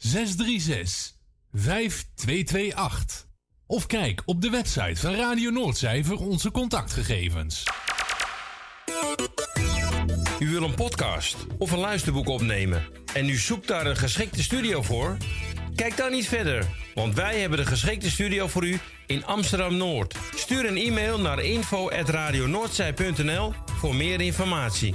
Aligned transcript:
636 0.00 1.14
5228. 1.52 3.26
Of 3.66 3.86
kijk 3.86 4.22
op 4.24 4.40
de 4.40 4.50
website 4.50 5.00
van 5.00 5.14
Radio 5.14 5.50
Noordzij 5.50 6.04
voor 6.04 6.18
onze 6.18 6.50
contactgegevens. 6.50 7.64
U 10.38 10.50
wil 10.50 10.62
een 10.62 10.74
podcast 10.74 11.36
of 11.58 11.70
een 11.70 11.78
luisterboek 11.78 12.28
opnemen 12.28 12.86
en 13.14 13.28
u 13.28 13.36
zoekt 13.36 13.68
daar 13.68 13.86
een 13.86 13.96
geschikte 13.96 14.42
studio 14.42 14.82
voor? 14.82 15.16
Kijk 15.74 15.96
dan 15.96 16.10
niet 16.10 16.28
verder, 16.28 16.66
want 16.94 17.14
wij 17.14 17.40
hebben 17.40 17.58
de 17.58 17.66
geschikte 17.66 18.10
studio 18.10 18.46
voor 18.46 18.66
u 18.66 18.78
in 19.06 19.24
Amsterdam 19.24 19.76
Noord. 19.76 20.14
Stuur 20.34 20.66
een 20.66 20.76
e-mail 20.76 21.20
naar 21.20 21.44
info@radionoordzij.nl 21.44 23.52
voor 23.64 23.94
meer 23.94 24.20
informatie. 24.20 24.94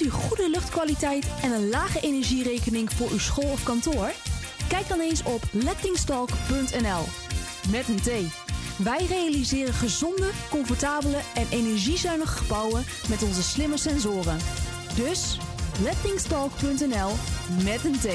U 0.00 0.10
goede 0.10 0.50
luchtkwaliteit 0.50 1.26
en 1.42 1.52
een 1.52 1.68
lage 1.68 2.00
energierekening 2.00 2.92
voor 2.92 3.10
uw 3.10 3.18
school 3.18 3.50
of 3.50 3.62
kantoor? 3.62 4.12
Kijk 4.68 4.88
dan 4.88 5.00
eens 5.00 5.22
op 5.22 5.42
lettingstalk.nl. 5.52 7.04
Met 7.70 7.88
een 7.88 8.00
T. 8.00 8.10
Wij 8.76 9.06
realiseren 9.06 9.74
gezonde, 9.74 10.30
comfortabele 10.50 11.20
en 11.34 11.46
energiezuinige 11.50 12.36
gebouwen 12.36 12.84
met 13.08 13.22
onze 13.22 13.42
slimme 13.42 13.76
sensoren. 13.76 14.38
Dus 14.94 15.38
lettingstalk.nl 15.82 17.12
met 17.64 17.84
een 17.84 17.98
T. 17.98 18.06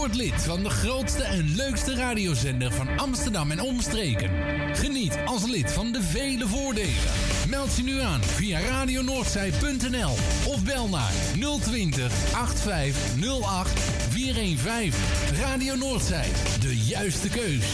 Word 0.00 0.14
lid 0.14 0.42
van 0.42 0.62
de 0.62 0.70
grootste 0.70 1.22
en 1.22 1.54
leukste 1.56 1.94
radiozender 1.94 2.72
van 2.72 2.98
Amsterdam 2.98 3.50
en 3.50 3.60
omstreken. 3.60 4.30
Geniet 4.74 5.18
als 5.24 5.46
lid 5.46 5.72
van 5.72 5.92
de 5.92 6.02
vele 6.02 6.46
voordelen. 6.46 7.10
Meld 7.48 7.76
je 7.76 7.82
nu 7.82 8.00
aan 8.00 8.22
via 8.22 8.60
radionoordzij.nl 8.60 10.10
of 10.46 10.64
bel 10.64 10.88
naar 10.88 11.12
020 11.60 12.12
8508 12.34 13.80
415. 14.08 15.00
Radio 15.40 15.74
Noordzij, 15.74 16.28
de 16.60 16.76
juiste 16.76 17.28
keus. 17.28 17.66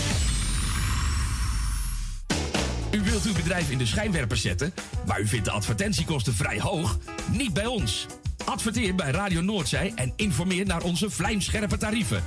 U 2.91 3.03
wilt 3.03 3.25
uw 3.25 3.35
bedrijf 3.35 3.71
in 3.71 3.79
de 3.79 3.87
schijnwerpers 3.87 4.41
zetten, 4.41 4.75
maar 5.07 5.21
u 5.21 5.27
vindt 5.27 5.45
de 5.45 5.51
advertentiekosten 5.51 6.35
vrij 6.35 6.61
hoog? 6.61 6.99
Niet 7.33 7.53
bij 7.53 7.67
ons. 7.67 8.07
Adverteer 8.47 8.95
bij 8.95 9.11
Radio 9.11 9.41
Noordzij 9.41 9.93
en 9.95 10.13
informeer 10.17 10.67
naar 10.67 10.83
onze 10.83 11.11
vlijmscherpe 11.11 11.77
tarieven. 11.77 12.25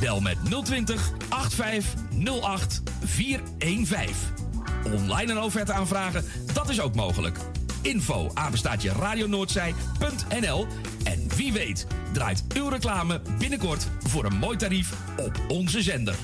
Bel 0.00 0.20
met 0.20 0.36
020 0.64 1.12
8508 1.28 2.82
415. 3.04 4.14
Online 4.92 5.32
een 5.32 5.40
offerte 5.40 5.72
aanvragen, 5.72 6.24
dat 6.52 6.68
is 6.68 6.80
ook 6.80 6.94
mogelijk. 6.94 7.38
Info 7.82 8.30
apenstaatje 8.34 8.92
radionoordzij.nl 8.92 10.66
En 11.04 11.28
wie 11.36 11.52
weet 11.52 11.86
draait 12.12 12.44
uw 12.54 12.68
reclame 12.68 13.20
binnenkort 13.38 13.88
voor 14.00 14.24
een 14.24 14.36
mooi 14.36 14.56
tarief 14.56 14.92
op 15.16 15.40
onze 15.48 15.82
zender. 15.82 16.14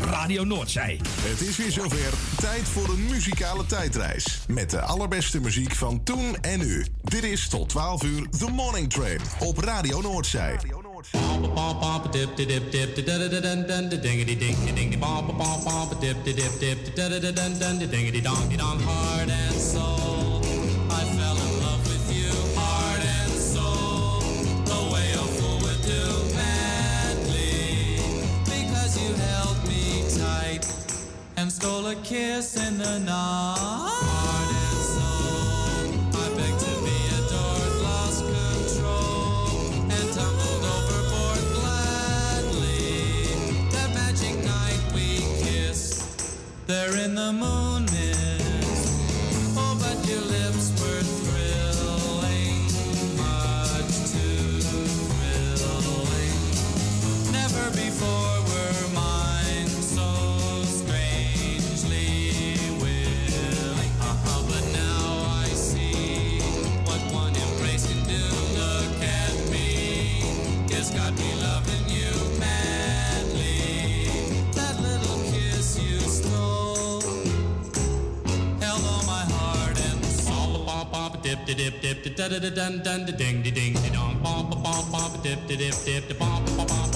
Radio 0.00 0.44
Noordzij. 0.44 1.00
Het 1.20 1.40
is 1.40 1.56
weer 1.56 1.70
zover. 1.70 2.12
Tijd 2.40 2.62
voor 2.68 2.88
een 2.88 3.06
muzikale 3.10 3.66
tijdreis. 3.66 4.40
Met 4.48 4.70
de 4.70 4.80
allerbeste 4.80 5.40
muziek 5.40 5.74
van 5.74 6.02
toen 6.02 6.36
en 6.40 6.58
nu. 6.58 6.86
Dit 7.02 7.22
is 7.22 7.48
tot 7.48 7.68
12 7.68 8.02
uur 8.02 8.28
The 8.28 8.50
Morning 8.50 8.90
Train 8.90 9.20
op 9.38 9.58
Radio 9.58 10.00
Noordzij. 10.00 10.58
Heart 18.84 19.30
and 19.30 19.60
soul, 19.60 20.13
stole 31.64 31.86
a 31.86 31.94
kiss 32.02 32.56
in 32.56 32.76
the 32.76 32.98
night. 32.98 33.56
Heart 33.56 34.50
and 34.64 34.82
soul, 34.94 36.20
I 36.22 36.26
begged 36.36 36.60
to 36.60 36.74
be 36.84 36.98
adored, 37.18 37.74
lost 37.88 38.20
control, 38.38 39.48
and 39.96 40.06
tumbled 40.12 40.64
overboard 40.76 41.44
gladly. 41.56 42.92
That 43.72 43.90
magic 43.94 44.36
night 44.44 44.82
we 44.94 45.08
kissed, 45.42 46.36
there 46.66 46.94
in 47.02 47.14
the 47.14 47.32
moon 47.32 47.73
Dip, 81.34 81.56
dip, 81.56 81.80
dip, 81.80 82.04
dip, 82.04 82.16
da, 82.16 82.28
da, 82.28 82.38
da, 82.38 82.48
dun, 82.50 82.80
dun, 82.84 83.04
de, 83.06 83.12
ding, 83.12 83.42
de, 83.42 83.50
ding, 83.50 83.74
de, 83.74 83.90
dong, 83.90 84.20
pom, 84.22 84.48
pom, 84.48 84.62
pom, 84.62 84.90
pom, 84.92 85.20
dip, 85.20 85.48
dip, 85.48 85.58
dip, 85.58 86.06
dip, 86.06 86.16
pom, 86.16 86.44
pom, 86.56 86.66
pom. 86.66 86.93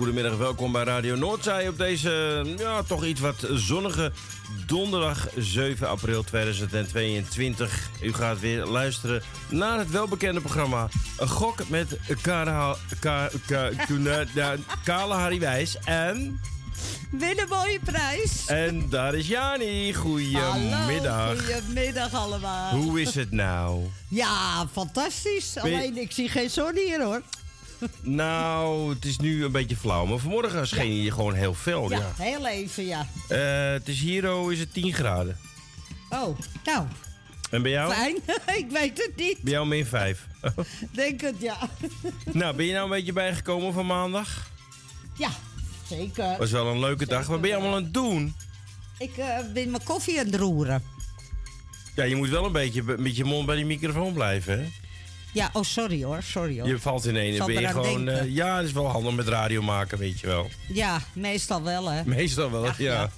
Zeggen 0.00 0.26
een 0.26 0.32
hele 0.32 0.36
goede 0.36 0.38
middag. 0.38 0.38
Welkom 0.38 0.72
bij 0.72 0.84
Radio 0.84 1.16
Noordzij 1.16 1.68
op 1.68 1.78
deze 1.78 2.44
ja, 2.58 2.82
toch 2.82 3.04
iets 3.04 3.20
wat 3.20 3.46
zonnige 3.54 4.12
donderdag 4.66 5.28
7 5.36 5.88
april 5.88 6.22
2022. 6.22 7.90
U 8.02 8.12
gaat 8.12 8.40
weer 8.40 8.64
luisteren 8.64 9.22
naar 9.48 9.78
het 9.78 9.90
welbekende 9.90 10.40
programma 10.40 10.88
Een 11.18 11.28
Gok 11.28 11.68
met 11.68 11.98
Kale, 14.84 15.14
Harry 15.14 15.38
Wijs. 15.38 15.78
En, 15.84 16.40
Win 17.10 17.38
een 17.38 17.48
mooie 17.48 17.80
prijs. 17.84 18.46
en 18.46 18.88
daar 18.88 19.14
is 19.14 19.26
Jani. 19.26 19.94
Goedemiddag. 19.94 21.14
Hallo, 21.14 21.40
goedemiddag 21.40 22.14
allemaal. 22.14 22.70
Hoe 22.74 23.00
is 23.00 23.14
het 23.14 23.30
nou? 23.30 23.84
Ja, 24.08 24.68
fantastisch. 24.72 25.56
Alleen 25.58 25.96
ik 25.96 26.12
zie 26.12 26.28
geen 26.28 26.50
zon 26.50 26.76
hier 26.76 27.02
hoor. 27.02 27.22
Nou, 28.02 28.90
het 28.94 29.04
is 29.04 29.18
nu 29.18 29.44
een 29.44 29.52
beetje 29.52 29.76
flauw. 29.76 30.06
Maar 30.06 30.18
vanmorgen 30.18 30.66
scheen 30.68 31.02
je 31.02 31.10
gewoon 31.12 31.34
heel 31.34 31.54
fel. 31.54 31.90
Ja, 31.90 31.98
Ja. 31.98 32.24
heel 32.24 32.46
even 32.46 32.86
ja. 32.86 33.06
Eh, 33.28 33.72
het 33.72 33.88
is 33.88 34.00
hier 34.00 34.32
oh, 34.34 34.52
is 34.52 34.58
het 34.58 34.72
10 34.72 34.92
graden. 34.94 35.38
Oh, 36.10 36.38
nou, 36.64 36.86
En 37.50 37.62
bij 37.62 37.70
jou? 37.70 37.92
fijn. 37.92 38.16
ik 38.64 38.66
weet 38.70 38.98
het 38.98 39.12
niet. 39.16 39.40
Bij 39.42 39.52
jou 39.52 39.66
min 39.66 39.86
5. 39.86 40.26
Denk 40.92 41.20
het 41.20 41.34
ja. 41.38 41.56
nou, 42.32 42.56
ben 42.56 42.66
je 42.66 42.72
nou 42.72 42.84
een 42.84 42.90
beetje 42.90 43.12
bijgekomen 43.12 43.72
van 43.72 43.86
maandag? 43.86 44.50
ja, 45.16 45.30
zeker. 45.88 46.36
Was 46.38 46.50
wel 46.50 46.66
een 46.66 46.78
leuke 46.80 47.06
dag. 47.06 47.26
Wat 47.26 47.40
ben 47.40 47.50
je 47.50 47.56
allemaal 47.56 47.74
aan 47.76 47.82
het 47.82 47.94
doen? 47.94 48.34
Ik 48.98 49.16
eh, 49.16 49.26
ben 49.54 49.70
mijn 49.70 49.82
koffie 49.84 50.18
aan 50.18 50.26
het 50.26 50.34
roeren. 50.34 50.82
Ja, 51.96 52.04
je 52.04 52.16
moet 52.16 52.28
wel 52.28 52.44
een 52.44 52.52
beetje 52.52 52.82
be- 52.82 52.98
met 52.98 53.16
je 53.16 53.24
mond 53.24 53.46
bij 53.46 53.56
die 53.56 53.64
microfoon 53.64 54.12
blijven, 54.12 54.58
hè? 54.58 54.68
Ja, 55.32 55.50
oh 55.52 55.62
sorry 55.62 56.02
hoor, 56.04 56.22
sorry 56.22 56.58
hoor. 56.58 56.68
Je 56.68 56.78
valt 56.78 57.04
in 57.06 57.16
één. 57.16 57.36
Zal 57.36 57.46
Ben 57.46 57.60
je 57.60 57.68
gewoon... 57.68 58.08
eh, 58.08 58.28
ja, 58.34 58.56
het 58.56 58.66
is 58.66 58.72
wel 58.72 58.86
handig 58.88 59.14
met 59.14 59.28
radio 59.28 59.62
maken, 59.62 59.98
weet 59.98 60.20
je 60.20 60.26
wel. 60.26 60.50
Ja, 60.68 61.00
meestal 61.12 61.62
wel 61.62 61.90
hè. 61.90 62.04
Meestal 62.04 62.50
wel, 62.50 62.66
Ach, 62.66 62.78
ja. 62.78 63.10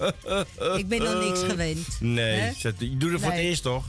Ik 0.77 0.87
ben 0.87 1.03
nog 1.03 1.23
niks 1.23 1.39
gewend. 1.51 1.87
Nee, 1.99 2.39
Hè? 2.39 2.53
zet- 2.57 2.75
je 2.79 2.97
doet 2.97 3.11
het 3.11 3.21
voor 3.21 3.31
het 3.31 3.39
eerst, 3.39 3.63
toch? 3.63 3.85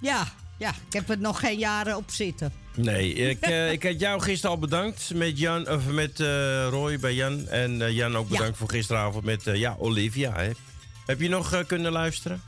Ja, 0.00 0.32
ja, 0.58 0.70
ik 0.86 0.92
heb 0.92 1.10
er 1.10 1.18
nog 1.18 1.40
geen 1.40 1.58
jaren 1.58 1.96
op 1.96 2.10
zitten. 2.10 2.52
Nee, 2.74 3.12
ik, 3.14 3.40
eh, 3.46 3.72
ik 3.72 3.82
had 3.82 4.00
jou 4.00 4.20
gisteren 4.20 4.50
al 4.54 4.60
bedankt 4.60 5.14
met, 5.14 5.38
Jan, 5.38 5.68
of 5.70 5.86
met 5.86 6.20
eh, 6.20 6.26
Roy 6.70 6.98
bij 6.98 7.14
Jan. 7.14 7.48
En 7.48 7.92
Jan 7.92 8.16
ook 8.16 8.28
bedankt 8.28 8.56
voor 8.58 8.70
gisteravond 8.70 9.24
met 9.24 9.42
ja, 9.44 9.76
Olivia. 9.78 10.32
Hè. 10.36 10.50
Heb 11.06 11.20
je 11.20 11.28
nog 11.28 11.64
kunnen 11.66 11.92
luisteren? 11.92 12.42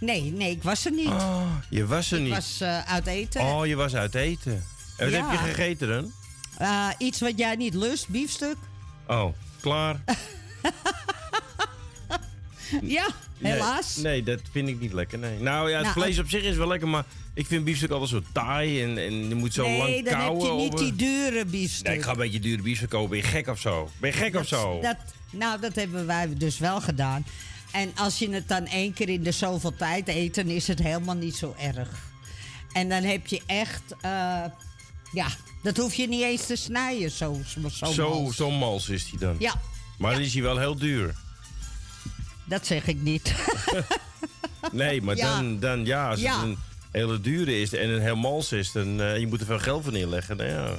Nee, 0.00 0.22
nee, 0.32 0.50
ik 0.50 0.62
was 0.62 0.84
er 0.84 0.92
niet. 0.92 1.06
Oh, 1.06 1.46
je 1.70 1.86
was 1.86 2.10
er 2.10 2.16
ik 2.18 2.24
niet. 2.24 2.32
was 2.34 2.60
eh, 2.60 2.80
uit 2.92 3.06
eten. 3.06 3.40
Oh, 3.40 3.66
je 3.66 3.74
was 3.76 3.94
uit 3.94 4.14
eten. 4.14 4.64
En 4.96 5.04
wat 5.10 5.14
Ja. 5.20 5.30
heb 5.30 5.40
je 5.40 5.46
gegeten 5.46 5.88
dan? 5.88 6.12
Eh, 6.58 6.88
iets 6.98 7.20
wat 7.20 7.38
jij 7.38 7.54
niet 7.56 7.74
lust, 7.74 8.08
biefstuk. 8.08 8.56
Oh, 9.06 9.32
klaar. 9.60 10.00
Ja, 12.82 13.08
helaas. 13.38 13.96
Nee, 13.96 14.04
nee, 14.04 14.22
dat 14.22 14.40
vind 14.52 14.68
ik 14.68 14.80
niet 14.80 14.92
lekker. 14.92 15.18
Nee. 15.18 15.38
Nou 15.40 15.70
ja, 15.70 15.74
het 15.76 15.86
Nou, 15.86 16.00
vlees 16.00 16.18
op 16.18 16.28
zich 16.28 16.42
is 16.42 16.56
wel 16.56 16.66
lekker, 16.66 16.88
maar 16.88 17.04
ik 17.34 17.46
vind 17.46 17.64
biefstuk 17.64 17.90
altijd 17.90 18.10
zo 18.10 18.22
taai 18.32 18.82
en, 18.82 18.98
en 18.98 19.28
je 19.28 19.34
moet 19.34 19.52
zo 19.54 19.62
nee, 19.68 19.78
lang 19.78 20.04
dan 20.04 20.12
kauwen. 20.14 20.46
heb 20.46 20.56
je 20.56 20.62
niet 20.62 20.72
over- 20.72 20.84
die 20.84 20.94
dure 20.96 21.44
biefstuk. 21.44 21.86
Nee, 21.86 21.96
ik 21.96 22.02
ga 22.02 22.10
een 22.10 22.16
beetje 22.16 22.40
dure 22.40 22.62
biefstuk 22.62 22.88
kopen. 22.88 23.08
Ben 23.10 23.18
je 23.18 23.24
gek 23.24 23.48
of 23.48 23.60
zo? 23.60 23.90
Ben 23.98 24.10
je 24.10 24.16
gek 24.16 24.36
of 24.36 24.46
zo? 24.46 24.80
Dat, 24.80 24.96
nou, 25.30 25.60
dat 25.60 25.74
hebben 25.74 26.06
wij 26.06 26.28
dus 26.36 26.58
wel 26.58 26.80
gedaan. 26.80 27.24
En 27.76 27.92
als 27.96 28.18
je 28.18 28.30
het 28.30 28.48
dan 28.48 28.66
één 28.66 28.92
keer 28.92 29.08
in 29.08 29.22
de 29.22 29.32
zoveel 29.32 29.76
tijd 29.76 30.08
eet, 30.08 30.34
dan 30.34 30.46
is 30.46 30.66
het 30.68 30.78
helemaal 30.78 31.14
niet 31.14 31.36
zo 31.36 31.54
erg. 31.58 31.88
En 32.72 32.88
dan 32.88 33.02
heb 33.02 33.26
je 33.26 33.42
echt, 33.46 33.82
eh, 34.00 34.10
ja, 35.12 35.26
dat 35.62 35.76
hoef 35.76 35.94
je 35.94 36.08
niet 36.08 36.22
eens 36.22 36.46
te 36.46 36.56
snijden, 36.56 37.10
zo, 37.10 37.40
zo, 37.46 37.60
mals. 38.10 38.36
zo 38.36 38.50
mals 38.50 38.88
is 38.88 39.10
die 39.10 39.18
dan. 39.18 39.36
Ja, 39.38 39.60
Maar 39.98 40.12
dan 40.12 40.20
is 40.22 40.32
hij 40.32 40.42
wel 40.42 40.58
heel 40.58 40.76
duur. 40.76 41.14
dat 42.44 42.66
zeg 42.66 42.86
ik 42.86 43.00
niet. 43.02 43.34
Nee, 44.72 45.02
maar 45.02 45.16
Ja. 45.16 45.34
dan, 45.36 45.58
dan 45.60 45.84
ja, 45.84 46.08
als 46.10 46.20
Ja. 46.20 46.34
het 46.34 46.42
een 46.42 46.58
hele 46.90 47.20
dure 47.20 47.60
is 47.60 47.72
en 47.72 47.88
een 47.90 48.00
heel 48.00 48.16
mals 48.16 48.52
is, 48.52 48.72
dan 48.72 49.00
uh, 49.00 49.18
je 49.18 49.26
moet 49.26 49.40
er 49.40 49.46
veel 49.46 49.58
geld 49.58 49.82
voor 49.82 49.92
neerleggen. 49.92 50.36
Nou 50.36 50.48
ja. 50.50 50.74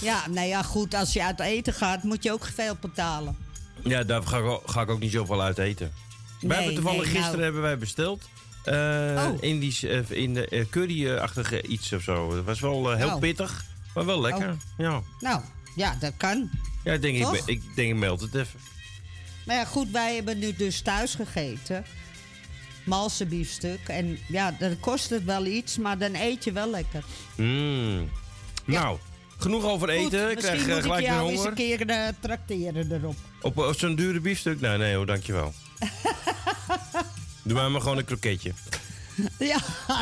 ja, 0.00 0.26
nou 0.28 0.46
ja, 0.46 0.62
goed, 0.62 0.94
als 0.94 1.12
je 1.12 1.24
uit 1.24 1.40
eten 1.40 1.72
gaat, 1.72 2.02
moet 2.02 2.22
je 2.22 2.32
ook 2.32 2.48
veel 2.54 2.76
betalen. 2.80 3.36
ja, 3.84 4.02
daar 4.02 4.22
ga 4.22 4.38
ik, 4.38 4.44
ook- 4.44 4.70
ga 4.70 4.80
ik 4.80 4.90
ook 4.90 5.00
niet 5.00 5.12
zoveel 5.12 5.42
uit 5.42 5.58
eten. 5.58 5.92
Wij 6.40 6.48
Nee, 6.48 6.56
hebben 6.56 6.74
toevallig 6.74 7.02
nee, 7.04 7.06
gisteren 7.10 7.30
nou. 7.32 7.42
hebben 7.42 7.62
wij 7.62 7.78
besteld. 7.78 8.28
eh 8.64 8.74
Oh. 9.16 9.36
Indisch, 9.40 9.82
eh, 9.82 10.10
in 10.10 10.34
de 10.34 10.48
eh, 10.48 10.64
curry-achtige 10.70 11.62
iets 11.66 11.92
of 11.92 12.02
zo. 12.02 12.36
Het 12.36 12.44
was 12.44 12.60
wel 12.60 12.92
heel 12.96 13.08
Oh. 13.08 13.18
pittig, 13.18 13.64
maar 13.94 14.04
wel 14.06 14.20
lekker. 14.20 14.48
Oh. 14.48 14.56
Ja. 14.78 15.02
Nou, 15.20 15.40
ja, 15.76 15.96
dat 16.00 16.12
kan. 16.16 16.50
Ja, 16.84 16.92
ik 16.92 17.02
denk, 17.02 17.16
ik, 17.16 17.22
Toch? 17.22 17.36
ik 17.36 17.62
denk, 17.74 17.88
ik 17.92 17.96
meld 17.96 18.20
het 18.20 18.34
even. 18.34 18.60
Maar 19.46 19.56
ja, 19.56 19.64
goed, 19.64 19.90
wij 19.90 20.14
hebben 20.14 20.38
nu 20.38 20.54
dus 20.56 20.80
thuis 20.80 21.14
gegeten. 21.14 21.84
Malse 22.84 23.26
biefstuk. 23.26 23.80
En 23.88 24.18
ja, 24.28 24.54
dan 24.58 24.80
kost 24.80 25.10
het 25.10 25.24
wel 25.24 25.46
iets, 25.46 25.78
maar 25.78 25.98
dan 25.98 26.14
eet 26.14 26.44
je 26.44 26.52
wel 26.52 26.70
lekker. 26.70 27.04
Mm. 27.36 28.08
Nou, 28.64 28.98
genoeg 29.38 29.64
over 29.64 29.88
Goed, 29.88 29.96
eten. 30.12 30.30
Ik 30.30 30.36
krijg 30.36 30.52
misschien 30.54 30.68
moet 30.74 30.76
ik 30.76 30.82
gelijk 30.82 31.00
weer 31.06 31.14
jou 31.14 31.26
eens 31.30 31.34
honger. 31.36 31.50
een 31.50 31.86
keer 31.86 32.14
trakteren 32.20 32.92
erop. 32.92 33.16
Op, 33.40 33.58
op 33.58 33.78
zo'n 33.78 33.94
dure 33.94 34.20
biefstuk? 34.20 34.60
Nee, 34.60 34.76
nee 34.78 34.94
hoor, 34.94 35.06
dankjewel. 35.06 35.52
Doe 37.42 37.54
mij 37.54 37.68
maar 37.68 37.80
gewoon 37.80 37.98
een 37.98 38.04
kroketje. 38.04 38.52
ja, 39.38 39.58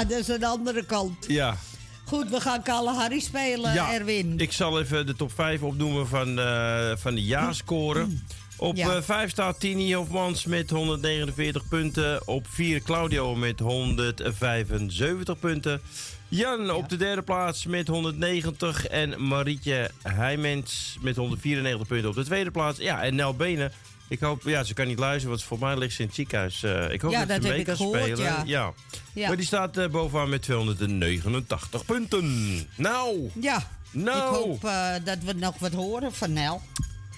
dat 0.09 0.19
is 0.19 0.29
een 0.29 0.45
andere 0.45 0.85
kant. 0.85 1.25
Ja. 1.29 1.57
Goed, 2.05 2.31
we 2.31 2.41
gaan 2.41 2.63
Kalahari 2.63 3.21
spelen, 3.21 3.73
ja, 3.75 3.93
Erwin. 3.93 4.39
ik 4.39 4.53
zal 4.53 4.81
even 4.81 5.07
de 5.07 5.15
top 5.15 5.33
5 5.35 5.63
opnoemen 5.63 6.09
van, 6.09 6.39
eh, 6.39 6.91
van 6.97 7.15
de 7.15 7.25
ja-scoren. 7.25 8.23
Op 8.57 8.77
Ja. 8.77 9.03
5 9.03 9.31
staat 9.31 9.61
Tini 9.61 9.95
Hofmans 9.95 10.45
met 10.45 10.71
149 10.71 11.69
punten. 11.69 12.29
Op 12.29 12.47
4 12.49 12.83
Claudio 12.83 13.35
met 13.35 13.59
175 13.61 15.39
punten. 15.39 15.81
Jan 16.29 16.71
op 16.71 16.89
de 16.89 16.97
derde 16.97 17.23
plaats 17.23 17.67
met 17.67 17.89
190. 17.89 18.87
En 18.87 19.27
Marietje 19.29 19.91
Heijmens 20.03 20.97
met 21.01 21.17
194 21.17 21.87
punten 21.87 22.09
op 22.09 22.15
de 22.15 22.25
tweede 22.25 22.51
plaats. 22.51 22.79
Ja, 22.79 23.03
en 23.03 23.15
Nel 23.15 23.35
Benen. 23.35 23.73
Ik 24.09 24.21
hoop, 24.21 24.43
ja, 24.43 24.63
ze 24.65 24.75
kan 24.75 24.87
niet 24.87 24.99
luisteren, 24.99 25.29
want 25.29 25.43
voor 25.43 25.59
mij 25.59 25.77
ligt 25.77 25.95
ze 25.95 26.01
in 26.01 26.07
het 26.07 26.15
ziekenhuis. 26.15 26.63
Eh, 26.63 26.91
ik 26.91 27.01
hoop 27.01 27.13
Ja, 27.13 27.19
dat, 27.19 27.29
dat 27.29 27.43
ze 27.43 27.49
mee 27.49 27.65
kan 27.65 27.77
gehoord, 27.77 28.01
spelen. 28.01 28.47
ja. 28.47 28.73
Ja. 29.13 29.27
Maar 29.27 29.37
die 29.37 29.47
staat 29.47 29.77
eh, 29.77 29.89
bovenaan 29.89 30.29
met 30.29 30.43
289 30.43 31.85
punten. 31.85 32.69
Nou, 32.77 33.31
Ja, 33.41 33.69
Nou. 33.91 34.19
ik 34.37 34.43
hoop 34.45 34.65
eh, 34.65 34.95
dat 35.05 35.19
we 35.25 35.33
nog 35.33 35.59
wat 35.59 35.73
horen 35.73 36.15
van 36.15 36.33
Nel. 36.33 36.63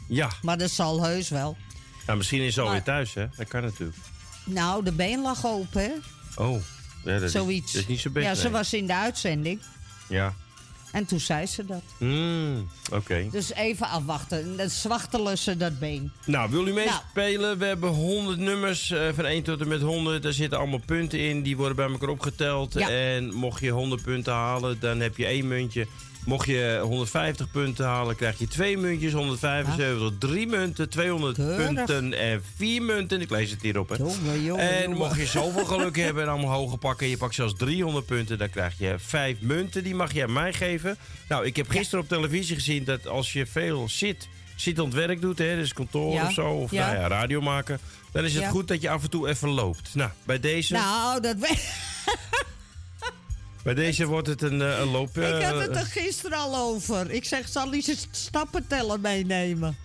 ja. 0.09 0.31
Maar 0.43 0.59
dat 0.59 0.71
zal 0.71 1.03
heus 1.05 1.29
wel. 1.29 1.57
Nou, 2.07 2.19
misschien 2.19 2.41
is 2.43 2.55
ze 2.55 2.61
alweer 2.61 2.83
thuis, 2.83 3.15
hè? 3.15 3.27
Dat 3.37 3.49
kan 3.49 3.63
natuurlijk. 3.63 3.99
Nou, 4.45 4.85
de 4.85 4.93
been 4.93 5.23
lag 5.23 5.47
open, 5.47 5.83
hè? 5.83 5.93
Oh, 6.43 6.61
ja, 7.05 7.19
dat, 7.19 7.31
Zoiets. 7.31 7.67
Is, 7.67 7.73
dat 7.73 7.83
is 7.83 7.89
niet 7.89 8.01
zo 8.01 8.11
best. 8.11 8.27
ja, 8.27 8.35
ze 8.35 8.43
nee. 8.43 8.53
was 8.53 8.73
in 8.75 8.87
de 8.87 8.95
uitzending. 8.95 9.61
Ja. 10.09 10.35
En 10.97 11.07
toen 11.07 11.21
zei 11.21 11.47
ze 11.47 11.65
dat. 11.65 11.83
Hmm, 11.99 12.69
Oké. 12.93 13.29
Dus 13.31 13.53
even 13.53 13.89
afwachten. 13.89 14.39
En 14.39 14.57
Dan 14.57 14.71
zwachtelen 14.71 15.39
ze 15.39 15.57
dat 15.57 15.79
been. 15.79 16.13
Nou, 16.27 16.51
wil 16.51 16.67
u 16.67 16.73
Nou. 16.73 16.75
meespelen? 16.87 17.59
We 17.59 17.65
hebben 17.65 17.91
100 17.91 18.39
nummers 18.39 18.91
eh, 18.91 19.09
van 19.15 19.25
1 19.25 19.43
tot 19.43 19.61
en 19.61 19.69
met 19.69 19.81
100. 19.81 20.23
Daar 20.23 20.33
zitten 20.33 20.59
allemaal 20.59 20.81
punten 20.87 21.19
in. 21.21 21.43
Die 21.43 21.57
worden 21.57 21.77
bij 21.77 21.89
elkaar 21.91 22.09
opgeteld. 22.09 22.73
Ja. 22.75 22.89
En 22.91 23.35
mocht 23.35 23.61
je 23.61 23.71
100 23.71 24.03
punten 24.03 24.33
halen, 24.33 24.81
dan 24.81 25.01
heb 25.01 25.17
je 25.17 25.27
één 25.27 25.49
muntje. 25.49 25.87
Mocht 26.27 26.47
je 26.47 26.79
150 26.83 27.51
punten 27.51 27.85
halen, 27.85 28.17
krijg 28.17 28.39
je 28.39 28.49
twee 28.49 28.79
muntjes. 28.79 29.13
175, 29.13 30.11
drie 30.19 30.47
munten. 30.47 30.89
200 30.91 31.37
Keurig. 31.37 31.57
punten 31.67 32.13
en 32.19 32.43
vier 32.57 32.83
munten. 32.83 33.21
Ik 33.21 33.31
lees 33.31 33.51
het 33.51 33.63
hierop. 33.63 33.89
Hè. 33.89 33.97
Jongen, 33.97 34.43
jongen, 34.43 34.69
en 34.71 34.83
jongen. 34.83 34.97
mocht 34.97 35.17
je 35.17 35.27
zoveel 35.27 35.65
geluk 35.65 35.97
hebben 35.97 36.23
en 36.23 36.29
allemaal 36.29 36.53
hoge 36.53 36.77
pakken... 36.77 37.09
je 37.09 37.17
pakt 37.17 37.35
zelfs 37.35 37.55
300 37.57 38.07
punten, 38.07 38.39
dan 38.39 38.51
krijg 38.51 38.79
je 38.79 38.95
vijf 38.99 39.41
munten. 39.41 39.85
Die 39.85 39.95
mag 39.95 40.13
je 40.13 40.23
aan 40.23 40.33
mij 40.33 40.53
geven. 40.53 40.97
Nou, 41.29 41.47
ik 41.47 41.57
heb 41.57 41.69
gisteren 41.71 42.05
op 42.05 42.09
televisie 42.11 42.55
gezien 42.55 42.85
dat 42.85 43.07
als 43.07 43.33
je 43.33 43.47
veel 43.47 43.89
zit... 43.89 44.29
zittend 44.57 44.95
werk 44.95 45.21
doet, 45.21 45.39
hè, 45.39 45.57
dus 45.57 45.73
kantoor 45.73 46.13
Ja. 46.13 46.27
of 46.27 46.33
zo... 46.33 46.51
of 46.51 46.71
Ja. 46.71 46.87
Nou 46.87 46.99
ja, 47.01 47.07
radio 47.09 47.41
maken... 47.41 47.79
dan 48.13 48.25
is 48.25 48.35
het 48.35 48.47
goed 48.47 48.69
dat 48.69 48.83
je 48.83 48.91
af 48.91 49.03
en 49.03 49.11
toe 49.11 49.29
even 49.29 49.49
loopt. 49.49 49.91
Nou, 49.95 50.11
bij 50.25 50.41
deze, 50.41 50.73
Nou, 50.73 51.21
dat 51.21 51.37
weet 51.39 51.75
bij 53.67 53.75
deze 53.75 54.07
wordt 54.07 54.27
het 54.29 54.43
een, 54.43 54.63
eh, 54.63 54.79
een 54.79 54.91
loop... 54.91 55.17
Ik 55.19 55.23
had 55.23 55.41
eh, 55.53 55.59
het 55.59 55.77
er 55.77 55.87
gisteren 55.87 56.39
al 56.39 56.57
over. 56.57 57.11
Ik 57.11 57.25
zeg, 57.25 57.49
zal 57.49 57.71
hij 57.71 57.83
zijn 57.83 57.97
stappenteller 58.11 59.01
meenemen? 59.01 59.77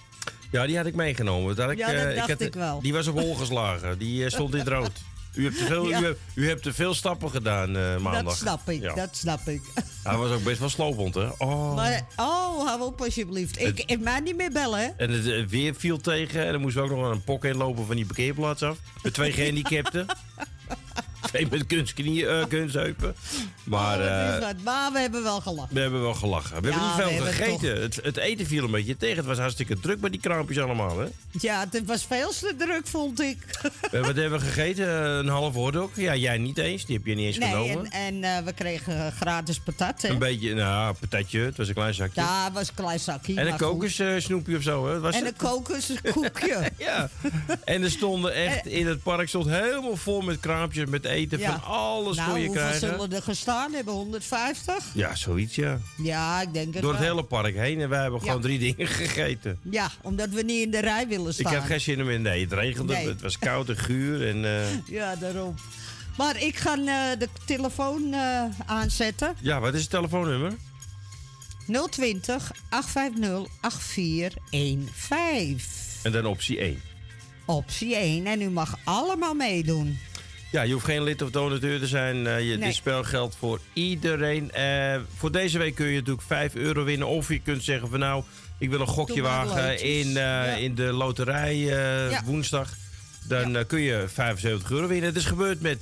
Ja, 0.52 0.66
die 0.66 0.78
had 0.78 0.86
ik 0.86 0.96
meegenomen. 0.96 1.56
Dat 1.56 1.72
ik, 1.72 1.78
Ja, 1.78 1.88
dat 1.92 1.96
eh, 2.06 2.16
dacht 2.16 2.30
had- 2.30 2.42
ik 2.42 2.54
wel. 2.54 2.82
Die 2.82 2.94
was 2.94 3.08
op 3.08 3.20
hol 3.20 3.36
geslagen. 3.36 3.98
Die 3.98 4.30
stond 4.30 4.54
in 4.54 4.60
het 4.60 4.68
rood. 4.68 4.92
U 5.34 5.44
hebt 5.44 5.58
te 5.58 5.66
veel, 5.66 5.90
Ja. 5.90 6.00
u, 6.00 6.04
hebt, 6.06 6.20
u 6.36 6.48
hebt 6.48 6.64
te 6.64 6.74
veel 6.74 6.94
stappen 6.94 7.30
gedaan 7.30 7.72
maandag. 8.02 8.24
Dat 8.24 8.36
snap 8.36 8.70
ik, 8.70 8.82
Ja. 8.82 8.94
dat 8.94 9.10
snap 9.18 9.48
ik. 9.48 9.62
Hij 10.04 10.18
was 10.18 10.32
ook 10.32 10.44
best 10.44 10.60
wel 10.60 10.70
slopend, 10.70 11.16
hè? 11.16 11.28
Oh. 11.38 11.76
Maar, 11.76 12.02
oh, 12.16 12.66
hou 12.68 12.82
op 12.82 13.02
alsjeblieft. 13.02 13.60
Ik, 13.60 13.66
Het- 13.78 13.84
ik 13.92 14.00
mij 14.00 14.20
niet 14.20 14.36
meer 14.36 14.52
bellen, 14.52 14.80
hè? 14.80 14.88
En 14.98 15.10
het 15.12 15.50
weer 15.50 15.76
viel 15.76 15.98
tegen. 15.98 16.46
En 16.46 16.52
dan 16.52 16.62
moesten 16.62 16.84
we 16.84 16.90
ook 16.92 16.98
nog 16.98 17.12
een 17.12 17.24
pok 17.24 17.46
inlopen 17.46 17.86
van 17.86 17.96
die 17.96 18.06
parkeerplaats 18.06 18.62
af. 18.64 18.78
Met 19.04 19.14
twee 19.14 19.32
gehandicapten. 19.38 20.06
Twee 21.32 21.48
met 21.52 21.66
kunstknieën, 21.68 22.28
eh 22.28 22.46
kunstheupen. 22.58 23.16
Maar 23.64 24.00
Oh, 24.00 24.06
eh, 24.50 24.50
maar 24.64 24.92
we 24.92 25.00
hebben 25.00 25.24
wel 25.24 25.42
gelachen. 25.42 25.74
we 25.76 25.80
hebben 25.82 26.02
wel 26.02 26.14
gelachen. 26.14 26.62
We 26.62 26.68
Ja, 26.70 26.96
hebben 26.96 27.08
niet 27.14 27.18
veel 27.24 27.26
gegeten. 27.34 27.82
Het, 27.82 28.00
het 28.04 28.18
eten 28.18 28.46
viel 28.46 28.64
een 28.64 28.72
beetje 28.72 28.98
tegen. 28.98 29.18
Het 29.18 29.26
was 29.26 29.38
hartstikke 29.38 29.80
druk 29.80 30.00
bij 30.02 30.10
die 30.10 30.20
kraampjes 30.20 30.60
allemaal, 30.60 31.00
hè? 31.00 31.06
Ja, 31.32 31.66
het 31.72 31.86
was 31.86 32.06
veel 32.06 32.30
te 32.30 32.54
druk, 32.58 32.88
vond 32.88 33.22
ik. 33.22 33.38
Wat 33.92 33.92
hebben 34.16 34.32
we 34.32 34.40
gegeten? 34.40 34.88
Een 34.90 35.28
half 35.28 35.54
hotdog. 35.54 35.90
Ja, 35.96 36.16
jij 36.16 36.38
niet 36.38 36.58
eens. 36.58 36.86
Die 36.86 36.96
heb 36.96 37.06
je 37.06 37.16
niet 37.16 37.26
eens 37.26 37.38
Nee, 37.38 37.50
genomen. 37.50 37.92
en, 37.92 38.24
en 38.24 38.38
eh, 38.38 38.44
we 38.46 38.54
kregen 38.54 39.12
gratis 39.12 39.60
patat, 39.60 40.02
hè? 40.02 40.10
Een 40.10 40.18
beetje, 40.20 40.54
nou, 40.54 40.96
patatje. 41.00 41.40
Het 41.40 41.58
was 41.58 41.68
een 41.68 41.74
klein 41.74 41.94
zakje. 41.94 42.22
Ja, 42.22 42.44
het 42.44 42.54
was 42.54 42.68
een 42.68 42.74
klein 42.76 43.00
zakje. 43.00 43.36
en 43.36 43.48
een 43.48 43.58
kokossnoepje 43.58 44.58
of 44.58 44.64
zo, 44.64 44.88
hè? 44.88 45.00
Was 45.00 45.16
En 45.16 45.26
het? 45.26 45.42
een 45.42 45.48
kokoskoekje. 45.48 46.60
Ja. 46.78 47.10
En 47.66 47.84
er 47.84 47.92
stonden 47.92 48.34
echt, 48.34 48.66
in 48.66 48.88
het 48.88 49.04
park 49.04 49.28
stond 49.28 49.46
helemaal 49.50 49.96
vol 49.96 50.22
met 50.22 50.40
kraampjes, 50.40 50.86
met 50.90 51.06
eten. 51.06 51.20
Ja. 51.30 51.52
Van 51.60 51.64
alles 51.64 52.18
nou, 52.18 52.30
kon 52.32 52.42
je 52.42 52.50
krijgen. 52.50 52.80
zullen 52.80 53.14
er 53.14 53.22
gestaan 53.22 53.74
hebben? 53.74 53.94
150? 53.94 54.76
Ja, 54.94 55.16
zoiets, 55.16 55.56
ja. 55.56 55.80
Ja, 55.98 56.42
ik 56.42 56.54
denk 56.54 56.74
het 56.74 56.82
Door 56.82 56.92
het 56.92 57.02
wel. 57.02 57.10
hele 57.10 57.24
park 57.24 57.56
heen. 57.56 57.82
En 57.82 57.90
wij 57.90 58.02
hebben 58.02 58.20
Ja. 58.20 58.26
gewoon 58.26 58.42
drie 58.42 58.60
dingen 58.60 58.88
gegeten. 59.02 59.60
Ja, 59.70 59.90
omdat 60.02 60.30
we 60.30 60.42
niet 60.42 60.62
in 60.66 60.72
de 60.72 60.80
rij 60.80 61.08
willen 61.08 61.28
Ik 61.28 61.34
staan. 61.34 61.54
had 61.56 61.64
geen 61.66 61.82
zin 61.82 62.06
meer. 62.06 62.20
Nee, 62.20 62.42
het 62.44 62.54
regende. 62.54 62.94
Nee. 62.94 63.08
Het 63.08 63.22
was 63.22 63.40
koud 63.40 63.70
en 63.70 63.78
guur. 63.78 64.28
En, 64.28 64.46
eh, 64.46 64.68
Ja, 64.98 65.16
daarom. 65.16 65.56
Maar 66.18 66.42
ik 66.44 66.56
ga 66.58 66.72
eh, 66.78 67.20
de 67.20 67.28
telefoon 67.46 68.14
eh, 68.14 68.44
aanzetten. 68.66 69.36
ja, 69.42 69.60
wat 69.60 69.74
is 69.74 69.82
het 69.82 69.90
telefoonnummer? 69.90 70.54
020 71.90 72.52
850 72.70 73.48
8415. 73.62 75.60
En 76.04 76.12
dan 76.12 76.26
optie 76.26 76.58
1. 76.60 76.82
Optie 77.46 77.96
1. 77.96 78.26
En 78.26 78.42
u 78.42 78.50
mag 78.50 78.78
allemaal 78.84 79.34
meedoen. 79.34 80.00
Ja, 80.52 80.62
je 80.62 80.74
hoeft 80.74 80.86
geen 80.86 81.04
lid 81.04 81.22
of 81.22 81.30
donateur 81.30 81.80
te 81.80 81.88
zijn. 81.88 82.28
Eh, 82.28 82.40
je, 82.40 82.58
Nee. 82.58 82.68
Dit 82.68 82.76
spel 82.76 83.04
geldt 83.04 83.36
voor 83.40 83.60
iedereen. 83.74 84.52
Eh, 84.52 85.00
voor 85.18 85.32
deze 85.32 85.58
week 85.58 85.76
kun 85.76 85.86
je 85.88 85.96
natuurlijk 85.98 86.26
5 86.28 86.56
euro 86.56 86.84
winnen. 86.84 87.08
Of 87.08 87.28
je 87.28 87.40
kunt 87.40 87.64
zeggen 87.64 87.90
van 87.90 88.00
nou, 88.00 88.24
ik 88.58 88.70
wil 88.70 88.80
een 88.82 88.88
gokje 88.88 89.22
wagen 89.22 89.82
in, 89.84 90.08
eh, 90.08 90.14
Ja. 90.14 90.44
in 90.46 90.76
de 90.76 90.84
loterij 90.92 91.58
Ja. 91.58 92.22
woensdag. 92.26 92.70
Dan 93.28 93.66
kun 93.68 93.80
je 93.82 94.06
75 94.14 94.72
euro 94.72 94.88
winnen. 94.88 95.08
Het 95.10 95.18
is 95.18 95.26
gebeurd 95.26 95.62
met 95.62 95.82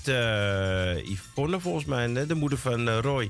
Yvonne 1.05 1.59
volgens 1.59 1.85
mij, 1.85 2.25
de 2.27 2.35
moeder 2.35 2.57
van 2.57 2.89
Roy. 2.89 3.29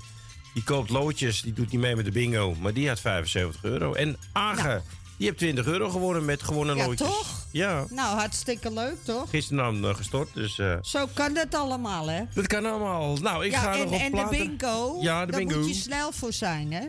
Die 0.53 0.63
koopt 0.63 0.89
loodjes, 0.89 1.41
die 1.41 1.53
doet 1.53 1.71
niet 1.71 1.81
mee 1.81 1.95
met 1.95 2.05
de 2.05 2.11
bingo. 2.11 2.55
Maar 2.61 2.73
die 2.73 2.87
had 2.87 2.99
75 2.99 3.63
euro. 3.63 3.93
En 3.93 4.17
Age, 4.31 4.81
die 5.19 5.27
heeft 5.27 5.39
20 5.39 5.65
euro 5.65 5.89
gewonnen 5.89 6.25
met 6.25 6.43
gewonnen 6.43 6.75
Ja, 6.77 6.85
loodjes. 6.85 7.07
toch? 7.07 7.27
Ja, 7.51 7.85
Nou, 7.89 8.17
hartstikke 8.17 8.71
leuk, 8.73 8.95
toch? 9.03 9.29
gisteren 9.29 9.75
uh, 9.83 9.95
gestort. 9.95 10.29
Dus 10.33 10.59
eh, 10.59 10.73
Zo 10.81 11.05
kan 11.13 11.33
dat 11.33 11.55
allemaal, 11.55 12.07
hè? 12.09 12.21
dat 12.33 12.47
kan 12.47 12.65
allemaal. 12.65 13.15
Nou, 13.17 13.45
ik 13.45 13.51
ja, 13.51 13.59
ga 13.59 13.73
en, 13.73 13.79
nog 13.79 13.93
op 13.93 13.99
en 13.99 14.11
platen. 14.11 14.31
de 14.37 14.37
bingo, 14.45 14.97
Ja, 15.01 15.25
de 15.25 15.31
daar 15.31 15.39
bingo. 15.41 15.57
moet 15.59 15.67
je 15.67 15.73
snel 15.73 16.11
voor 16.11 16.33
zijn, 16.33 16.71
hè? 16.73 16.81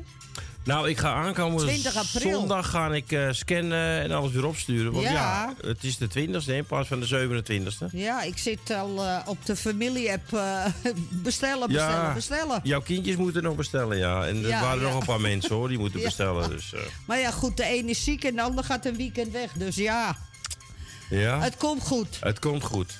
Nou, 0.65 0.89
ik 0.89 0.99
ga 0.99 1.13
aankomen 1.13 1.59
20 1.67 1.97
april. 1.97 2.39
zondag 2.39 2.71
ga 2.71 2.95
ik 2.95 3.13
eh, 3.13 3.29
scannen 3.31 4.01
en 4.03 4.11
alles 4.11 4.33
weer 4.33 4.47
opsturen. 4.47 4.93
Want 4.93 5.05
ja. 5.05 5.13
Ja. 5.13 5.55
het 5.67 5.85
is 5.85 5.97
de 5.99 6.09
20ste 6.09 6.45
in 6.55 6.65
plaats 6.65 6.89
van 6.89 7.01
de 7.01 7.07
27ste. 7.43 7.87
Ja, 7.93 8.23
ik 8.23 8.39
zit 8.39 8.71
al 8.71 9.05
eh, 9.05 9.19
op 9.27 9.47
de 9.47 9.57
familie-app 9.57 10.33
eh, 10.35 10.65
bestellen, 11.11 11.69
bestellen, 11.69 12.15
bestellen. 12.15 12.61
Jouw 12.63 12.81
kindjes 12.81 13.17
moeten 13.17 13.43
nog 13.43 13.55
bestellen, 13.57 13.99
ja. 13.99 14.27
En 14.27 14.43
er 14.43 14.49
Ja, 14.49 14.61
waren 14.61 14.83
ja. 14.83 14.89
nog 14.89 15.01
een 15.01 15.07
paar 15.07 15.21
mensen 15.21 15.55
hoor, 15.55 15.69
die 15.69 15.79
moeten 15.85 15.99
Ja. 16.01 16.05
bestellen. 16.07 16.51
Dus, 16.51 16.73
Maar 17.07 17.19
ja, 17.19 17.31
goed, 17.31 17.57
de 17.57 17.65
ene 17.65 17.91
is 17.91 18.05
ziek 18.05 18.25
en 18.25 18.35
de 18.35 18.43
ander 18.43 18.65
gaat 18.65 18.87
een 18.87 18.97
weekend 18.97 19.33
weg. 19.33 19.53
Dus 19.53 19.77
ja, 19.77 20.17
ja, 21.11 21.35
het, 21.35 21.45
het 21.45 21.57
komt 21.57 21.83
goed. 21.83 22.19
komt 22.39 22.65
goed. 22.73 22.93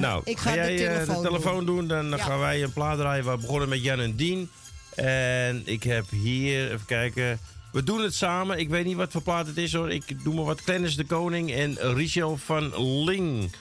Nou, 0.00 0.22
Ik 0.24 0.38
ga 0.38 0.54
jij 0.54 0.76
telefoon 0.76 1.22
de 1.22 1.28
telefoon 1.28 1.66
doen, 1.66 1.86
dan 1.88 2.08
Ja. 2.08 2.16
gaan 2.16 2.38
wij 2.38 2.62
een 2.62 2.72
plaat 2.72 2.98
draaien. 2.98 3.24
We 3.30 3.36
begonnen 3.36 3.68
met 3.68 3.82
Jan 3.82 4.00
en 4.00 4.16
Dien. 4.16 4.50
En 4.96 5.62
ik 5.64 5.82
heb 5.82 6.10
hier, 6.10 6.72
even 6.72 6.86
kijken... 6.86 7.38
We 7.72 7.82
doen 7.82 8.02
het 8.02 8.14
samen. 8.14 8.58
Ik 8.58 8.68
weet 8.68 8.84
niet 8.84 8.96
wat 8.96 9.12
voor 9.12 9.22
plaat 9.22 9.46
het 9.46 9.56
is 9.56 9.72
hoor. 9.72 9.90
Ik 9.90 10.24
doe 10.24 10.34
maar 10.34 10.44
wat. 10.44 10.62
Clennis 10.62 10.96
de 10.96 11.04
Koning 11.04 11.52
en 11.52 11.94
Richel 11.94 12.36
van 12.36 12.82
Ling. 13.04 13.52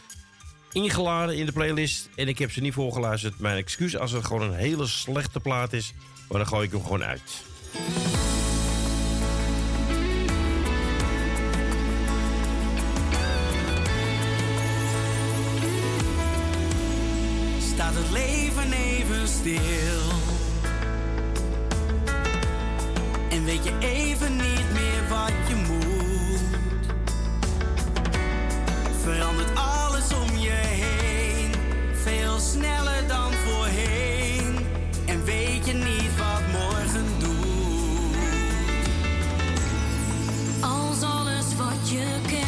Ingeladen 0.71 1.37
in 1.37 1.45
de 1.45 1.51
playlist. 1.51 2.09
En 2.15 2.27
ik 2.27 2.39
heb 2.39 2.51
ze 2.51 2.61
niet 2.61 2.73
voorgeluisterd. 2.73 3.39
Mijn 3.39 3.57
excuus 3.57 3.97
als 3.97 4.11
het 4.11 4.25
gewoon 4.25 4.41
een 4.41 4.53
hele 4.53 4.87
slechte 4.87 5.39
plaat 5.39 5.73
is. 5.73 5.93
Maar 6.29 6.37
dan 6.37 6.47
gooi 6.47 6.65
ik 6.65 6.71
hem 6.71 6.83
gewoon 6.83 7.03
uit. 7.03 7.21
staat 17.73 17.93
het 17.95 18.11
leven 18.11 18.73
even 18.73 19.27
stil. 19.27 20.32
Weet 23.45 23.63
je 23.63 23.71
even 23.79 24.35
niet 24.35 24.71
meer 24.73 25.07
wat 25.09 25.31
je 25.47 25.55
moet. 25.55 26.93
Verandert 29.01 29.55
alles 29.55 30.13
om 30.13 30.37
je 30.37 30.49
heen, 30.49 31.51
veel 31.93 32.39
sneller 32.39 33.07
dan 33.07 33.31
voorheen. 33.33 34.55
En 35.05 35.23
weet 35.23 35.65
je 35.65 35.73
niet 35.73 36.17
wat 36.17 36.41
morgen 36.51 37.05
doet. 37.19 38.17
Als 40.61 41.01
alles 41.01 41.55
wat 41.57 41.89
je 41.89 42.05
kent 42.27 42.42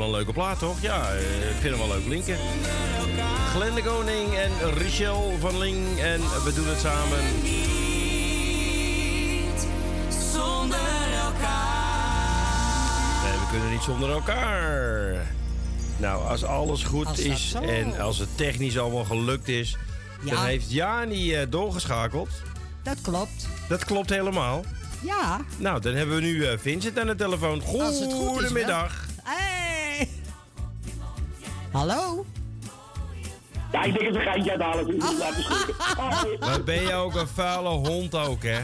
wel 0.00 0.08
een 0.08 0.14
leuke 0.14 0.32
plaat, 0.32 0.58
toch? 0.58 0.80
Ja, 0.80 1.10
eh, 1.12 1.50
ik 1.50 1.56
vind 1.60 1.76
hem 1.76 1.88
wel 1.88 1.96
leuk 1.96 2.06
linken. 2.06 2.36
Glenn 3.54 3.74
de 3.74 3.82
Koning 3.82 4.34
en 4.34 4.50
Richel 4.74 5.36
van 5.40 5.58
Ling. 5.58 5.98
En 5.98 6.20
we 6.20 6.52
doen 6.54 6.66
het 6.66 6.80
samen. 6.80 7.18
Niet 9.32 9.66
zonder 10.32 11.12
elkaar. 11.24 12.52
Nee, 13.24 13.32
we 13.32 13.46
kunnen 13.50 13.70
niet 13.70 13.82
zonder 13.82 14.10
elkaar. 14.10 15.14
Nou, 15.96 16.28
als 16.28 16.44
alles 16.44 16.82
goed 16.82 17.06
Als 17.06 17.18
is 17.18 17.54
en 17.62 18.00
als 18.00 18.18
het 18.18 18.28
technisch 18.34 18.78
allemaal 18.78 19.04
gelukt 19.04 19.48
is... 19.48 19.76
dan 20.24 20.44
heeft 20.44 20.72
Jani 20.72 21.34
eh, 21.34 21.46
doorgeschakeld. 21.50 22.28
Dat 22.82 23.00
klopt. 23.02 23.48
Dat 23.68 23.84
klopt 23.84 24.10
helemaal. 24.10 24.64
Ja. 25.02 25.40
Nou, 25.56 25.80
dan 25.80 25.94
hebben 25.94 26.14
we 26.14 26.20
nu 26.20 26.44
eh, 26.44 26.58
Vincent 26.58 26.98
aan 26.98 27.06
de 27.06 27.14
telefoon. 27.14 27.60
Goedemiddag. 27.60 28.99
Hallo? 31.72 32.26
Ja, 33.72 33.82
ik 33.82 33.92
denk 33.98 34.06
het 34.06 34.14
een 34.14 34.22
geintje. 34.22 34.84
Dus 34.86 35.44
schrikken. 35.44 35.74
Hoi. 35.96 36.38
Maar 36.38 36.62
ben 36.64 36.82
je 36.82 36.92
ook 36.92 37.14
een 37.14 37.28
vuile 37.28 37.68
hond 37.68 38.14
ook, 38.14 38.42
hè? 38.42 38.58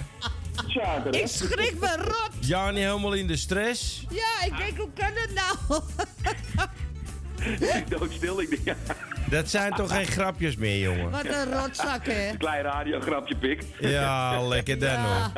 Ik 1.11 1.27
schrik 1.27 1.81
me 1.81 1.97
rot. 1.97 2.31
Jani 2.40 2.81
helemaal 2.81 3.12
in 3.12 3.27
de 3.27 3.37
stress. 3.37 4.05
Ja, 4.11 4.47
ik 4.47 4.57
denk, 4.57 4.77
hoe 4.77 4.88
kan 4.95 5.11
het 5.14 5.31
nou? 5.35 5.83
Ik 7.79 7.90
doodstil. 7.90 8.40
Ik 8.40 8.51
denk, 8.51 8.64
ja. 8.64 8.95
Dat 9.31 9.51
zijn 9.51 9.73
toch 9.75 9.90
geen 9.90 10.07
grapjes 10.07 10.57
meer, 10.57 10.79
jongen? 10.79 11.11
Wat 11.11 11.25
een 11.25 11.53
rotzak, 11.53 12.07
hè? 12.07 12.29
Een 12.29 12.38
klein 12.38 12.62
radiograpje 12.62 13.37
pik. 13.37 13.62
Ja, 13.81 14.42
lekker 14.47 14.79
dan 14.79 14.97
hoor. 15.05 15.31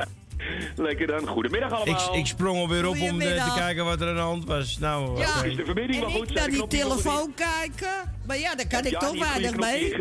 Lekker 0.77 1.07
dan. 1.07 1.27
Goedemiddag 1.27 1.71
Ik, 1.71 1.77
allemaal. 1.77 2.15
ik 2.17 2.27
sprong 2.27 2.57
alweer 2.59 2.87
op 2.87 3.01
om 3.01 3.21
eh, 3.21 3.45
te 3.45 3.53
kijken 3.57 3.85
wat 3.85 4.01
er 4.01 4.09
aan 4.09 4.15
de 4.15 4.21
hand 4.21 4.45
was. 4.45 4.79
Nou, 4.79 5.19
Ja. 5.19 5.43
de 5.43 5.65
verbinding 5.65 6.01
wel 6.01 6.09
En 6.09 6.15
goed? 6.15 6.31
ik 6.31 6.37
naar 6.37 6.45
de 6.51 6.51
die 6.51 6.67
telefoon 6.67 7.35
kijken. 7.35 8.13
Maar 8.27 8.39
ja, 8.39 8.55
daar 8.55 8.67
kan 8.67 8.85
ik 8.85 8.99
toch 8.99 9.19
weinig 9.19 9.57
mee. 9.57 9.95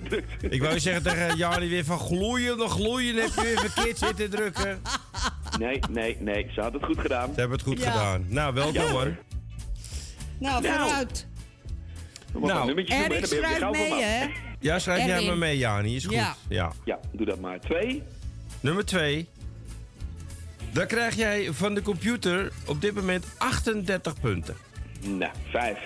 Ik 0.49 0.61
wou 0.61 0.79
zeggen 0.79 1.03
tegen 1.03 1.37
Jani 1.37 1.67
weer 1.69 1.85
van 1.85 1.99
gloeien, 1.99 2.57
nog 2.57 2.71
gloeien 2.71 3.15
heb 3.15 3.29
je 3.35 3.41
weer 3.41 3.59
verkeerd 3.69 3.97
zitten 3.97 4.29
drukken. 4.29 4.81
Nee, 5.59 5.79
nee, 5.89 6.17
nee. 6.19 6.47
Ze 6.53 6.61
had 6.61 6.73
het 6.73 6.83
goed 6.83 6.99
gedaan. 6.99 7.29
Ze 7.33 7.39
hebben 7.39 7.57
het 7.57 7.67
goed 7.67 7.79
Ja. 7.81 7.91
gedaan. 7.91 8.25
Nou, 8.27 8.53
welkom 8.53 8.73
Ja. 8.81 8.89
hoor. 8.91 9.15
Nou, 10.39 10.61
Nou. 10.61 10.63
vooruit. 10.63 11.27
Nou, 12.33 12.69
een 12.85 13.59
van 13.59 13.71
mee, 13.71 14.03
hè? 14.03 14.25
Ja, 14.59 14.79
schrijf 14.79 15.05
jij 15.05 15.25
maar 15.25 15.37
mee, 15.37 15.57
Jani. 15.57 15.95
Is 15.95 16.05
goed. 16.05 16.13
Ja. 16.13 16.35
ja. 16.49 16.71
Ja, 16.85 16.99
doe 17.11 17.25
dat 17.25 17.39
maar. 17.39 17.59
Twee. 17.59 18.03
Nummer 18.59 18.85
twee. 18.85 19.27
Dan 20.77 20.87
krijg 20.87 21.15
jij 21.15 21.49
van 21.51 21.73
de 21.73 21.81
computer 21.81 22.51
op 22.65 22.81
dit 22.81 22.93
moment 22.95 23.25
38 23.37 24.19
punten. 24.21 24.55
Nou, 25.01 25.31
vijf. 25.51 25.77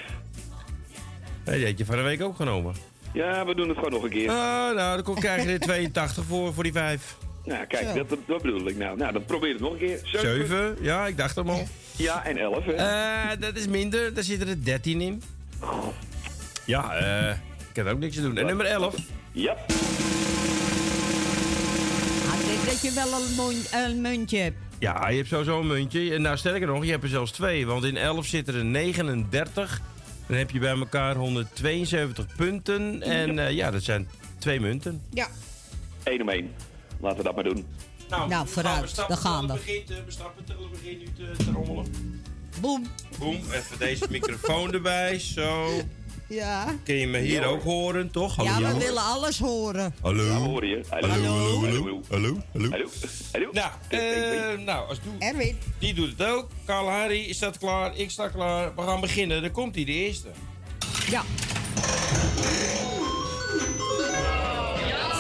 Hey, 1.44 1.58
die 1.58 1.66
had 1.66 1.78
je 1.78 1.86
van 1.86 1.96
de 1.96 2.02
week 2.02 2.22
ook 2.22 2.36
genomen. 2.36 2.76
Ja, 3.14 3.46
we 3.46 3.56
doen 3.56 3.68
het 3.68 3.78
gewoon 3.78 3.92
nog 3.92 4.04
een 4.04 4.10
keer. 4.10 4.30
Ah, 4.30 4.76
nou, 4.76 5.04
dan 5.04 5.16
krijg 5.16 5.44
je 5.44 5.50
er 5.52 5.60
82 5.92 6.24
voor, 6.26 6.54
voor 6.54 6.64
die 6.64 6.72
5. 6.72 7.18
Nou, 7.46 7.66
kijk, 7.66 7.96
dat, 7.96 8.18
dat, 8.28 8.42
bedoel 8.42 8.68
ik 8.68 8.78
nou. 8.78 8.98
Nou, 8.98 9.14
dan 9.14 9.26
probeer 9.26 9.52
het 9.52 9.62
nog 9.62 9.72
een 9.72 9.78
keer. 9.78 10.00
7, 10.04 10.78
ja, 10.82 11.08
ik 11.08 11.18
dacht 11.18 11.36
hem 11.36 11.50
al. 11.50 11.68
Ja, 11.96 12.26
en 12.26 12.38
elf, 12.38 12.66
hè. 12.66 12.74
Eh, 12.74 13.40
dat 13.40 13.56
is 13.56 13.68
minder, 13.68 14.14
daar 14.14 14.24
zitten 14.24 14.48
er 14.48 14.64
13 14.64 15.02
in. 15.02 15.24
Ja, 16.66 16.94
eh, 16.94 17.30
ik 17.30 17.74
kan 17.74 17.86
er 17.86 17.94
ook 17.94 18.00
niks 18.00 18.18
aan 18.18 18.24
doen. 18.24 18.38
En 18.38 18.46
nummer 18.46 18.66
11. 18.66 18.96
Ja. 19.32 19.52
Ah, 19.52 19.58
Ik 22.40 22.46
denk 22.46 22.66
dat 22.66 22.82
je 22.82 22.92
wel 22.94 23.82
een 23.82 24.02
muntje 24.02 24.38
hebt. 24.38 24.71
Ja, 24.82 25.10
je 25.10 25.16
hebt 25.18 25.28
sowieso 25.28 25.60
een 25.60 25.68
muntje. 25.68 26.14
En 26.14 26.22
nou, 26.22 26.38
sterker 26.38 26.68
nog, 26.68 26.86
je 26.86 26.92
hebt 26.92 27.04
er 27.04 27.10
zelfs 27.10 27.32
twee. 27.32 27.66
Want 27.66 27.84
in 27.84 27.98
11 27.98 28.26
zitten 28.26 28.56
er 28.56 28.66
39. 28.66 29.82
Dan 30.28 30.38
heb 30.38 30.52
je 30.52 30.60
bij 30.60 30.78
elkaar 30.78 31.16
172 31.16 32.36
punten. 32.36 33.02
En 33.02 33.40
eh, 33.40 33.52
ja, 33.52 33.72
dat 33.72 33.84
zijn 33.84 34.10
twee 34.38 34.60
munten. 34.60 35.02
Ja. 35.10 35.28
Eén 36.04 36.22
om 36.22 36.30
één. 36.30 36.52
Laten 37.00 37.18
we 37.18 37.24
dat 37.24 37.36
maar 37.36 37.44
doen. 37.44 37.66
Nou, 38.10 38.48
vooruit. 38.48 38.96
Daar 38.96 39.18
gaan 39.18 39.48
we. 39.48 39.54
begint, 39.54 39.88
we 39.88 40.04
stappen 40.08 40.44
begint 40.72 41.00
nu 41.00 41.06
te, 41.16 41.44
te 41.44 41.52
rommelen. 41.52 41.86
Boem. 42.60 42.88
Boem, 43.20 43.36
even 43.36 43.80
deze 43.80 44.06
microfoon 44.10 44.74
erbij. 44.74 45.20
Zo. 45.20 45.82
Ja. 46.32 46.76
Kun 46.84 46.96
je 46.96 47.08
me 47.08 47.20
hier 47.20 47.46
ook 47.46 47.64
horen, 47.64 48.12
toch? 48.12 48.44
Ja, 48.44 48.58
we 48.62 48.78
willen 48.78 49.04
alles 49.04 49.40
horen. 49.40 49.96
Hallo. 50.02 50.24
Ja, 50.24 50.34
hoor 50.36 50.66
je. 50.66 50.82
Hallo. 50.90 51.08
Hallo, 51.08 51.24
Hallo. 51.24 51.62
Hallo, 51.62 52.02
hallo. 52.10 52.38
Hallo. 52.52 52.90
Hallo. 53.32 53.50
Nou, 53.52 53.72
eh, 53.90 54.66
nou 54.66 54.88
als 54.88 55.00
doe, 55.04 55.14
Erwin. 55.20 55.58
die 55.80 55.94
doet 55.94 56.10
het 56.18 56.28
ook. 56.28 56.48
Karl 56.66 56.90
Harry 56.90 57.34
staat 57.34 57.58
klaar, 57.58 57.96
ik 57.98 58.10
sta 58.12 58.28
klaar. 58.28 58.76
We 58.76 58.82
gaan 58.82 59.02
beginnen. 59.02 59.42
Dan 59.42 59.52
komt 59.52 59.76
hij, 59.76 59.86
de 59.86 59.92
eerste. 59.92 60.28
Ja. 61.10 61.24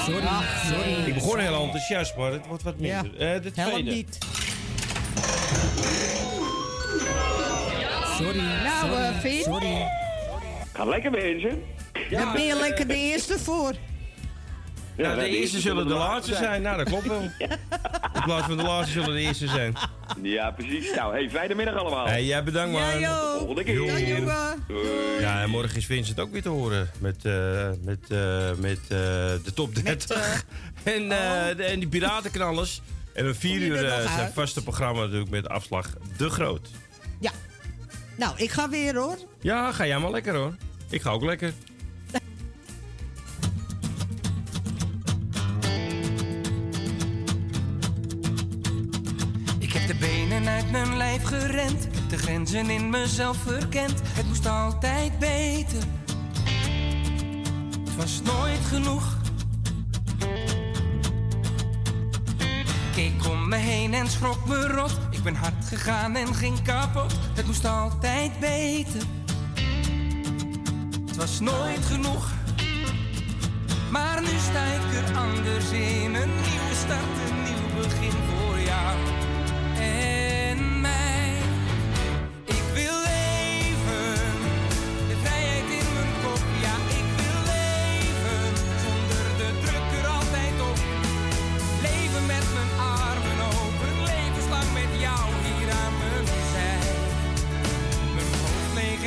Sorry, 0.05 0.27
sorry. 0.69 1.05
Ik 1.07 1.13
begon 1.13 1.39
heel 1.39 1.61
enthousiast, 1.63 2.15
maar 2.17 2.31
het 2.31 2.47
wordt 2.47 2.63
wat 2.63 2.75
Ja. 2.77 3.01
minder. 3.01 3.19
Eh, 3.35 3.41
de 3.41 3.51
Help 3.55 3.71
tweede. 3.71 3.91
niet. 3.91 4.17
Sorry, 8.17 8.37
Nou, 8.39 8.89
sorry, 8.89 9.03
eh, 9.03 9.19
Vin. 9.19 9.43
sorry. 9.43 9.87
Ga 10.73 10.85
lekker 10.85 11.11
mensen. 11.11 11.63
Daar 12.09 12.33
ben 12.33 12.45
je 12.45 12.55
lekker 12.55 12.87
de 12.87 12.95
eerste 12.95 13.39
voor. 13.39 13.73
Ja, 14.97 15.07
Nou, 15.15 15.19
de 15.19 15.37
eerste 15.37 15.59
zullen 15.59 15.87
de 15.87 15.93
laatste 15.93 16.35
zijn. 16.35 16.61
Nou, 16.61 16.77
dat 16.77 16.87
klopt 16.87 17.07
wel. 17.07 17.21
In 18.15 18.21
plaats 18.23 18.45
van 18.47 18.57
de 18.57 18.63
laatste 18.63 18.91
zullen 18.91 19.13
de 19.13 19.19
eerste 19.21 19.47
zijn. 19.47 19.73
Ja, 20.21 20.51
precies. 20.51 20.93
Nou, 20.95 21.13
hey, 21.13 21.29
fijne 21.29 21.55
middag 21.55 21.75
allemaal. 21.75 22.05
Hey, 22.05 22.25
jij 22.25 22.43
bedankt, 22.43 22.71
man. 22.71 22.81
Ja, 22.81 22.89
Tot 22.89 22.99
de 22.99 23.03
joh. 23.21 23.37
volgende 23.37 23.63
keer. 23.63 23.83
Ja, 23.83 23.99
jongen. 24.17 24.63
Doei. 24.67 24.87
Ja, 25.19 25.41
en 25.41 25.49
morgen 25.49 25.75
is 25.77 25.85
Vincent 25.85 26.19
ook 26.19 26.31
weer 26.31 26.41
te 26.41 26.49
horen. 26.49 26.89
Met, 26.99 27.25
eh, 27.25 27.69
met, 27.83 27.99
eh, 28.09 28.51
met 28.57 28.79
eh, 28.81 28.87
de 29.43 29.51
top 29.55 29.75
30. 29.75 30.43
en, 30.83 31.11
eh, 31.11 31.55
de- 31.57 31.63
en 31.63 31.79
die 31.79 31.87
piratenknallers. 31.89 32.81
En 33.13 33.25
om 33.27 33.35
vier 33.35 33.61
uur 33.61 33.77
zijn 33.77 34.07
uit? 34.07 34.33
vaste 34.33 34.63
programma 34.63 35.01
natuurlijk 35.01 35.29
met 35.31 35.49
afslag 35.49 35.89
De 36.17 36.29
Groot. 36.29 36.69
Ja. 37.19 37.31
Nou, 38.15 38.33
ik 38.37 38.51
ga 38.51 38.69
weer 38.69 38.95
hoor. 38.95 39.17
Ja, 39.39 39.71
ga 39.71 39.85
jij 39.85 39.99
maar 39.99 40.11
lekker 40.11 40.35
hoor. 40.35 40.55
Ik 40.89 41.01
ga 41.01 41.09
ook 41.09 41.23
lekker. 41.23 41.53
Ik 49.59 49.73
heb 49.73 49.87
de 49.87 49.95
benen 49.95 50.47
uit 50.47 50.71
mijn 50.71 50.97
lijf 50.97 51.23
gerend, 51.23 51.87
de 52.09 52.17
grenzen 52.17 52.69
in 52.69 52.89
mezelf 52.89 53.37
verkend. 53.37 54.01
Het 54.03 54.27
moest 54.27 54.45
altijd 54.45 55.19
beter. 55.19 55.83
Het 57.83 57.95
was 57.95 58.21
nooit 58.21 58.59
genoeg. 58.59 59.17
Keek 62.95 63.27
om 63.29 63.47
me 63.47 63.55
heen 63.55 63.93
en 63.93 64.09
schrok 64.09 64.47
me 64.47 64.67
rot. 64.67 64.99
Ik 65.21 65.27
ben 65.27 65.35
hard 65.35 65.65
gegaan 65.65 66.15
en 66.15 66.35
ging 66.35 66.61
kapot. 66.61 67.13
Het 67.33 67.45
moest 67.45 67.65
altijd 67.65 68.39
beter. 68.39 69.01
Het 71.05 71.15
was 71.15 71.39
nooit 71.39 71.85
genoeg. 71.85 72.31
Maar 73.91 74.21
nu 74.21 74.37
sta 74.49 74.63
ik 74.63 75.03
er 75.03 75.17
anders 75.17 75.71
in. 75.71 76.15
Een 76.15 76.29
nieuwe 76.29 76.75
start, 76.75 77.29
een 77.29 77.43
nieuw 77.43 77.81
begin 77.81 78.11
voor 78.11 78.59
jou 78.59 79.20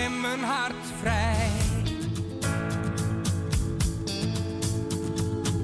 en 0.05 0.21
mijn 0.21 0.43
hart 0.43 0.85
vrij. 1.01 1.51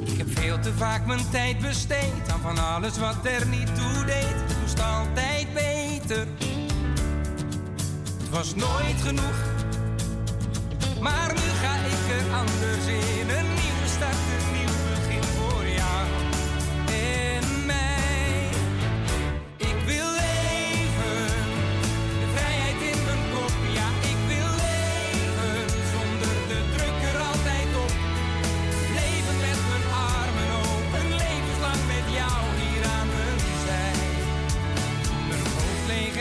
Ik 0.05 0.19
heb 0.19 0.27
veel 0.39 0.59
te 0.59 0.73
vaak 0.73 1.07
mijn 1.07 1.31
tijd 1.31 1.59
besteed 1.59 2.33
aan 2.33 2.41
van 2.41 2.59
alles 2.59 2.99
wat 2.99 3.17
er 3.23 3.47
niet 3.47 3.75
toe 3.75 4.05
deed. 4.05 4.35
Het 4.47 4.61
moest 4.61 4.83
altijd 4.83 5.47
beter. 5.55 6.27
Het 8.19 8.29
was 8.31 8.55
nooit 8.55 9.01
genoeg. 9.03 9.39
Maar 11.01 11.33
nu 11.33 11.49
ga 11.63 11.75
ik 11.75 12.21
er 12.21 12.35
anders 12.35 12.87
in. 12.87 13.29
Een 13.29 13.49
nieuwe 13.61 13.87
start, 13.87 14.17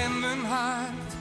en 0.09 0.19
mijn 0.19 0.45
hart 0.45 1.18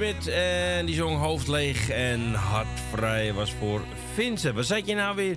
Smit 0.00 0.28
en 0.28 0.86
die 0.86 0.94
zong 0.94 1.18
hoofd 1.18 1.48
leeg 1.48 1.88
en 1.90 2.34
hartvrij 2.34 3.32
was 3.32 3.52
voor 3.52 3.80
Vincent. 4.14 4.54
Wat 4.54 4.66
zat 4.66 4.86
je 4.86 4.94
nou 4.94 5.16
weer? 5.16 5.36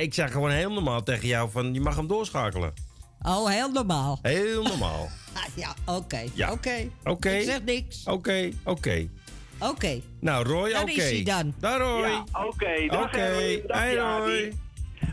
Ik 0.00 0.14
zeg 0.14 0.32
gewoon 0.32 0.50
heel 0.50 0.72
normaal 0.72 1.02
tegen 1.02 1.28
jou 1.28 1.50
van 1.50 1.74
je 1.74 1.80
mag 1.80 1.96
hem 1.96 2.06
doorschakelen. 2.06 2.72
Oh, 3.22 3.48
heel 3.48 3.70
normaal. 3.70 4.18
Heel 4.22 4.62
normaal. 4.62 5.08
ja, 5.54 5.74
oké. 5.86 6.24
Ja. 6.34 6.52
Oké. 6.52 6.88
Oké. 7.04 7.30
Ik 7.30 7.44
zeg 7.44 7.62
niks. 7.64 8.04
Oké, 8.06 8.50
oké. 8.64 9.08
Oké. 9.60 10.00
Nou, 10.20 10.46
Roy, 10.48 10.70
Daar 10.72 10.82
oké. 10.82 10.90
is 10.90 11.10
hij 11.10 11.22
dan. 11.22 11.54
Daar, 11.60 11.78
Roy. 11.80 12.08
Ja, 12.08 12.24
oké. 12.46 12.86
Dag, 12.88 13.04
Oké. 13.04 13.16
Erwin. 13.18 13.62
Dag, 13.66 13.78
Hey, 13.78 13.94
Jani. 13.94 14.24
Roy. 14.24 14.52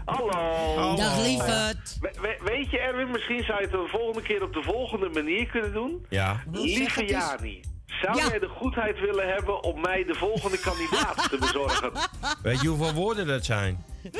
Hallo. 0.05 0.95
Dag, 0.95 1.21
lieverd. 1.25 1.97
We- 2.01 2.13
we- 2.21 2.39
weet 2.43 2.69
je, 2.69 2.79
Erwin, 2.79 3.11
misschien 3.11 3.43
zou 3.43 3.57
je 3.57 3.63
het 3.63 3.71
de 3.71 3.87
volgende 3.87 4.21
keer 4.21 4.43
op 4.43 4.53
de 4.53 4.63
volgende 4.63 5.09
manier 5.09 5.45
kunnen 5.45 5.73
doen. 5.73 6.05
Ja. 6.09 6.43
Lieve 6.51 7.05
Jani, 7.05 7.59
zou 8.01 8.17
Ja. 8.17 8.27
jij 8.29 8.39
de 8.39 8.47
goedheid 8.47 8.99
willen 8.99 9.27
hebben 9.33 9.63
om 9.63 9.81
mij 9.81 10.03
de 10.03 10.15
volgende 10.15 10.59
kandidaat 10.59 11.29
te 11.29 11.37
bezorgen? 11.39 11.91
Weet 12.43 12.61
je 12.61 12.67
hoeveel 12.67 12.93
woorden 12.93 13.27
dat 13.27 13.45
zijn? 13.45 13.83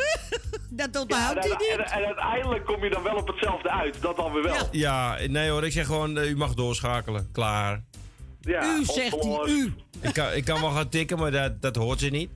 Dat 0.69 0.89
Ja, 0.91 0.99
onthoudt 1.01 1.45
en, 1.45 1.49
niet. 1.49 1.69
en, 1.77 1.86
en 1.86 2.05
uiteindelijk 2.05 2.65
kom 2.65 2.83
je 2.83 2.89
dan 2.89 3.03
wel 3.03 3.15
op 3.15 3.27
hetzelfde 3.27 3.69
uit. 3.71 4.01
Dat 4.01 4.15
dan 4.15 4.33
weer 4.33 4.43
wel. 4.43 4.67
Ja, 4.71 5.17
nee 5.27 5.49
hoor, 5.49 5.65
ik 5.65 5.71
zeg 5.71 5.86
gewoon, 5.86 6.17
eh, 6.17 6.29
u 6.29 6.36
mag 6.36 6.53
doorschakelen. 6.53 7.29
Klaar. 7.31 7.83
Ja, 8.41 8.75
U 8.79 8.86
zegt 8.86 9.23
hij, 9.23 9.39
u. 9.47 9.73
Ik 10.01 10.13
kan, 10.13 10.33
ik 10.33 10.45
kan 10.45 10.62
wel 10.62 10.69
gaan 10.71 10.89
tikken, 10.89 11.17
maar 11.17 11.31
dat, 11.31 11.62
dat 11.62 11.75
hoort 11.75 11.99
ze 11.99 12.07
niet. 12.09 12.29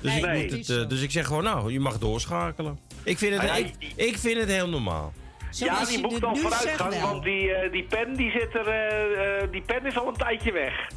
Dus, 0.00 0.10
Nee, 0.12 0.20
ik 0.20 0.26
nee. 0.26 0.42
moet 0.42 0.68
het, 0.68 0.78
eh, 0.82 0.88
dus 0.88 1.00
ik 1.02 1.10
zeg 1.10 1.26
gewoon, 1.26 1.44
nou, 1.44 1.72
je 1.72 1.80
mag 1.80 1.98
doorschakelen. 1.98 2.78
Ik 3.02 3.18
vind 3.18 3.32
het, 3.32 3.40
Ah, 3.40 3.46
ja, 3.46 3.54
ik, 3.54 3.74
ik 3.94 4.18
vind 4.18 4.38
het 4.40 4.48
heel 4.48 4.68
normaal. 4.68 5.12
Ja, 5.50 5.84
die 5.84 6.00
boekt 6.00 6.24
al 6.24 6.36
vooruitgang, 6.36 7.00
want 7.00 7.22
die, 7.22 7.52
eh, 7.52 7.72
die 7.72 7.84
pen 7.84 8.14
die 8.14 8.30
zit 8.30 8.54
er, 8.54 8.66
eh, 8.66 9.42
eh, 9.42 9.50
die 9.52 9.62
pen 9.62 9.86
is 9.86 9.98
al 9.98 10.08
een 10.08 10.16
tijdje 10.16 10.52
weg. 10.52 10.88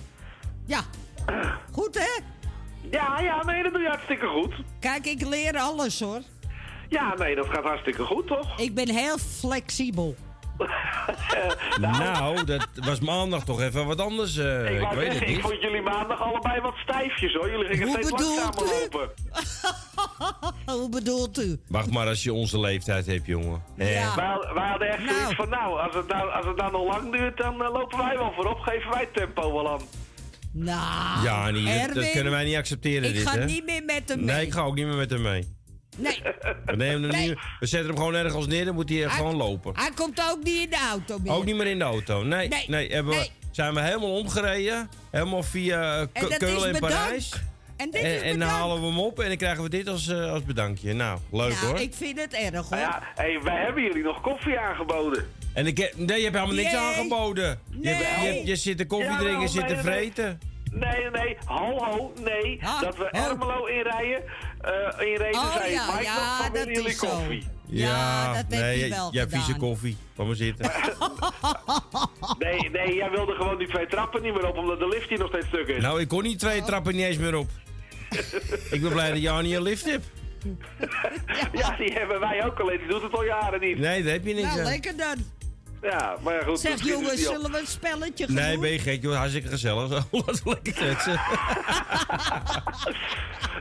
Ja. 0.65 0.81
Goed, 1.71 1.95
hè? 1.95 2.21
Ja, 2.91 3.19
ja, 3.19 3.43
nee, 3.43 3.63
dat 3.63 3.73
doe 3.73 3.81
je 3.81 3.87
hartstikke 3.87 4.27
goed. 4.27 4.53
Kijk, 4.79 5.05
ik 5.05 5.21
leer 5.21 5.57
alles, 5.57 5.99
hoor. 5.99 6.21
Ja, 6.89 7.13
nee, 7.13 7.35
dat 7.35 7.47
gaat 7.49 7.63
hartstikke 7.63 8.03
goed, 8.03 8.27
toch? 8.27 8.59
Ik 8.59 8.73
ben 8.73 8.89
heel 8.89 9.17
flexibel. 9.17 10.15
Nou, 11.79 12.43
dat 12.45 12.67
was 12.73 12.99
maandag 12.99 13.43
toch 13.43 13.61
even 13.61 13.85
wat 13.85 13.99
anders. 14.01 14.37
eh, 14.37 14.65
ik 14.75 14.81
ik 14.81 14.87
weet 14.89 14.89
zeggen, 14.89 15.11
het 15.13 15.21
ik 15.21 15.27
niet. 15.27 15.39
vond 15.41 15.61
jullie 15.61 15.81
maandag 15.81 16.21
allebei 16.21 16.61
wat 16.61 16.73
stijfjes, 16.83 17.33
hoor. 17.33 17.49
Jullie 17.51 17.67
gingen 17.67 17.87
Hoe 17.87 17.93
steeds 17.93 18.09
bedoelt 18.11 18.37
langzamer 18.39 18.75
u? 18.75 18.79
lopen. 18.81 19.09
Hoe 20.79 20.89
bedoelt 20.89 21.39
u? 21.43 21.59
Wacht 21.67 21.91
maar 21.91 22.07
als 22.07 22.23
je 22.23 22.33
onze 22.33 22.59
leeftijd 22.59 23.05
hebt, 23.05 23.25
jongen. 23.25 23.63
Ja. 23.77 24.15
Wij, 24.15 24.53
wij 24.53 24.67
hadden 24.69 24.87
echt 24.87 25.03
Nou. 25.05 25.13
zoiets 25.17 25.35
van, 25.35 25.49
nou, 25.49 25.79
als 25.79 25.93
het 25.95 26.07
nou, 26.07 26.31
als 26.31 26.45
het 26.45 26.55
nou 26.55 26.71
nog 26.71 26.87
lang 26.87 27.11
duurt, 27.11 27.37
dan 27.37 27.63
eh, 27.63 27.71
lopen 27.73 27.97
wij 27.97 28.17
wel 28.17 28.31
voorop. 28.35 28.59
Geven 28.59 28.91
wij 28.91 29.09
tempo 29.13 29.53
wel 29.53 29.71
aan. 29.71 29.81
Nou, 30.51 31.23
Ja, 31.23 31.49
niet, 31.51 31.93
dat, 31.93 32.11
kunnen 32.11 32.31
wij 32.31 32.43
niet 32.43 32.55
accepteren, 32.55 33.09
ik 33.09 33.15
dit, 33.15 33.27
ga 33.27 33.37
hè? 33.37 33.45
niet 33.45 33.65
meer 33.65 33.83
met 33.85 34.09
hem 34.09 34.25
mee. 34.25 34.35
Nee, 34.35 34.45
ik 34.45 34.53
ga 34.53 34.61
ook 34.61 34.75
niet 34.75 34.85
meer 34.85 34.95
met 34.95 35.09
hem 35.09 35.21
mee. 35.21 35.47
Nee, 35.97 36.19
We, 36.65 36.75
nemen 36.75 37.01
hem 37.01 37.11
Nee. 37.11 37.27
niet, 37.29 37.37
we 37.59 37.65
zetten 37.65 37.87
hem 37.89 37.97
gewoon 37.97 38.15
ergens 38.15 38.47
neer, 38.47 38.65
dan 38.65 38.73
moet 38.75 38.89
hij 38.89 38.97
Hij- 38.97 39.09
gewoon 39.09 39.35
lopen. 39.35 39.73
hij 39.75 39.91
komt 39.95 40.21
ook 40.31 40.43
niet 40.43 40.63
in 40.63 40.69
de 40.69 40.87
auto 40.89 41.17
meer. 41.23 41.33
Ook 41.33 41.45
niet 41.45 41.55
meer 41.55 41.67
in 41.67 41.77
de 41.77 41.83
auto. 41.83 42.23
Nee, 42.23 42.47
nee. 42.47 42.65
Nee, 42.67 42.91
hebben 42.91 43.15
nee. 43.15 43.23
We, 43.23 43.45
zijn 43.51 43.73
we 43.73 43.81
helemaal 43.81 44.15
omgereden. 44.17 44.89
Helemaal 45.11 45.43
via 45.43 45.93
eh, 45.99 46.01
Ke- 46.01 46.19
En 46.19 46.29
dat 46.29 46.37
Keulen 46.37 46.65
en 46.67 46.73
bedankt. 46.73 46.95
Parijs. 46.95 47.33
En 47.77 47.91
dit 47.91 48.01
En, 48.01 48.15
is 48.15 48.21
en 48.21 48.39
dan 48.39 48.47
halen 48.47 48.79
we 48.81 48.85
hem 48.87 48.99
op 48.99 49.19
en 49.19 49.27
dan 49.27 49.37
krijgen 49.37 49.63
we 49.63 49.69
dit 49.69 49.87
als, 49.87 50.07
eh, 50.07 50.31
als 50.31 50.43
bedankje. 50.43 50.93
Nou, 50.93 51.19
leuk 51.31 51.49
Nou, 51.53 51.65
hoor. 51.65 51.79
ik 51.79 51.93
vind 51.93 52.19
het 52.21 52.33
erg, 52.33 52.51
hoor. 52.53 52.69
Nou 52.69 52.79
ja, 52.79 53.03
hey, 53.15 53.39
wij 53.43 53.61
hebben 53.63 53.83
jullie 53.83 54.03
nog 54.03 54.21
koffie 54.21 54.59
aangeboden. 54.59 55.25
En 55.53 55.65
ik, 55.67 55.77
heb- 55.77 55.93
nee, 55.97 56.17
je 56.17 56.23
hebt 56.23 56.35
helemaal 56.35 56.55
niks 56.55 56.71
Nee. 56.71 56.81
aangeboden. 56.81 57.59
Je, 57.81 57.89
je, 58.23 58.41
je 58.45 58.55
zit 58.55 58.77
de 58.77 58.85
koffie 58.87 59.17
drinken, 59.17 59.49
zit 59.49 59.67
te 59.67 59.77
vreten. 59.77 60.39
Nee, 60.71 60.81
nee, 61.01 61.09
nee, 61.23 61.37
ho, 61.45 61.77
ho, 61.77 62.13
nee. 62.23 62.59
Ah, 62.63 62.81
dat 62.81 62.97
we. 62.97 63.03
Ermelo 63.09 63.65
inrijden, 63.65 64.23
eh 64.63 65.07
inreden, 65.07 65.39
Oh, 65.39 65.55
zei 65.55 65.71
ja, 65.71 65.85
Mike, 65.91 66.03
ja, 66.03 66.49
dat 66.49 66.63
jullie 66.67 66.85
is 66.87 66.97
zo. 66.99 67.07
koffie? 67.07 67.47
Ja, 67.65 68.27
dat 68.27 68.35
heb 68.35 68.49
nee, 68.49 68.79
je 68.79 68.89
wel 68.89 69.09
jij 69.13 69.27
vieze 69.29 69.55
koffie. 69.55 69.97
Kom 70.15 70.27
maar 70.27 70.35
zitten. 70.35 70.71
Nee, 72.39 72.69
nee, 72.69 72.95
jij 72.95 73.09
wilde 73.09 73.33
gewoon 73.33 73.57
die 73.57 73.67
twee 73.67 73.87
trappen 73.87 74.21
niet 74.21 74.33
meer 74.33 74.47
op, 74.47 74.57
omdat 74.57 74.79
de 74.79 74.87
lift 74.87 75.09
hier 75.09 75.19
nog 75.19 75.27
steeds 75.27 75.47
stuk 75.47 75.67
is. 75.67 75.81
nou, 75.81 75.99
ik 76.01 76.07
kon 76.07 76.23
niet 76.23 76.39
twee 76.39 76.59
Oh. 76.59 76.65
trappen 76.65 76.95
niet 76.95 77.05
eens 77.05 77.17
meer 77.17 77.35
op. 77.35 77.49
ik 78.71 78.81
ben 78.81 78.91
blij 78.91 79.09
dat 79.11 79.21
Jani 79.21 79.55
een 79.55 79.61
lift 79.61 79.85
hebt. 79.85 80.05
Ja, 81.53 81.75
die 81.77 81.93
hebben 81.93 82.19
wij 82.19 82.45
ook 82.45 82.59
alleen, 82.59 82.77
die 82.77 82.87
doet 82.87 83.01
het 83.01 83.13
al 83.13 83.23
jaren 83.25 83.59
niet. 83.59 83.77
Nee, 83.79 84.03
daar 84.03 84.13
heb 84.13 84.25
je 84.25 84.33
niks 84.33 84.47
Nou, 84.47 84.59
aan. 84.59 84.65
lekker 84.65 84.97
dan. 84.97 85.15
Ja, 85.83 86.15
maar 86.23 86.41
goed. 86.45 86.59
Zeg 86.59 86.83
jongens, 86.83 87.23
zullen 87.23 87.51
we 87.51 87.59
een 87.59 87.67
spelletje 87.67 88.25
gaan 88.25 88.35
Nee, 88.35 88.57
ben 88.59 88.69
je 88.71 88.79
gek, 88.79 89.01
joh. 89.01 89.15
Hartstikke 89.15 89.47
gezellig. 89.49 89.87
Zo, 89.87 89.99
Laten 90.11 90.43
we 90.43 90.49
lekker 90.49 90.73
kletsen. 90.73 91.19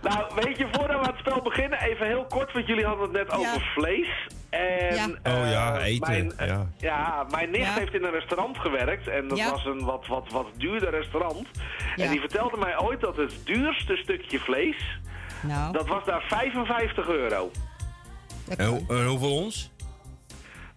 Nou, 0.02 0.24
weet 0.34 0.56
je, 0.58 0.66
voordat 0.72 1.00
we 1.00 1.06
aan 1.06 1.10
het 1.14 1.18
spel 1.18 1.42
beginnen, 1.42 1.80
even 1.80 2.06
heel 2.06 2.24
kort, 2.28 2.52
want 2.52 2.66
jullie 2.66 2.84
hadden 2.84 3.02
het 3.04 3.12
net 3.12 3.30
over 3.30 3.70
vlees. 3.74 4.08
En, 4.50 4.94
Ja. 4.94 5.06
Oh 5.06 5.50
ja, 5.50 5.78
eh, 5.78 5.84
eten, 5.86 6.10
Mijn, 6.10 6.32
eh, 6.38 6.46
ja. 6.48 6.66
ja, 6.78 7.26
mijn 7.30 7.50
nicht 7.50 7.64
Ja. 7.66 7.72
heeft 7.74 7.94
in 7.94 8.04
een 8.04 8.10
restaurant 8.10 8.58
gewerkt 8.58 9.08
en 9.08 9.28
dat 9.28 9.38
Ja. 9.38 9.50
was 9.50 9.64
een 9.64 9.84
wat, 9.84 10.06
wat, 10.06 10.30
wat 10.32 10.46
duurder 10.56 10.90
restaurant. 10.90 11.48
Ja. 11.96 12.04
En 12.04 12.10
die 12.10 12.20
vertelde 12.20 12.56
mij 12.56 12.78
ooit 12.78 13.00
dat 13.00 13.16
het 13.16 13.34
duurste 13.44 13.96
stukje 13.96 14.38
vlees, 14.38 14.98
Nou, 15.42 15.72
dat 15.72 15.86
was 15.88 16.04
daar 16.04 16.22
55 16.28 17.08
euro. 17.08 17.50
En, 18.48 18.84
en 18.88 19.06
hoeveel 19.06 19.36
ons? 19.36 19.70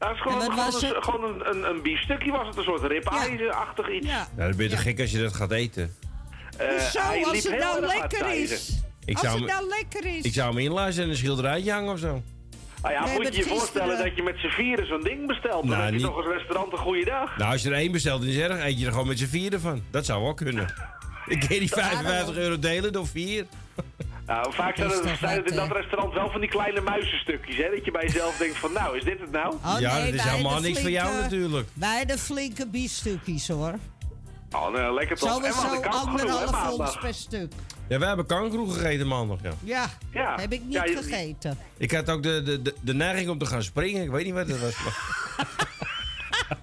Het 0.08 0.16
is 0.16 0.22
gewoon, 0.22 0.42
gewoon, 0.42 0.56
was 0.56 0.82
een, 0.82 0.90
het? 0.90 1.04
gewoon 1.04 1.24
een, 1.24 1.50
een, 1.50 1.70
een 1.70 1.82
biefstukje 1.82 2.32
was 2.32 2.48
het, 2.48 2.58
een 2.58 2.64
soort 2.64 2.82
ribeye-achtig 2.82 3.90
iets. 3.92 4.08
ja. 4.08 4.28
Nou, 4.36 4.48
dan 4.50 4.58
ben 4.58 4.66
je 4.66 4.72
toch 4.72 4.82
gek 4.82 5.00
als 5.00 5.12
je 5.12 5.22
dat 5.22 5.34
gaat 5.34 5.52
eten? 5.52 5.96
Eh, 6.58 6.68
Hoezo, 6.70 7.00
hij 7.00 7.24
als 7.26 7.32
liep 7.34 7.44
het 7.44 7.52
heel 7.64 7.80
nou 7.82 7.86
lekker 7.86 8.34
is? 8.34 8.80
Ik 9.06 9.18
Als 9.18 9.26
zou, 9.26 9.42
het 9.42 9.50
hem, 9.52 9.60
nou 9.60 9.70
lekker 9.80 10.06
is. 10.18 10.24
ik 10.24 10.34
zou 10.34 10.50
hem 10.50 10.58
inluisteren 10.60 11.04
en 11.10 11.10
een 11.16 11.18
schilderijtje 11.20 11.72
hangen 11.72 11.92
of 11.94 12.00
zo. 12.00 12.22
Nou 12.82 12.94
ja, 12.94 13.04
We 13.04 13.10
moet 13.14 13.36
je 13.36 13.42
je 13.44 13.48
voorstellen 13.50 13.98
dat 14.04 14.16
je 14.16 14.24
met 14.24 14.36
z'n 14.38 14.48
vieren 14.48 14.88
zo'n 14.88 15.02
ding 15.04 15.28
bestelt. 15.28 15.62
Dan 15.62 15.70
Nou, 15.70 15.82
heb 15.82 15.90
je 15.90 15.96
niet- 15.98 16.06
toch 16.06 16.16
als 16.16 16.26
restaurant 16.26 16.72
een 16.72 16.78
goede 16.78 17.06
dag. 17.06 17.38
Nou, 17.38 17.52
als 17.52 17.62
je 17.62 17.70
er 17.70 17.76
één 17.76 17.92
bestelt, 17.92 18.22
dan 18.22 18.30
is 18.30 18.38
erg. 18.38 18.64
Eet 18.64 18.80
je 18.80 18.86
er 18.86 18.92
gewoon 18.92 19.08
met 19.08 19.20
z'n 19.20 19.26
vieren 19.26 19.60
van. 19.62 19.84
Dat 19.92 20.06
zou 20.06 20.24
wel 20.24 20.34
kunnen. 20.34 20.74
Ik 21.28 21.40
kan 21.40 21.48
die 21.60 21.70
55 21.70 22.36
euro 22.36 22.60
delen 22.60 22.94
door 22.94 23.08
vier. 23.08 23.46
Nou, 24.26 24.54
vaak 24.54 24.76
zijn 24.76 24.90
het, 24.90 25.18
zijn 25.20 25.38
het 25.38 25.50
in 25.50 25.56
dat 25.56 25.70
eh, 25.70 25.72
restaurant 25.76 26.14
wel 26.14 26.30
van 26.32 26.40
die 26.42 26.50
kleine 26.50 26.82
muizenstukjes, 26.82 27.58
hè? 27.58 27.70
Dat 27.76 27.86
je 27.86 27.92
bij 27.92 28.04
jezelf 28.04 28.38
denkt 28.38 28.58
van, 28.58 28.74
nou, 28.74 28.98
is 28.98 29.04
dit 29.04 29.20
het 29.20 29.32
nou? 29.32 29.54
Oh, 29.66 29.76
ja, 29.80 29.98
nee, 29.98 30.12
dat 30.12 30.26
is 30.26 30.30
helemaal 30.32 30.60
niks 30.60 30.82
voor 30.82 30.90
jou 30.90 31.22
natuurlijk. 31.22 31.68
Wij 31.74 32.06
de 32.06 32.18
flinke 32.18 32.68
biefstukjes 32.68 33.48
hoor. 33.48 33.74
Oh, 34.52 34.72
nou, 34.74 34.94
lekker 34.94 35.18
toch. 35.18 35.30
En 35.30 35.36
we 35.42 35.48
Sowieso 35.52 35.62
hadden 35.62 35.90
kangoeroe, 35.92 36.30
hè, 36.30 36.46
anderhalf 36.46 36.80
ons 36.80 36.98
per 36.98 37.14
stuk. 37.14 37.52
Ja, 37.88 38.00
wij 38.00 38.08
hebben 38.08 38.26
kankerroe 38.26 38.74
gegeten 38.74 39.08
maandag, 39.08 39.38
ja. 39.44 39.52
Ja, 39.64 39.86
Ja. 40.14 40.36
heb 40.40 40.52
ik 40.54 40.62
niet 40.64 40.74
Ja, 40.74 40.86
je- 40.86 40.98
gegeten. 40.98 41.58
Ik 41.78 41.92
had 41.92 42.10
ook 42.10 42.24
de, 42.24 42.44
de, 42.44 42.62
de, 42.62 42.76
de 42.82 42.94
neiging 42.94 43.30
om 43.30 43.38
te 43.38 43.46
gaan 43.46 43.64
springen. 43.64 44.04
Ik 44.04 44.10
weet 44.10 44.26
niet 44.26 44.34
wat 44.34 44.48
het 44.48 44.62
was. 44.62 44.76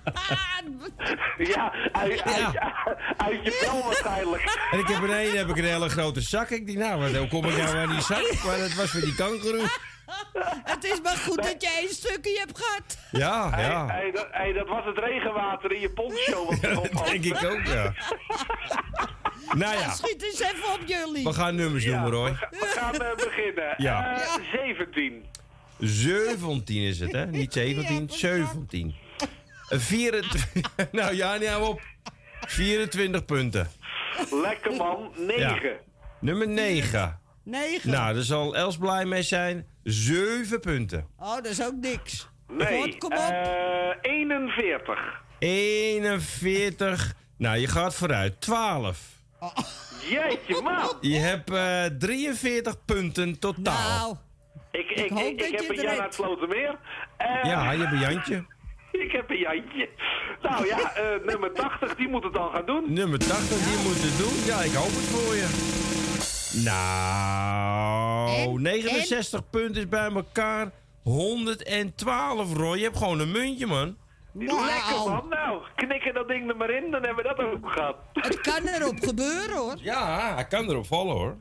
Ja, 1.38 1.73
uit, 1.92 2.23
uit, 2.23 2.59
uit 3.16 3.45
je 3.45 3.59
bel 3.64 3.83
waarschijnlijk. 3.85 4.68
En 4.71 4.79
ik 4.79 4.87
heb 4.88 5.01
beneden 5.01 5.37
heb 5.38 5.49
ik 5.49 5.57
een 5.57 5.64
hele 5.64 5.88
grote 5.88 6.21
zak. 6.21 6.51
Ik 6.51 6.66
dacht, 6.66 6.79
nou, 6.79 7.01
wat- 7.01 7.16
hoe 7.16 7.29
kom 7.29 7.45
ik 7.45 7.57
nou 7.57 7.77
aan 7.77 7.88
die 7.90 8.01
zak? 8.01 8.42
Maar 8.45 8.59
dat 8.59 8.75
was 8.75 8.90
voor 8.90 9.01
die 9.01 9.14
kankerroe. 9.14 9.66
Het 10.64 10.85
is 10.85 11.01
maar 11.03 11.16
goed 11.16 11.37
dat 11.42 11.62
je 11.62 11.75
één 11.79 11.88
stukje 11.88 12.38
hebt 12.38 12.59
gehad. 12.59 12.99
Ja, 13.11 13.59
ja. 13.61 13.87
hey, 13.87 14.11
dat, 14.11 14.27
hey, 14.31 14.53
dat 14.53 14.68
was 14.68 14.85
het 14.85 14.99
regenwater 14.99 15.73
in 15.73 15.81
je 15.81 15.90
poncho 15.90 16.47
wat 16.47 16.62
erop 16.62 16.92
Dat 16.92 17.07
denk 17.07 17.25
ik 17.25 17.45
ook, 17.45 17.64
ja. 17.66 17.95
Nou 19.53 19.79
ja, 19.79 19.90
Schiet 19.90 20.23
eens 20.23 20.40
even 20.40 20.73
op 20.73 20.81
jullie. 20.87 21.25
we 21.25 21.33
gaan 21.33 21.55
nummers 21.55 21.85
Ja, 21.85 21.90
noemen, 21.90 22.11
we, 22.11 22.16
Roy. 22.16 22.35
ga- 22.35 22.49
we 22.51 22.66
gaan 22.66 22.95
eh, 22.95 23.14
beginnen. 23.16 23.75
Ja. 23.77 24.21
Eh, 24.21 24.29
17. 24.53 25.25
17 25.79 26.83
is 26.83 27.01
het, 27.01 27.12
hè? 27.12 27.27
Niet 27.27 27.53
17, 27.53 28.09
17. 28.11 28.95
Een 29.72 29.80
24... 29.80 30.46
Nou 30.92 31.14
ja, 31.14 31.37
niet 31.37 31.48
hou 31.48 31.68
op. 31.68 31.80
24 32.46 33.24
punten. 33.24 33.70
Lekker 34.42 34.76
man, 34.76 35.12
9. 35.16 35.76
Nummer 36.20 36.48
9. 36.48 37.20
Negen. 37.44 37.90
Nou, 37.90 38.14
daar 38.14 38.22
zal 38.22 38.56
Els 38.56 38.76
blij 38.78 39.04
mee 39.04 39.22
zijn. 39.22 39.66
7 39.82 40.61
punten. 40.61 41.06
Oh, 41.18 41.35
dat 41.35 41.46
is 41.46 41.62
ook 41.64 41.74
niks. 41.80 42.28
Nee, 42.48 42.80
Goed, 42.82 42.98
kom 42.98 43.12
op. 43.12 43.18
eh, 43.18 43.88
41. 44.00 45.22
41. 45.38 47.14
Nou, 47.37 47.56
je 47.58 47.66
gaat 47.68 47.94
vooruit. 47.94 48.40
12. 48.40 48.98
Jeetje, 50.11 50.62
man. 50.62 50.96
Je 51.00 51.18
hebt 51.18 51.50
eh 51.50 51.85
43 51.98 52.85
punten 52.85 53.38
totaal. 53.38 53.98
Nou, 53.98 54.16
Ik, 54.70 54.90
ik, 54.90 55.11
hoop 55.11 55.20
ik, 55.20 55.38
dat 55.38 55.46
ik 55.48 55.52
heb 55.52 55.61
je 55.61 55.68
een 55.68 55.76
het 55.78 55.90
Jan 55.94 56.00
uit 56.00 56.14
Slotermeer. 56.14 56.78
Eh, 57.16 57.26
Ja, 57.42 57.70
je 57.72 57.78
hebt 57.78 57.92
een 57.92 57.98
Jantje. 57.98 58.44
Ik 59.05 59.12
heb 59.12 59.31
een 59.31 59.38
Jantje. 59.38 59.88
Nou 60.42 60.66
ja, 60.66 60.94
eh, 60.94 61.26
nummer 61.26 61.52
80, 61.52 61.94
die 61.94 62.09
moet 62.09 62.24
het 62.24 62.33
dan 62.33 62.50
gaan 62.50 62.66
doen. 62.66 62.92
Nummer 62.92 63.18
80, 63.18 63.59
die 63.68 63.76
moet 63.87 64.02
het 64.02 64.18
doen. 64.18 64.44
Ja, 64.55 64.62
ik 64.62 64.72
hoop 64.74 64.87
het 64.87 65.09
voor 65.14 65.35
je. 65.35 65.70
Nou, 66.64 68.31
En? 68.57 68.62
69 68.62 69.50
punten 69.50 69.83
is 69.83 69.88
bij 69.88 70.11
elkaar. 70.14 70.70
112, 71.02 72.52
Roy. 72.57 72.76
Je 72.76 72.83
hebt 72.83 72.96
gewoon 72.96 73.20
een 73.20 73.31
muntje, 73.31 73.66
man. 73.66 73.96
Lekker 74.35 74.96
man, 75.09 75.28
nou, 75.28 75.62
knikken 75.76 76.14
dat 76.14 76.28
ding 76.28 76.48
er 76.50 76.57
maar 76.57 76.70
in, 76.70 76.90
dan 76.90 77.02
hebben 77.02 77.24
we 77.24 77.35
dat 77.37 77.46
ook 77.46 77.70
gehad. 77.72 77.96
het 78.12 78.40
kan 78.40 78.66
erop 78.66 78.96
gebeuren 79.09 79.57
hoor. 79.57 79.74
Ja, 79.78 80.35
hij 80.35 80.46
kan 80.46 80.70
erop 80.70 80.87
vallen, 80.87 81.14
hoor. 81.16 81.37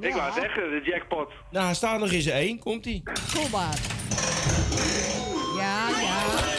Ik 0.00 0.14
wou 0.14 0.32
zeggen, 0.32 0.70
de 0.70 0.80
jackpot. 0.84 1.32
Nou, 1.50 1.64
hij 1.64 1.74
staat 1.74 1.98
nog 2.00 2.10
eens 2.12 2.26
één. 2.26 2.58
Komt-ie. 2.58 3.02
Kom 3.34 3.50
maar. 3.50 3.78
Ja, 5.56 5.88
ja. 5.88 6.53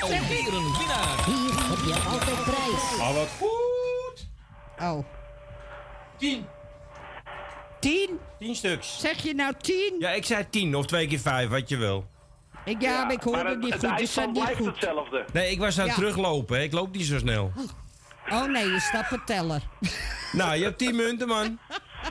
Wat 0.00 0.08
zeg 0.10 0.30
ik? 0.30 0.46
een 0.46 0.52
winnaar. 0.78 1.24
Hier 1.26 1.68
heb 1.68 1.78
je 1.86 2.08
altijd 2.10 2.44
prijs. 2.44 3.00
Ah, 3.00 3.14
wat 3.14 3.28
goed. 3.38 4.28
Oh. 4.80 5.04
10. 6.16 6.46
Tien? 7.80 8.18
10 8.38 8.54
stuks. 8.54 9.00
Zeg 9.00 9.22
je 9.22 9.34
nou 9.34 9.52
tien? 9.60 9.96
Ja, 9.98 10.10
ik 10.10 10.24
zei 10.24 10.48
10 10.50 10.74
of 10.74 10.86
twee 10.86 11.06
keer 11.06 11.18
5, 11.18 11.48
wat 11.48 11.68
je 11.68 11.76
wil. 11.76 12.06
Ik, 12.64 12.80
ja, 12.82 13.04
maar 13.04 13.12
ik 13.12 13.22
hoorde 13.22 13.42
maar 13.42 13.50
het 13.52 13.60
niet 13.60 13.72
het, 13.72 13.80
goed. 13.80 13.90
het 13.90 13.98
Dus 13.98 14.14
dat 14.14 14.24
eindstand 14.24 14.32
niet 14.32 14.42
blijft 14.42 14.58
goed. 14.60 14.66
hetzelfde. 14.66 15.24
Nee, 15.32 15.50
ik 15.50 15.58
was 15.58 15.78
aan 15.78 15.86
het 15.86 15.96
Ja. 15.96 16.00
teruglopen. 16.02 16.56
Hè. 16.56 16.62
Ik 16.62 16.72
loop 16.72 16.92
niet 16.94 17.06
zo 17.06 17.18
snel. 17.18 17.52
Oh 18.30 18.44
nee, 18.44 18.66
je 18.70 18.80
stappenteller. 18.80 19.62
Nou, 20.32 20.56
je 20.56 20.64
hebt 20.64 20.78
10 20.78 20.96
munten, 20.96 21.28
man. 21.28 21.58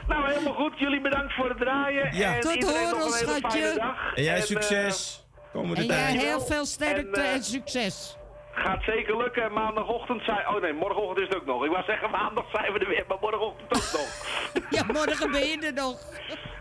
Nou, 0.07 0.31
helemaal 0.31 0.53
goed. 0.53 0.79
Jullie 0.79 1.01
bedankt 1.01 1.33
voor 1.33 1.49
het 1.49 1.57
draaien. 1.57 2.15
Ja. 2.15 2.35
En 2.35 2.41
Tot 2.41 2.63
horen, 2.63 3.11
schatje. 3.11 3.49
fijne 3.49 3.75
dag. 3.79 4.13
En 4.15 4.23
jij 4.23 4.37
eh, 4.37 4.43
succes. 4.43 5.26
Komende 5.53 5.81
En 5.81 5.85
jij 5.87 5.97
tijd. 5.97 6.21
heel 6.21 6.39
veel 6.39 6.65
sterkte 6.65 7.21
En, 7.21 7.25
en, 7.27 7.33
eh, 7.35 7.41
succes. 7.41 8.17
gaat 8.51 8.83
zeker 8.83 9.17
lukken. 9.17 9.53
Maandagochtend 9.53 10.23
zijn... 10.23 10.47
Oh 10.47 10.61
nee, 10.61 10.73
morgenochtend 10.73 11.17
is 11.19 11.27
het 11.27 11.35
ook 11.37 11.45
nog. 11.45 11.63
Ik 11.65 11.71
wou 11.71 11.83
zeggen, 11.83 12.09
maandag 12.09 12.45
zijn 12.51 12.73
we 12.73 12.79
er 12.79 12.87
weer, 12.87 13.03
maar 13.07 13.17
morgenochtend 13.21 13.73
ook 13.75 13.91
nog. 13.99 14.09
Ja, 14.77 14.83
morgen 14.93 15.31
ben 15.31 15.45
je 15.47 15.57
er 15.65 15.73
nog. 15.73 15.97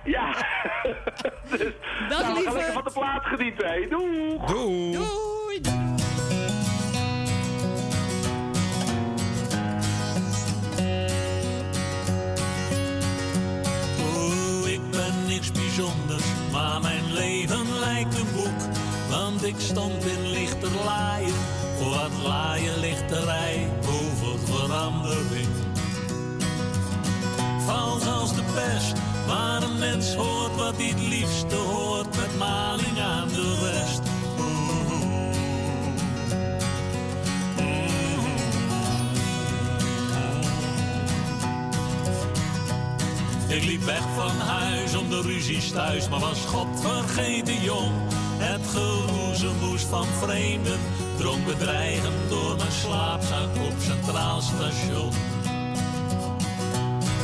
Ja. 0.05 0.33
dus, 1.51 1.59
Dag, 2.09 2.09
nou, 2.09 2.19
we 2.19 2.25
gaan 2.25 2.35
lieverd. 2.35 2.55
lekker 2.55 2.73
van 2.73 2.85
de 2.85 2.93
plaat 2.93 3.25
genieten. 3.25 3.69
Hè. 3.69 3.89
Doei. 3.89 4.39
Doei. 4.47 4.93
Doei. 4.93 5.61
Oh, 14.01 14.69
ik 14.69 14.91
ben 14.91 15.27
niks 15.27 15.53
bijzonders, 15.53 16.25
maar 16.53 16.81
mijn 16.81 17.13
leven 17.13 17.79
lijkt 17.79 18.19
een 18.19 18.36
ik 19.47 19.55
stond 19.59 20.05
in 20.05 20.31
lichterlaaien, 20.31 21.35
voor 21.79 21.89
wat 21.89 22.11
laaien 22.25 22.79
lichterij 22.79 23.69
over 23.89 24.39
verandering. 24.39 25.49
Vals 27.67 28.07
als 28.07 28.35
de 28.35 28.43
pest, 28.55 28.93
waar 29.27 29.63
een 29.63 29.79
mens 29.79 30.15
hoort 30.15 30.57
wat 30.57 30.77
hij 30.77 30.87
het 30.87 31.01
liefste 31.01 31.55
hoort, 31.55 32.17
met 32.17 32.39
maling 32.39 33.01
aan 33.01 33.29
de 33.29 33.73
rest. 33.73 34.01
Ik 43.49 43.65
liep 43.65 43.83
weg 43.83 44.03
van 44.17 44.37
huis 44.47 44.97
om 44.97 45.11
de 45.11 45.21
ruzies 45.21 45.71
thuis, 45.71 46.09
maar 46.09 46.21
was 46.21 46.45
God 46.45 46.67
vergeten 46.81 47.63
jong. 47.63 47.93
Het 48.39 48.61
geroezemoes 48.67 49.83
van 49.83 50.07
vreemden 50.07 50.79
drong 51.19 51.45
bedreigend 51.45 52.29
door 52.29 52.57
mijn 52.57 52.73
slaapzak 52.73 53.57
op 53.57 53.73
Centraal 53.81 54.41
Station. 54.41 55.11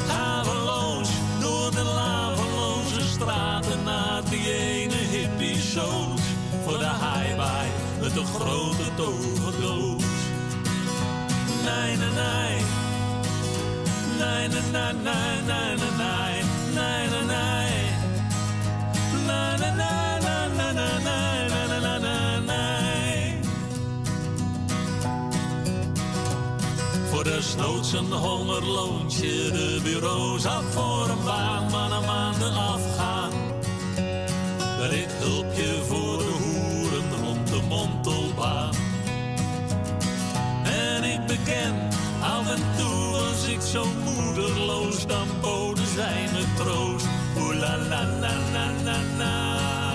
Haveloos 0.09 1.09
door 1.41 1.71
de 1.71 1.83
laveloze 1.83 3.09
straten 3.09 3.83
naar 3.85 4.23
die 4.31 4.55
ene 4.55 4.95
hippie-soos. 4.95 6.21
Voor 6.65 6.79
de 6.79 6.91
high-bye 6.91 7.71
met 8.01 8.15
de 8.15 8.25
grote 8.25 8.95
toverdoos. 8.97 10.05
Nee, 11.65 11.97
nee, 11.97 12.11
nee. 12.11 12.61
Nee, 14.19 14.49
nee, 14.49 14.61
nee, 14.73 14.93
nee, 14.93 15.43
nee, 15.47 15.77
nee, 15.77 15.93
nee, 15.97 16.43
nee, 16.75 17.09
nee, 17.09 17.25
nee. 17.25 17.91
Nee, 19.27 19.57
nee, 19.59 20.22
voor 27.11 27.25
de 27.25 27.41
een 27.97 28.13
hongerloontje, 28.13 29.51
de 29.51 29.81
bureaus 29.83 30.47
af 30.47 30.63
voor 30.71 31.09
een 31.09 31.25
baan, 31.25 31.71
maar 31.71 31.89
na 31.89 32.01
maanden 32.01 32.55
afgaan. 32.55 33.33
Ben 34.79 34.93
ik 34.93 35.09
hulpje 35.09 35.83
voor 35.89 36.19
de 36.19 36.33
hoeren 36.43 37.25
rond 37.25 37.49
de 37.49 37.61
montelbaan. 37.69 38.75
En 40.65 41.05
ik 41.05 41.27
beken, 41.27 41.89
af 42.21 42.51
en 42.51 42.63
toe 42.77 43.15
als 43.15 43.47
ik 43.47 43.61
zo 43.61 43.85
moederloos, 44.05 45.07
dan 45.07 45.27
boden 45.41 45.87
zij 45.95 46.29
me 46.33 46.45
troost. 46.57 47.07
Oeh 47.39 47.57
la 47.59 47.77
la 47.77 48.05
na 48.05 48.33
na 48.53 48.71
na 48.85 48.97
na 49.19 49.92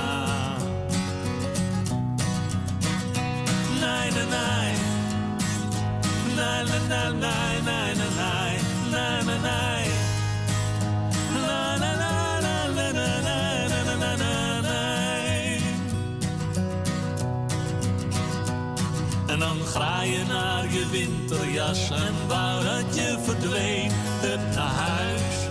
En 19.28 19.44
dan 19.44 19.58
je 20.08 20.24
naar 20.28 20.64
je 20.72 20.88
winterjas 20.92 21.90
en 21.92 22.28
wou 22.28 22.64
dat 22.64 22.96
je 22.96 23.18
verdween 23.24 23.92
hebt 23.94 24.56
naar 24.56 24.74
huis. 24.74 25.48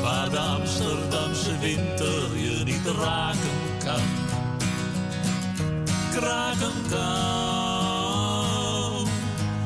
Waar 0.00 0.30
de 0.30 0.38
Amsterdamse 0.38 1.58
winter 1.58 2.38
je 2.38 2.64
niet 2.64 2.86
raken 2.86 3.84
kan. 3.84 4.31
Kraken 6.12 6.88
kan. 6.90 6.98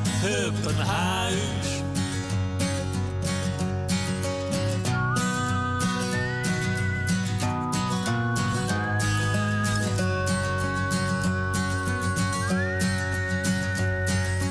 Heb 0.09 0.65
een 0.65 0.85
huis. 0.85 1.81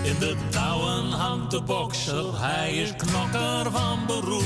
In 0.02 0.18
de 0.18 0.36
touwen 0.50 1.10
hangt 1.10 1.50
de 1.50 1.62
bokser, 1.62 2.40
hij 2.40 2.74
is 2.74 2.96
knokker 2.96 3.70
van 3.70 4.06
beroep. 4.06 4.44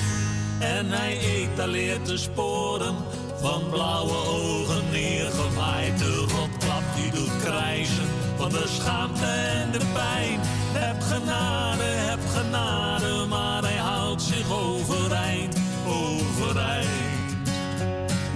En 0.59 0.87
hij 0.87 1.19
etaleert 1.19 2.07
de 2.07 2.17
sporen 2.17 2.95
van 3.41 3.63
blauwe 3.71 4.17
ogen 4.27 4.91
neergewaaid. 4.91 5.99
De 5.99 6.15
rotklap 6.17 6.83
die 6.97 7.11
doet 7.11 7.37
krijzen 7.45 8.09
van 8.37 8.49
de 8.49 8.65
schaamte 8.67 9.27
en 9.27 9.71
de 9.71 9.81
pijn. 9.93 10.41
Heb 10.73 11.01
genade, 11.01 11.83
heb 11.83 12.21
genade, 12.35 13.27
maar 13.29 13.63
hij 13.63 13.77
houdt 13.77 14.23
zich 14.23 14.53
overeind, 14.53 15.57
overeind. 15.87 16.89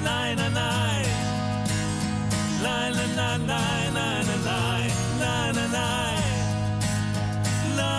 Nee, 0.03 0.35
nee, 0.35 0.49
nee. 0.49 1.05
Nee, 2.62 2.90
nee, 2.93 3.07
nee, 3.17 3.38
nee, 3.38 3.90
nee, 3.93 4.23
nee, 4.25 5.53
nee, 5.53 5.64
la 7.77 7.99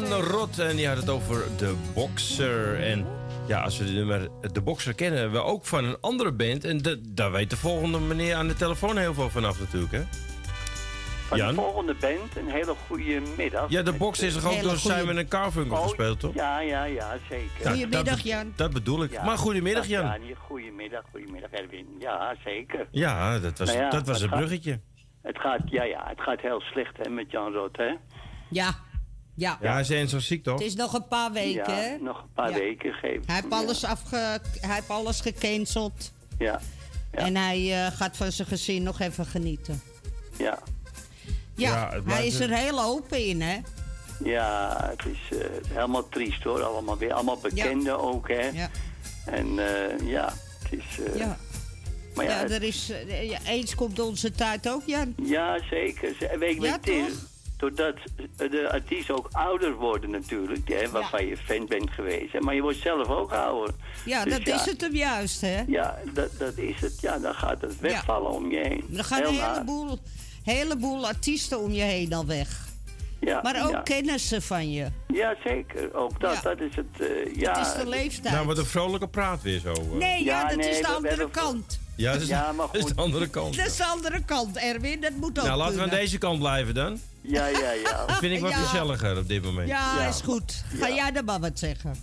Jan 0.01 0.21
Rot 0.21 0.60
en 0.60 0.75
die 0.75 0.88
had 0.88 0.97
het 0.97 1.10
over 1.10 1.43
de 1.58 1.75
Boxer. 1.93 2.84
En 2.84 3.06
ja, 3.47 3.62
als 3.62 3.77
we 3.77 3.86
de 3.86 3.91
nummer 3.91 4.27
de 4.51 4.62
Boxer 4.62 4.93
kennen, 4.93 5.19
hebben 5.19 5.39
we 5.41 5.45
ook 5.47 5.65
van 5.65 5.84
een 5.86 5.97
andere 6.01 6.32
band. 6.32 6.63
En 6.65 6.77
de, 6.77 7.01
daar 7.13 7.32
weet 7.32 7.49
de 7.49 7.58
volgende 7.58 7.99
meneer 7.99 8.36
aan 8.36 8.47
de 8.47 8.53
telefoon 8.53 8.97
heel 8.97 9.13
veel 9.13 9.29
vanaf 9.29 9.60
natuurlijk, 9.60 9.91
hè? 9.91 10.01
Van 11.27 11.38
Jan? 11.38 11.47
de 11.47 11.62
volgende 11.62 11.95
band, 11.99 12.36
een 12.38 12.47
hele 12.51 12.73
goede 12.88 13.21
middag. 13.38 13.69
Ja, 13.69 13.82
de 13.82 13.91
Boxer 13.93 14.27
is 14.27 14.36
eh, 14.36 14.41
toch 14.41 14.56
ook 14.56 14.62
door 14.62 14.77
goeie- 14.77 14.97
Simon 14.99 15.17
en 15.17 15.27
Carfunkel 15.27 15.77
Oh, 15.77 15.84
gespeeld, 15.84 16.19
toch? 16.19 16.34
Ja, 16.34 16.60
ja, 16.60 16.84
ja, 16.84 17.17
zeker. 17.29 17.75
Ja, 17.77 17.86
dat 18.03 18.03
be- 18.23 18.45
Dat 18.56 18.73
bedoel 18.73 19.03
ik. 19.03 19.12
Ja, 19.12 19.23
maar 19.23 19.38
goedemiddag, 19.38 19.88
Jan. 19.88 20.03
Ja, 20.06 20.17
goedemiddag, 20.47 21.03
goedemiddag 21.12 21.51
Erwin. 21.51 21.86
Ja, 21.99 22.36
zeker. 22.43 22.88
Ja, 22.91 23.39
dat 23.39 23.58
was, 23.60 23.67
Nou 23.67 23.82
ja, 23.84 23.89
dat 23.89 24.08
was 24.08 24.19
het 24.21 24.29
gaat- 24.29 24.38
bruggetje. 24.39 24.79
Het 25.21 25.39
gaat, 25.39 25.62
ja, 25.65 25.84
ja, 25.84 26.03
het 26.08 26.21
gaat 26.21 26.41
heel 26.41 26.60
slecht 26.62 26.97
hè, 26.97 27.10
met 27.10 27.32
Jan 27.32 27.53
Rot, 27.53 27.77
hè? 27.77 27.93
Ja. 28.49 28.71
Ja. 29.36 29.58
Ja, 29.62 29.72
hij 29.72 29.82
is 29.82 29.89
eens 29.89 30.12
zo 30.12 30.19
ziek, 30.19 30.43
toch? 30.43 30.54
Het 30.60 30.67
is 30.67 30.76
nog 30.76 30.93
een 30.93 31.08
paar 31.08 31.32
weken, 31.32 31.76
Ja, 31.84 31.98
nog 32.02 32.17
een 32.22 32.34
paar 32.34 32.50
Ja. 32.52 32.58
weken 32.58 32.93
geeft 32.93 33.26
Hij 33.26 33.36
heeft 33.36 33.48
ja. 33.50 33.58
alles, 33.58 33.84
afge... 33.86 34.39
hij 34.62 34.76
heeft 34.76 34.89
alles 34.89 35.22
gecanceld. 35.22 36.12
Ja, 36.38 36.60
En 37.12 37.36
hij 37.36 37.86
eh, 37.86 37.91
gaat 37.98 38.17
van 38.17 38.32
zijn 38.32 38.48
gezin 38.48 38.84
nog 38.84 39.00
even 39.00 39.26
genieten. 39.26 39.82
ja. 40.38 40.60
Ja, 41.56 41.93
Ja, 41.93 42.02
hij 42.13 42.28
is 42.28 42.39
er 42.39 42.52
een- 42.52 42.58
heel 42.58 42.82
open 42.82 43.26
in, 43.26 43.41
hè? 43.41 43.58
Ja, 44.24 44.78
het 44.89 45.06
is 45.06 45.38
eh, 45.38 45.46
helemaal 45.69 46.10
triest 46.10 46.43
hoor. 46.43 46.63
Allemaal 46.63 46.98
weer 46.98 47.13
allemaal 47.13 47.38
bekenden 47.38 48.00
ook, 48.00 48.28
hè? 48.28 48.48
Ja. 48.50 48.69
En 49.26 49.60
eh, 49.60 50.08
ja, 50.10 50.34
het 50.63 50.72
is. 50.80 51.00
eh, 51.06 51.15
Ja. 51.15 51.38
Maar 52.15 52.26
ja, 52.26 52.32
ja, 52.41 52.50
er 52.50 52.63
is, 52.63 52.89
eh, 52.89 53.30
ja, 53.30 53.39
eens 53.46 53.76
komt 53.76 54.00
onze 54.00 54.32
tijd 54.32 54.69
ook, 54.69 54.82
Jan. 54.86 55.15
ja, 55.24 55.60
zeker. 55.69 56.15
Ze- 56.19 56.38
Weet, 56.39 56.56
Ja, 56.62 56.80
weet 56.82 56.86
je, 56.86 57.15
doordat 57.57 57.95
de 58.37 58.69
artiesten 58.71 59.15
ook 59.17 59.27
ouder 59.31 59.73
worden 59.75 60.09
natuurlijk, 60.09 60.67
hè, 60.69 60.89
waarvan 60.89 61.25
je 61.25 61.37
fan 61.37 61.65
bent 61.67 61.89
geweest. 61.91 62.33
Hè, 62.33 62.39
maar 62.39 62.55
je 62.55 62.61
wordt 62.61 62.77
zelf 62.81 63.07
ook 63.07 63.31
ouder. 63.31 63.73
Ja, 64.05 64.23
Dus 64.23 64.33
dat 64.33 64.47
is 64.47 64.65
het 64.65 64.81
hem 64.81 64.95
juist, 64.95 65.41
hè? 65.41 65.63
Ja, 65.67 65.97
dat, 66.13 66.29
dat 66.37 66.57
is 66.57 66.79
het. 66.81 67.01
Ja, 67.01 67.17
dan 67.19 67.33
gaat 67.33 67.61
het 67.61 67.79
wegvallen 67.79 68.31
om 68.31 68.51
je 68.51 68.57
heen. 68.59 68.85
Er 68.97 69.03
gaan 69.03 69.19
Heel 69.19 69.29
een 69.29 69.51
heleboel, 69.53 69.99
heleboel 70.43 71.07
artiesten 71.07 71.59
om 71.59 71.71
je 71.71 71.81
heen 71.81 72.13
al 72.13 72.25
weg. 72.25 72.61
Ja, 73.19 73.39
maar 73.43 73.65
ook 73.65 73.71
ja. 73.71 73.81
kennissen 73.81 74.41
van 74.41 74.71
je. 74.71 74.87
Ja, 75.07 75.35
zeker. 75.45 75.93
Ook 75.93 76.19
dat, 76.19 76.39
dat 76.43 76.59
is 76.59 76.75
het. 76.75 76.85
eh, 77.09 77.35
ja, 77.35 77.57
Het 77.57 77.67
is 77.67 77.73
de 77.83 77.89
leeftijd. 77.89 78.33
Nou, 78.33 78.45
wat 78.47 78.57
een 78.57 78.65
vrolijke 78.65 79.07
praat 79.07 79.41
weer 79.41 79.59
zo. 79.59 79.73
eh. 79.73 79.91
Nee, 79.91 80.23
ja, 80.23 80.41
Ja, 80.41 80.47
dat 80.47 80.57
nee, 80.57 80.69
is 80.69 80.81
de 80.81 80.87
andere 80.87 81.29
kant. 81.29 81.79
Ja, 81.95 82.11
dat 82.13 82.21
is, 82.21 82.27
Ja, 82.27 82.51
maar 82.51 82.67
dat 82.71 82.75
is 82.75 82.85
de 82.85 83.01
andere 83.01 83.29
kant. 83.29 83.55
Dat 83.57 83.65
is 83.65 83.77
de 83.77 83.85
andere 83.85 84.23
kant, 84.25 84.57
Erwin. 84.57 85.01
Dat 85.01 85.11
moet 85.19 85.39
ook 85.39 85.45
Nou, 85.45 85.57
laten 85.57 85.75
we 85.75 85.81
aan 85.81 85.89
deze 85.89 86.17
kant 86.17 86.39
blijven 86.39 86.73
dan. 86.73 86.99
Ja, 87.23 87.47
ja, 87.47 87.71
ja. 87.71 88.05
Dat 88.05 88.15
vind 88.17 88.33
ik 88.36 88.41
wat 88.41 88.51
Ja. 88.51 88.57
gezelliger 88.57 89.17
op 89.17 89.27
dit 89.27 89.43
moment. 89.43 89.67
Ja, 89.67 90.07
is 90.07 90.21
goed. 90.21 90.63
Ga 90.79 90.88
Ja. 90.88 90.95
jij 90.95 91.12
dan 91.12 91.25
maar 91.25 91.39
wat 91.39 91.59
zeggen. 91.59 91.95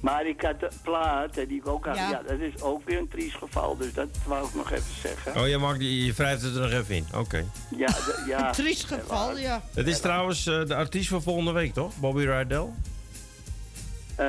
Maar 0.00 0.26
ik 0.26 0.40
had 0.42 0.60
de 0.60 0.68
plaat, 0.82 1.34
die 1.34 1.46
ik 1.46 1.66
ook 1.66 1.86
had. 1.86 1.96
Ja. 1.96 2.10
Ja. 2.10 2.22
dat 2.26 2.38
is 2.40 2.60
ook 2.62 2.80
weer 2.84 2.98
een 2.98 3.08
triest 3.08 3.36
geval. 3.36 3.76
Dus 3.76 3.92
dat 3.92 4.08
wou 4.26 4.46
ik 4.48 4.54
nog 4.54 4.70
even 4.72 4.94
zeggen. 5.02 5.36
Oh, 5.40 5.48
je, 5.48 5.78
die- 5.78 6.04
je 6.04 6.12
wrijft 6.12 6.42
het 6.42 6.54
er 6.54 6.60
nog 6.60 6.70
even 6.70 6.94
in. 6.94 7.06
Oké. 7.14 7.44
Ja, 7.76 7.88
ja. 8.26 8.46
Een 8.46 8.52
triest 8.52 8.84
geval, 8.84 9.38
ja. 9.38 9.62
Het 9.74 9.86
is 9.86 10.00
trouwens 10.00 10.46
eh, 10.46 10.64
de 10.66 10.74
artiest 10.74 11.08
van 11.08 11.22
volgende 11.22 11.52
week, 11.52 11.72
toch? 11.74 11.96
Bobby 11.96 12.24
Rydell? 12.24 12.66
Eh, 14.16 14.26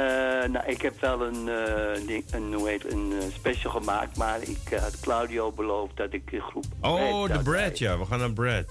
nou, 0.50 0.66
ik 0.66 0.82
heb 0.82 1.02
wel 1.02 1.22
een, 1.22 1.50
eh, 1.50 2.08
ding- 2.08 2.24
een, 2.32 2.54
hoe 2.54 2.68
heet, 2.70 2.92
een 2.92 3.14
special 3.34 3.72
gemaakt, 3.72 4.18
maar 4.18 4.42
ik 4.42 4.60
eh, 4.72 4.82
had 4.82 5.00
Claudio 5.00 5.52
beloofd 5.52 5.98
dat 5.98 6.14
ik 6.14 6.32
de 6.32 6.42
groep. 6.42 6.66
Oh, 6.82 7.28
de 7.32 7.40
Brad, 7.40 7.78
ja. 7.78 7.98
We 7.98 8.06
gaan 8.06 8.20
naar 8.20 8.34
Brad. 8.34 8.66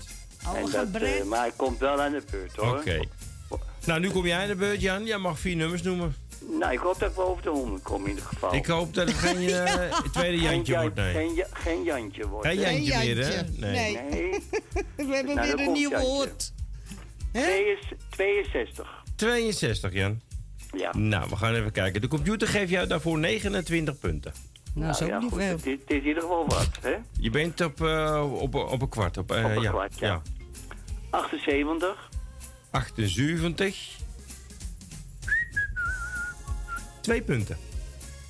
Oh, 0.48 0.56
En 0.58 0.70
dat, 0.92 1.02
eh, 1.02 1.22
maar 1.24 1.38
hij 1.38 1.52
komt 1.56 1.78
wel 1.78 2.00
aan 2.00 2.12
de 2.12 2.22
beurt 2.30 2.56
hoor. 2.56 2.76
Oké. 2.76 3.00
Nou, 3.86 4.00
nu 4.00 4.10
kom 4.10 4.26
jij 4.26 4.42
in 4.42 4.48
de 4.48 4.54
beurt, 4.54 4.80
Jan. 4.80 5.04
Jij 5.04 5.18
mag 5.18 5.38
vier 5.38 5.56
nummers 5.56 5.82
noemen. 5.82 6.14
Nou, 6.58 6.72
ik 6.72 6.78
hoop 6.78 6.98
dat 6.98 7.10
ik 7.10 7.16
wel 7.16 7.26
over 7.28 7.42
de 7.42 7.48
100 7.48 7.82
kom 7.82 8.02
in 8.02 8.08
ieder 8.08 8.24
geval. 8.24 8.54
Ik 8.54 8.66
hoop 8.66 8.94
dat 8.94 9.08
het 9.08 9.16
geen 9.16 9.48
eh, 9.48 10.00
tweede 10.12 10.38
Jantje 10.42 10.72
Jan- 10.72 10.80
wordt, 10.82 10.96
nee. 10.96 11.12
Geen, 11.14 11.34
Ja- 11.34 11.46
geen 11.52 11.82
Jantje 11.82 12.28
wordt. 12.28 12.46
Geen? 12.46 12.58
Jantje 12.60 12.98
meer, 12.98 13.24
hè? 13.24 13.34
Jantje. 13.34 13.60
Nee. 13.60 13.98
Nee. 14.10 14.30
We 14.96 15.14
hebben 15.14 15.34
Nou, 15.34 15.46
weer 15.56 15.66
een 15.66 15.72
nieuw 15.72 15.90
Jantje. 15.90 16.08
woord. 16.08 16.52
Tweeëns- 17.32 17.92
62. 18.10 18.88
62, 19.16 19.92
Jan. 19.92 20.20
Ja. 20.76 20.96
Nou, 20.96 21.28
we 21.28 21.36
gaan 21.36 21.54
even 21.54 21.72
kijken. 21.72 22.00
De 22.00 22.08
computer 22.08 22.48
geeft 22.48 22.70
jou 22.70 22.86
daarvoor 22.86 23.18
29 23.18 23.98
punten. 23.98 24.32
Nou, 24.74 24.92
zo 24.92 25.06
ja, 25.06 25.18
niet 25.18 25.30
goed. 25.32 25.42
Het, 25.42 25.66
is- 25.66 25.72
het 25.72 25.90
is 25.90 25.96
in 25.98 26.06
ieder 26.06 26.22
geval 26.22 26.46
wat, 26.46 26.68
hè? 26.80 26.94
Je 27.20 27.30
bent 27.30 27.60
op, 27.60 27.80
eh, 27.82 28.32
op, 28.40 28.54
op 28.54 28.82
een 28.82 28.88
kwart. 28.88 29.16
Op, 29.16 29.30
eh, 29.32 29.44
Op 29.44 29.50
een 29.50 29.60
ja. 29.62 29.70
kwart, 29.70 29.98
ja. 29.98 30.22
78. 31.10 32.08
78. 32.70 33.76
Twee 37.00 37.22
punten. 37.22 37.56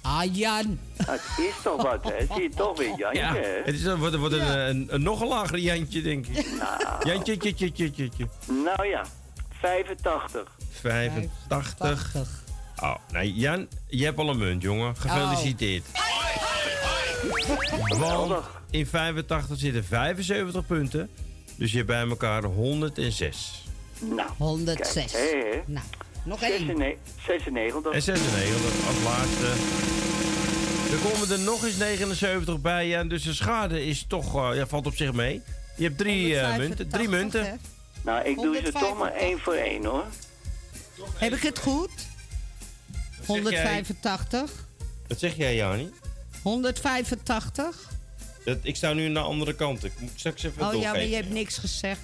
Ah, 0.02 0.34
Jan. 0.34 0.78
Het 0.96 1.20
is 1.38 1.54
toch 1.62 1.82
wat, 1.82 2.04
hè? 2.04 2.26
Zie 2.34 2.42
je 2.42 2.48
toch 2.56 2.78
weer 2.78 2.88
Jantje, 2.98 3.20
Ja, 3.20 3.34
hè? 3.34 3.60
het 3.64 3.74
is, 3.74 3.84
een- 3.84 3.98
wordt, 3.98 4.16
wordt 4.16 4.34
een, 4.34 4.58
een, 4.68 4.86
een 4.94 5.02
nog 5.02 5.20
een 5.20 5.28
lager 5.28 5.58
Jantje, 5.58 6.02
denk 6.02 6.26
ik. 6.26 6.46
Jantje, 7.02 7.36
tje, 7.36 7.54
tje, 7.54 7.72
tje, 7.72 7.90
tje, 7.90 8.08
tje. 8.08 8.26
Nou 8.64 8.86
ja, 8.88 9.04
85. 9.60 10.50
85. 10.70 12.28
Oh, 12.82 12.94
nee, 13.12 13.32
Jan, 13.34 13.68
je 13.86 14.04
hebt 14.04 14.18
al 14.18 14.28
een 14.30 14.38
munt, 14.38 14.62
jongen. 14.62 14.96
Gefeliciteerd. 14.96 15.84
Want 17.98 18.44
in 18.70 18.86
85 18.86 19.58
zitten 19.58 19.84
75 19.84 20.66
punten. 20.66 21.10
Dus 21.56 21.70
je 21.70 21.76
hebt 21.76 21.88
bij 21.88 22.08
elkaar 22.08 22.44
106. 22.44 23.64
Nou, 23.98 24.30
106. 24.36 24.92
kijk, 24.92 25.10
hè, 25.10 25.18
hè. 25.18 25.62
Nou, 25.66 25.86
nog 26.24 26.42
één. 26.42 26.66
96. 26.66 27.12
96. 27.24 27.92
En 27.92 28.02
96 28.02 28.86
als 28.86 29.02
laatste. 29.04 29.46
Er 30.92 31.10
komen 31.10 31.30
er 31.30 31.38
nog 31.38 31.64
eens 31.64 31.76
79 31.76 32.60
bij, 32.60 32.88
Jan. 32.88 33.08
Dus 33.08 33.22
de 33.22 33.34
schade 33.34 33.86
is 33.86 34.04
toch, 34.08 34.36
eh, 34.36 34.56
ja, 34.56 34.66
valt 34.66 34.86
op 34.86 34.96
zich 34.96 35.12
mee. 35.12 35.42
Je 35.76 35.84
hebt 35.84 35.98
drie 35.98 36.38
eh, 36.38 36.56
munten. 36.56 36.88
Drie 36.88 37.08
munten. 37.08 37.60
Nou, 38.02 38.24
ik 38.24 38.36
doe 38.36 38.60
ze 38.64 38.72
toch 38.72 38.98
maar 38.98 39.12
één 39.12 39.38
voor 39.38 39.54
één, 39.54 39.84
hoor. 39.84 40.04
Heb 41.14 41.32
ik 41.32 41.42
het 41.42 41.58
goed? 41.58 41.90
Wat 43.26 43.36
zeg 43.36 43.50
jij? 43.50 43.74
185. 43.74 44.66
Wat 45.06 45.18
zeg 45.18 45.36
jij, 45.36 45.54
Jani? 45.54 45.90
185. 46.42 47.94
Dat, 48.46 48.58
ik 48.62 48.76
sta 48.76 48.92
nu 48.92 49.06
aan 49.06 49.14
de 49.14 49.20
andere 49.20 49.54
kant. 49.54 49.84
Ik 49.84 49.92
moet 49.98 50.10
straks 50.16 50.42
even 50.42 50.66
Oh 50.66 50.80
ja, 50.80 50.90
maar 50.92 51.04
je 51.04 51.14
hebt 51.14 51.30
niks 51.30 51.58
gezegd. 51.58 52.00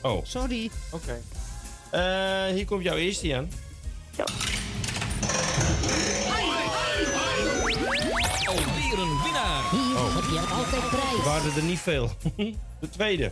Oh, 0.00 0.24
Sorry. 0.24 0.70
oké. 0.90 1.20
Eh, 1.90 2.44
hier 2.54 2.64
komt 2.64 2.82
jouw 2.84 2.96
eerste, 2.96 3.26
Jan. 3.26 3.48
Alweer 8.46 8.98
een 8.98 9.22
winnaar. 9.22 9.62
Hier 9.70 9.96
Oh. 9.96 10.14
heb 10.14 10.24
je 10.30 10.40
altijd 10.54 10.88
prijs. 10.88 11.18
Er 11.18 11.24
waren 11.24 11.56
er 11.56 11.62
niet 11.62 11.78
veel. 11.78 12.10
De 12.80 12.88
tweede. 12.90 13.30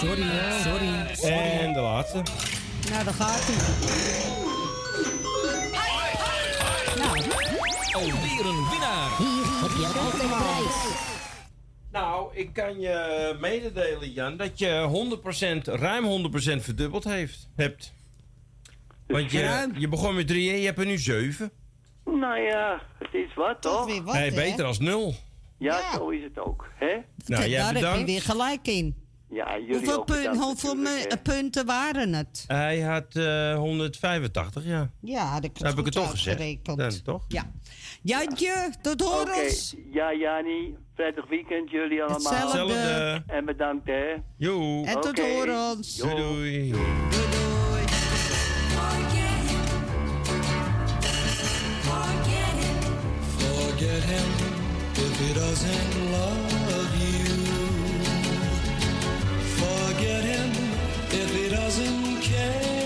Sorry, 0.00 0.24
sorry. 0.62 1.30
En 1.32 1.72
de 1.72 1.80
laatste. 1.80 2.22
Nou, 2.90 3.04
daar 3.04 3.14
gaat 3.14 3.40
hij. 3.42 4.55
Nou, 6.96 7.18
Alweer 7.92 8.46
een 8.46 8.68
winnaar. 8.70 9.16
Hier 9.18 9.44
heb 9.62 9.70
je 9.70 9.98
altijd 10.04 10.38
prijs. 10.38 11.04
Nou, 11.92 12.36
ik 12.36 12.52
kan 12.52 12.80
je 12.80 13.36
mededelen, 13.40 14.12
Jan, 14.12 14.36
dat 14.36 14.58
je 14.58 14.88
100%, 15.68 15.72
ruim 15.74 16.04
100% 16.04 16.62
verdubbeld 16.62 17.04
heeft, 17.04 17.48
hebt. 17.56 17.94
Want 19.06 19.30
je, 19.30 19.70
je 19.74 19.88
begon 19.88 20.14
met 20.14 20.26
drie 20.26 20.50
en 20.50 20.58
je 20.58 20.64
hebt 20.66 20.78
er 20.78 20.86
nu 20.86 20.98
zeven. 20.98 21.50
Nou 22.04 22.40
ja, 22.40 22.82
het 22.98 23.14
is 23.14 23.34
wat, 23.34 23.62
toch? 23.62 23.84
weer 23.84 24.02
wat, 24.02 24.14
nee, 24.14 24.30
hè? 24.30 24.34
beter 24.34 24.64
als 24.64 24.78
nul. 24.78 25.14
Ja, 25.58 25.92
zo 25.94 26.08
is 26.08 26.22
het 26.22 26.38
ook, 26.38 26.68
hè? 26.74 26.96
Nou, 27.26 27.48
jij 27.48 27.58
daar 27.58 27.66
heb 27.66 27.76
je 27.76 27.80
bedankt. 27.80 28.10
weer 28.10 28.22
gelijk 28.22 28.66
in. 28.66 29.05
Ja, 29.30 29.58
jullie 29.58 29.74
Hoeveel, 29.74 29.98
ook 29.98 30.36
hoeveel 30.36 30.74
me- 30.74 31.18
punten 31.22 31.66
waren 31.66 32.12
het? 32.12 32.44
Hij 32.46 32.80
had 32.80 33.16
eh 33.16 33.54
185, 33.56 34.64
ja. 34.64 34.90
Ja, 35.00 35.24
had 35.24 35.44
ik 35.44 35.58
Dan 35.58 35.68
heb 35.68 35.78
ik 35.78 35.84
het 35.84 35.94
toch 35.94 36.10
gezegd. 36.10 36.64
Dan, 36.64 36.90
toch? 37.04 37.24
Ja. 37.28 37.42
Jantje, 38.02 38.70
tot 38.82 39.02
Oké, 39.02 39.10
horens. 39.14 39.74
ja, 39.92 40.12
Jani, 40.14 40.74
prettig 40.94 41.28
weekend 41.28 41.70
jullie 41.70 42.02
allemaal. 42.02 42.32
Hetzelfde. 42.32 42.72
Hetzelfde. 42.74 43.22
En 43.26 43.44
bedankt, 43.44 43.86
hè. 43.86 44.14
Joe. 44.36 44.84
En 44.86 44.94
tot 45.00 45.08
Oké. 45.18 45.22
horens. 45.22 45.96
Doei 45.96 46.16
doei. 46.16 46.74
Forget 53.38 54.02
him 54.04 54.30
if 54.94 55.18
he 55.20 55.34
doesn't 55.34 56.10
love 56.12 56.65
Forget 59.66 60.22
him 60.22 60.50
if 61.10 61.34
he 61.34 61.48
doesn't 61.48 62.22
care. 62.22 62.85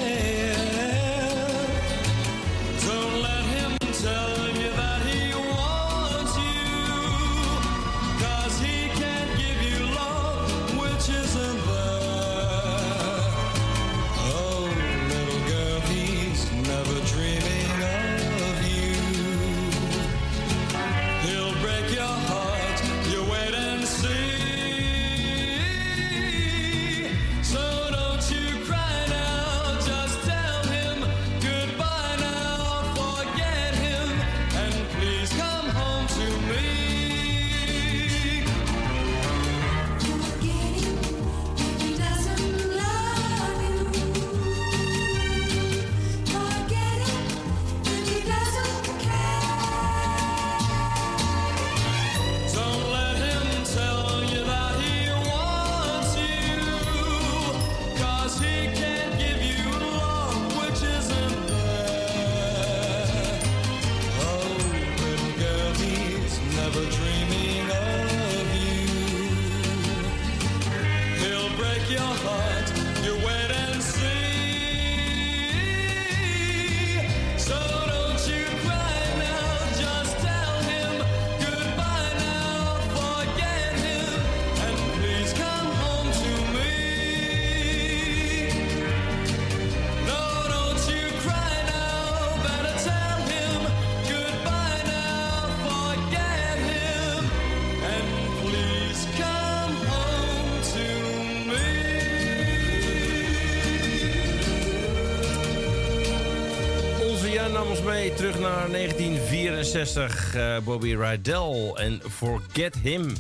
1964. 109.73 110.35
eh, 110.35 110.59
Bobby 110.65 110.95
Rydell 110.95 111.73
en 111.75 112.01
Forget 112.11 112.75
Him. 112.83 113.13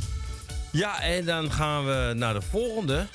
Ja, 0.72 1.03
en 1.03 1.24
dan 1.24 1.53
gaan 1.53 1.86
we 1.86 2.12
naar 2.16 2.34
de 2.34 2.42
volgende. 2.51 3.07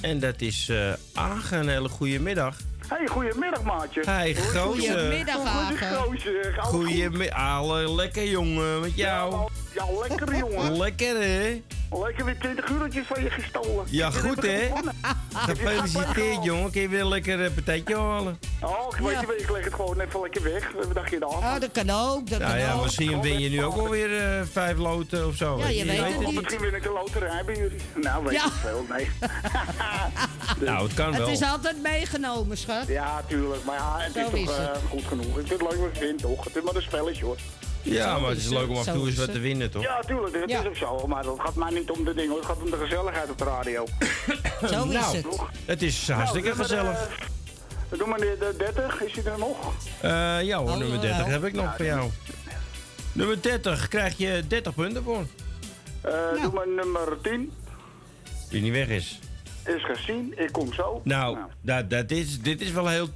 En 0.00 0.18
dat 0.20 0.40
is 0.40 0.68
eh 0.68 0.92
Agen. 1.14 1.58
Een 1.58 1.68
hele 1.68 1.88
goede 1.88 2.20
middag. 2.20 2.56
Hey, 2.88 3.06
goedemiddag 3.06 3.62
maatje. 3.62 4.02
Hey. 4.04 4.36
Goedemiddag, 4.54 5.44
Hagen. 5.44 5.96
Gozer. 5.96 6.54
Goedemiddag. 6.58 7.38
Alle 7.38 7.94
lekker 7.94 8.28
jongen 8.28 8.80
met 8.80 8.96
jou. 8.96 9.50
Ja, 9.74 9.84
lekker 10.08 10.36
jongen. 10.36 10.76
Lekker 10.76 11.20
hè? 11.20 11.62
Lekker 12.02 12.24
weer 12.24 12.38
20 12.38 12.70
eurotjes 12.70 13.06
van 13.06 13.22
je 13.22 13.30
gestolen. 13.30 13.84
Ja, 13.90 14.10
goed 14.10 14.42
hè? 14.42 14.70
Gefeliciteerd 15.34 16.44
jongen. 16.44 16.70
Kun 16.70 16.80
je 16.80 16.88
weer 16.88 17.04
lekker 17.04 17.40
een 17.40 17.54
patatje 17.54 17.96
halen? 17.96 18.38
Oh, 19.02 19.10
ik 19.10 19.16
weet 19.26 19.36
je, 19.38 19.42
ik 19.44 19.50
leg 19.50 19.64
het 19.64 19.74
gewoon 19.74 20.00
even 20.00 20.20
lekker 20.20 20.42
weg. 20.42 20.72
Wat 20.72 20.94
dacht 20.94 21.10
je 21.10 21.18
dan? 21.18 21.28
Oh, 21.28 21.60
dat 21.60 21.70
kan 21.72 21.90
ook. 21.90 22.30
Dat 22.30 22.38
Nou 22.38 22.50
kan 22.50 22.60
ja, 22.60 22.72
ook. 22.74 22.82
misschien 22.82 23.20
win 23.22 23.40
je 23.40 23.48
nu 23.48 23.64
ook 23.64 23.74
wel 23.74 23.88
weer 23.88 24.18
eh, 24.18 24.40
vijf 24.52 24.76
loten 24.78 25.26
of 25.26 25.36
zo. 25.36 25.58
Ja, 25.58 25.68
je 25.68 25.84
weet 25.84 25.98
het 25.98 26.16
Of 26.16 26.24
niet. 26.26 26.34
misschien 26.40 26.60
win 26.60 26.74
ik 26.74 26.82
de 26.82 26.90
loterij 26.90 27.44
bij 27.44 27.56
jullie. 27.56 27.80
Nou, 27.94 28.24
weet 28.24 28.34
Ja. 28.34 28.46
ik 28.46 28.52
veel. 28.52 28.86
Nee. 28.90 29.08
Nou, 30.60 30.84
het 30.86 30.94
kan 30.94 31.06
Het 31.08 31.16
wel. 31.18 31.28
is 31.28 31.42
altijd 31.42 31.82
meegenomen, 31.82 32.56
schat. 32.56 32.86
Ja, 32.86 33.22
tuurlijk. 33.28 33.64
Maar 33.64 33.74
ja, 33.76 33.96
het 33.98 34.12
Zo 34.12 34.18
is 34.18 34.24
toch 34.24 34.34
is 34.34 34.48
eh, 34.48 34.56
het. 34.72 34.78
goed 34.90 35.04
genoeg. 35.08 35.26
Ik 35.38 35.46
vind 35.46 35.60
het 35.60 35.70
leuk 35.70 35.80
wat 35.80 35.88
ik 35.88 35.96
vind, 35.96 36.18
toch? 36.20 36.44
Het 36.44 36.56
is 36.56 36.62
maar 36.62 36.74
een 36.74 36.82
spelletje, 36.82 37.24
hoor. 37.24 37.36
Ja, 37.82 38.18
maar 38.18 38.30
het 38.30 38.38
is 38.38 38.48
leuk 38.48 38.68
om 38.68 38.76
af 38.76 38.86
en 38.86 38.92
toe 38.94 39.06
eens 39.06 39.16
wat 39.18 39.32
te 39.32 39.38
winnen, 39.38 39.70
toch? 39.70 39.82
Ja, 39.82 40.00
tuurlijk. 40.06 40.32
Dat 40.40 40.50
Ja. 40.50 40.60
is 40.60 40.66
ook 40.66 40.76
zo. 40.76 41.06
Maar 41.06 41.24
het 41.24 41.40
gaat 41.40 41.54
mij 41.54 41.70
niet 41.70 41.90
om 41.90 42.04
de 42.04 42.14
dingen. 42.14 42.28
hoor. 42.30 42.38
Het 42.38 42.46
gaat 42.46 42.62
om 42.62 42.70
de 42.70 42.76
gezelligheid 42.76 43.30
op 43.30 43.38
de 43.38 43.44
radio. 43.44 43.86
Zo 44.60 44.84
is 44.84 44.92
Nou, 44.92 45.16
het. 45.16 45.26
Het 45.64 45.82
is 45.82 46.08
hartstikke 46.10 46.48
Nou, 46.48 46.58
nummer, 46.68 46.94
gezellig. 46.94 47.08
Eh, 47.90 47.98
Doe 47.98 48.08
maar 48.08 48.18
de, 48.18 48.36
de 48.38 48.54
30. 48.58 49.00
Is 49.02 49.12
hij 49.14 49.32
er 49.32 49.38
nog? 49.38 49.72
Eh 50.00 50.10
ja 50.42 50.58
hoor, 50.58 50.68
Oh, 50.70 50.76
nummer 50.76 50.90
wel. 50.90 51.00
30 51.00 51.26
heb 51.26 51.44
ik 51.44 51.52
nog 51.52 51.76
voor 51.76 51.84
jou. 51.84 52.10
Nummer 53.12 53.42
30 53.42 53.88
krijg 53.88 54.16
je 54.18 54.42
30 54.48 54.74
punten 54.74 55.02
voor. 55.02 55.26
Eh, 56.00 56.42
Doe 56.42 56.52
maar 56.52 56.68
nummer 56.68 57.20
10. 57.22 57.52
Die 58.50 58.62
niet 58.62 58.72
weg 58.72 58.88
is. 58.88 59.18
Is 59.64 59.84
gezien. 59.84 60.34
Ik 60.36 60.52
kom 60.52 60.72
zo. 60.72 61.00
Nou, 61.04 61.38
dat, 61.60 61.90
dat 61.90 62.10
is, 62.10 62.40
dit 62.40 62.60
is 62.60 62.70
wel 62.70 62.88
heel... 62.88 63.08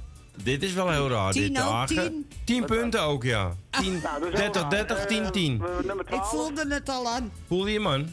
Dit 0.43 0.63
is 0.63 0.73
wel 0.73 0.89
heel 0.91 1.09
raar. 1.09 1.31
Tien 1.31 1.53
dit, 1.53 1.63
ook, 1.63 1.87
tien? 1.87 2.27
10 2.43 2.65
punten 2.65 3.01
ook, 3.01 3.23
ja. 3.23 3.55
10, 3.69 3.99
Nou, 4.03 4.19
dat 4.19 4.31
is 4.33 4.39
30, 4.39 4.61
heel 4.61 4.69
30, 4.69 4.97
raar. 4.97 5.07
10, 5.07 5.23
Eh, 5.23 5.29
10. 5.29 5.59
we- 5.59 5.81
nummer 5.85 6.05
Ik 6.05 6.11
12. 6.11 6.29
voelde 6.29 6.65
het 6.73 6.89
al 6.89 7.07
aan. 7.07 7.31
Voel 7.47 7.67
je 7.67 7.79
man? 7.79 8.09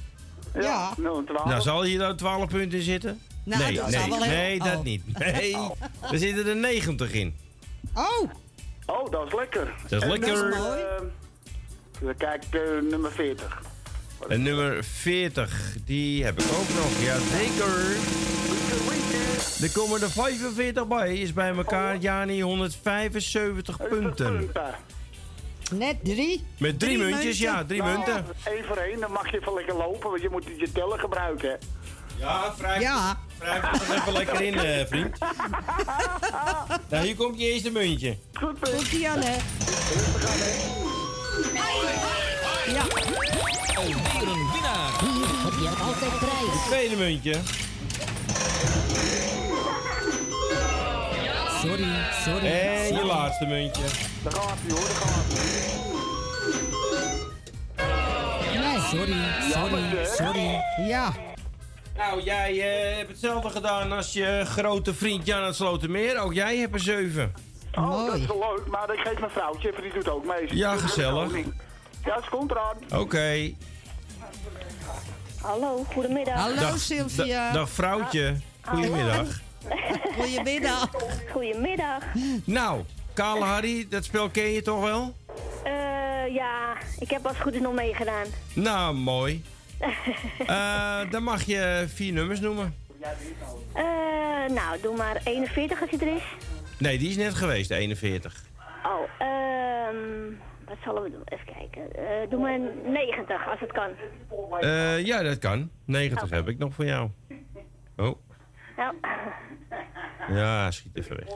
Ja. 0.61 0.93
Nummer 0.97 1.25
12. 1.25 1.45
Nou, 1.45 1.61
zal 1.61 1.83
hier 1.83 1.99
nou 1.99 2.15
12 2.17 2.49
punten 2.49 2.79
in 2.79 2.85
zitten? 2.85 3.21
Nou, 3.47 3.63
nee, 3.63 3.75
dat 3.75 3.85
nee, 3.91 3.93
zou 3.99 4.09
wel 4.11 4.23
heel- 4.23 4.37
nee, 4.37 4.59
dat 4.59 4.75
oh. 4.77 4.83
niet. 4.85 5.19
Nee, 5.19 5.57
er 6.13 6.19
zitten 6.19 6.47
er 6.47 6.57
90 6.57 7.13
in. 7.13 7.35
Oh, 7.95 8.31
Oh, 8.87 9.11
dat 9.11 9.27
is 9.27 9.33
lekker. 9.35 9.75
Dat 9.89 9.93
is 10.03 10.09
En 10.09 10.11
lekker. 10.11 10.33
nummer, 10.33 10.79
eh, 10.79 11.03
even 12.03 12.17
kijken, 12.17 12.77
eh, 12.77 12.83
nummer 12.91 13.13
40. 13.13 13.63
En 14.29 14.43
nummer 14.43 14.85
40, 14.85 15.77
die 15.85 16.25
heb 16.25 16.41
ik 16.41 16.47
ook 16.47 16.69
nog. 16.69 17.03
Ja, 17.03 17.19
zeker. 17.19 17.97
Er 19.63 19.73
komen 19.73 20.03
er 20.03 20.11
45 20.11 20.87
bij. 20.87 21.15
Is 21.17 21.33
bij 21.33 21.55
elkaar, 21.57 21.97
Jani, 21.97 22.41
175 22.41 23.89
punten. 23.89 24.51
Net 25.75 25.97
drie. 26.05 26.45
Met 26.59 26.79
drie, 26.79 26.99
muntjes, 26.99 27.39
ja, 27.39 27.65
drie 27.65 27.83
munten. 27.83 28.25
Eén 28.45 28.65
voor 28.65 28.77
één, 28.77 29.01
dan 29.01 29.13
mag 29.13 29.31
je 29.31 29.39
even 29.41 29.55
lekker 29.55 29.75
lopen, 29.77 30.11
want 30.11 30.23
je 30.23 30.29
moet 30.31 30.45
je 30.57 30.73
tellen 30.73 30.99
gebruiken. 30.99 31.49
hè. 31.51 31.57
Ja, 32.19 32.53
wrijf, 32.59 32.83
Ja. 32.83 33.17
wrijf 33.39 33.63
er 33.89 33.95
even 33.97 34.13
lekker 34.13 34.41
in, 34.41 34.59
eh, 34.59 34.87
vriend. 34.87 35.19
Nou, 36.89 37.05
hier 37.05 37.17
komt 37.17 37.39
je 37.41 37.53
eerste 37.53 37.71
muntje. 37.71 38.19
Goed, 38.33 38.59
Komt 38.61 38.93
ie 38.93 39.09
aan, 39.09 39.19
hè? 39.21 39.37
Ja. 42.73 42.83
Alweer 43.77 44.29
een 44.29 44.51
winnaar. 44.53 44.91
Hier 45.01 45.27
heb 45.45 45.53
je 45.61 45.69
altijd 45.85 46.19
prijs. 46.19 46.65
Tweede 46.69 46.97
muntje. 46.97 47.35
Sorry, 51.63 51.87
sorry. 52.25 52.47
En 52.47 52.95
je 52.95 53.05
laatste 53.05 53.47
muntje. 53.47 53.83
Daar 54.23 54.33
gaat 54.33 54.59
hij 54.63 54.71
hoor, 54.71 54.81
daar 54.81 54.97
gaat 54.97 55.25
hij. 55.29 55.39
Nee, 58.61 58.79
sorry, 58.81 59.17
sorry, 59.53 60.07
sorry. 60.17 60.61
Ja. 60.89 61.13
Nou, 61.97 62.23
jij 62.23 62.53
eh, 62.91 62.97
hebt 62.97 63.09
hetzelfde 63.09 63.51
gedaan 63.51 63.93
als 63.93 64.13
je 64.13 64.43
grote 64.47 64.95
vriend 64.95 65.27
Jan 65.27 65.43
uit 65.43 65.55
Slotermeer. 65.55 66.19
Ook 66.19 66.35
jij 66.35 66.57
hebt 66.57 66.75
er 66.75 66.81
zeven. 66.81 67.33
Oh, 67.75 68.07
dat 68.07 68.15
is 68.15 68.27
wel 68.27 68.39
leuk, 68.57 68.67
maar 68.67 68.93
ik 68.95 68.99
geef 68.99 69.19
mijn 69.19 69.31
vrouwtje 69.31 69.73
die 69.83 69.93
doet 69.93 70.09
ook 70.09 70.25
mee. 70.27 70.57
Ja, 70.57 70.77
gezellig. 70.77 71.33
Ja, 72.05 72.23
ze 72.23 72.31
komt 72.31 72.51
eraan. 72.51 72.77
Oké. 73.03 73.53
Hallo, 75.41 75.85
goedemiddag. 75.93 76.35
Hallo 76.35 76.55
Dag- 76.61 76.79
Sylvia. 76.79 77.47
da- 77.47 77.53
dag 77.53 77.69
vrouwtje. 77.71 78.37
Goedemiddag. 78.61 79.27
Goedemiddag. 80.19 80.91
Goedemiddag. 81.33 82.03
Nou, 82.45 82.81
Kale 83.13 83.45
Harry, 83.45 83.87
dat 83.91 84.05
spel 84.05 84.29
ken 84.29 84.51
je 84.53 84.63
toch 84.63 84.81
wel? 84.83 85.15
Eh, 85.65 85.73
ja, 86.35 86.77
ik 86.99 87.11
heb 87.11 87.27
als 87.27 87.33
het 87.33 87.43
goed 87.43 87.55
is 87.55 87.61
nog 87.61 87.73
meegedaan. 87.75 88.27
Nou, 88.53 88.95
mooi. 88.95 89.45
Eh, 90.47 91.11
dan 91.11 91.23
mag 91.23 91.43
je 91.43 91.85
vier 91.89 92.13
nummers 92.13 92.41
noemen. 92.41 92.75
Eh, 93.73 93.85
nou, 94.55 94.81
doe 94.83 94.97
maar 94.97 95.21
41 95.25 95.81
als 95.81 95.91
hij 95.91 96.09
er 96.09 96.17
is. 96.17 96.23
Nee, 96.79 96.99
die 96.99 97.09
is 97.09 97.17
net 97.17 97.35
geweest, 97.35 97.69
de 97.69 97.75
41. 97.75 98.45
Oh, 98.85 99.03
ehm, 99.19 100.33
wat 100.67 100.77
zullen 100.85 101.03
we 101.03 101.11
doen? 101.11 101.23
Even 101.25 101.47
kijken. 101.55 101.93
Eh, 101.97 102.31
doe 102.31 102.41
maar 102.41 102.59
90 102.85 103.49
als 103.49 103.61
het 103.61 103.73
kan. 103.73 103.91
Eh, 104.61 105.05
ja, 105.05 105.23
dat 105.23 105.39
kan. 105.39 105.71
90 105.85 106.31
heb 106.31 106.49
ik 106.49 106.59
nog 106.59 106.75
voor 106.75 106.85
jou. 106.85 107.11
Oh, 107.97 108.17
Nou, 108.77 108.95
ja, 110.29 110.71
schiet 110.71 110.97
even 110.97 111.17
weg. 111.17 111.29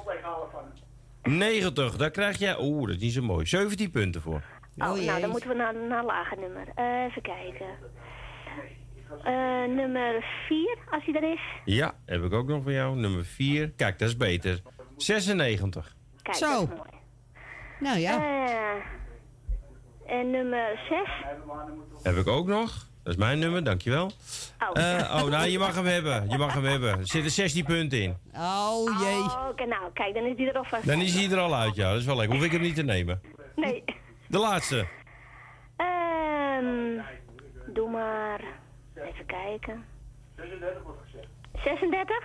90, 1.22 1.97
daar 1.97 2.11
krijg 2.11 2.38
jij... 2.38 2.57
Oeh, 2.61 2.86
dat 2.86 2.97
is 2.97 3.03
niet 3.03 3.12
zo 3.12 3.22
mooi. 3.22 3.47
17 3.47 3.91
punten 3.91 4.20
voor. 4.22 4.43
oh, 4.78 4.93
nou, 4.95 5.20
dan 5.20 5.30
moeten 5.30 5.49
we 5.49 5.55
naar 5.55 5.74
een 5.74 6.05
lager 6.05 6.38
nummer. 6.38 6.64
Eh, 6.74 7.05
even 7.05 7.22
kijken. 7.22 7.66
Eh, 9.25 9.75
nummer 9.75 10.25
4 10.49 10.79
als 10.91 11.05
hij 11.05 11.15
er 11.15 11.33
is. 11.33 11.41
Ja, 11.65 11.95
heb 12.07 12.23
ik 12.25 12.33
ook 12.33 12.49
nog 12.49 12.63
voor 12.63 12.73
jou. 12.73 12.97
Nummer 12.97 13.25
4. 13.25 13.71
Kijk, 13.71 13.99
dat 13.99 14.09
is 14.09 14.17
beter. 14.17 14.61
96. 14.97 15.97
Kijk, 16.23 16.37
Zo. 16.37 16.53
dat 16.53 16.63
is 16.63 16.69
mooi. 16.69 16.91
Nou 17.81 17.99
ja. 17.99 18.23
Eh, 20.07 20.19
en 20.19 20.31
nummer 20.31 20.81
6. 20.89 21.09
Heb 22.03 22.17
ik 22.17 22.27
ook 22.27 22.47
nog. 22.47 22.89
Dat 23.03 23.13
is 23.13 23.19
mijn 23.19 23.39
nummer, 23.39 23.65
dankjewel. 23.65 24.11
Oh. 24.59 24.83
Eh, 24.83 25.23
oh, 25.23 25.31
nou, 25.31 25.49
je 25.49 25.59
mag 25.59 25.75
hem 25.75 25.87
hebben. 25.87 26.29
Je 26.29 26.39
mag 26.39 26.55
hem 26.55 26.65
hebben. 26.65 26.91
Er 26.99 27.07
zitten 27.07 27.31
16 27.31 27.65
punten 27.65 28.03
in. 28.03 28.17
Oh 28.37 29.01
jee. 29.01 29.19
Oh, 29.19 29.47
oké, 29.51 29.65
nou, 29.67 29.93
kijk, 29.93 30.15
dan 30.15 30.25
is 30.25 30.37
die 30.37 30.49
er 30.49 30.57
alvast. 30.57 30.87
Dan 30.87 31.01
is 31.01 31.15
hij 31.15 31.31
er 31.31 31.39
al 31.39 31.55
uit, 31.55 31.75
ja. 31.75 31.91
Dat 31.91 32.01
is 32.01 32.07
wel 32.07 32.17
lekker. 32.17 32.37
Hoef 32.37 32.45
ik 32.45 32.53
hem 32.53 32.61
niet 32.61 32.75
te 32.75 32.83
nemen. 32.83 33.21
Nee. 33.57 33.85
De 34.27 34.39
laatste. 34.39 34.87
Ehm, 35.77 37.01
doe 37.75 37.91
maar. 37.91 38.41
Even 39.07 39.26
kijken. 39.26 39.84
36? 41.55 42.18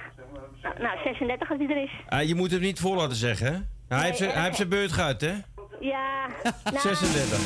Nou, 0.63 0.79
nou, 0.79 0.97
36 1.03 1.49
als 1.49 1.59
die 1.59 1.69
er 1.69 1.83
is. 1.83 1.91
Ah, 2.07 2.23
je 2.23 2.35
moet 2.35 2.51
hem 2.51 2.61
niet 2.61 2.79
voor 2.79 2.95
laten 2.95 3.15
zeggen, 3.15 3.53
hè? 3.53 3.59
Hij 3.95 4.05
heeft 4.05 4.17
zijn- 4.17 4.31
hij 4.31 4.43
heeft 4.43 4.55
zijn 4.55 4.69
beurt 4.69 4.91
gehad, 4.91 5.21
hè? 5.21 5.33
Ja. 5.79 6.27
Nou, 6.63 6.79
36. 6.79 7.39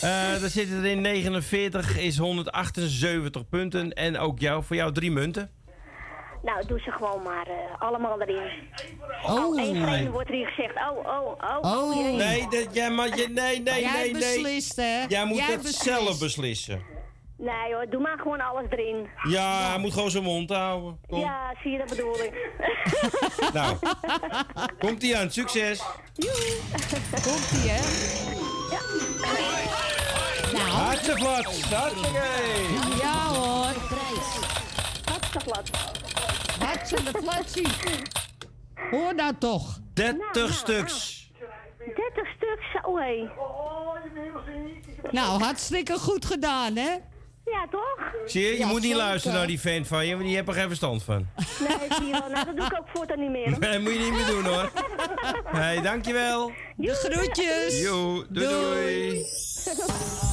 Eh 0.00 0.40
daar 0.40 0.48
zitten 0.48 0.78
er 0.78 0.84
in 0.90 1.00
49, 1.00 1.98
is 1.98 2.18
178 2.18 3.48
punten. 3.48 3.92
En 3.92 4.18
ook 4.18 4.38
jou, 4.38 4.64
voor 4.64 4.76
jou 4.76 4.92
drie 4.92 5.10
munten. 5.10 5.50
Nou, 6.42 6.66
doe 6.66 6.80
ze 6.80 6.90
gewoon 6.90 7.22
maar 7.22 7.46
eh, 7.46 7.54
allemaal 7.82 8.20
erin. 8.20 8.50
Oh. 9.26 9.32
Oh, 9.44 9.60
één 9.60 9.76
voor 9.78 9.88
één 9.88 10.10
wordt 10.10 10.28
er 10.28 10.34
hier 10.34 10.46
gezegd. 10.46 10.74
Oh, 10.90 10.96
oh, 11.06 11.62
oh. 11.62 11.72
Oh. 11.78 11.94
jee. 11.96 12.12
Nee, 12.12 12.46
dat, 12.50 12.74
jij, 12.74 12.90
maar, 12.90 13.16
je, 13.16 13.28
nee, 13.28 13.60
nee, 13.60 13.80
Jij 13.80 13.92
nee, 13.92 14.12
nee. 14.12 14.12
beslist, 14.12 14.76
hè? 14.76 15.04
Jij 15.08 15.24
moet 15.24 15.36
Jij 15.36 15.46
het 15.46 15.56
beslist. 15.62 15.82
zelf 15.82 16.18
beslissen. 16.18 16.82
Nee 17.36 17.74
hoor, 17.74 17.86
doe 17.90 18.00
maar 18.00 18.18
gewoon 18.18 18.40
alles 18.40 18.64
erin. 18.70 19.08
Ja, 19.28 19.68
hij 19.68 19.78
moet 19.78 19.92
gewoon 19.92 20.10
zijn 20.10 20.24
mond 20.24 20.50
houden. 20.50 20.98
Kom. 21.08 21.20
Ja, 21.20 21.54
zie 21.62 21.70
je, 21.70 21.78
dat 21.78 21.88
bedoel 21.88 22.14
ik. 22.22 22.32
Nou, 23.52 23.76
komt 24.78 25.02
ie 25.02 25.16
aan. 25.16 25.30
Succes. 25.30 25.82
Komt 27.22 27.50
ie, 27.64 27.70
hè? 27.70 27.80
Nou. 30.52 30.68
Hartstikke 30.68 31.20
plat. 31.20 31.44
Hartstikke. 31.44 32.22
Ja 33.02 33.26
hoor. 33.26 33.72
Hartstikke 35.04 35.44
plat. 35.44 35.70
Hartstikke 36.80 37.20
platsie. 37.22 37.66
Hoor 38.90 39.14
nou 39.14 39.32
toch. 39.38 39.78
30 39.94 40.52
stuks. 40.54 41.28
30 41.78 42.26
stuks, 42.36 42.64
hé. 42.94 43.28
Nou, 45.10 45.42
hartstikke 45.42 45.98
goed 45.98 46.24
gedaan, 46.24 46.76
hè? 46.76 46.90
Ja, 47.44 47.66
toch? 47.70 47.98
Zie 48.26 48.42
je, 48.42 48.52
je 48.52 48.58
Ja, 48.58 48.66
moet 48.66 48.74
niet 48.74 48.82
zeker. 48.82 48.96
luisteren 48.98 49.36
naar 49.36 49.46
die 49.46 49.58
fan 49.58 49.84
van 49.84 50.06
je, 50.06 50.12
want 50.14 50.24
die 50.26 50.34
heeft 50.34 50.48
er 50.48 50.54
geen 50.54 50.66
verstand 50.68 51.02
van. 51.02 51.26
Nee, 51.68 51.88
zie 51.90 52.06
je 52.06 52.12
wel. 52.12 52.28
Nou, 52.28 52.44
dat 52.44 52.56
doe 52.56 52.66
ik 52.66 52.78
ook 52.78 52.88
voortaan 52.94 53.18
niet 53.20 53.30
meer. 53.30 53.58
Nee, 53.58 53.78
moet 53.78 53.92
je 53.92 53.98
niet 53.98 54.12
meer 54.12 54.26
doen 54.26 54.44
hoor. 54.44 54.70
hey, 55.60 55.80
dankjewel. 55.80 56.52
De 56.76 56.94
groetjes. 56.94 57.80
Jo, 57.80 58.24
doei 58.28 58.46
doei. 58.48 59.14
Je 59.14 60.29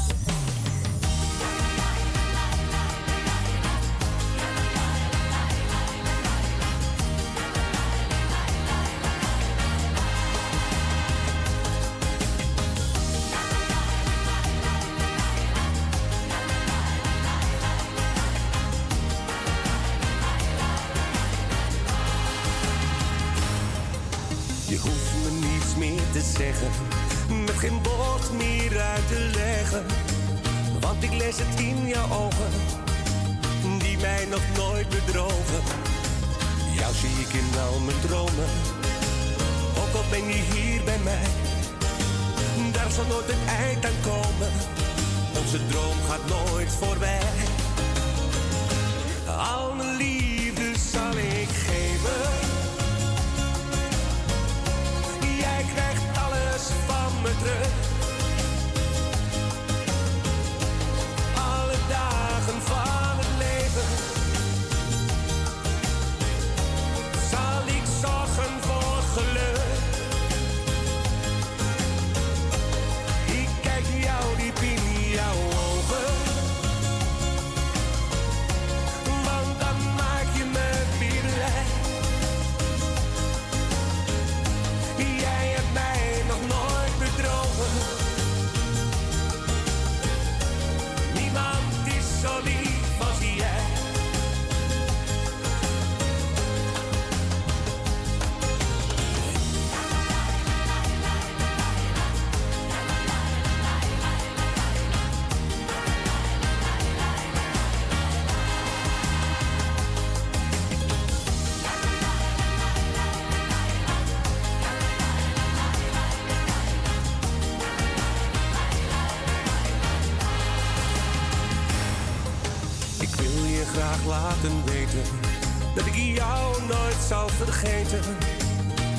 vergeten. 127.38 128.00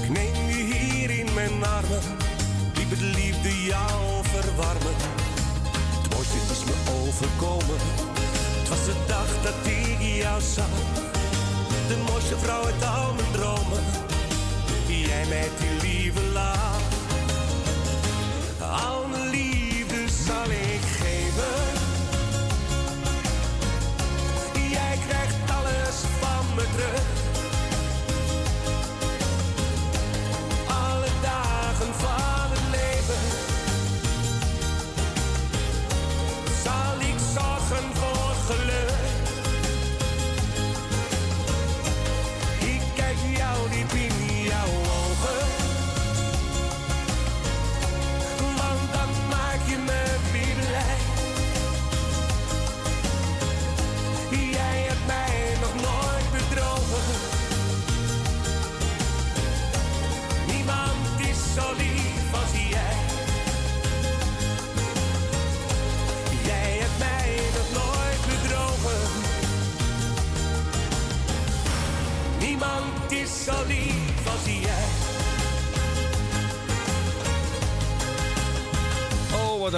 Ik 0.03 0.09
neem 0.09 0.35
je 0.49 0.63
hier 0.75 1.11
in 1.11 1.35
mijn 1.35 1.65
armen, 1.65 2.03
liep 2.75 2.91
het 2.91 3.01
liefde 3.01 3.65
jou 3.65 4.25
verwarmen. 4.33 4.97
Het 6.03 6.15
mooiste 6.15 6.37
is 6.51 6.65
me 6.65 6.77
overkomen, 7.03 7.79
het 8.59 8.69
was 8.69 8.85
de 8.85 8.97
dag 9.07 9.29
dat 9.43 9.73
ik 9.73 10.01
jou 10.01 10.41
zag. 10.41 10.75
De 11.89 11.97
mooiste 12.09 12.39
vrouw 12.39 12.65
uit 12.65 12.85
al 12.85 13.15
mijn 13.15 13.33
dromen, 13.33 13.48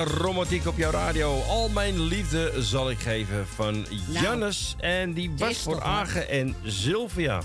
Romantiek 0.04 0.66
op 0.66 0.76
jouw 0.76 0.90
radio. 0.90 1.40
Al 1.42 1.68
mijn 1.68 2.00
liefde 2.00 2.52
zal 2.62 2.90
ik 2.90 2.98
geven 2.98 3.46
van 3.46 3.72
Nou, 4.08 4.24
Jannes. 4.24 4.74
En 4.78 5.12
die 5.12 5.30
was 5.36 5.58
voor. 5.62 5.82
Agen 5.82 6.28
en 6.28 6.54
Sylvia. 6.64 7.42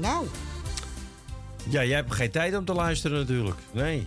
Nou, 0.00 0.26
Ja, 1.68 1.84
jij 1.84 1.96
hebt 1.96 2.14
geen 2.14 2.30
tijd 2.30 2.56
om 2.56 2.64
te 2.64 2.72
luisteren 2.72 3.18
natuurlijk. 3.18 3.58
Nee. 3.70 4.06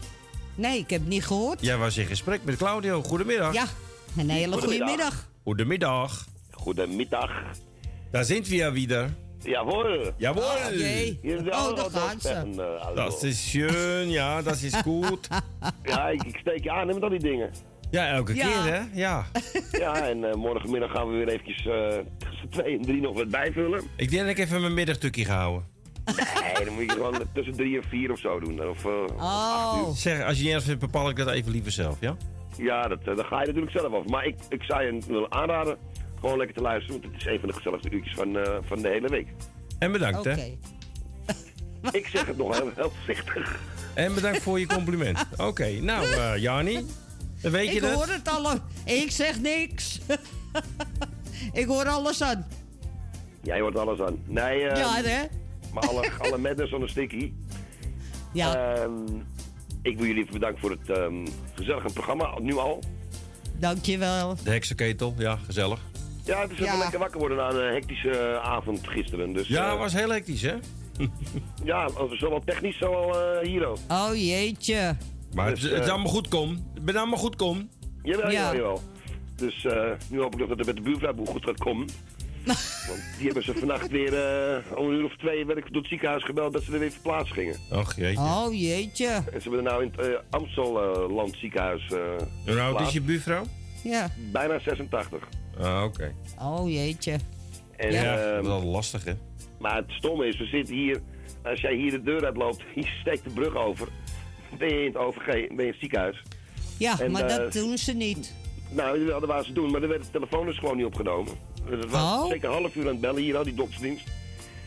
nee, 0.55 0.79
ik 0.79 0.89
heb 0.89 1.05
niet 1.07 1.25
gehoord. 1.25 1.61
Jij 1.61 1.77
was 1.77 1.97
in 1.97 2.05
gesprek 2.05 2.43
met 2.43 2.55
Claudio. 2.57 3.03
Goedemiddag. 3.03 3.53
Ja, 3.53 3.65
een 4.17 4.29
hele 4.29 4.51
goede 4.51 4.67
Goedemiddag. 4.67 4.97
middag. 4.97 5.27
Goedemiddag. 5.43 6.25
Goedemiddag. 6.51 7.29
Daar 8.11 8.25
sind 8.25 8.47
wir 8.47 8.71
wieder. 8.71 9.13
Jawohl. 9.43 10.11
Jawohl. 10.17 10.43
Oh. 10.43 10.67
Hier 11.21 11.37
sind 11.37 11.53
Oh, 11.55 11.75
da 11.75 11.99
gaan 11.99 12.19
ze. 12.21 12.91
Dat 12.95 13.23
is 13.23 13.49
schön, 13.49 14.09
ja, 14.09 14.41
dat 14.41 14.61
is 14.61 14.75
goed. 14.75 15.27
Ja, 15.83 16.07
ik, 16.09 16.23
ik 16.23 16.37
steek 16.37 16.63
je 16.63 16.71
aan 16.71 16.87
met 16.87 17.01
al 17.03 17.09
die 17.09 17.19
dingen. 17.19 17.51
Ja, 17.91 18.07
elke 18.07 18.35
Ja. 18.35 18.45
keer, 18.47 18.73
hè? 18.73 18.81
Ja. 18.93 19.25
Ja, 19.71 20.07
en 20.07 20.23
eh, 20.23 20.33
morgenmiddag 20.35 20.91
gaan 20.91 21.07
we 21.11 21.17
weer 21.17 21.27
eventjes 21.27 21.65
eh, 21.65 21.97
tussen 22.29 22.49
twee 22.49 22.75
en 22.77 22.81
drie 22.81 23.01
nog 23.01 23.13
wat 23.13 23.29
bijvullen. 23.29 23.81
Ik 23.95 24.09
denk 24.09 24.21
dat 24.21 24.31
ik 24.31 24.37
even 24.37 24.61
mijn 24.61 24.73
middagtukje 24.73 25.25
ga 25.25 25.37
houden. 25.37 25.65
Nee, 26.05 26.65
dan 26.65 26.73
moet 26.73 26.83
je 26.83 26.91
gewoon 26.91 27.13
tussen 27.33 27.53
drie 27.53 27.77
en 27.81 27.83
vier 27.89 28.11
of 28.11 28.19
zo 28.19 28.39
doen. 28.39 28.67
Of, 28.69 28.85
acht 29.17 29.87
uur. 29.87 29.95
Zeg, 29.95 30.23
als 30.23 30.35
je 30.37 30.41
niet 30.43 30.47
ergens 30.51 30.65
vindt, 30.69 30.81
bepaal 30.81 31.09
ik 31.09 31.15
dat 31.15 31.29
even 31.29 31.51
liever 31.51 31.71
zelf, 31.71 31.97
ja? 31.99 32.15
Ja, 32.57 32.87
dat, 32.87 32.99
ga 33.03 33.39
je 33.41 33.45
natuurlijk 33.47 33.71
zelf 33.77 33.93
af. 33.93 34.05
Maar 34.05 34.25
ik, 34.25 34.35
ik 34.49 34.63
zou 34.63 34.83
je 34.83 35.01
willen 35.07 35.31
aanraden 35.31 35.77
gewoon 36.21 36.37
lekker 36.37 36.55
te 36.55 36.61
luisteren. 36.61 37.01
Want 37.01 37.13
het 37.13 37.21
is 37.25 37.31
een 37.33 37.39
van 37.39 37.49
de 37.49 37.55
gezelligste 37.55 37.89
uurtjes 37.89 38.13
van, 38.15 38.37
eh, 38.37 38.57
van 38.61 38.81
de 38.81 38.87
hele 38.87 39.07
week. 39.07 39.27
En 39.79 39.91
bedankt, 39.91 40.19
Oké. 40.19 40.29
hè? 40.29 40.53
Ik 41.99 42.07
zeg 42.07 42.25
het 42.25 42.37
nog 42.37 42.57
heel, 42.57 42.71
heel 42.75 42.91
voorzichtig. 42.91 43.59
En 43.93 44.13
bedankt 44.13 44.41
voor 44.41 44.59
je 44.59 44.67
compliment. 44.67 45.25
Oké, 45.37 45.69
nou, 45.79 46.05
eh 46.05 46.37
Jani, 46.37 46.85
dan 47.41 47.51
weet 47.51 47.67
je 47.69 47.75
ik 47.75 47.81
dat. 47.81 47.93
hoor 47.93 48.07
het 48.07 48.29
al. 48.29 48.53
Ik 48.85 49.11
zeg 49.11 49.39
niks. 49.39 49.99
ik 51.61 51.65
hoor 51.65 51.85
alles 51.85 52.21
aan. 52.21 52.47
Jij 53.41 53.59
hoort 53.59 53.77
alles 53.77 53.99
aan. 53.99 54.17
Nee, 54.25 54.67
eh, 54.67 54.77
ja, 54.77 55.01
hè? 55.01 55.23
maar 55.73 55.87
alle, 55.87 56.09
alle 56.17 56.37
madness 56.37 56.73
on 56.73 56.83
a 56.83 56.87
sticky. 56.87 57.31
Ja. 58.33 58.75
Ehm, 58.75 58.91
ik 59.81 59.97
wil 59.97 60.05
jullie 60.05 60.21
even 60.21 60.33
bedanken 60.33 60.59
voor 60.59 60.71
het 60.71 60.89
ehm, 60.89 61.27
gezellige 61.55 61.93
programma, 61.93 62.39
nu 62.39 62.55
al. 62.57 62.83
Dankjewel. 63.59 64.35
De 64.43 64.49
heksenketel, 64.49 65.13
ja, 65.17 65.39
gezellig. 65.45 65.79
Ja, 66.25 66.41
het 66.41 66.51
is 66.51 66.59
even 66.59 66.77
lekker 66.77 66.99
wakker 66.99 67.19
worden 67.19 67.37
na 67.37 67.49
een 67.49 67.73
hectische 67.73 68.09
eh, 68.09 68.35
avond 68.49 68.87
gisteren. 68.87 69.33
Dus, 69.33 69.47
Ja, 69.47 69.71
eh, 69.71 69.77
was 69.77 69.93
heel 69.93 70.09
hectisch, 70.09 70.41
hè? 70.41 70.53
Ja, 71.63 71.89
zowel 72.11 72.41
technisch, 72.45 72.77
zowel 72.77 73.19
eh 73.39 73.47
hier 73.47 73.65
ook. 73.65 73.77
Oh 73.87 74.09
jeetje. 74.15 74.95
Maar 75.33 75.49
Dus, 75.49 75.61
het, 75.61 75.71
het 75.71 75.79
is 75.79 75.85
eh, 75.85 75.91
allemaal 75.93 76.11
goed 76.11 76.27
kom. 76.27 76.49
Het 76.73 76.85
ben 76.85 76.95
allemaal 76.95 77.17
goed 77.19 77.35
kom. 77.35 77.69
Jawel, 78.03 78.31
Ja. 78.31 78.39
jawel, 78.41 78.55
jawel. 78.55 78.81
Dus 79.35 79.65
eh, 79.65 79.91
nu 80.09 80.19
hoop 80.19 80.33
ik 80.33 80.39
nog 80.39 80.47
dat 80.49 80.57
het 80.57 80.67
met 80.67 80.75
de 80.75 80.81
buurvrouw 80.81 81.25
goed 81.25 81.43
gaat 81.45 81.59
komen. 81.59 81.87
Want 82.87 83.01
die 83.17 83.25
hebben 83.25 83.43
ze 83.43 83.53
vannacht 83.53 83.89
weer 83.89 84.13
eh, 84.13 84.77
om 84.77 84.85
een 84.89 84.93
uur 84.95 85.05
of 85.05 85.15
twee 85.17 85.45
werd 85.45 85.57
ik 85.59 85.65
door 85.67 85.81
het 85.81 85.87
ziekenhuis 85.89 86.23
gebeld 86.23 86.53
dat 86.53 86.63
ze 86.63 86.73
er 86.73 86.79
weer 86.79 86.91
verplaatst 86.91 87.33
gingen. 87.33 87.55
Och 87.71 87.95
jeetje. 87.95 88.21
Oh 88.21 88.47
jeetje. 88.59 89.05
En 89.07 89.23
ze 89.41 89.49
hebben 89.49 89.57
er 89.57 89.63
nou 89.63 89.83
in 89.83 89.91
het 89.97 90.07
uh, 90.07 90.15
Amstelland 90.29 91.35
ziekenhuis 91.37 91.87
eh 91.91 91.99
Hoe 92.45 92.59
oud 92.61 92.81
is 92.81 92.93
je 92.93 93.01
buurvrouw? 93.01 93.43
Ja. 93.83 94.09
Bijna 94.31 94.59
86. 94.59 95.27
Ah, 95.61 95.83
oké. 95.83 96.13
Oh 96.39 96.69
jeetje. 96.69 97.15
En, 97.77 97.91
Ja, 97.91 98.17
ehm, 98.17 98.33
dat 98.35 98.41
is 98.43 98.47
wel 98.47 98.63
lastig, 98.63 99.03
hè? 99.03 99.13
Maar 99.59 99.75
het 99.75 99.91
stomme 99.91 100.27
is, 100.27 100.37
we 100.37 100.45
zitten 100.45 100.75
hier, 100.75 101.01
als 101.43 101.61
jij 101.61 101.75
hier 101.75 101.91
de 101.91 102.01
deur 102.01 102.25
uitloopt, 102.25 102.61
je 102.75 102.85
steekt 103.01 103.23
de 103.23 103.29
brug 103.29 103.55
over, 103.55 103.87
ben 104.57 104.67
je 104.67 104.79
in 104.79 104.85
het 104.85 104.97
OVG, 104.97 105.25
ben 105.25 105.35
je 105.37 105.47
in 105.57 105.67
het 105.67 105.75
ziekenhuis. 105.79 106.23
Ja, 106.77 106.99
En, 106.99 107.11
maar 107.11 107.21
eh, 107.25 107.35
dat 107.37 107.53
doen 107.53 107.77
ze 107.77 107.93
niet. 107.93 108.33
Nou, 108.69 109.05
dat 109.05 109.25
waren 109.25 109.45
ze 109.45 109.53
doen, 109.53 109.71
maar 109.71 109.81
er 109.81 109.87
werd 109.87 110.01
de 110.03 110.11
telefoon 110.11 110.45
dus 110.45 110.57
gewoon 110.57 110.77
niet 110.77 110.85
opgenomen. 110.85 111.33
Dus 111.69 111.79
het 111.79 111.91
was 111.91 112.01
Oh. 112.01 112.27
zeker 112.29 112.49
een 112.49 112.55
half 112.55 112.75
uur 112.75 112.83
aan 112.85 112.91
het 112.91 112.99
bellen 113.01 113.21
hier 113.21 113.37
al, 113.37 113.43
die 113.43 113.53
doktersdienst. 113.53 114.07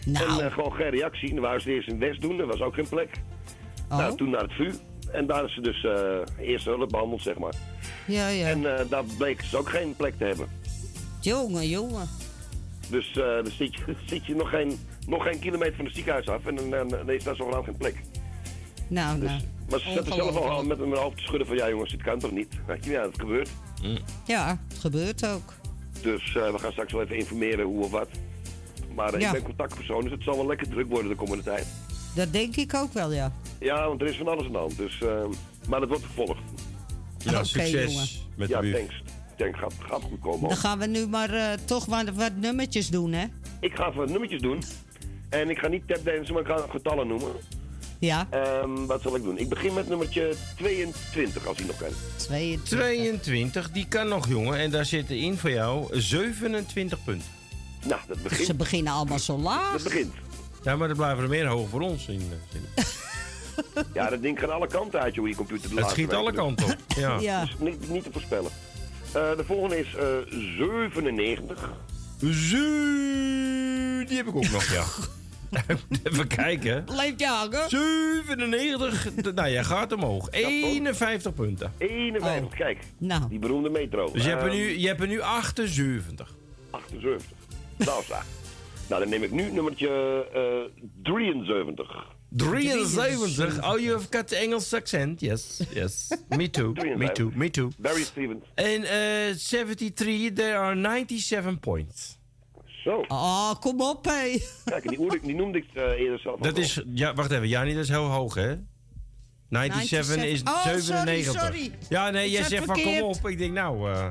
Nou. 0.06 0.40
En 0.40 0.46
eh, 0.46 0.52
gewoon 0.52 0.72
geen 0.72 0.90
reactie. 0.90 1.30
Dan 1.30 1.40
waren 1.40 1.60
ze 1.60 1.70
eerst 1.72 1.88
in 1.88 1.98
West 1.98 2.20
doen, 2.20 2.38
er 2.40 2.46
was 2.46 2.60
ook 2.60 2.74
geen 2.74 2.88
plek. 2.88 3.08
Oh. 3.90 3.98
Nou, 3.98 4.16
toen 4.16 4.30
naar 4.30 4.40
het 4.42 4.52
VU. 4.52 4.70
En 5.12 5.26
daar 5.26 5.44
is 5.44 5.54
ze 5.54 5.60
dus 5.60 5.84
eh 5.84 6.46
eerste 6.48 6.70
hulp 6.70 6.88
behandeld, 6.88 7.22
zeg 7.22 7.38
maar. 7.38 7.54
Ja, 8.06 8.28
ja. 8.28 8.46
En 8.46 8.78
eh, 8.78 8.84
daar 8.90 9.04
bleek 9.18 9.40
ze 9.42 9.56
ook 9.56 9.68
geen 9.68 9.96
plek 9.96 10.18
te 10.18 10.24
hebben. 10.24 10.48
Jongen, 11.24 11.68
jongen. 11.68 12.08
Dus 12.90 13.08
eh, 13.08 13.14
dan 13.16 13.46
zit 13.58 13.74
je, 13.74 13.94
zit 14.06 14.26
je 14.26 14.34
nog, 14.34 14.48
geen, 14.50 14.78
nog 15.06 15.22
geen 15.22 15.38
kilometer 15.38 15.74
van 15.76 15.84
het 15.84 15.94
ziekenhuis 15.94 16.28
af 16.28 16.46
en 16.46 16.54
dan, 16.56 16.70
dan, 16.70 16.88
dan 16.88 17.10
is 17.10 17.24
daar 17.24 17.36
zogenaamd 17.36 17.64
geen 17.64 17.76
plek. 17.76 18.00
Nou, 18.88 19.18
nou. 19.18 19.40
Maar 19.70 19.80
ze 19.80 19.90
zetten 19.92 20.14
zelf 20.14 20.36
al 20.36 20.64
met 20.64 20.78
mijn 20.78 20.94
hoofd 20.94 21.16
te 21.16 21.22
schudden 21.22 21.46
van 21.46 21.56
ja 21.56 21.68
jongens, 21.68 21.90
dit 21.90 22.02
kan 22.02 22.18
toch 22.18 22.30
niet? 22.30 22.48
Weet 22.66 22.84
je, 22.84 22.90
ja, 22.90 23.02
dat 23.02 23.18
gebeurt. 23.20 23.48
Ja, 24.26 24.58
het 24.68 24.78
gebeurt 24.78 25.26
ook. 25.26 25.52
Dus 26.02 26.36
eh, 26.36 26.50
we 26.52 26.58
gaan 26.58 26.72
straks 26.72 26.92
wel 26.92 27.02
even 27.02 27.16
informeren 27.16 27.64
hoe 27.64 27.84
of 27.84 27.90
wat. 27.90 28.08
Maar 28.94 29.14
eh, 29.14 29.20
Ja. 29.20 29.26
ik 29.26 29.32
ben 29.32 29.42
contactpersoon, 29.42 30.02
dus 30.02 30.10
het 30.12 30.22
zal 30.22 30.36
wel 30.36 30.46
lekker 30.46 30.68
druk 30.68 30.88
worden 30.88 31.08
de 31.08 31.16
komende 31.16 31.42
tijd. 31.42 31.66
Dat 32.14 32.32
denk 32.32 32.56
ik 32.56 32.74
ook 32.74 32.92
wel, 32.92 33.12
ja. 33.12 33.32
Ja, 33.60 33.88
want 33.88 34.00
er 34.00 34.06
is 34.06 34.16
van 34.16 34.28
alles 34.28 34.46
aan 34.46 34.52
de 34.52 34.58
hand. 34.58 34.76
Dus, 34.76 35.00
eh, 35.02 35.24
maar 35.68 35.80
dat 35.80 35.88
wordt 35.88 36.04
gevolgd. 36.04 36.40
Ja, 37.18 37.44
succes 37.44 37.92
jongen. 37.92 38.08
met 38.36 38.48
ja, 38.48 38.60
de 38.60 38.66
buurt. 38.70 38.76
thanks. 38.76 39.02
Ik 39.36 39.40
denk, 39.44 39.56
gaat, 39.56 39.72
gaat 39.88 40.02
goed 40.02 40.20
komen. 40.20 40.48
Dan 40.48 40.58
gaan 40.58 40.78
we 40.78 40.86
nu 40.86 41.06
maar 41.06 41.30
eh, 41.34 41.52
toch 41.64 41.84
wat, 41.84 42.04
wat 42.14 42.32
nummertjes 42.36 42.88
doen, 42.90 43.12
hè? 43.12 43.24
Ik 43.60 43.74
ga 43.74 43.86
even 43.88 43.98
wat 43.98 44.08
nummertjes 44.10 44.40
doen. 44.40 44.62
En 45.28 45.50
ik 45.50 45.58
ga 45.58 45.68
niet 45.68 45.82
tapdansen, 45.88 46.34
maar 46.34 46.42
ik 46.42 46.48
ga 46.48 46.64
getallen 46.70 47.06
noemen. 47.06 47.30
Ja. 47.98 48.26
Ehm, 48.30 48.86
wat 48.86 49.02
zal 49.02 49.16
ik 49.16 49.22
doen? 49.22 49.38
Ik 49.38 49.48
begin 49.48 49.74
met 49.74 49.88
nummertje 49.88 50.34
22, 50.56 51.46
als 51.46 51.56
hij 51.56 51.66
nog 51.66 51.76
kan. 51.76 51.88
22. 52.16 52.68
22, 52.78 53.70
die 53.70 53.86
kan 53.88 54.08
nog, 54.08 54.28
jongen. 54.28 54.58
En 54.58 54.70
daar 54.70 54.84
zitten 54.84 55.16
in 55.18 55.36
voor 55.36 55.50
jou 55.50 56.00
27 56.00 57.04
punten. 57.04 57.28
Nou, 57.86 58.00
dat 58.08 58.22
begint. 58.22 58.46
Ze 58.46 58.54
beginnen 58.54 58.92
allemaal 58.92 59.18
zo 59.18 59.38
laag. 59.38 59.72
Dat 59.72 59.82
begint. 59.82 60.12
Ja, 60.62 60.76
maar 60.76 60.88
er 60.88 60.96
blijven 60.96 61.22
er 61.22 61.28
meer 61.28 61.46
hoog 61.46 61.68
voor 61.68 61.80
ons 61.80 62.06
in. 62.08 62.30
eh, 62.74 62.84
zin. 62.84 62.84
Ja, 63.94 64.10
dat 64.10 64.22
ding 64.22 64.38
gaat 64.40 64.50
alle 64.50 64.66
kanten 64.66 65.00
uit, 65.00 65.14
joh, 65.14 65.28
je 65.28 65.34
computer. 65.34 65.76
Het 65.76 65.90
schiet 65.90 66.12
alle 66.12 66.32
kanten 66.32 66.66
op. 66.66 66.76
Ja. 66.96 67.18
Ja. 67.20 67.40
Dus 67.44 67.54
niet, 67.58 67.90
niet 67.90 68.02
te 68.04 68.12
voorspellen. 68.12 68.50
Eh, 69.14 69.36
de 69.36 69.44
volgende 69.44 69.78
is 69.80 69.94
eh 69.94 70.04
97. 70.28 71.70
Zo, 72.20 72.58
die 74.06 74.16
heb 74.16 74.26
ik 74.26 74.34
ook 74.36 74.50
nog, 74.50 74.64
ja. 74.72 74.84
Even 76.12 76.26
kijken. 76.26 76.84
Blijf 76.84 77.12
je 77.16 77.26
hangen? 77.26 77.68
97, 77.68 79.14
d- 79.14 79.34
nou 79.34 79.48
jij 79.50 79.64
gaat 79.64 79.92
omhoog. 79.92 80.28
51 80.30 81.34
punten. 81.34 81.72
51, 81.78 82.54
kijk. 82.56 82.78
Nou. 82.98 83.22
Die 83.28 83.38
beroemde 83.38 83.70
metro. 83.70 84.10
Dus 84.12 84.22
je 84.24 84.28
hebt 84.30 84.42
er 84.42 84.48
Ehm, 84.48 84.56
nu, 84.56 84.78
je 84.78 84.86
hebt 84.86 85.00
er 85.00 85.06
nu 85.06 85.20
78. 85.20 86.34
78. 86.70 87.26
Dalfstra. 87.76 88.22
Nou, 88.88 89.00
dan 89.02 89.10
neem 89.10 89.22
ik 89.22 89.30
nu 89.30 89.50
nummertje 89.50 89.88
eh 90.34 90.82
73. 91.02 92.06
73. 92.36 93.60
Oh, 93.62 93.78
you 93.78 93.92
have 93.92 94.10
got 94.10 94.28
the 94.28 94.36
Engels 94.36 94.72
accent. 94.74 95.20
Yes, 95.20 95.60
yes. 95.72 96.08
Me 96.28 96.50
too. 96.50 96.72
Me 96.96 97.12
too. 97.12 97.30
Me 97.34 97.50
too. 97.50 97.70
Barry 97.78 98.02
Stevens. 98.02 98.44
In 98.54 98.80
uh, 98.82 99.34
73, 99.36 100.32
there 100.34 100.56
are 100.58 100.74
97 100.74 101.60
points. 101.60 102.18
Zo. 102.84 103.04
Oh, 103.08 103.54
kom 103.60 103.80
op, 103.80 104.04
hé. 104.04 104.38
Kijk, 104.64 104.88
die, 104.88 105.20
die 105.22 105.34
noemde 105.34 105.58
ik 105.58 105.66
eh, 105.74 105.82
eerder 105.82 106.18
zelf 106.18 106.40
Dat 106.40 106.58
is, 106.58 106.82
ja, 106.94 107.14
wacht 107.14 107.30
even. 107.30 107.48
Jani, 107.48 107.74
dat 107.74 107.82
is 107.82 107.88
heel 107.88 108.04
hoog, 108.04 108.34
hè? 108.34 108.56
97 109.50 110.24
is 110.24 110.42
Oh, 110.42 110.62
sorry, 110.62 110.80
97. 110.80 111.42
sorry. 111.42 111.70
Ja, 111.88 112.10
nee, 112.10 112.26
Ik 112.26 112.32
jij 112.32 112.42
zegt 112.42 112.64
van 112.64 112.82
kom 112.82 113.02
op. 113.02 113.28
Ik 113.28 113.38
denk 113.38 113.52
nou, 113.52 113.90
eh, 113.90 114.06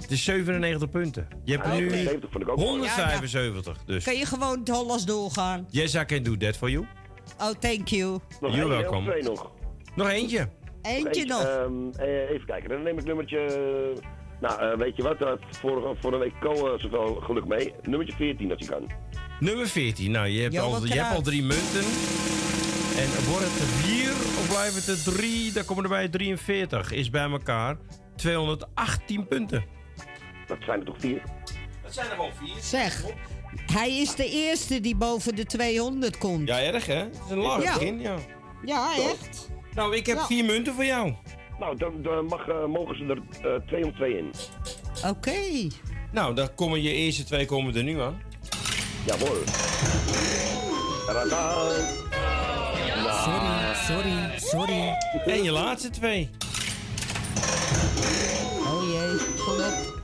het 0.00 0.10
is 0.10 0.24
97 0.24 0.90
punten. 0.90 1.28
Je 1.44 1.52
hebt 1.52 1.64
Ah, 1.64 1.74
er 1.74 1.80
nu 1.80 1.90
70 1.90 2.30
vond 2.30 2.42
ik 2.44 2.50
ook 2.50 2.56
wel. 2.56 2.66
175. 2.66 3.84
Dus. 3.84 4.04
Kan 4.04 4.16
je 4.16 4.26
gewoon 4.26 4.58
het 4.58 4.68
Hollands 4.68 5.04
doorgaan? 5.04 5.66
Yes, 5.70 5.94
I 5.94 6.04
can 6.04 6.22
do 6.22 6.36
that 6.36 6.56
for 6.56 6.70
you. 6.70 6.86
Oh, 7.38 7.50
thank 7.60 7.88
you. 7.88 8.18
Nog 8.40 8.54
You're 8.54 8.72
één, 8.74 8.80
welcome. 8.82 8.98
of 8.98 9.04
twee 9.12 9.22
nog. 9.22 9.50
Nog 9.94 10.08
eentje. 10.08 10.48
Eentje 10.82 11.24
nog. 11.24 11.44
Ehm, 11.44 11.72
eh, 11.96 12.30
even 12.30 12.46
kijken, 12.46 12.68
dan 12.68 12.82
neem 12.82 12.98
ik 12.98 13.04
nummertje... 13.04 13.38
eh, 13.38 14.02
Nou, 14.40 14.60
eh, 14.72 14.78
weet 14.78 14.96
je 14.96 15.02
wat? 15.02 15.18
Daar 15.18 15.28
had 15.28 15.38
vorige, 15.50 15.94
vorige 16.00 16.20
week 16.20 16.34
Ko 16.40 16.72
eh, 16.74 16.80
zoveel 16.80 17.14
geluk 17.14 17.46
mee. 17.46 17.74
Nummertje 17.82 18.14
14 18.16 18.50
als 18.50 18.60
je 18.60 18.66
kan. 18.66 18.90
Nummer 19.40 19.66
14. 19.68 20.10
Nou, 20.10 20.26
je 20.26 20.42
hebt, 20.42 20.58
al, 20.58 20.86
je 20.86 21.00
hebt 21.00 21.14
al 21.14 21.22
drie 21.22 21.42
munten. 21.42 21.84
En 23.02 23.08
wordt 23.30 23.44
het 23.44 23.58
er 23.60 23.66
vier 23.86 24.10
of 24.10 24.48
blijven 24.48 24.74
het 24.74 25.06
er 25.06 25.12
drie? 25.14 25.52
Dan 25.52 25.64
komen 25.64 25.82
er 25.84 25.88
bij 25.90 26.08
43. 26.08 26.92
Is 26.92 27.10
bij 27.10 27.30
elkaar 27.30 27.76
218 28.16 29.26
punten. 29.28 29.64
Dat 30.46 30.56
zijn 30.60 30.80
er 30.80 30.86
toch 30.86 30.96
vier? 31.00 31.22
Dat 31.82 31.94
zijn 31.94 32.06
er 32.06 32.14
gewoon 32.14 32.32
vier. 32.32 32.54
Zeg, 32.60 33.04
hij 33.72 33.96
is 33.96 34.14
de 34.14 34.30
eerste 34.30 34.80
die 34.80 34.96
boven 34.96 35.36
de 35.36 35.44
200 35.44 36.18
komt. 36.18 36.48
Ja, 36.48 36.60
erg 36.60 36.86
hè? 36.86 36.94
Het 36.94 37.18
is 37.24 37.30
een 37.30 37.38
laag 37.38 37.62
Ja. 37.62 37.72
begin, 37.72 38.00
ja. 38.00 38.14
Ja, 38.64 38.94
echt. 38.96 39.48
Nou, 39.74 39.96
ik 39.96 40.06
heb 40.06 40.16
Ja. 40.16 40.26
vier 40.26 40.44
munten 40.44 40.74
voor 40.74 40.84
jou. 40.84 41.12
Nou, 41.60 41.76
dan, 41.76 42.02
dan 42.02 42.24
mag, 42.24 42.48
eh, 42.48 42.64
mogen 42.66 42.96
ze 42.96 43.04
er 43.04 43.50
eh, 43.52 43.66
twee 43.66 43.84
om 43.84 43.94
twee 43.94 44.16
in. 44.18 44.30
Oké. 45.08 45.68
Nou, 46.12 46.34
dan 46.34 46.54
komen 46.54 46.82
je 46.82 46.92
eerste 46.92 47.24
twee 47.24 47.46
komen 47.46 47.76
er 47.76 47.82
nu 47.82 48.00
aan. 48.00 48.22
Jawohl. 49.06 49.42
Tadaa. 51.06 51.68
Nou. 52.96 53.24
Sorry, 53.24 53.74
sorry, 53.86 54.38
sorry. 54.38 54.96
En 55.26 55.42
je 55.42 55.50
laatste 55.50 55.90
twee. 55.90 56.30
Oh 58.66 58.82
jee, 58.92 59.16
kom 59.44 59.54
op. 59.54 60.02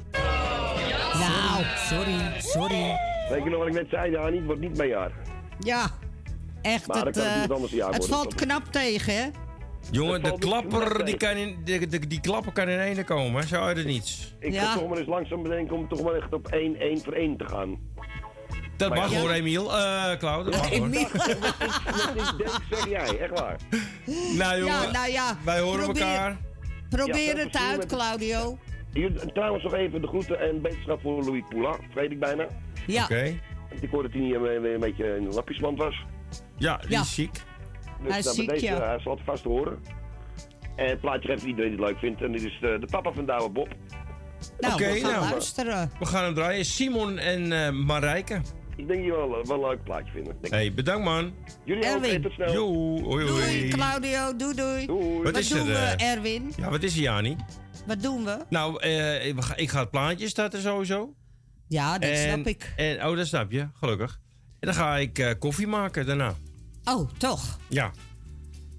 Nou, 1.15 1.65
sorry, 1.89 2.41
sorry. 2.41 2.95
Weet 3.35 3.45
je 3.45 3.51
nog 3.51 3.59
wat 3.59 3.69
ik 3.69 3.75
net 3.75 3.89
zei, 3.91 4.11
Dani? 4.11 4.37
Het 4.37 4.45
wordt 4.47 4.61
niet 4.61 4.77
mijn 4.77 4.89
jaar. 4.89 5.13
Ja, 5.59 5.91
echt. 6.63 6.87
Maar 6.87 7.05
het, 7.07 7.17
kan 7.17 7.25
het 7.25 7.33
eh, 7.35 7.41
het 7.41 7.49
worden, 7.59 8.03
valt 8.09 8.35
knap 8.35 8.65
tegen, 8.65 9.15
hè? 9.15 9.27
Jongen, 9.91 10.23
de 10.23 10.39
klapper, 10.39 11.05
die, 11.05 11.17
kan 11.17 11.37
in, 11.37 11.61
de, 11.65 11.87
de- 11.87 12.07
die 12.07 12.21
klapper 12.21 12.53
kan 12.53 12.69
in 12.69 12.79
ene 12.81 13.05
komen. 13.05 13.41
hè? 13.41 13.47
Zo 13.47 13.61
uit 13.63 13.77
het 13.77 13.87
niets. 13.87 14.35
Ik 14.39 14.53
Ja. 14.53 14.63
ga 14.73 14.79
toch 14.79 14.89
maar 14.89 14.99
eens 14.99 15.07
langzaam 15.09 15.43
bedenken 15.43 15.77
om 15.77 15.89
toch 15.89 16.03
maar 16.03 16.15
echt 16.15 16.33
op 16.33 16.47
1, 16.49 16.77
1 16.81 17.01
voor 17.01 17.13
1 17.13 17.37
te 17.37 17.49
gaan. 17.49 17.79
Dat 18.77 18.89
Maar 18.89 18.99
mag 18.99 19.11
ja. 19.13 19.21
hoor, 19.21 19.31
Emiel. 19.31 19.77
Eh, 19.77 20.17
Claude, 20.19 20.51
dat 20.51 20.61
mag 20.61 20.71
hoor. 20.79 20.91
Dat 22.39 22.61
zeg 22.71 22.89
jij, 22.89 23.19
echt 23.19 23.41
waar. 23.41 23.57
Nou 24.39 24.59
jongen, 24.59 24.83
Ja, 24.83 24.91
nou 24.91 25.11
ja. 25.11 25.37
wij 25.45 25.61
horen 25.61 25.85
probeer- 25.85 26.03
elkaar. 26.03 26.37
Probeer 26.89 27.37
Ja, 27.37 27.45
het 27.45 27.57
uit, 27.57 27.87
Claudio. 27.87 28.59
Hier, 28.93 29.13
trouwens 29.33 29.65
nog 29.65 29.75
even 29.75 30.01
de 30.01 30.07
groeten 30.07 30.41
en 30.41 30.63
beterschap 30.63 31.01
voor 31.01 31.25
Louis 31.25 31.43
Poula. 31.49 31.77
Vergeet 31.93 32.11
ik 32.11 32.21
bijna. 32.21 32.47
Ja. 32.87 33.05
Oké. 33.05 33.39
Want 33.69 33.83
Ik 33.83 33.91
hoorde 33.91 34.09
dat 34.09 34.17
hij 34.19 34.27
niet, 34.29 34.39
weer 34.41 34.75
een 34.75 34.81
beetje 34.81 35.17
in 35.17 35.25
de 35.29 35.35
lapjesmand 35.35 35.79
was. 35.79 36.05
Ja, 36.57 36.77
die 36.77 36.91
Ja. 36.91 37.01
is 37.01 37.15
ziek. 37.15 37.33
Dus 37.33 37.43
Hij 38.11 38.19
is 38.19 38.25
nou, 38.25 38.37
ziek, 38.37 38.49
deze, 38.49 38.65
ja. 38.65 38.87
hij 38.87 38.99
zal 39.01 39.13
het 39.15 39.25
vast 39.25 39.45
horen. 39.45 39.79
En 40.77 40.87
het 40.89 41.01
plaatje 41.01 41.29
geeft 41.29 41.43
iedereen 41.45 41.71
die 41.71 41.81
het 41.81 41.89
leuk 41.91 41.99
vindt. 41.99 42.23
En 42.23 42.33
dit 42.33 42.43
is 42.45 42.59
de, 42.61 42.77
de 42.81 42.87
papa 42.91 43.13
van 43.13 43.27
Douwe 43.27 43.51
Bob. 43.51 43.69
Nou, 44.61 44.77
we 44.77 44.85
gaan 45.01 45.13
nou. 45.13 45.31
luisteren. 45.31 45.91
We 45.99 46.07
gaan 46.07 46.25
hem 46.25 46.35
draaien. 46.35 46.65
Simon 46.65 47.19
en 47.19 47.53
eh 47.53 47.71
Marijke. 47.71 48.41
Ik 48.77 48.89
denk 48.89 48.99
dat 49.01 49.05
je 49.05 49.11
wel, 49.13 49.47
wel 49.47 49.63
een 49.63 49.69
leuk 49.71 49.85
plaatje 49.85 50.13
vinden. 50.13 50.37
Hey, 50.41 50.73
bedankt 50.75 51.05
man. 51.05 51.35
Jullie 51.65 51.85
ook, 51.85 51.95
Erwin. 52.05 52.23
tot 52.23 52.33
snel. 52.33 52.53
Jo, 52.53 52.99
hoi 53.03 53.27
Doei. 53.27 53.69
Claudio. 53.69 54.37
Doei, 54.37 54.55
doei. 54.55 54.87
Doei. 54.87 55.15
Wat 55.15 55.23
Wat 55.23 55.37
is 55.37 55.49
doen 55.49 55.59
er? 55.59 55.67
we, 55.67 55.73
eh? 55.79 56.11
Erwin? 56.13 56.53
Ja, 56.57 56.71
wat 56.71 56.83
is 56.83 56.97
er, 56.97 57.03
Jani? 57.03 57.37
Wat 57.87 58.03
doen 58.03 58.25
we? 58.25 58.37
Nou, 58.49 58.81
eh, 58.83 59.27
ik 59.57 59.71
ga 59.71 59.81
het 59.81 59.91
plaatje 59.91 60.29
starten 60.29 60.61
sowieso. 60.61 61.15
Ja, 61.73 61.99
dat 61.99 62.11
en, 62.11 62.33
snap 62.33 62.47
ik. 62.47 62.73
En, 62.77 63.07
oh, 63.07 63.17
dat 63.17 63.27
snap 63.27 63.51
je, 63.51 63.69
gelukkig. 63.79 64.19
En 64.61 64.67
dan 64.69 64.75
ga 64.75 64.97
ik 64.97 65.19
eh, 65.19 65.31
koffie 65.39 65.67
maken 65.67 66.07
daarna. 66.07 66.35
Oh, 66.85 67.11
toch? 67.19 67.59
Ja, 67.69 67.91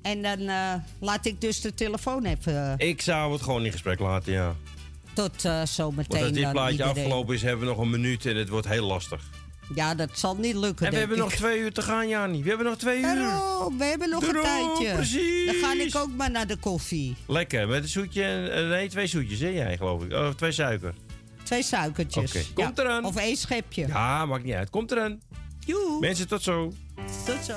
En 0.02 0.22
dan 0.22 0.40
eh, 0.40 0.74
laat 1.00 1.26
ik 1.26 1.42
dus 1.42 1.62
de 1.62 1.74
telefoon 1.74 2.26
even 2.26 2.74
ik 2.78 3.02
zou 3.02 3.34
het 3.34 3.42
gewoon 3.42 3.66
in 3.66 3.72
gesprek 3.72 4.00
laten, 4.00 4.34
ja. 4.34 4.56
tot 5.14 5.46
eh 5.46 5.66
zometeen. 5.66 6.06
Want 6.10 6.24
als 6.24 6.32
dit 6.32 6.52
plaatje 6.52 6.72
iedereen. 6.72 6.92
afgelopen 6.94 7.36
is, 7.36 7.42
hebben 7.42 7.60
we 7.68 7.74
nog 7.74 7.82
een 7.82 7.90
minuut 7.90 8.26
en 8.26 8.36
het 8.36 8.50
wordt 8.50 8.68
heel 8.68 8.86
lastig. 8.86 9.22
Ja, 9.76 9.96
dat 9.96 10.10
zal 10.14 10.36
niet 10.36 10.56
lukken. 10.56 10.86
En 10.86 10.92
we 10.92 10.98
hebben 10.98 11.18
nog 11.18 11.34
twee 11.34 11.60
uur 11.60 11.72
te 11.74 11.82
gaan, 11.82 12.08
Jani. 12.08 12.44
We 12.44 12.48
hebben 12.48 12.66
nog 12.66 12.78
twee 12.78 12.98
uur. 12.98 13.16
Daarom, 13.16 13.78
we 13.78 13.84
hebben 13.84 14.10
nog 14.10 14.28
een 14.28 14.42
tijdje. 14.42 14.94
precies. 14.94 15.46
Dan 15.46 15.56
ga 15.56 15.74
ik 15.84 15.96
ook 15.96 16.16
maar 16.16 16.32
naar 16.32 16.48
de 16.48 16.58
koffie. 16.58 17.16
Lekker, 17.28 17.68
met 17.68 17.84
een 17.84 17.90
zoetje 17.90 18.24
en... 18.24 18.54
eh, 18.54 18.70
Nee, 18.70 18.90
twee 18.90 19.08
zoetjes, 19.08 19.40
hè, 19.40 19.48
jij, 19.48 19.78
geloof 19.78 20.04
ik. 20.04 20.14
Of 20.14 20.36
twee 20.36 20.52
suiker. 20.52 20.94
Twee 21.44 21.64
suikertjes. 21.64 22.36
Oké, 22.36 22.46
komt 22.64 22.78
eraan. 22.80 23.06
Of 23.06 23.16
één 23.16 23.38
schepje. 23.38 23.88
Ja, 23.88 24.26
maakt 24.26 24.44
niet 24.44 24.54
uit. 24.54 24.70
Komt 24.70 24.92
eraan. 24.92 25.20
Joe. 25.60 26.00
Mensen, 26.00 26.28
tot 26.28 26.44
zo. 26.44 26.72
Tot 27.26 27.44
zo. 27.46 27.56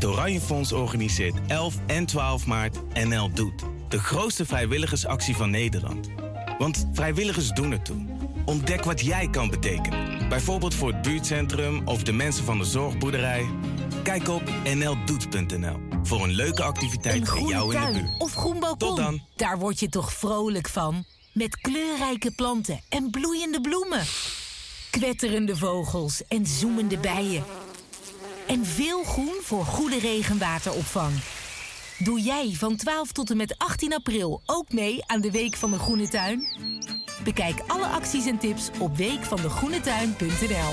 Het 0.00 0.08
Oranje 0.08 0.40
Fonds 0.40 0.72
organiseert 0.72 1.34
11 1.46 1.74
en 1.86 2.06
12 2.06 2.46
maart 2.46 2.78
NL 2.94 3.30
Doet. 3.32 3.62
De 3.88 3.98
grootste 3.98 4.46
vrijwilligersactie 4.46 5.36
van 5.36 5.50
Nederland. 5.50 6.08
Want 6.58 6.86
vrijwilligers 6.92 7.48
doen 7.48 7.72
ertoe. 7.72 8.06
Ontdek 8.44 8.84
wat 8.84 9.00
jij 9.00 9.28
kan 9.30 9.50
betekenen. 9.50 10.28
Bijvoorbeeld 10.28 10.74
voor 10.74 10.92
het 10.92 11.02
buurtcentrum 11.02 11.82
of 11.84 12.02
de 12.02 12.12
mensen 12.12 12.44
van 12.44 12.58
de 12.58 12.64
zorgboerderij. 12.64 13.46
Kijk 14.02 14.28
op 14.28 14.42
nldoet.nl 14.64 15.78
voor 16.02 16.22
een 16.22 16.32
leuke 16.32 16.62
activiteit 16.62 17.24
bij 17.32 17.42
jou 17.42 17.74
in 17.74 17.92
de 17.92 17.92
buurt. 17.92 18.20
of 18.20 18.34
groen 18.34 18.60
balkon. 18.60 18.88
Tot 18.88 18.96
dan. 18.96 19.20
Daar 19.36 19.58
word 19.58 19.80
je 19.80 19.88
toch 19.88 20.12
vrolijk 20.12 20.68
van? 20.68 21.04
Met 21.32 21.60
kleurrijke 21.60 22.30
planten 22.30 22.80
en 22.88 23.10
bloeiende 23.10 23.60
bloemen. 23.60 24.04
Kwetterende 24.90 25.56
vogels 25.56 26.22
en 26.28 26.46
zoemende 26.46 26.98
bijen. 26.98 27.44
En 28.50 28.66
veel 28.66 29.04
groen 29.04 29.36
voor 29.42 29.64
goede 29.64 29.98
regenwateropvang. 29.98 31.12
Doe 31.98 32.20
jij 32.20 32.52
van 32.54 32.76
12 32.76 33.12
tot 33.12 33.30
en 33.30 33.36
met 33.36 33.54
18 33.58 33.94
april 33.94 34.42
ook 34.46 34.72
mee 34.72 35.06
aan 35.06 35.20
de 35.20 35.30
Week 35.30 35.56
van 35.56 35.70
de 35.70 35.78
Groene 35.78 36.08
Tuin? 36.08 36.42
Bekijk 37.24 37.62
alle 37.66 37.86
acties 37.86 38.26
en 38.26 38.38
tips 38.38 38.70
op 38.78 38.96
weekvandegroenetuin.nl. 38.96 40.72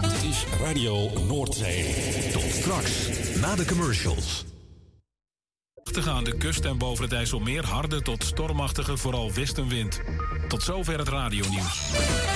Dit 0.00 0.22
is 0.30 0.44
Radio 0.60 1.10
Noordzee. 1.28 1.94
Tot 2.32 2.52
straks, 2.52 3.08
na 3.40 3.54
de 3.54 3.64
commercials. 3.64 4.44
Aan 6.06 6.24
de 6.24 6.36
kust 6.36 6.64
en 6.64 6.78
boven 6.78 7.04
het 7.04 7.12
IJsselmeer 7.12 7.66
harde 7.66 8.02
tot 8.02 8.24
stormachtige, 8.24 8.96
vooral 8.96 9.32
westenwind. 9.32 10.00
Tot 10.48 10.62
zover 10.62 10.98
het 10.98 11.08
radionieuws. 11.08 12.35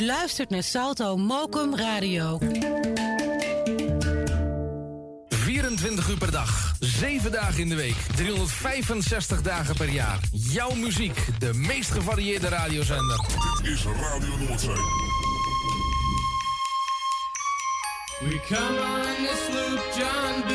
U 0.00 0.04
luistert 0.04 0.50
naar 0.50 0.62
Salto 0.62 1.16
Mokum 1.16 1.76
Radio. 1.76 2.38
24 5.28 6.08
uur 6.08 6.18
per 6.18 6.30
dag, 6.30 6.74
7 6.80 7.32
dagen 7.32 7.60
in 7.60 7.68
de 7.68 7.74
week, 7.74 7.96
365 8.16 9.42
dagen 9.42 9.74
per 9.74 9.88
jaar. 9.88 10.18
Jouw 10.32 10.74
muziek, 10.74 11.26
de 11.38 11.54
meest 11.54 11.90
gevarieerde 11.90 12.48
radiozender. 12.48 13.20
Dit 13.62 13.72
is 13.72 13.84
Radio 13.84 14.36
Noordzee. 14.36 14.74
We 18.20 18.40
come 18.48 18.78
on 18.78 19.26
the 19.26 19.46
sloop 19.50 19.82
John 19.96 20.42
B. 20.46 20.50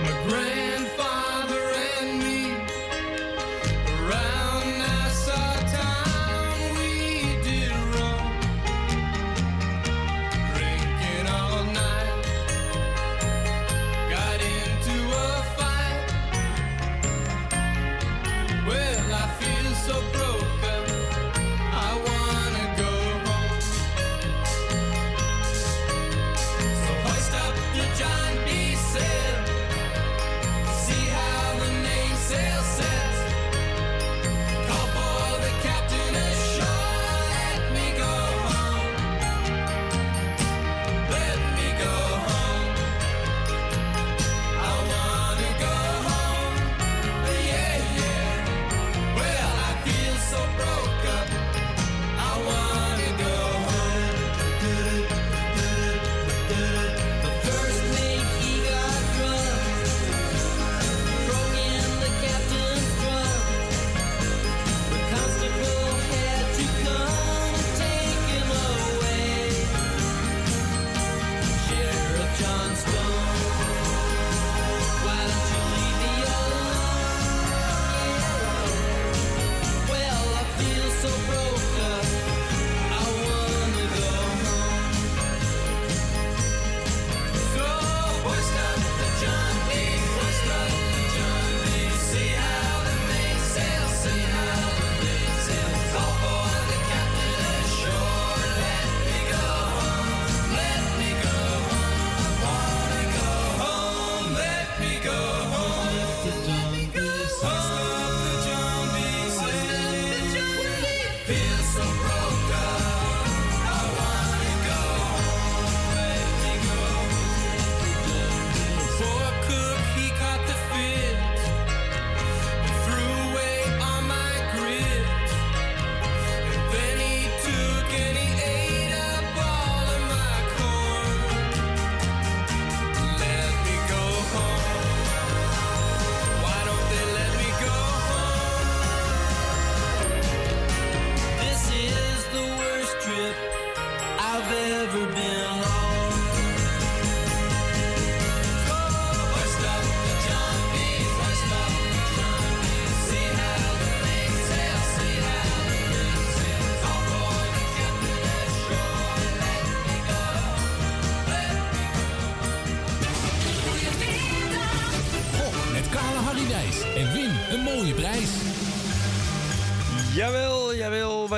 My 0.00 0.12
grandfather 0.26 0.87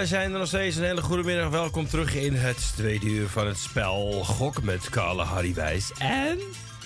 Wij 0.01 0.09
zijn 0.09 0.33
er 0.33 0.39
nog 0.39 0.49
steeds. 0.49 0.77
Een 0.77 0.85
hele 0.85 1.03
goede 1.03 1.23
middag. 1.23 1.49
Welkom 1.49 1.89
terug 1.89 2.15
in 2.15 2.35
het 2.35 2.73
tweede 2.77 3.07
uur 3.07 3.29
van 3.29 3.47
het 3.47 3.59
spel 3.59 4.25
Gok 4.25 4.63
met 4.63 4.91
Carla 4.91 5.25
Harry 5.25 5.55
Wijs. 5.55 5.93
En... 5.99 6.39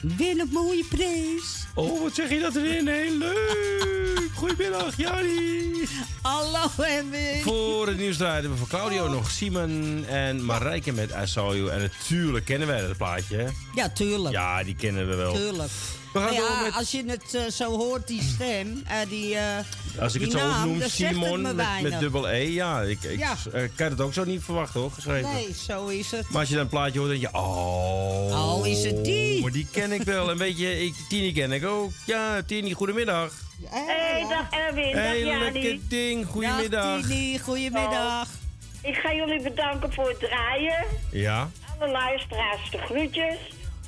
Win 0.02 0.40
een 0.40 0.48
mooie 0.52 0.84
prijs. 0.84 1.66
Oh, 1.74 2.02
wat 2.02 2.14
zeg 2.14 2.28
je 2.30 2.40
dat 2.40 2.56
erin? 2.56 2.88
Heel 2.88 3.18
leuk. 3.18 4.30
Goedemiddag, 4.36 4.96
Jari. 4.96 5.88
Hallo, 6.22 6.68
Emmy. 6.78 7.40
Voor 7.42 7.86
het 7.86 7.98
nieuws 7.98 8.16
draaien 8.16 8.50
we 8.50 8.56
voor 8.56 8.68
Claudio 8.68 9.08
nog 9.08 9.30
Simon 9.30 10.04
en 10.08 10.44
Marijke 10.44 10.92
met 10.92 11.10
I 11.10 11.26
Saw 11.26 11.54
You. 11.54 11.70
En 11.70 11.80
natuurlijk 11.80 12.44
kennen 12.44 12.68
wij 12.68 12.80
dat 12.80 12.96
plaatje? 12.96 13.46
Ja, 13.74 13.88
tuurlijk. 13.88 14.34
Ja, 14.34 14.64
die 14.64 14.76
kennen 14.76 15.08
we 15.08 15.14
wel. 15.14 15.34
Tuurlijk. 15.34 15.70
We 16.14 16.20
gaan 16.20 16.28
Maar 16.28 16.38
ja, 16.42 16.48
door 16.48 16.62
met- 16.62 16.74
als 16.74 16.90
je 16.90 17.04
het 17.06 17.34
eh, 17.34 17.42
zo 17.50 17.70
hoort, 17.78 18.06
die 18.06 18.22
stem, 18.22 18.82
eh, 18.88 18.96
die, 19.08 19.34
eh, 19.36 19.42
Als 20.00 20.14
ik 20.14 20.20
die 20.20 20.30
het 20.30 20.40
zo 20.40 20.46
naam, 20.46 20.68
dan 20.72 20.80
het 20.80 20.90
Simon 20.90 21.42
me 21.42 21.54
met, 21.82 22.00
dubbel 22.00 22.28
E. 22.30 22.52
Ja, 22.52 22.80
ik, 22.82 23.02
ik 23.02 23.18
Ja. 23.18 23.36
kan 23.74 23.90
het 23.90 24.00
ook 24.00 24.12
zo 24.14 24.24
niet 24.24 24.42
verwachten, 24.42 24.80
hoor, 24.80 24.90
geschreven. 24.90 25.32
Nee, 25.32 25.54
zo 25.66 25.86
is 25.86 26.10
het. 26.10 26.28
Maar 26.30 26.40
als 26.40 26.48
je 26.48 26.54
dan 26.54 26.62
een 26.64 26.68
plaatje 26.70 26.98
hoort, 26.98 27.10
denk 27.10 27.22
je... 27.22 27.28
Oh, 27.38 28.56
Oh, 28.58 28.66
is 28.66 28.84
het 28.84 29.04
die? 29.04 29.42
Maar 29.42 29.50
die 29.50 29.66
ken 29.70 29.92
ik 29.92 30.02
wel. 30.02 30.30
En 30.30 30.36
weet 30.38 30.58
je, 30.58 30.84
ik, 30.84 30.94
Tini 31.08 31.32
ken 31.32 31.52
ik 31.52 31.64
ook. 31.66 31.90
Ja, 32.06 32.42
Tini, 32.42 32.72
goedemiddag. 32.72 33.32
Hey, 33.64 34.26
dag 34.28 34.50
Erwin, 34.60 34.92
dag 34.92 35.02
Hey, 35.02 35.20
Jani. 35.24 35.52
lekker 35.52 35.78
ding. 35.88 36.26
Goedemiddag. 36.26 37.00
Dag 37.00 37.06
Tini, 37.08 37.38
goedemiddag. 37.38 38.28
Ik 38.82 38.94
ga 38.94 39.14
jullie 39.14 39.42
bedanken 39.42 39.92
voor 39.92 40.08
het 40.08 40.18
draaien. 40.20 40.84
Ja. 41.10 41.50
Alle 41.80 41.90
luisteraars 41.90 42.70
de 42.70 42.78
groetjes. 42.78 43.36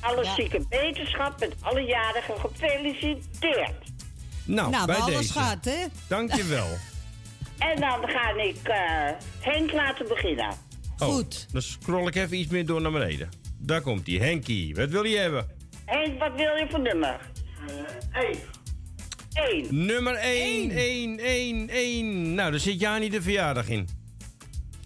Alle 0.01 0.25
zieke 0.37 0.65
wetenschap 0.69 1.41
met 1.41 1.55
alle 1.61 1.81
jarigen 1.83 2.35
gefeliciteerd. 2.41 3.75
Nou, 4.45 4.71
Nou, 4.71 4.87
bij 4.87 4.97
alles 4.97 5.17
deze. 5.17 5.33
gaat, 5.33 5.65
hè? 5.65 5.85
Dankjewel. 6.09 6.67
En 7.59 7.81
dan 7.81 8.09
ga 8.09 8.31
ik 8.43 8.57
eh, 8.63 8.79
Henk 9.41 9.73
laten 9.73 10.09
beginnen. 10.09 10.55
Goed. 10.99 11.47
Dan 11.53 11.63
scroll 11.63 12.07
ik 12.07 12.15
even 12.15 12.37
iets 12.39 12.51
meer 12.51 12.67
door 12.67 12.81
naar 12.81 12.93
beneden. 12.93 13.29
Daar 13.59 13.81
komt 13.81 14.07
hij. 14.07 14.17
Henkie, 14.17 14.75
wat 14.75 14.89
wil 14.89 15.05
je 15.05 15.17
hebben? 15.17 15.49
Henk, 15.85 16.19
wat 16.19 16.33
wil 16.37 16.57
je 16.57 16.67
voor 16.71 16.81
nummer? 16.81 17.21
Eén. 18.13 18.39
Eén. 19.33 19.67
Nummer 19.87 20.15
1, 20.15 20.71
1, 20.71 21.19
1, 21.19 21.69
1. 21.69 22.35
Nou, 22.35 22.51
daar 22.51 22.61
zit 22.61 22.81
Jani 22.81 23.09
de 23.11 23.23
verjaardag 23.23 23.69
in. 23.69 23.89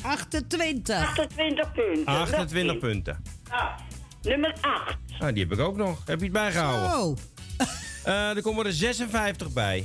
28. 0.03 0.97
28 1.09 1.73
punten. 1.73 2.07
28 2.07 2.79
punten. 2.79 3.23
Ah, 3.49 3.79
nummer 4.23 4.55
8. 4.61 4.97
Ah, 5.19 5.33
die 5.35 5.43
heb 5.43 5.53
ik 5.53 5.59
ook 5.59 5.77
nog. 5.77 6.03
Heb 6.07 6.19
je 6.19 6.25
het 6.25 6.33
bijgehouden? 6.33 6.91
Zo. 6.91 7.17
Eh, 8.05 8.37
er 8.37 8.43
komen 8.43 8.67
er 8.67 8.73
56 8.73 9.53
bij. 9.53 9.85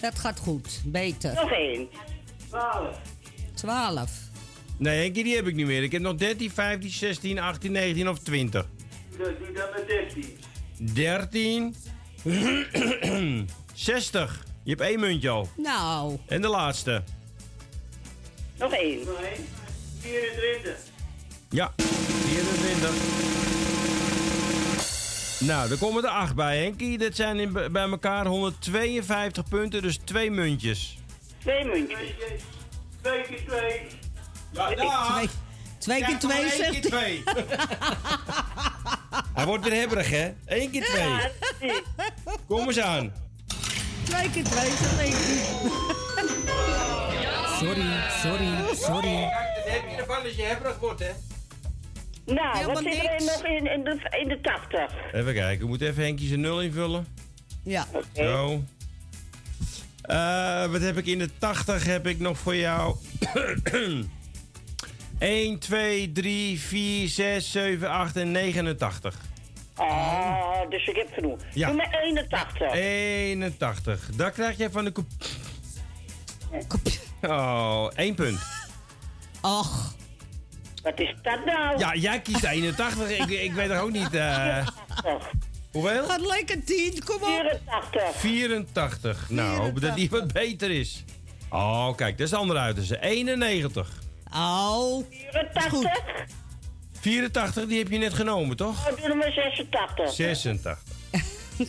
Dat 0.00 0.18
gaat 0.18 0.38
goed. 0.38 0.82
Beter. 0.84 1.34
Nog 1.34 1.50
één. 1.50 1.88
12. 2.48 2.98
12. 3.54 4.10
Nee, 4.78 5.02
Henkie, 5.02 5.24
die 5.24 5.34
heb 5.34 5.46
ik 5.46 5.54
niet 5.54 5.66
meer. 5.66 5.82
Ik 5.82 5.92
heb 5.92 6.02
nog 6.02 6.14
13, 6.14 6.50
15, 6.50 6.90
16, 6.90 7.38
18, 7.38 7.72
19 7.72 8.08
of 8.08 8.18
20. 8.18 8.66
Dus 9.16 9.26
doe 9.38 9.52
dan 9.52 9.68
met 9.74 9.86
13. 9.86 10.38
13. 10.78 11.74
60. 13.74 14.44
Je 14.62 14.70
hebt 14.70 14.82
één 14.82 15.00
muntje 15.00 15.28
al. 15.28 15.48
Nou. 15.56 16.18
En 16.26 16.40
de 16.40 16.48
laatste. 16.48 17.02
Nog 18.58 18.72
één. 18.72 19.00
24. 20.00 20.76
Ja, 21.50 21.72
24. 21.76 22.90
Nou, 25.38 25.70
er 25.70 25.78
komen 25.78 26.04
er 26.04 26.10
8 26.10 26.34
bij, 26.34 26.58
Henkie. 26.58 26.98
Dat 26.98 27.16
zijn 27.16 27.38
in, 27.38 27.52
bij 27.52 27.82
elkaar 27.88 28.26
152 28.26 29.48
punten, 29.48 29.82
dus 29.82 29.96
twee 30.04 30.30
muntjes. 30.30 30.98
Twee 31.38 31.64
muntjes. 31.64 31.98
Twee 33.00 33.22
keer 33.22 33.44
twee. 33.46 33.80
Ja, 34.50 34.66
Twee, 34.68 35.28
twee 35.78 36.04
keer 36.04 36.18
twee, 36.18 36.40
één 36.42 36.50
zegt 36.50 36.70
keer 36.70 36.80
twee. 36.80 37.22
Hij 39.34 39.46
wordt 39.46 39.64
weer 39.64 39.74
hebberig, 39.80 40.10
hè? 40.10 40.32
Eén 40.46 40.70
keer 40.70 40.84
twee. 40.84 41.12
Kom 42.48 42.66
eens 42.66 42.80
aan. 42.80 43.12
Twee 44.02 44.30
keer 44.30 44.44
twee, 44.44 44.70
zegt 44.70 44.98
één 44.98 45.12
Sorry, 47.58 47.86
sorry, 48.22 48.74
sorry. 48.74 49.20
Dat 49.54 49.64
heb 49.72 49.90
je 49.90 49.96
ervan 49.96 50.22
als 50.22 50.34
je 50.34 50.42
hebberig 50.42 50.78
wordt, 50.78 51.00
hè? 51.00 51.10
Nou, 52.26 52.56
Helemaal 52.56 52.82
wat 52.82 52.92
zit 52.92 53.04
er 53.04 53.10
niks. 53.10 53.24
nog 53.24 53.44
in, 53.44 53.66
in, 53.66 53.84
de, 53.84 54.18
in 54.22 54.28
de 54.28 54.40
80? 54.40 54.90
Even 55.12 55.34
kijken, 55.34 55.60
we 55.62 55.68
moeten 55.68 55.88
even 55.88 56.02
Henkie 56.02 56.28
zijn 56.28 56.40
nul 56.40 56.62
invullen. 56.62 57.06
Ja. 57.62 57.86
Zo. 58.14 58.62
Eh, 60.02 60.66
wat 60.66 60.80
heb 60.80 60.96
ik 60.96 61.06
in 61.06 61.18
de 61.18 61.30
80 61.38 61.84
heb 61.84 62.06
ik 62.06 62.18
nog 62.18 62.38
voor 62.38 62.56
jou? 62.56 62.96
1, 65.18 65.58
2, 65.58 66.12
3, 66.12 66.60
4, 66.60 67.08
6, 67.08 67.50
7, 67.50 67.90
8 67.90 68.16
en 68.16 68.30
89. 68.30 69.14
Oh, 69.76 70.70
dus 70.70 70.86
ik 70.86 70.96
heb 70.96 71.08
genoeg. 71.12 71.38
Ja. 71.54 71.66
Doe 71.66 71.76
maar 71.76 71.98
81. 72.02 72.72
81. 72.72 74.10
Daar 74.16 74.30
krijg 74.30 74.56
jij 74.56 74.70
van 74.70 74.84
de 74.84 74.90
koep. 74.90 75.06
Oh, 77.22 77.86
1 77.94 78.14
punt. 78.14 78.38
Och. 79.42 79.94
Wat 80.86 81.00
is 81.00 81.14
dat 81.22 81.44
nou? 81.44 81.78
Ja, 81.78 81.94
jij 81.94 82.20
kiest 82.20 82.44
81. 82.44 83.08
ik, 83.18 83.30
ik 83.30 83.52
weet 83.52 83.70
er 83.70 83.80
ook 83.80 83.90
niet. 83.90 84.14
eh 84.14 84.66
hoeveel? 85.72 86.04
Gaat 86.04 86.26
lekker 86.26 86.64
10, 86.64 87.04
kom 87.04 87.14
op. 87.14 87.22
84. 87.22 88.02
84. 88.16 89.30
Nou, 89.30 89.58
hopen 89.60 89.80
dat 89.80 89.94
die 89.94 90.10
wat 90.10 90.32
beter 90.32 90.70
is. 90.70 91.04
Oh, 91.50 91.94
kijk, 91.96 92.18
dat 92.18 92.26
is 92.26 92.32
de 92.32 92.36
andere 92.36 92.58
uiterste. 92.58 93.00
91. 93.00 93.88
Oh. 94.34 95.04
84. 95.10 95.90
84, 97.00 97.66
die 97.66 97.78
heb 97.78 97.90
je 97.90 97.98
net 97.98 98.14
genomen, 98.14 98.56
toch? 98.56 98.88
Oh, 98.90 98.96
doe 98.96 99.08
er 99.08 99.16
maar 99.16 99.32
86. 99.32 100.12
86. 100.12 100.78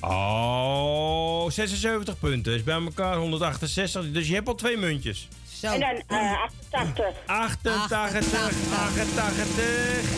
Oh, 0.00 1.50
76 1.50 2.18
punten. 2.18 2.54
Is 2.54 2.62
bij 2.62 2.74
elkaar 2.74 3.16
168. 3.16 4.12
Dus 4.12 4.28
je 4.28 4.34
hebt 4.34 4.48
al 4.48 4.54
twee 4.54 4.76
muntjes. 4.76 5.28
Zo. 5.60 5.66
En 5.72 5.80
dan 5.80 6.02
eh 6.18 6.42
88. 6.70 7.06
88, 7.26 8.72
88. 8.72 10.12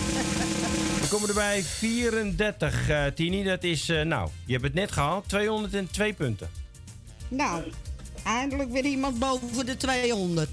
Dan 1.01 1.09
komen 1.09 1.28
er 1.28 1.34
bij 1.34 1.62
34, 1.62 2.89
eh 2.89 3.05
Tini. 3.07 3.45
Dat 3.45 3.62
is, 3.64 3.89
eh, 3.89 4.03
nou, 4.03 4.28
je 4.47 4.53
hebt 4.53 4.64
het 4.64 4.74
net 4.74 4.93
gehaald. 4.93 5.28
202 5.28 6.12
punten. 6.12 6.51
Nou, 7.28 7.62
eindelijk 8.24 8.70
weer 8.70 8.84
iemand 8.84 9.18
boven 9.18 9.66
de 9.66 9.76
200. 9.76 10.49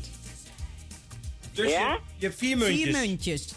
Dus 1.51 1.71
Ja? 1.71 1.79
je, 1.91 1.99
je 2.17 2.25
hebt 2.25 2.37
vier 2.37 2.57
muntjes. 2.57 2.83
Vier 2.83 2.91
muntjes. 3.07 3.47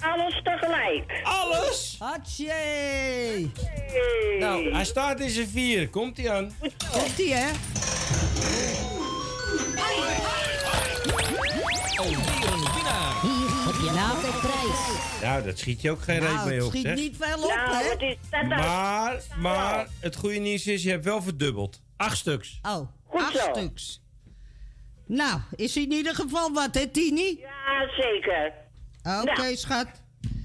Alles 0.00 0.40
tegelijk. 0.42 1.20
Alles? 1.22 1.96
Hatsje. 1.98 3.48
Nou, 4.38 4.72
hij 4.72 4.84
staat 4.84 5.20
in 5.20 5.30
zijn 5.30 5.48
vier. 5.48 5.88
Komt 5.88 6.16
hij 6.16 6.30
aan? 6.30 6.54
Komt 6.92 7.18
ie, 7.18 7.34
hè? 7.34 7.50
Alweer 11.96 12.16
een 12.52 12.72
winnaar. 12.74 13.20
Hier 13.22 13.64
heb 13.66 13.74
je 13.74 13.90
altijd 14.10 14.40
prijs. 14.40 15.20
Nou, 15.22 15.42
dat 15.44 15.58
schiet 15.58 15.80
je 15.80 15.90
ook 15.90 16.02
geen 16.02 16.18
reet 16.18 16.28
Nou, 16.34 16.46
mee 16.48 16.56
het 16.56 16.64
op, 16.64 16.70
schiet 16.70 16.82
zeg. 16.86 16.94
niet 16.96 17.16
veel 17.20 17.36
op, 17.44 17.48
Nou, 17.54 17.76
hè? 17.76 17.88
wat 17.88 18.02
is 18.02 18.16
dat 18.30 18.42
nou? 18.42 18.60
Maar, 18.60 19.22
maar, 19.38 19.86
het 20.00 20.16
goede 20.16 20.38
nieuws 20.38 20.66
is, 20.66 20.82
je 20.82 20.90
hebt 20.90 21.04
wel 21.04 21.22
verdubbeld. 21.22 21.82
Acht 21.96 22.16
stuks. 22.16 22.58
Oh, 22.62 22.88
Goed 23.06 23.20
acht 23.20 23.36
zo. 23.36 23.52
stuks. 23.52 24.02
Nou, 25.06 25.40
is 25.56 25.76
in 25.76 25.92
ieder 25.92 26.14
geval 26.14 26.52
wat, 26.52 26.74
hè, 26.74 26.86
Tini? 26.86 27.38
Ja, 27.40 27.88
zeker. 27.96 28.52
Oké, 29.02 29.32
Nou. 29.42 29.56
schat. 29.56 29.86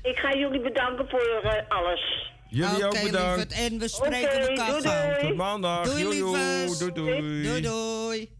Ik 0.01 0.17
ga 0.17 0.33
jullie 0.35 0.61
bedanken 0.61 1.09
voor 1.09 1.39
eh, 1.43 1.69
alles. 1.69 2.27
Jullie 2.49 2.75
Oké, 2.75 2.85
ook 2.85 3.03
bedankt. 3.03 3.37
lieverd. 3.55 3.71
En 3.71 3.79
we 3.79 3.87
spreken 3.87 4.41
Oké, 4.41 4.47
elkaar 4.47 4.67
doei, 4.69 4.81
doei. 4.81 5.27
Tot 5.27 5.35
maandag. 5.35 5.85
Doei, 5.85 6.07
lievers. 6.07 6.77
Doei, 6.77 6.91
doei. 6.93 7.43
Doei, 7.43 7.61
doei. 7.61 8.37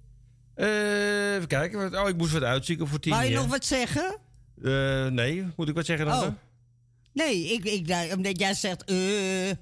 Eh, 0.60 1.36
even 1.36 1.48
kijken. 1.48 2.02
Oh, 2.02 2.10
ik 2.10 2.18
moest 2.18 2.32
wat 2.34 2.44
uitzoeken 2.44 2.88
voor 2.88 3.00
tien. 3.00 3.12
Wou 3.12 3.26
je 3.26 3.36
nog 3.36 3.46
wat 3.48 3.66
zeggen? 3.66 4.18
Eh, 4.64 5.06
nee, 5.08 5.46
moet 5.56 5.70
ik 5.70 5.76
wat 5.76 5.86
zeggen 5.86 6.06
dan? 6.06 6.16
Oh. 6.18 6.24
hè? 6.24 6.30
Nee, 7.14 7.54
ik, 7.54 7.64
ik, 7.66 8.14
omdat 8.16 8.40
jij 8.40 8.54
zegt... 8.54 8.84
eh 8.84 9.50
Eh, 9.50 9.56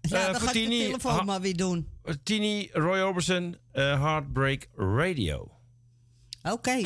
ja, 0.00 0.32
dan 0.32 0.40
ga 0.40 0.46
ik 0.46 0.46
de 0.46 0.50
Tini, 0.52 0.84
telefoon 0.84 1.12
ha- 1.12 1.22
maar 1.22 1.40
weer 1.40 1.56
doen. 1.56 1.88
Tini 2.22 2.68
Roy 2.72 3.00
Orbison, 3.00 3.56
Heartbreak 3.72 4.66
Radio. 4.76 5.50
Oké. 6.42 6.80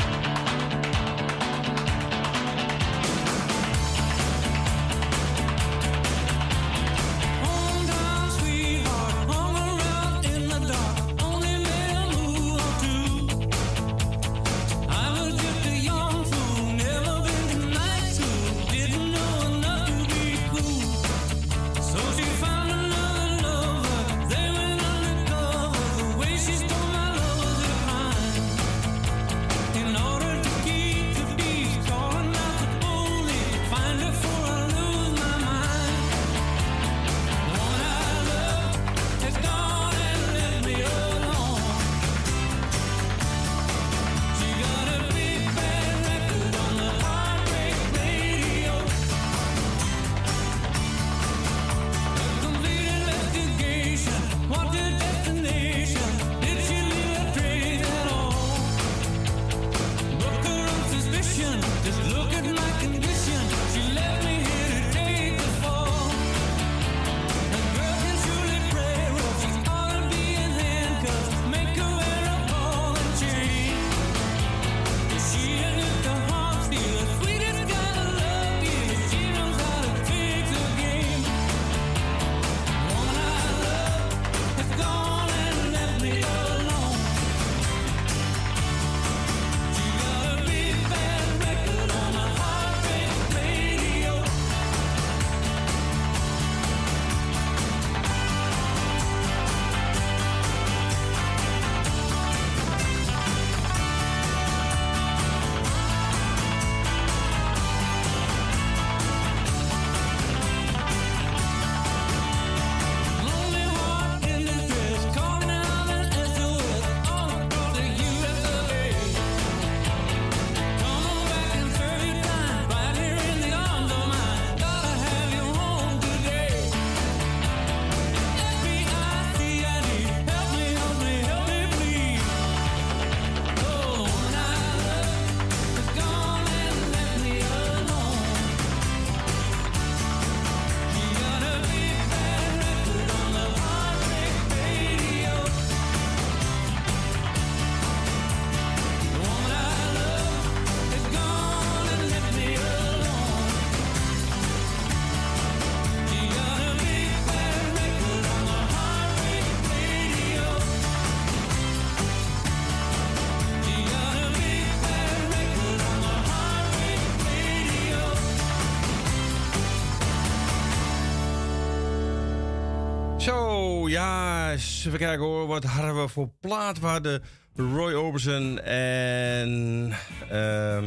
Eens 174.84 174.94
even 174.94 175.06
kijken 175.06 175.24
hoor. 175.26 175.46
Wat 175.46 175.64
hadden 175.64 176.02
we 176.02 176.08
voor 176.08 176.28
plaat? 176.40 176.80
We 176.80 176.86
hadden 176.86 177.22
Roy 177.56 177.92
Orbison 177.92 178.60
en... 178.60 179.92
ehm 180.30 180.84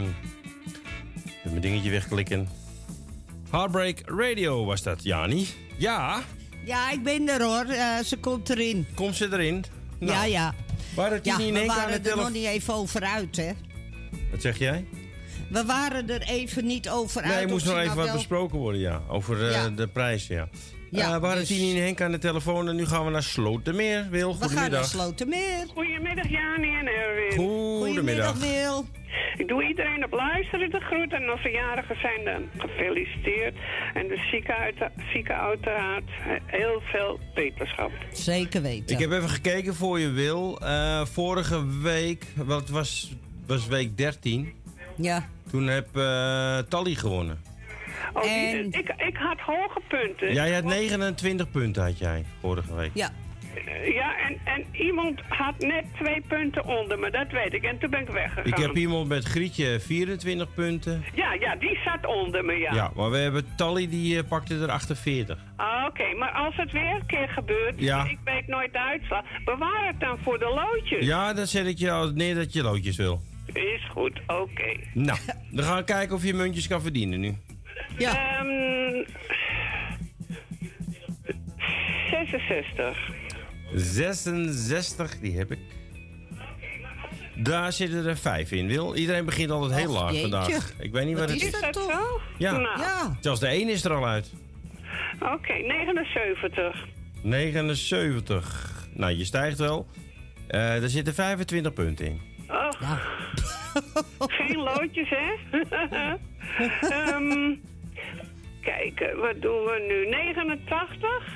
even 1.38 1.50
mijn 1.50 1.62
dingetje 1.62 1.90
wegklikken. 1.90 2.48
Heartbreak 3.50 4.02
Radio 4.06 4.66
was 4.66 4.84
dat, 4.84 5.04
Jani. 5.04 5.48
Ja, 5.78 6.22
Ja, 6.66 6.92
ik 6.92 7.04
ben 7.04 7.30
er 7.30 7.44
hoor. 7.44 7.66
Eh, 7.66 7.98
ze 8.00 8.18
komt 8.18 8.50
erin. 8.50 8.88
komt 8.96 9.16
ze 9.16 9.28
erin? 9.32 9.64
Nou, 10.00 10.12
ja, 10.14 10.26
ja. 10.26 10.54
Waren 10.96 11.20
Ja, 11.24 11.36
Tini 11.38 11.48
en 11.56 11.62
we 11.62 11.66
waren 11.66 12.06
er 12.06 12.16
nog 12.18 12.32
niet 12.32 12.46
even 12.46 12.74
over 12.74 13.02
uit, 13.02 13.36
hè? 13.36 13.52
Wat 14.32 14.42
zeg 14.42 14.58
jij? 14.58 14.86
We 15.50 15.66
waren 15.66 16.10
er 16.10 16.22
even 16.22 16.66
niet 16.66 16.90
over 16.90 17.22
uit. 17.22 17.34
Nee, 17.34 17.44
er 17.44 17.50
moest 17.50 17.66
nog 17.66 17.74
even 17.74 17.86
nou 17.86 17.98
wat 17.98 18.06
wel- 18.06 18.16
besproken 18.16 18.58
worden, 18.60 18.82
ja. 18.82 19.02
Over 19.08 19.46
eh, 19.48 19.52
Ja. 19.52 19.70
de 19.70 19.88
prijs, 19.88 20.28
ja. 20.28 20.48
Ja, 20.92 21.06
Eh, 21.08 21.14
we 21.14 21.20
waren 21.20 21.38
dus- 21.40 21.48
Tini 21.48 21.78
en 21.78 21.84
Henk 21.84 22.02
aan 22.02 22.12
de 22.12 22.18
telefoon 22.18 22.68
en 22.70 22.76
nu 22.76 22.86
gaan 22.86 23.06
we 23.06 23.12
naar 23.12 23.24
Slotermeer. 23.24 24.08
Wil, 24.10 24.28
We 24.32 24.38
gaan 24.40 24.40
naar 24.40 24.50
goedemiddag. 24.50 24.86
Slotermeer. 24.86 25.66
Goedemiddag, 25.74 26.30
Jani 26.30 26.76
en 26.76 26.88
Erwin. 26.88 27.38
Goedemiddag. 27.38 28.34
Wil. 28.40 28.86
Ik 29.38 29.48
doe 29.48 29.68
iedereen 29.68 30.06
op 30.06 30.12
luisteren 30.12 30.70
de 30.70 30.80
groet 30.80 31.14
en 31.14 31.30
als 31.30 31.42
verjarigen 31.42 31.96
zijn 32.02 32.26
dan 32.26 32.50
gefeliciteerd. 32.70 33.56
En 33.94 34.08
de 34.08 34.28
zieke, 34.32 34.54
uit, 34.56 34.76
zieke 35.14 35.34
uiteraard 35.34 36.04
heel 36.46 36.82
veel 36.92 37.20
beterschap. 37.36 37.92
Zeker 38.12 38.62
weten. 38.62 38.96
Ik 38.96 39.02
heb 39.02 39.12
even 39.12 39.30
gekeken 39.30 39.76
voor 39.76 40.00
je, 40.00 40.10
Wil. 40.10 40.60
Eh, 40.62 41.06
vorige 41.06 41.80
week, 41.82 42.26
wat 42.36 42.70
was, 42.70 43.12
was 43.48 43.68
week 43.68 43.98
13. 43.98 44.54
Ja. 44.96 45.28
Toen 45.52 45.68
heb 45.68 45.88
eh 45.98 46.58
Tally 46.58 46.96
gewonnen. 46.96 47.42
Oh, 48.14 48.22
die- 48.22 48.68
ik, 48.70 48.94
ik 48.98 49.16
had 49.18 49.40
hoge 49.40 49.82
punten. 49.88 50.34
Jij 50.34 50.54
had 50.54 50.64
29 50.64 51.52
punten, 51.52 51.84
had 51.84 51.98
jij, 51.98 52.26
vorige 52.42 52.76
week. 52.76 52.92
Ja. 52.94 53.10
Ja, 53.86 54.18
en, 54.28 54.38
en 54.44 54.66
iemand 54.72 55.20
had 55.28 55.60
net 55.60 55.84
twee 55.96 56.22
punten 56.28 56.66
onder 56.66 57.00
me, 57.00 57.12
dat 57.12 57.32
weet 57.32 57.54
ik. 57.54 57.64
En 57.64 57.78
toen 57.80 57.90
ben 57.90 58.00
ik 58.00 58.08
weggegaan. 58.10 58.46
Ik 58.46 58.58
heb 58.58 58.76
iemand 58.76 59.08
met 59.08 59.24
Grietje 59.26 59.80
24 59.80 60.54
punten. 60.54 61.04
Ja, 61.14 61.34
ja, 61.34 61.56
die 61.56 61.80
zat 61.86 62.06
onder 62.06 62.46
me, 62.46 62.54
ja. 62.54 62.74
Ja, 62.74 62.92
maar 62.96 63.10
we 63.12 63.18
hebben 63.18 63.46
Tally, 63.56 63.90
die 63.90 64.18
eh, 64.18 64.28
pakte 64.28 64.60
er 64.60 64.70
48. 64.72 65.38
Ah, 65.56 65.86
Oké, 65.88 66.14
maar 66.18 66.32
als 66.32 66.56
het 66.56 66.72
weer 66.72 66.92
een 66.96 67.06
keer 67.06 67.28
gebeurt, 67.30 67.74
Ja. 67.78 68.04
ik 68.06 68.18
weet 68.24 68.48
nooit 68.48 68.74
de 68.74 68.80
uitslag, 68.80 69.24
bewaar 69.46 69.88
het 69.88 70.00
dan 70.00 70.18
voor 70.22 70.40
de 70.40 70.46
loodjes. 70.66 71.06
Ja, 71.06 71.34
dan 71.34 71.48
zet 71.48 71.66
ik 71.66 71.78
je 71.78 71.92
al 71.92 72.12
neer 72.12 72.36
dat 72.36 72.54
je 72.54 72.64
loodjes 72.64 72.96
wil. 72.96 73.22
Is 73.54 73.88
goed, 73.92 74.20
oké. 74.28 74.76
Nou, 74.94 75.20
dan 75.52 75.66
gaan 75.66 75.78
we 75.78 75.84
kijken 75.84 76.16
of 76.16 76.24
je 76.24 76.34
muntjes 76.34 76.68
kan 76.68 76.82
verdienen 76.82 77.20
nu. 77.20 77.36
Ja. 77.98 78.40
Ehm 78.40 79.04
66. 82.10 82.98
66, 83.74 85.20
die 85.20 85.38
heb 85.38 85.52
ik. 85.52 85.60
Daar 87.36 87.74
zitten 87.74 88.06
er 88.06 88.18
vijf 88.18 88.52
in, 88.52 88.68
Wil. 88.68 88.96
Iedereen 88.96 89.26
begint 89.26 89.52
altijd 89.52 89.80
heel 89.80 89.92
laag 89.92 90.12
jeetje. 90.12 90.22
vandaag. 90.22 90.74
Ik 90.80 90.92
weet 90.92 91.06
niet 91.06 91.18
wat, 91.20 91.30
het 91.30 91.42
is. 91.42 91.46
Is 91.46 91.62
dat 91.62 91.76
zo? 91.76 92.20
Ja. 92.38 92.52
Nou, 92.58 93.14
Zelfs 93.20 93.40
de 93.40 93.48
1 93.48 93.70
is 93.70 93.84
er 93.84 93.94
al 93.94 94.08
uit. 94.08 94.34
Oké, 95.20 95.54
79. 95.54 96.86
79. 97.22 98.88
Nou, 98.94 99.12
je 99.14 99.26
stijgt 99.26 99.58
wel. 99.58 99.88
Eh 100.48 100.84
er 100.84 100.90
zitten 100.90 101.14
25 101.14 101.74
punten 101.74 102.06
in. 102.06 102.22
Oh. 102.50 102.70
Geen 104.20 104.58
loodjes, 104.58 105.10
hè? 105.10 105.34
Ehm 106.90 107.56
kijken, 108.62 109.18
wat 109.20 109.42
doen 109.42 109.64
we 109.64 109.86
nu? 109.88 110.10
89? 110.10 111.36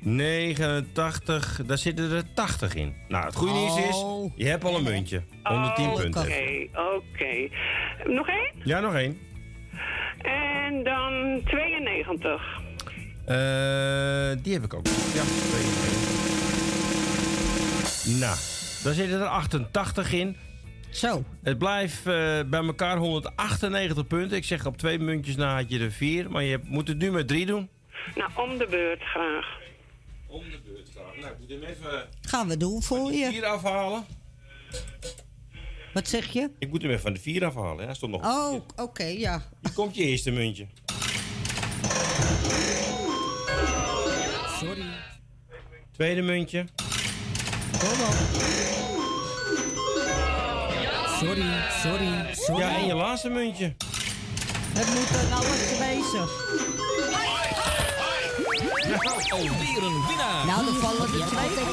89, 0.00 1.60
daar 1.66 1.78
zitten 1.78 2.10
er 2.10 2.22
80 2.34 2.74
in. 2.74 2.94
Nou, 3.08 3.24
het 3.24 3.34
goede 3.34 3.52
nieuws 3.52 3.76
is, 3.78 3.96
Oh. 3.96 4.32
je 4.36 4.46
hebt 4.46 4.64
al 4.64 4.76
een 4.76 4.82
muntje. 4.82 5.22
110 5.42 5.88
Oké, 5.90 6.00
punten. 6.02 6.20
oké. 6.72 7.48
Nog 8.06 8.28
één? 8.28 8.52
Ja, 8.64 8.80
nog 8.80 8.94
één. 8.94 9.18
En 10.18 10.82
dan 10.84 11.40
92. 11.44 12.58
Eh, 13.24 13.36
die 14.42 14.52
heb 14.52 14.64
ik 14.64 14.74
ook. 14.74 14.86
Ja, 15.14 15.22
22. 15.22 18.18
Nou, 18.20 18.36
daar 18.84 18.94
zitten 18.94 19.20
er 19.20 19.26
88 19.26 20.12
in. 20.12 20.36
Zo. 20.90 21.24
Het 21.42 21.58
blijft 21.58 21.98
eh, 21.98 22.40
bij 22.46 22.60
elkaar 22.64 22.96
198 22.96 24.06
punten. 24.06 24.36
Ik 24.36 24.44
zeg 24.44 24.66
op 24.66 24.76
twee 24.76 24.98
muntjes 24.98 25.36
na 25.36 25.54
had 25.56 25.70
je 25.70 25.78
er 25.78 25.90
vier. 25.92 26.30
Maar 26.30 26.42
je 26.42 26.60
moet 26.64 26.88
het 26.88 26.98
nu 26.98 27.10
met 27.10 27.28
drie 27.28 27.46
doen. 27.46 27.68
Nou, 28.14 28.30
om 28.36 28.58
de 28.58 28.66
beurt 28.70 29.02
graag. 29.02 29.58
Om 30.26 30.42
de 30.50 30.60
beurt 30.64 30.88
graag. 30.94 31.16
Nou, 31.20 31.32
ik 31.32 31.38
moet 31.38 31.48
hem 31.48 31.62
even 31.62 32.08
Gaan 32.20 32.48
we 32.48 32.56
doen 32.56 32.82
voor 32.82 33.12
je. 33.12 33.26
vier 33.30 33.44
afhalen. 33.46 34.04
Wat 35.94 36.08
zeg 36.08 36.26
je? 36.32 36.50
Ik 36.58 36.68
moet 36.70 36.82
hem 36.82 36.90
even 36.90 37.02
van 37.02 37.12
de 37.12 37.20
vier 37.20 37.44
afhalen. 37.44 37.84
Hij 37.84 37.94
stond 37.94 38.12
nog. 38.12 38.24
Oh, 38.24 38.60
oké, 38.76 39.04
ja. 39.04 39.42
Hier 39.62 39.72
komt 39.72 39.94
je 39.94 40.02
eerste 40.02 40.30
muntje. 40.30 40.66
Sorry. 44.60 44.84
Tweede 45.92 46.22
muntje. 46.22 46.64
Kom 47.78 48.00
op. 48.00 48.79
Sorry, 51.20 51.42
sorry, 51.82 52.34
sorry. 52.34 52.60
Ja, 52.60 52.78
en 52.78 52.86
je 52.86 52.94
laatste 52.94 53.28
muntje. 53.28 53.74
Het 54.72 54.86
moet 54.86 55.32
alles 55.32 55.78
wezen. 55.78 56.20
Alweer 59.30 59.82
een 59.82 60.06
winnaar. 60.06 60.46
Nou, 60.46 60.64
dan 60.64 60.74
vallen 60.74 61.02
er 61.02 61.18
hebt 61.18 61.28
twee 61.28 61.48
altijd 61.48 61.72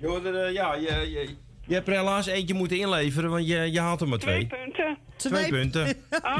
prijs. 0.00 0.26
Er, 0.26 0.44
eh, 0.44 0.52
ja, 0.52 0.74
je, 0.74 1.10
je, 1.10 1.36
je 1.66 1.74
hebt 1.74 1.88
er 1.88 1.94
helaas 1.94 2.26
eentje 2.26 2.54
moeten 2.54 2.78
inleveren, 2.78 3.30
want 3.30 3.46
je, 3.46 3.72
je 3.72 3.80
haalt 3.80 4.00
er 4.00 4.08
maar 4.08 4.18
twee. 4.18 4.46
punten. 4.46 4.98
Twee 5.16 5.48
punten. 5.48 5.88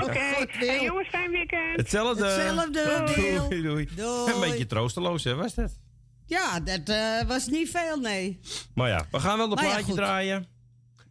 Oké. 0.03 0.19
Hey, 0.67 0.85
jongens, 0.85 1.09
fijn 1.09 1.31
weekend. 1.31 1.77
Hetzelfde. 1.77 2.27
Hetzelfde. 2.27 3.13
Doei, 3.49 3.63
doei. 3.63 3.89
Doei. 3.97 4.33
Een 4.33 4.41
beetje 4.41 4.67
troosteloos, 4.67 5.25
hè, 5.25 5.35
was 5.35 5.55
dat? 5.55 5.79
Ja, 6.27 6.61
dat 6.61 6.89
eh, 6.89 7.29
was 7.29 7.47
niet 7.47 7.71
veel, 7.71 7.97
nee. 7.97 8.41
Maar 8.75 8.89
ja, 8.89 9.07
we 9.11 9.21
gaan 9.21 9.39
wel 9.39 9.49
de 9.49 9.63
ja, 9.63 9.69
plaatje 9.69 9.95
draaien. 9.95 10.57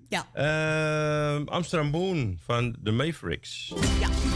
Ja. 0.07 0.25
Ehm, 0.33 1.47
Amsterdam 1.47 1.91
Boon 1.91 2.39
van 2.45 2.75
de 2.79 2.91
Mavericks. 2.91 3.73
Ja. 3.99 4.26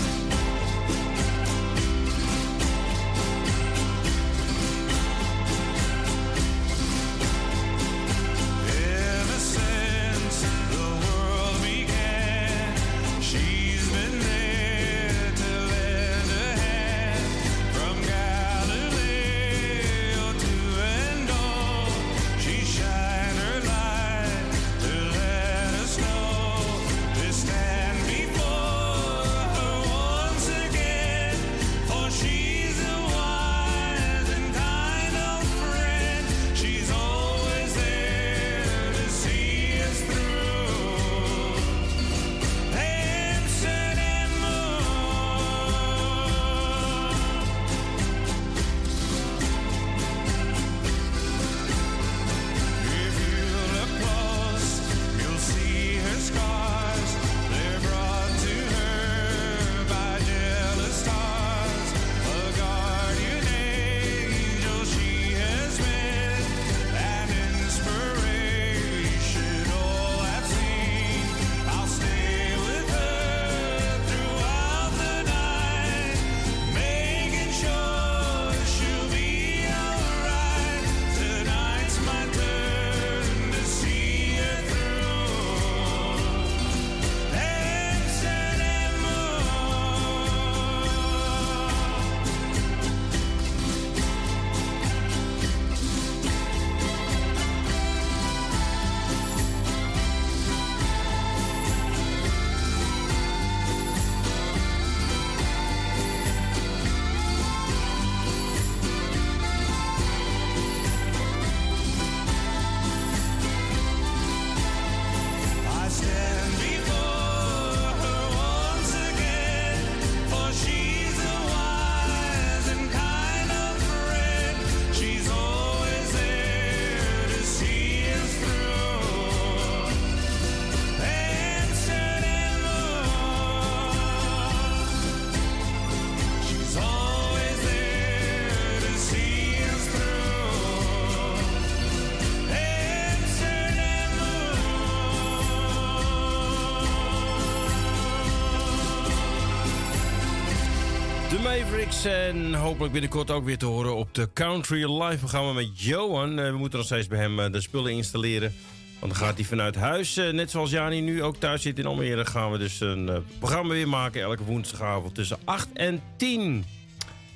En 151.91 152.53
hopelijk 152.53 152.91
binnenkort 152.91 153.31
ook 153.31 153.45
weer 153.45 153.57
te 153.57 153.65
horen 153.65 153.95
op 153.95 154.13
de 154.13 154.29
Country 154.33 155.01
Live 155.01 155.17
programma 155.17 155.53
met 155.53 155.81
Johan. 155.81 156.39
Eh, 156.39 156.49
we 156.49 156.57
moeten 156.57 156.77
nog 156.77 156.87
steeds 156.87 157.07
bij 157.07 157.19
hem 157.19 157.39
eh, 157.39 157.51
de 157.51 157.61
spullen 157.61 157.91
installeren. 157.91 158.53
Want 158.99 159.13
dan 159.13 159.21
gaat 159.21 159.35
hij 159.35 159.43
vanuit 159.43 159.75
huis, 159.75 160.17
eh, 160.17 160.29
net 160.29 160.51
zoals 160.51 160.71
Jani 160.71 161.01
nu 161.01 161.23
ook 161.23 161.35
thuis 161.35 161.61
zit 161.61 161.79
in 161.79 161.85
Almere... 161.85 162.25
gaan 162.25 162.51
we 162.51 162.57
dus 162.57 162.79
een 162.79 163.25
programma 163.39 163.73
weer 163.73 163.87
maken 163.87 164.21
elke 164.21 164.43
woensdagavond 164.43 165.15
tussen 165.15 165.37
8 165.43 165.67
en 165.73 166.01
10. 166.15 166.65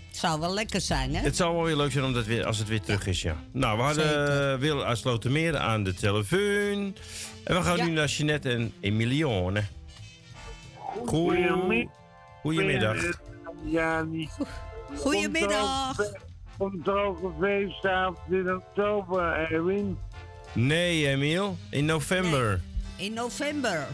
Het 0.08 0.18
zou 0.18 0.40
wel 0.40 0.54
lekker 0.54 0.82
zijn, 0.82 1.16
hè? 1.16 1.22
Het 1.22 1.36
zou 1.36 1.56
wel 1.56 1.64
weer 1.64 1.76
leuk 1.76 1.92
zijn 1.92 2.06
om 2.06 2.14
dat 2.14 2.26
weer, 2.26 2.46
als 2.46 2.58
het 2.58 2.68
weer 2.68 2.82
terug 2.82 3.08
is, 3.08 3.22
ja. 3.22 3.44
Nou, 3.52 3.78
we 3.78 3.84
hadden 3.84 4.54
uh, 4.54 4.60
Wil 4.60 4.84
uit 4.84 4.98
Slotermeer 4.98 5.58
aan 5.58 5.84
de 5.84 5.94
telefoon. 5.94 6.96
En 7.44 7.56
we 7.56 7.62
gaan 7.62 7.86
nu 7.86 7.92
naar 7.92 8.08
Jeanette 8.08 8.50
en 8.50 8.74
Emilione. 8.80 9.64
Goedemiddag. 11.06 11.94
Goedemiddag. 12.42 13.34
Ja. 13.66 14.06
Goedemiddag. 14.98 15.96
Komt 16.58 16.88
er 16.88 17.04
ook 17.04 17.24
een 17.24 17.34
feestavond 17.40 18.18
in 18.30 18.56
oktober, 18.56 19.52
Erwin? 19.52 19.98
Nee, 20.54 21.08
Emiel. 21.08 21.58
In 21.70 21.86
november. 21.86 22.62
In 22.98 23.14
november. 23.14 23.88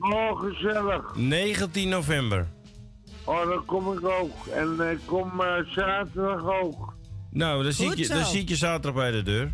Oh, 0.00 0.40
gezellig. 0.40 1.14
19 1.16 1.88
november. 1.88 2.46
Oh, 3.24 3.48
dan 3.48 3.64
kom 3.64 3.92
ik 3.98 4.04
ook. 4.04 4.46
En 4.46 4.90
ik 4.90 4.98
kom 5.04 5.40
uh, 5.40 5.56
zaterdag 5.66 6.44
ook. 6.62 6.94
Nou, 7.30 7.62
dan 7.62 7.72
zie, 7.72 7.90
ik 7.90 7.96
je, 7.96 8.08
dan 8.08 8.24
zie 8.24 8.40
ik 8.40 8.48
je 8.48 8.56
zaterdag 8.56 8.94
bij 8.94 9.10
de 9.10 9.22
deur. 9.22 9.52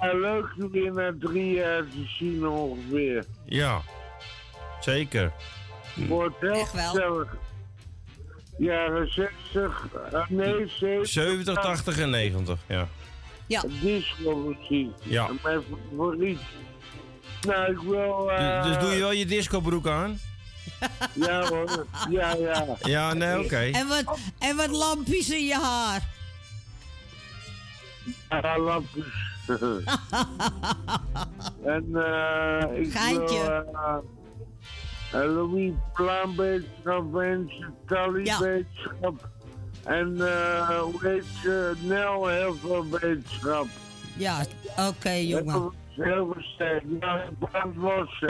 Ja, 0.00 0.12
leuk 0.12 0.54
weer 0.72 0.92
na 0.92 1.14
drie 1.20 1.52
jaar 1.52 1.82
te 1.82 2.04
zien 2.18 2.46
ongeveer. 2.46 3.24
Ja, 3.44 3.80
zeker. 4.80 5.32
Wordt 5.94 6.40
heel 6.40 6.64
gezellig. 6.64 7.36
Jaren 8.58 9.12
60, 9.12 9.88
uh, 10.12 10.28
nee, 10.28 10.68
70, 10.68 11.08
70, 11.08 11.54
80 11.54 11.98
en 11.98 12.10
90, 12.10 12.58
ja. 12.66 12.88
Ja. 13.46 13.62
Disco 13.80 14.36
muziek. 14.36 14.92
Ja. 15.02 15.28
Mijn 15.42 15.62
favoriet. 15.90 16.40
Nou, 17.46 17.72
ik 17.72 17.78
wil... 17.78 18.30
Uh, 18.30 18.62
dus, 18.62 18.72
dus 18.72 18.82
doe 18.82 18.92
je 18.92 18.98
wel 18.98 19.12
je 19.12 19.26
discobroek 19.26 19.86
aan? 19.86 20.18
ja 21.26 21.48
hoor, 21.48 21.86
ja, 22.10 22.34
ja. 22.34 22.64
Ja, 22.82 23.14
nee, 23.14 23.36
oké. 23.36 23.44
Okay. 23.44 23.70
En, 23.70 23.86
wat, 23.86 24.18
en 24.38 24.56
wat 24.56 24.70
lampjes 24.70 25.30
in 25.30 25.44
je 25.44 25.54
haar. 25.54 26.08
Ja, 28.28 28.58
lampjes. 28.58 29.04
en 31.74 31.84
uh, 31.92 32.80
ik 32.80 32.92
Geintje. 32.92 33.64
wil... 33.72 34.17
Louis 35.12 35.72
Plaanbeetschap 35.94 37.16
en 37.16 37.50
Tally 37.86 38.24
Ja. 38.24 38.38
En 39.84 40.14
uh, 40.16 40.78
hoe 40.80 40.98
heet 41.00 41.24
ze? 41.42 41.74
Nel 41.80 42.26
Helverbeetschap. 42.26 43.66
Ja, 44.16 44.44
oké, 44.88 45.10
jongen. 45.10 45.72
Ja, 45.96 46.04
ik 46.74 47.38
brand 47.38 47.76
los. 47.76 48.24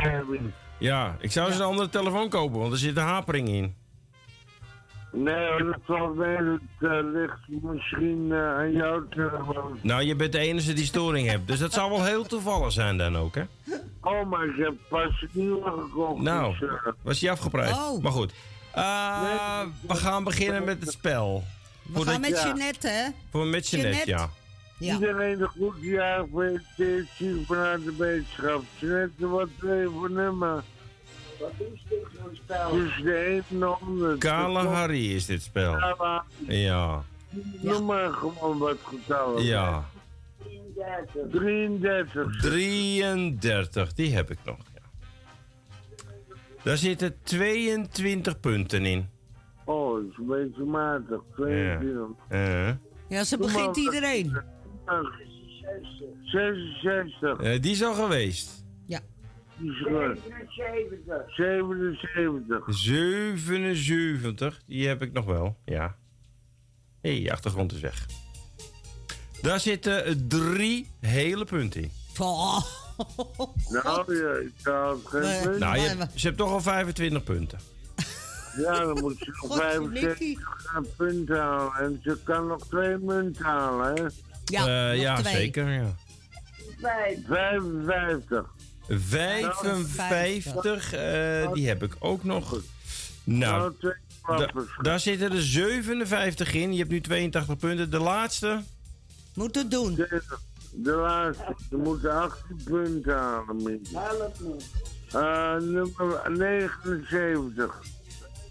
Ja, 0.79 1.17
ik 1.21 1.33
zou 1.33 1.49
eens 1.49 1.59
een 1.59 1.65
andere 1.65 1.89
telefoon 1.89 2.29
kopen, 2.29 2.59
want 2.59 2.73
er 2.73 2.79
zit 2.79 2.97
een 2.97 3.03
hapering 3.03 3.49
in. 3.49 3.75
Nee, 5.13 5.65
dat 5.65 5.79
valt 5.85 6.17
mee. 6.17 6.37
Het 6.37 6.61
uh, 6.81 6.99
ligt 7.13 7.63
misschien 7.63 8.27
uh, 8.29 8.57
aan 8.57 8.73
jouw 8.73 9.09
telefoon. 9.09 9.79
Nou, 9.83 10.03
je 10.03 10.17
bent 10.17 10.33
de 10.33 10.39
enige 10.39 10.73
die 10.73 10.85
storing 10.85 11.29
hebt, 11.29 11.47
dus 11.47 11.59
dat 11.59 11.73
zou 11.73 11.91
wel 11.91 12.05
heel 12.05 12.25
toevallig 12.25 12.73
zijn 12.73 12.97
dan 12.97 13.17
ook, 13.17 13.35
hè? 13.35 13.43
Oh, 14.01 14.29
maar 14.31 14.47
ik 14.47 14.57
heb 14.57 14.75
pas 14.89 15.23
een 15.23 15.29
nieuwe 15.33 15.71
gekocht. 15.71 16.23
Nou, 16.23 16.59
dus, 16.59 16.71
uh, 16.71 16.87
was 17.03 17.19
die 17.19 17.31
afgeprijsd? 17.31 17.79
Oh. 17.79 18.03
Maar 18.03 18.13
goed. 18.13 18.33
Uh, 18.77 19.61
we 19.87 19.95
gaan 19.95 20.25
beginnen 20.25 20.65
met 20.65 20.81
het 20.81 20.91
spel. 20.91 21.45
We 21.83 22.03
gaan 22.03 22.21
met 22.21 22.43
Jeanette, 22.43 22.89
hè? 22.89 23.09
Voor 23.31 23.47
met 23.47 23.69
Jeanette, 23.69 24.11
ja. 24.11 24.31
Ja. 24.79 24.95
Iedereen 24.95 25.41
een 25.41 25.49
goed 25.49 25.77
jaar 25.81 26.21
gefeliciteerd. 26.21 27.09
Zie 27.17 27.45
vanuit 27.47 27.85
de 27.85 27.97
wetenschap. 27.97 28.63
Jeanette, 28.79 29.29
wat 29.29 29.49
je 29.61 29.91
voor 29.99 30.11
nummer? 30.11 30.63
Wat 31.41 31.53
is 31.73 31.85
dit 31.89 32.07
voor 32.21 32.31
spel? 32.33 32.71
Dus 32.71 33.01
de 33.03 33.15
1 33.15 33.45
en 33.49 33.59
de 33.59 33.65
100. 33.65 34.19
Kalahari 34.19 35.15
is 35.15 35.27
dit 35.27 35.43
spel. 35.43 35.77
Ja. 36.47 37.05
Noem 37.61 37.85
maar 37.85 38.13
gewoon 38.13 38.59
wat 38.59 38.79
getallen. 38.83 39.45
Ja. 39.45 39.85
33. 41.31 42.41
33, 42.41 43.93
die 43.93 44.15
heb 44.15 44.31
ik 44.31 44.39
nog. 44.45 44.59
Ja. 44.75 44.81
Daar 46.63 46.77
zitten 46.77 47.17
22 47.23 48.41
punten 48.41 48.87
in. 48.87 49.09
Oh, 49.65 49.95
dat 49.95 50.11
is 50.11 50.17
een 50.19 50.27
beetje 50.27 50.65
matig. 50.65 51.21
22. 51.37 52.17
Ja. 52.29 52.69
Uh. 52.69 52.75
Ja, 53.09 53.25
ze 53.25 53.39
begint 53.39 53.77
iedereen. 53.77 54.41
66. 56.25 57.41
Uh, 57.41 57.61
die 57.61 57.73
is 57.73 57.83
al 57.85 57.95
geweest. 57.95 58.58
Ja. 59.61 59.65
Die 59.65 59.71
is 59.71 59.79
goed. 59.83 60.19
77. 61.37 62.75
77, 62.75 64.61
die 64.67 64.87
heb 64.89 65.03
ik 65.03 65.13
nog 65.13 65.25
wel, 65.25 65.57
ja. 65.65 65.97
Hé, 67.01 67.21
hey, 67.23 67.33
achtergrond 67.33 67.73
is 67.73 67.81
weg. 67.81 68.07
Daar 69.43 69.61
zitten 69.61 70.29
drie 70.29 70.91
hele 71.01 71.45
punten 71.45 71.83
in. 71.83 71.91
Oh. 72.19 72.61
Nou, 73.69 74.17
ja, 74.17 74.33
ik 74.35 74.53
had 74.63 74.99
geen 75.05 75.21
Nee. 75.21 75.43
punt. 75.43 75.59
Nou, 75.59 75.79
je, 75.79 75.89
hebt- 75.89 76.21
ze 76.21 76.27
hebt 76.27 76.39
toch 76.39 76.51
al 76.51 76.61
25 76.61 77.25
punten. 77.25 77.59
Ja, 78.57 78.79
dan 78.85 78.99
moet 79.01 79.17
ze 79.19 79.31
nog 79.49 79.57
65 79.57 80.39
punten 80.97 81.39
halen. 81.39 81.73
En 81.75 82.01
ze 82.03 82.19
kan 82.25 82.47
nog 82.47 82.67
twee 82.69 82.97
munten 82.99 83.45
halen, 83.45 83.95
hè? 83.95 84.07
Ja, 84.45 84.91
Eh, 84.91 85.01
ja 85.01 85.23
zeker, 85.23 85.69
ja. 85.71 85.95
55. 87.27 88.45
55, 88.89 90.93
eh, 90.93 91.53
die 91.53 91.69
heb 91.69 91.83
ik 91.83 91.93
ook 91.99 92.25
nog. 92.25 92.61
Nou, 93.25 93.73
Nou, 94.27 94.39
da- 94.39 94.53
daar 94.83 95.01
zitten 95.01 95.33
er 95.33 95.43
57 95.43 96.55
in. 96.55 96.73
Je 96.73 96.79
hebt 96.79 96.91
nu 96.91 97.01
82 97.01 97.57
punten. 97.57 97.91
De 97.91 97.99
laatste? 97.99 98.63
Moet 99.35 99.55
het 99.55 99.71
doen. 99.71 99.95
De, 99.95 100.23
de 100.73 100.91
laatste. 100.93 101.57
Ze 101.71 101.77
moeten 101.77 102.11
18 102.13 102.61
punten 102.65 103.17
halen. 103.17 103.81
Uh, 105.15 105.55
nummer 105.61 106.23
79. 106.31 107.83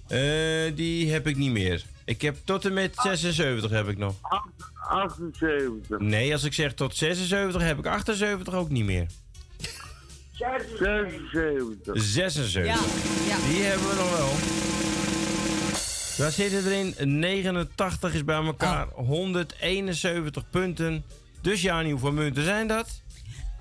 Eh, 0.08 0.76
die 0.76 1.12
heb 1.12 1.28
ik 1.28 1.36
niet 1.38 1.52
meer. 1.52 1.86
Ik 2.06 2.22
heb 2.22 2.38
tot 2.44 2.66
en 2.66 2.74
met 2.74 2.96
76 2.96 3.72
heb 3.72 3.88
ik 3.88 3.98
nog. 3.98 4.16
78. 4.90 6.00
Nee, 6.00 6.34
als 6.34 6.44
ik 6.44 6.54
zeg 6.54 6.74
tot 6.74 6.96
76 6.96 7.62
heb 7.62 7.78
ik 7.78 7.86
78 7.86 8.54
ook 8.54 8.70
niet 8.70 8.86
meer. 8.86 9.08
76. 10.38 11.94
76. 12.02 12.54
Die 13.50 13.62
hebben 13.64 13.88
we 13.90 13.96
nog 13.96 14.18
wel. 14.18 14.30
Daar 16.18 16.32
zitten 16.32 16.66
erin 16.72 17.20
89 17.20 18.14
is 18.14 18.24
bij 18.24 18.36
elkaar 18.36 18.88
171 18.94 20.50
punten. 20.50 21.06
Dus 21.42 21.62
Jani, 21.62 21.92
hoeveel 21.92 22.12
munten 22.12 22.44
zijn 22.44 22.68
dat? 22.68 23.02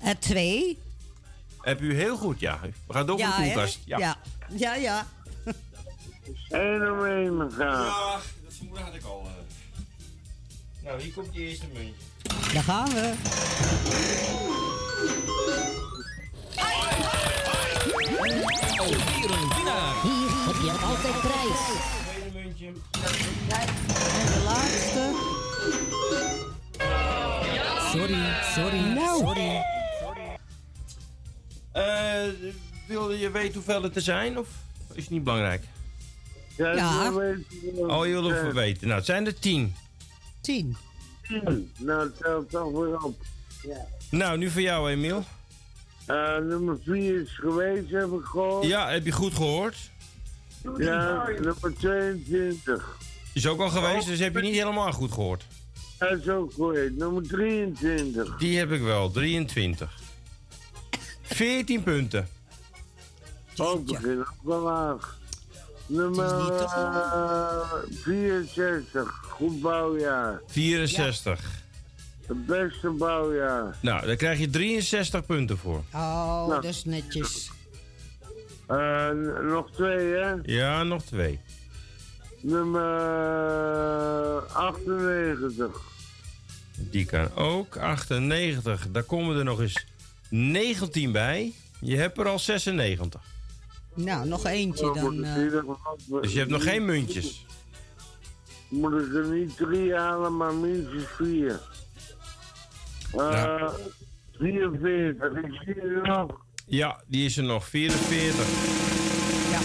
Uh, 0.03 0.09
twee. 0.19 0.79
Heb 1.61 1.81
u 1.81 1.95
heel 1.95 2.17
goed, 2.17 2.39
ja. 2.39 2.59
We 2.87 2.93
gaan 2.93 3.05
door 3.05 3.17
ja, 3.17 3.37
de 3.37 3.43
koelkast. 3.43 3.79
Ja. 3.85 4.17
ja, 4.55 4.75
ja. 4.75 5.07
Eén 6.49 6.91
om 6.91 7.05
één 7.05 7.51
gaan. 7.51 7.85
Ja, 7.85 8.19
dat 8.43 8.53
vermoeden 8.57 8.83
had 8.85 8.95
ik 8.95 9.03
al. 9.03 9.23
eh. 9.25 9.31
Nou, 10.83 11.01
hier 11.01 11.13
komt 11.13 11.27
je 11.31 11.39
eerste 11.39 11.65
muntje. 11.73 11.93
Daar 12.53 12.63
gaan 12.63 12.89
we. 12.89 13.13
Een 19.27 19.49
winnaar. 19.55 20.01
Hier 20.01 20.29
heb 20.45 20.55
je 20.63 20.71
altijd 20.71 21.19
prijs. 21.21 21.61
En 23.53 24.25
de 24.25 24.41
laatste. 24.45 25.13
Sorry, 27.91 28.33
sorry, 28.55 28.79
Nou. 28.93 29.19
sorry. 29.25 29.61
Eh, 31.71 32.23
wil 32.87 33.11
je 33.11 33.31
weten 33.31 33.53
hoeveel 33.53 33.83
het 33.83 33.95
er 33.95 34.01
zijn? 34.01 34.37
Of 34.39 34.47
is 34.93 35.01
het 35.03 35.11
niet 35.11 35.23
belangrijk? 35.23 35.63
Ja, 36.57 36.71
Ja. 36.73 37.11
Oh, 37.77 38.05
je 38.05 38.11
wil 38.11 38.23
het 38.23 38.53
weten. 38.53 38.83
Nou, 38.87 38.97
het 38.97 39.05
zijn 39.05 39.25
er 39.25 39.39
10. 39.39 39.75
Tien. 40.41 40.77
zijn. 41.21 41.71
Nou, 41.77 41.99
het 42.03 42.17
telt 42.17 42.49
toch 42.49 42.71
weer 42.71 43.03
op. 43.03 43.21
Nou, 44.11 44.37
nu 44.37 44.49
voor 44.49 44.61
jou, 44.61 44.89
Emiel. 44.91 45.23
Uh, 46.07 46.37
nummer 46.37 46.77
4 46.85 47.21
is 47.21 47.37
geweest, 47.37 47.89
heb 47.91 48.11
ik 48.11 48.23
gehoord. 48.25 48.65
Ja, 48.65 48.89
heb 48.89 49.05
je 49.05 49.11
goed 49.11 49.33
gehoord? 49.33 49.77
Ja, 50.77 51.27
nummer 51.27 51.73
22. 51.79 52.97
Is 53.33 53.47
ook 53.47 53.59
al 53.59 53.69
geweest, 53.69 54.07
dus 54.07 54.19
heb 54.19 54.35
je 54.35 54.41
niet 54.41 54.55
helemaal 54.55 54.91
goed 54.91 55.11
gehoord. 55.11 55.45
Dat 55.97 56.19
is 56.19 56.29
ook 56.29 56.53
goed. 56.53 56.97
Nummer 56.97 57.27
23. 57.27 58.37
Die 58.37 58.57
heb 58.57 58.71
ik 58.71 58.81
wel, 58.81 59.11
23. 59.11 59.91
14 61.21 61.83
punten. 61.83 62.27
Oh, 63.57 63.79
ik 63.79 63.85
begin 63.85 64.19
ook 64.19 64.33
wel 64.43 64.61
laag. 64.61 65.17
Nummer 65.85 66.51
eh, 66.61 67.71
64, 67.89 69.25
goed 69.29 69.61
bouwjaar. 69.61 70.41
64. 70.47 71.65
Het 72.27 72.45
beste 72.45 72.89
bouwjaar. 72.89 73.77
Nou, 73.81 74.05
daar 74.05 74.15
krijg 74.15 74.39
je 74.39 74.49
63 74.49 75.25
punten 75.25 75.57
voor. 75.57 75.83
Oh, 75.93 76.47
Nou. 76.47 76.49
dat 76.49 76.63
is 76.63 76.85
netjes. 76.85 77.49
Eh, 78.67 79.09
nog 79.41 79.71
twee, 79.71 80.07
hè? 80.13 80.33
Ja, 80.43 80.83
nog 80.83 81.03
twee. 81.03 81.39
Nummer 82.41 82.91
98. 84.53 85.81
Die 86.75 87.05
kan 87.05 87.35
ook. 87.35 87.77
98. 87.77 88.87
Daar 88.91 89.03
komen 89.03 89.37
er 89.37 89.43
nog 89.43 89.59
eens 89.61 89.85
19 90.29 91.11
bij. 91.11 91.53
Je 91.79 91.95
hebt 91.97 92.17
er 92.17 92.27
al 92.27 92.39
96. 92.39 93.21
Nou, 93.93 94.27
nog 94.27 94.45
eentje 94.45 94.93
dan. 94.93 95.23
eh. 95.23 95.35
Dus 96.21 96.33
je 96.33 96.39
hebt 96.39 96.51
nog 96.51 96.63
geen 96.63 96.85
muntjes. 96.85 97.45
Moet 98.69 98.93
ik 99.01 99.13
er 99.13 99.25
niet 99.27 99.57
drie 99.57 99.95
halen, 99.95 100.37
maar 100.37 100.53
minstens 100.53 101.03
vier. 101.17 101.59
Eh 103.15 103.69
44, 104.39 105.43
ik 105.43 105.61
zie 105.65 105.75
je 105.75 105.99
nog. 106.03 106.45
Ja, 106.65 107.01
die 107.07 107.25
is 107.25 107.37
er 107.37 107.43
nog. 107.43 107.67
44. 107.67 108.45
Ja. 109.51 109.59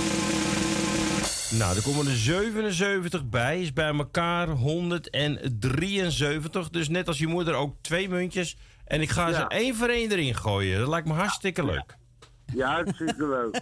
Nou, 1.59 1.77
er 1.77 1.83
komen 1.83 2.07
er 2.07 2.17
77 2.17 3.29
bij. 3.29 3.61
Is 3.61 3.73
bij 3.73 3.95
elkaar 3.95 4.49
173. 4.49 6.71
Dus 6.71 6.89
net 6.89 7.09
als 7.09 7.19
je 7.19 7.27
moeder 7.27 7.55
ook 7.55 7.77
twee 7.81 8.09
muntjes. 8.09 8.57
En 8.85 9.01
ik 9.01 9.11
ga 9.11 9.33
ze 9.33 9.39
Ja. 9.39 9.49
één 9.49 9.75
voor 9.75 9.89
één 9.89 10.13
erin 10.13 10.35
gooien. 10.35 10.79
Dat 10.79 10.89
lijkt 10.89 11.07
me 11.07 11.13
hartstikke 11.15 11.65
leuk. 11.65 11.97
Ja, 12.55 12.73
hartstikke 12.73 13.27
leuk. 13.29 13.61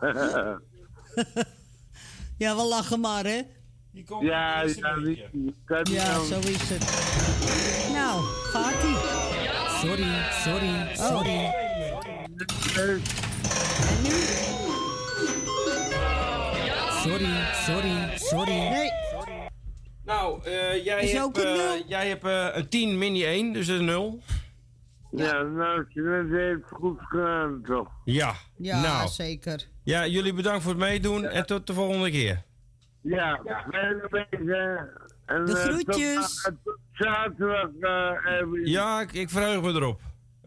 Ja, 2.38 2.56
we 2.56 2.62
lachen 2.62 3.00
maar, 3.00 3.24
hè? 3.24 3.40
Ja, 4.04 4.62
ja, 4.62 4.62
Ja, 5.82 6.24
zo 6.24 6.38
is 6.38 6.68
het. 6.68 6.84
Nou, 7.92 8.22
gaat 8.24 8.84
ie. 8.84 8.96
Sorry, 9.80 10.12
sorry, 10.30 10.94
sorry. 10.94 11.44
En 13.88 14.02
nu? 14.02 14.14
Sorry, 17.02 17.34
sorry, 17.66 18.16
sorry. 18.16 18.58
Nee. 18.68 18.90
Nou, 20.04 20.44
eh, 20.44 20.84
jij, 20.84 21.02
Is 21.02 21.12
hebt, 21.12 21.38
een 21.38 21.44
eh, 21.44 21.88
jij 21.88 22.08
hebt 22.08 22.24
eh, 22.24 22.48
een 22.52 22.68
10 22.68 22.98
mini 22.98 23.24
1, 23.24 23.52
dus 23.52 23.68
een 23.68 23.84
0. 23.84 24.20
Ja, 25.10 25.42
nou, 25.42 25.84
je 25.88 26.00
net 26.00 26.38
heeft 26.40 26.62
goed 26.70 26.98
gedaan, 27.00 27.62
toch? 27.66 27.88
Ja, 28.04 28.34
Ja, 28.56 28.80
nou. 28.80 29.08
zeker. 29.08 29.66
Ja, 29.82 30.06
jullie 30.06 30.32
bedankt 30.32 30.62
voor 30.62 30.72
het 30.72 30.80
meedoen 30.80 31.24
en 31.24 31.46
tot 31.46 31.66
de 31.66 31.72
volgende 31.72 32.10
keer. 32.10 32.42
Ja, 33.08 33.40
fijne 33.70 34.06
week, 34.10 34.26
hè. 34.46 34.74
En, 35.26 35.44
De 35.44 35.52
eh, 35.58 35.64
groetjes. 35.64 36.42
tot- 36.42 36.54
tot 36.64 36.78
zaterdag, 36.92 37.68
eh. 37.80 38.46
Ja, 38.64 39.00
ik, 39.00 39.12
ik 39.12 39.30
verheug 39.30 39.62
me 39.62 39.68
erop. 39.72 40.00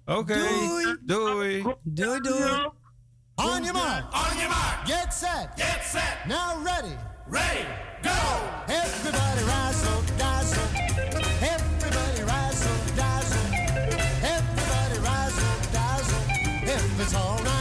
Oké. 0.06 0.34
Doei. 0.34 0.98
Doei. 1.02 1.76
Doei, 1.84 2.20
doei. 2.20 2.68
On 3.36 3.64
your 3.64 3.74
mark. 3.74 4.04
On 4.14 4.38
your 4.38 4.50
mark. 4.50 4.80
Get 4.86 5.14
set. 5.14 5.50
Get 5.56 5.84
set. 5.84 6.18
Now 6.28 6.64
ready. 6.66 6.96
Ready. 7.30 7.66
Go. 8.02 8.20
Everybody 8.68 9.44
razzle 9.52 10.02
dazzle. 10.18 10.68
Everybody 11.54 12.22
razzle 12.32 12.78
dazzle. 12.96 13.48
Everybody 14.36 14.98
razzle 15.08 15.58
dazzle. 15.72 16.24
If 16.76 17.00
it's 17.02 17.16
all 17.16 17.40
night 17.44 17.59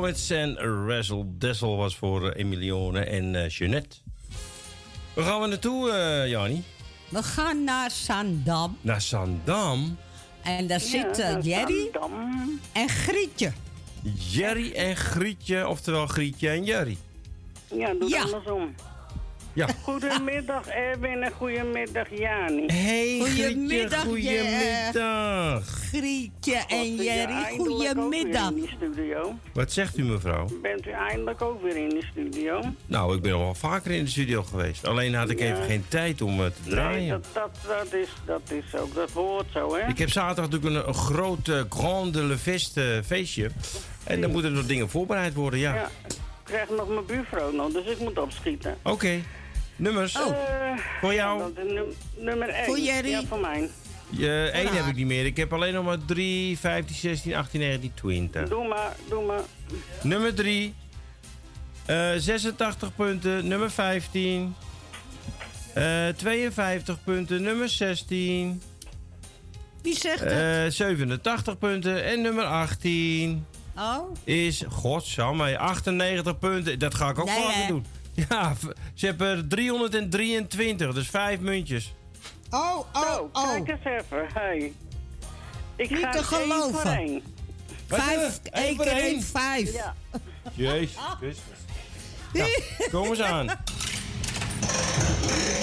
Haley 0.00 0.40
en 0.40 0.54
de 0.54 0.56
Comets 0.56 0.66
en 0.66 0.86
Razzle 0.88 1.24
Dazzle 1.38 1.76
was 1.76 1.96
voor 1.96 2.30
eh, 2.30 2.40
Emilione 2.44 3.00
en 3.00 3.34
eh 3.34 3.48
Jeanette. 3.48 3.96
Waar 5.14 5.24
gaan 5.24 5.40
we 5.40 5.46
naartoe, 5.46 5.90
eh 5.90 6.28
Jani? 6.28 6.62
We 7.08 7.22
gaan 7.22 7.64
naar 7.64 7.90
Zandam. 7.90 8.76
Naar 8.80 9.00
Zandam. 9.00 9.96
En 10.42 10.66
daar 10.66 10.80
zitten 10.80 11.40
Jerry 11.40 11.90
en 12.72 12.88
Grietje. 12.88 13.52
Jerry 14.30 14.72
en 14.72 14.96
Grietje, 14.96 15.68
oftewel 15.68 16.06
Grietje 16.06 16.48
en 16.48 16.64
Jerry. 16.64 16.96
Ja, 17.74 17.94
doe 17.94 18.08
Ja. 18.08 18.22
andersom. 18.22 18.74
Ja. 19.52 19.66
Goedemiddag 19.82 20.66
Erwin 20.68 21.22
en 21.22 21.32
goedemiddag 21.32 22.06
Jani. 22.18 22.66
Hey 22.66 23.18
Goedemiddag, 23.20 24.00
Grietje, 24.00 24.38
goedemiddag. 24.38 25.64
Grietje 25.66 26.54
en 26.68 26.94
Jerry, 26.94 27.32
eindelijk 27.32 27.60
ook 27.60 27.78
weer 27.78 27.88
goedemiddag. 27.94 28.48
in 28.50 28.54
die 28.54 28.70
studio. 28.76 29.34
Wat 29.52 29.72
zegt 29.72 29.98
u, 29.98 30.04
mevrouw? 30.04 30.46
Bent 30.62 30.86
u 30.86 30.90
eindelijk 30.90 31.42
ook 31.42 31.62
weer 31.62 31.76
in 31.76 31.88
de 31.88 32.06
studio? 32.10 32.60
Nou, 32.86 33.16
ik 33.16 33.22
ben 33.22 33.32
al 33.32 33.38
wel 33.38 33.54
vaker 33.54 33.90
in 33.90 34.04
de 34.04 34.10
studio 34.10 34.42
geweest. 34.42 34.86
Alleen 34.86 35.14
had 35.14 35.30
ik 35.30 35.38
Ja. 35.38 35.44
even 35.52 35.64
geen 35.64 35.84
tijd 35.88 36.22
om 36.22 36.40
eh, 36.40 36.46
te 36.46 36.52
Nee, 36.64 36.70
draaien. 36.74 37.08
dat, 37.08 37.26
dat, 37.32 37.50
dat, 37.66 37.94
is, 37.94 38.08
dat 38.26 38.50
is 38.50 38.74
ook, 38.80 38.94
dat 38.94 39.10
hoort 39.10 39.46
zo, 39.52 39.74
hè? 39.74 39.88
Ik 39.88 39.98
heb 39.98 40.10
zaterdag 40.10 40.50
natuurlijk 40.50 40.82
een, 40.82 40.88
een 40.88 40.94
groot 40.94 41.48
uh, 41.48 41.60
Grande 41.68 42.38
Feste 42.38 42.92
eh, 42.92 43.02
feestje. 43.06 43.50
En 44.04 44.20
dan 44.20 44.30
moeten 44.30 44.50
er 44.50 44.56
nog 44.56 44.66
dingen 44.66 44.88
voorbereid 44.90 45.34
worden, 45.34 45.58
ja. 45.60 45.74
Ja, 45.74 45.90
ik 46.08 46.16
krijg 46.44 46.68
nog 46.76 46.88
mijn 46.88 47.06
buurvrouw 47.06 47.52
nog, 47.52 47.72
dus 47.72 47.86
ik 47.86 47.98
moet 47.98 48.18
opschieten. 48.18 48.76
Oké. 48.82 49.20
Nummers. 49.80 50.14
Eh, 50.14 50.26
voor 51.00 51.14
jou. 51.14 51.52
num- 51.66 51.92
nummer 52.16 52.48
1. 52.48 52.64
Voor 52.64 52.78
Jerry. 52.78 53.10
Ja, 53.10 53.22
voor 53.28 53.40
mij. 53.40 53.70
Je, 54.10 54.50
één 54.52 54.74
heb 54.76 54.86
ik 54.86 54.94
niet 54.96 55.06
meer. 55.06 55.24
Ik 55.26 55.36
heb 55.36 55.52
alleen 55.52 55.74
nog 55.74 55.84
maar 55.84 56.04
3, 56.04 56.58
15, 56.58 56.96
16, 56.96 57.34
18, 57.34 57.60
19, 57.60 57.92
20. 57.94 58.48
Doe 58.48 58.68
maar, 58.68 58.96
doe 59.08 59.24
maar. 59.24 59.40
Nummer 60.02 60.34
3. 60.34 60.74
86 61.86 62.94
punten. 62.94 63.48
Nummer 63.48 63.70
15. 63.70 64.54
Eh 65.74 66.08
52 66.08 67.04
punten. 67.04 67.42
Nummer 67.42 67.68
16. 67.68 68.62
Wie 69.82 69.96
zegt 69.96 70.20
het? 70.20 70.32
Eh 70.32 70.70
87 70.70 71.58
punten. 71.58 72.04
En 72.04 72.20
nummer 72.20 72.44
18 72.44 73.46
Oh? 73.76 74.14
is, 74.24 74.62
godsamme, 74.68 75.58
98 75.58 76.38
punten. 76.38 76.78
Dat 76.78 76.94
ga 76.94 77.08
ik 77.10 77.18
ook 77.18 77.26
Nee, 77.26 77.46
hè? 77.50 77.66
doen. 77.66 77.86
Ja, 78.28 78.54
ze 78.94 79.06
hebben 79.06 79.28
er 79.28 79.48
323, 79.48 80.94
dus 80.94 81.08
vijf 81.08 81.40
muntjes. 81.40 81.94
Oh, 82.50 82.78
oh, 82.92 83.02
Zo, 83.14 83.30
oh. 83.32 83.52
kijk 83.52 83.68
eens 83.68 83.84
even. 83.84 84.26
Hey. 84.32 84.72
Ik 85.76 85.90
Niet 85.90 85.98
ga 85.98 86.10
te 86.10 86.16
één 86.18 86.24
geloven. 86.24 86.80
voor 86.80 86.90
één. 86.90 87.22
Vijf, 87.86 88.40
één 88.42 88.76
keer 88.76 88.86
één. 88.86 89.22
vijf. 89.22 89.72
Ja. 89.72 89.94
Jezus 90.52 90.96
Nou, 92.32 92.50
kom 92.90 93.08
eens 93.08 93.20
aan. 93.20 93.46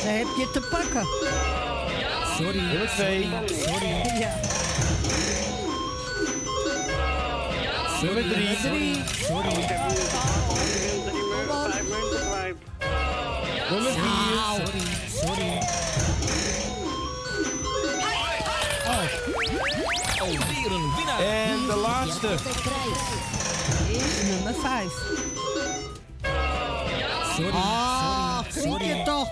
Daar 0.03 0.15
heb 0.17 0.27
je 0.37 0.49
te 0.53 0.67
pakken. 0.71 1.05
Sorry. 2.37 2.59
Nummer 2.59 2.87
2. 2.87 3.27
Sorry. 3.45 3.87
Ja. 4.19 4.39
Nummer 8.01 8.23
3. 8.33 8.55
Sorry. 8.55 8.91
Ik 9.59 10.86
Nummer 13.69 13.91
4. 13.91 14.01
Sorry, 14.55 14.81
sorry. 15.13 15.59
Alweer 20.19 20.71
een 20.71 20.95
winnaar. 20.95 21.19
En 21.19 21.65
de 21.67 21.75
laatste. 21.75 22.27
Is 23.89 24.29
nummer 24.29 24.53
vijf. 24.61 24.93
Sorry, 27.35 27.49
ah, 27.53 28.39
sorry. 28.49 29.03
toch? 29.03 29.29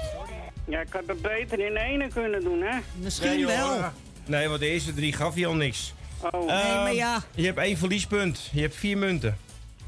Ja, 0.67 0.79
ik 0.79 0.87
had 0.91 1.01
het 1.07 1.21
beter 1.21 1.59
in 1.59 1.77
één 1.77 2.09
kunnen 2.13 2.41
doen, 2.43 2.61
hè? 2.61 2.77
Misschien 2.95 3.29
Nee, 3.29 3.45
wel. 3.45 3.79
Nee, 4.25 4.47
want 4.47 4.59
de 4.59 4.67
eerste 4.67 4.93
drie 4.93 5.13
gaf 5.13 5.35
je 5.35 5.45
al 5.47 5.53
niks. 5.53 5.93
Oh, 6.21 6.31
Nee, 6.31 6.45
maar 6.47 6.85
Ehm, 6.85 6.95
ja. 6.95 7.23
Je 7.35 7.45
hebt 7.45 7.57
één 7.57 7.77
verliespunt. 7.77 8.49
Je 8.51 8.61
hebt 8.61 8.75
vier 8.75 8.97
munten. 8.97 9.37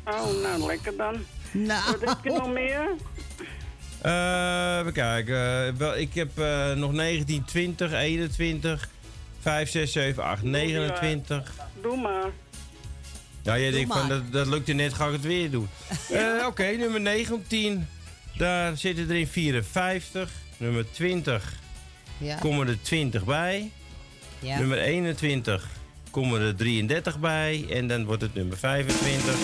oh 0.06 0.41
nou 0.44 0.65
lekker 0.65 0.98
dan. 0.98 1.26
Nou. 1.52 1.91
Wat 1.99 2.10
heb 2.10 2.18
je 2.24 2.30
nog 2.30 2.48
meer? 2.53 2.95
Eh, 4.02 4.78
even 4.80 4.94
kijken. 4.94 5.78
Wel, 5.78 5.98
ik 5.98 6.14
heb 6.14 6.40
eh, 6.40 6.72
nog 6.74 6.91
19, 6.91 7.45
20, 7.45 7.91
21, 7.94 8.90
5, 9.41 9.69
6, 9.69 9.91
7, 9.91 10.24
8, 10.24 10.44
29. 10.44 11.52
Doe 11.82 11.98
maar. 11.98 12.26
Ja, 13.41 13.57
jij 13.60 13.72
denkt 13.72 13.94
van 13.94 14.10
dat, 14.10 14.32
dat 14.32 14.48
lukte 14.48 14.74
net, 14.74 14.94
ga 14.94 15.06
ik 15.06 15.11
het 15.11 15.22
weer 15.22 15.52
doen. 15.52 15.68
Eh, 16.11 16.45
Oké, 16.45 16.64
nummer 16.65 17.02
19. 17.02 17.88
Daar 18.38 18.78
zitten 18.78 19.10
er 19.10 19.15
in 19.15 19.28
54. 19.28 20.32
Nummer 20.57 20.91
20 20.91 21.53
Ja. 22.18 22.36
komen 22.38 22.68
er 22.68 22.82
20 22.82 23.24
bij. 23.26 23.72
Ja. 24.40 24.60
Nummer 24.60 24.78
21 24.78 25.68
komen 26.11 26.41
er 26.41 26.56
33 26.56 27.19
bij. 27.19 27.65
En 27.69 27.88
dan 27.88 28.06
wordt 28.06 28.22
het 28.22 28.34
nummer 28.34 28.57
25. 28.57 29.36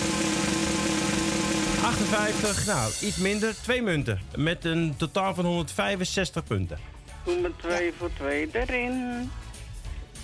58, 1.84 2.66
nou 2.66 2.92
iets 3.02 3.18
minder, 3.18 3.56
twee 3.62 3.82
munten. 3.82 4.20
Met 4.36 4.66
een 4.66 4.94
totaal 4.98 5.34
van 5.36 5.46
165 5.46 6.44
punten. 6.44 6.78
Doe 7.26 7.40
maar 7.40 7.52
twee 7.58 7.94
voor 7.98 8.10
twee 8.14 8.50
erin. 8.52 8.92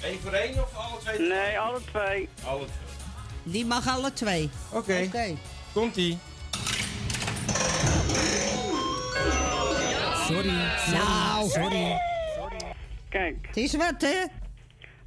Eén 0.03 0.19
voor 0.23 0.31
één 0.31 0.53
of 0.53 0.75
alle 0.75 0.99
twee? 1.03 1.27
Nee, 1.27 1.59
alle 1.59 1.79
twee. 1.91 2.29
Alle 2.45 2.65
twee. 2.65 3.53
Die 3.53 3.65
mag 3.65 3.87
alle 3.87 4.13
twee. 4.13 4.49
Oké, 4.69 5.01
Oké. 5.07 5.35
komt-ie. 5.73 6.17
Sorry. 10.27 10.53
Nou, 10.91 11.49
sorry. 11.49 11.97
Kijk, 13.09 13.35
Het 13.47 13.57
is 13.57 13.75
wat, 13.75 14.01
hè? 14.01 14.23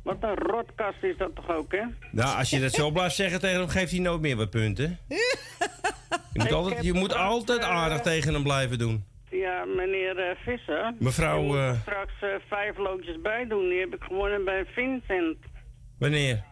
Wat 0.02 0.16
een 0.20 0.34
rotkast 0.34 1.02
is 1.02 1.16
dat 1.16 1.34
toch 1.34 1.50
ook, 1.50 1.72
hè? 1.72 1.82
Nou, 2.10 2.36
als 2.38 2.50
je 2.50 2.60
dat 2.60 2.72
zo 2.72 2.90
blijft 2.90 3.14
zeggen 3.14 3.40
tegen 3.40 3.58
hem, 3.60 3.68
geeft 3.68 3.90
hij 3.90 4.00
nooit 4.00 4.20
meer 4.20 4.36
wat 4.36 4.50
punten. 4.50 4.98
Je 5.08 6.38
moet 6.40 6.52
altijd, 6.52 6.74
heb 6.76 6.84
je 6.84 6.92
moet 6.92 7.10
straks, 7.10 7.28
altijd 7.30 7.60
eh, 7.60 7.68
aardig 7.68 8.00
tegen 8.00 8.32
hem 8.34 8.42
blijven 8.42 8.78
doen. 8.78 9.04
Ja, 9.30 9.64
meneer 9.64 10.18
eh, 10.18 10.36
Visser. 10.44 10.94
Mevrouw, 10.98 11.42
moet 11.42 11.56
er 11.56 11.68
eh, 11.68 11.80
straks 11.80 12.12
eh, 12.20 12.28
vijf 12.48 12.76
loodjes 12.78 13.20
bij 13.20 13.46
doen. 13.48 13.68
Die 13.68 13.78
heb 13.80 13.94
ik 13.94 14.02
gewonnen 14.02 14.44
bij 14.44 14.64
Vincent. 14.66 15.36
Wanneer? 15.98 16.44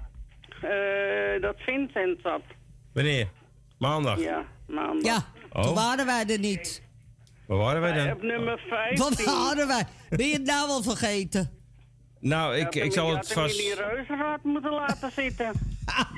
Eh, 0.62 1.40
dat 1.43 1.55
Vincent 1.59 2.18
zat. 2.22 2.43
Wanneer? 2.93 3.28
Maandag. 3.78 4.20
Ja, 4.20 4.44
maandag. 4.66 5.05
Ja, 5.05 5.24
Oh. 5.52 5.62
toen 5.62 5.74
waren 5.74 6.06
wij 6.06 6.24
er 6.27 6.39
niet. 6.39 6.82
Waar 7.47 7.59
waren 7.59 7.81
wij 7.81 7.93
dan? 7.93 8.12
Op 8.12 8.22
nummer 8.22 8.59
15. 8.68 8.98
Wat 8.98 9.24
hadden 9.24 9.66
wij? 9.66 9.85
Ben 10.10 10.27
je 10.27 10.32
het 10.32 10.44
nou 10.47 10.66
wel 10.66 10.82
vergeten? 10.82 11.51
Nou, 12.20 12.56
ik, 12.56 12.74
ik 12.74 12.92
zal 12.92 13.06
het 13.09 13.16
had 13.16 13.32
vast... 13.32 13.56
die 13.56 13.74
reuzenrad 13.74 14.42
moeten 14.42 14.72
laten 14.72 15.10
zitten. 15.16 15.52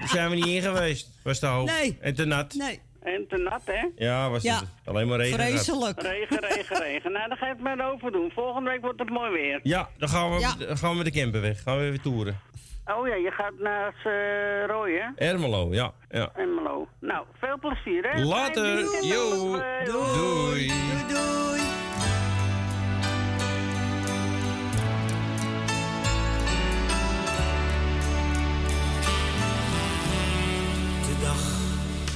Zijn 0.04 0.30
we 0.30 0.34
niet 0.36 0.46
in 0.46 0.62
geweest? 0.62 1.08
Was 1.22 1.38
te 1.38 1.46
hoog. 1.46 1.70
Nee. 1.80 1.98
En 2.00 2.14
te 2.14 2.24
nat. 2.24 2.54
Nee. 2.54 2.80
En 3.02 3.26
te 3.28 3.36
nat, 3.36 3.60
hè? 3.64 3.86
Ja, 3.96 4.30
was 4.30 4.42
Ja. 4.42 4.58
het 4.58 4.68
alleen 4.84 5.08
maar 5.08 5.18
regen. 5.18 5.38
Vreselijk. 5.38 6.02
Regen, 6.02 6.40
regen, 6.40 6.76
regen. 6.76 7.12
Nou, 7.12 7.28
dan 7.28 7.36
ga 7.36 7.46
ik 7.46 7.52
het 7.52 7.60
maar 7.62 7.92
overdoen. 7.92 8.30
Volgende 8.34 8.70
week 8.70 8.80
wordt 8.80 8.98
het 9.00 9.10
mooi 9.10 9.30
weer. 9.32 9.60
Ja, 9.62 9.88
dan 9.98 10.08
gaan 10.08 10.30
we, 10.34 10.38
Ja. 10.40 10.54
dan 10.66 10.78
gaan 10.78 10.90
we 10.90 10.96
met 10.96 11.04
de 11.12 11.20
camper 11.20 11.40
weg. 11.40 11.62
Gaan 11.62 11.76
we 11.78 11.82
weer 11.90 12.00
toeren. 12.00 12.40
Oh 12.86 13.06
ja, 13.08 13.14
je 13.14 13.30
gaat 13.30 13.52
naar 13.58 13.94
uh, 14.06 14.66
Roy, 14.66 14.90
hè? 14.92 15.26
Ermelo, 15.28 15.68
ja. 15.74 15.92
ja. 16.10 16.30
Ermelo. 16.36 16.88
Nou, 17.00 17.24
veel 17.40 17.58
plezier, 17.58 18.10
hè? 18.10 18.22
Later. 18.24 18.78
Yo. 19.04 19.54
eh, 19.54 19.84
Doei. 19.84 20.66
Doei, 20.66 21.04
doei. 21.08 21.61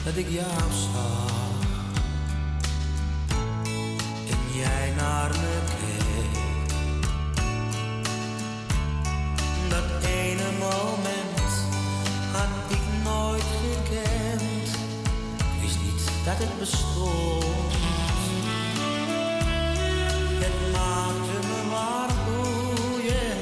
Dat 0.06 0.16
ik 0.16 0.28
jou 0.28 0.72
zag 0.92 1.30
en 4.30 4.58
jij 4.58 4.92
naar 4.96 5.30
me 5.30 5.58
keek, 5.80 6.38
dat 9.68 10.04
ene 10.04 10.50
moment 10.58 11.50
had 12.32 12.48
ik 12.68 13.04
nooit 13.04 13.42
gekend. 13.42 14.68
Ik 15.38 15.60
wist 15.60 15.78
niet 15.82 16.10
dat 16.24 16.38
het 16.38 16.58
bestond. 16.58 17.72
Het 20.42 20.72
maakte 20.72 21.46
me 21.48 21.76
oh 22.38 23.04
yeah. 23.04 23.38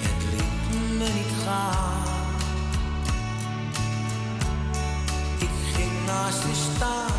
Het 0.00 0.22
liet 0.32 0.98
me 0.98 1.08
niet 1.14 1.44
gaan. 1.44 2.03
Naast 6.14 6.42
je 6.42 6.54
staan 6.74 7.12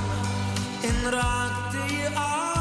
en 0.81 1.11
raakte 1.11 1.95
je 1.95 2.09
aan. 2.15 2.55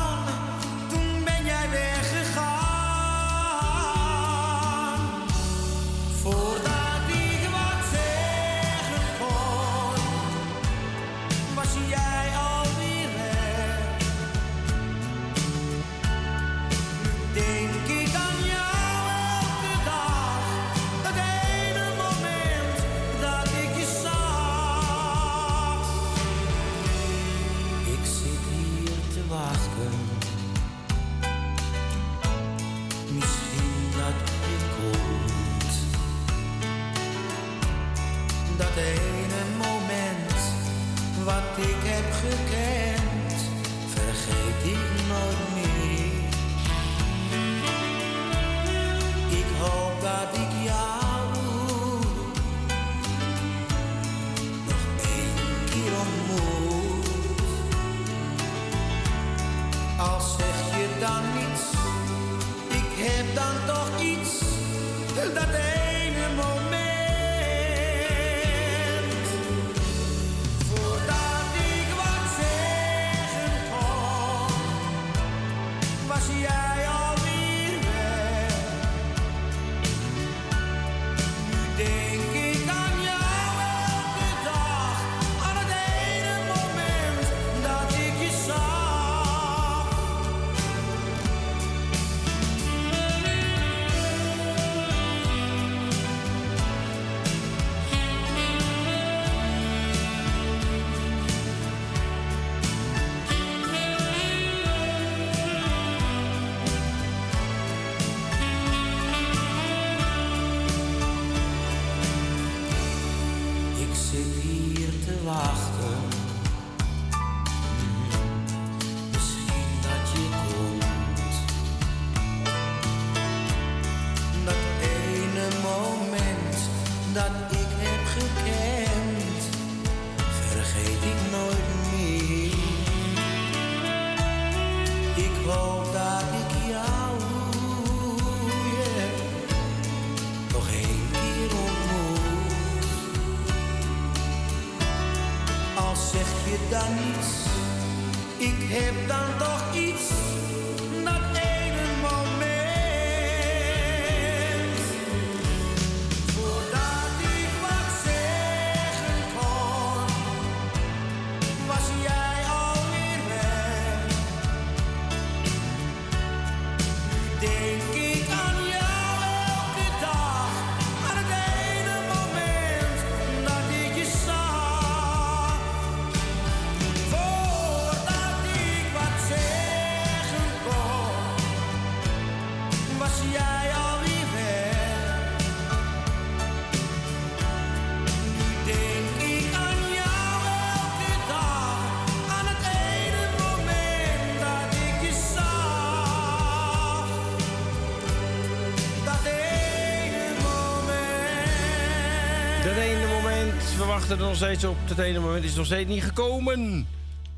Wachten 204.09 204.22
er 204.24 204.31
nog 204.31 204.36
steeds 204.36 204.64
op. 204.64 204.76
Dat 204.86 204.98
ene 204.98 205.18
moment 205.18 205.44
is 205.44 205.55
nog 205.55 205.66
steeds 205.66 205.89
niet 205.90 206.02
gekomen. 206.02 206.86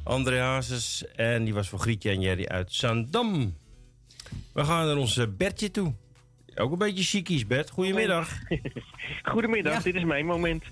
André 0.03 0.39
Hazes 0.41 1.05
en 1.17 1.45
die 1.45 1.55
was 1.55 1.69
voor 1.69 1.79
Grietje 1.79 2.11
en 2.11 2.21
Jerry 2.21 2.47
uit 2.47 2.73
Zandam. 2.73 3.57
We 4.53 4.65
gaan 4.65 4.87
naar 4.87 4.97
onze 4.97 5.29
Bertje 5.29 5.71
toe. 5.71 5.95
Ook 6.55 6.73
een 6.73 6.79
beetje 6.79 7.03
chickies, 7.05 7.47
Bert. 7.47 7.71
Goedemiddag. 7.71 8.29
Goedemiddag, 9.33 9.83
dit 9.83 9.95
is 9.95 10.05
mijn 10.05 10.27
moment. 10.27 10.65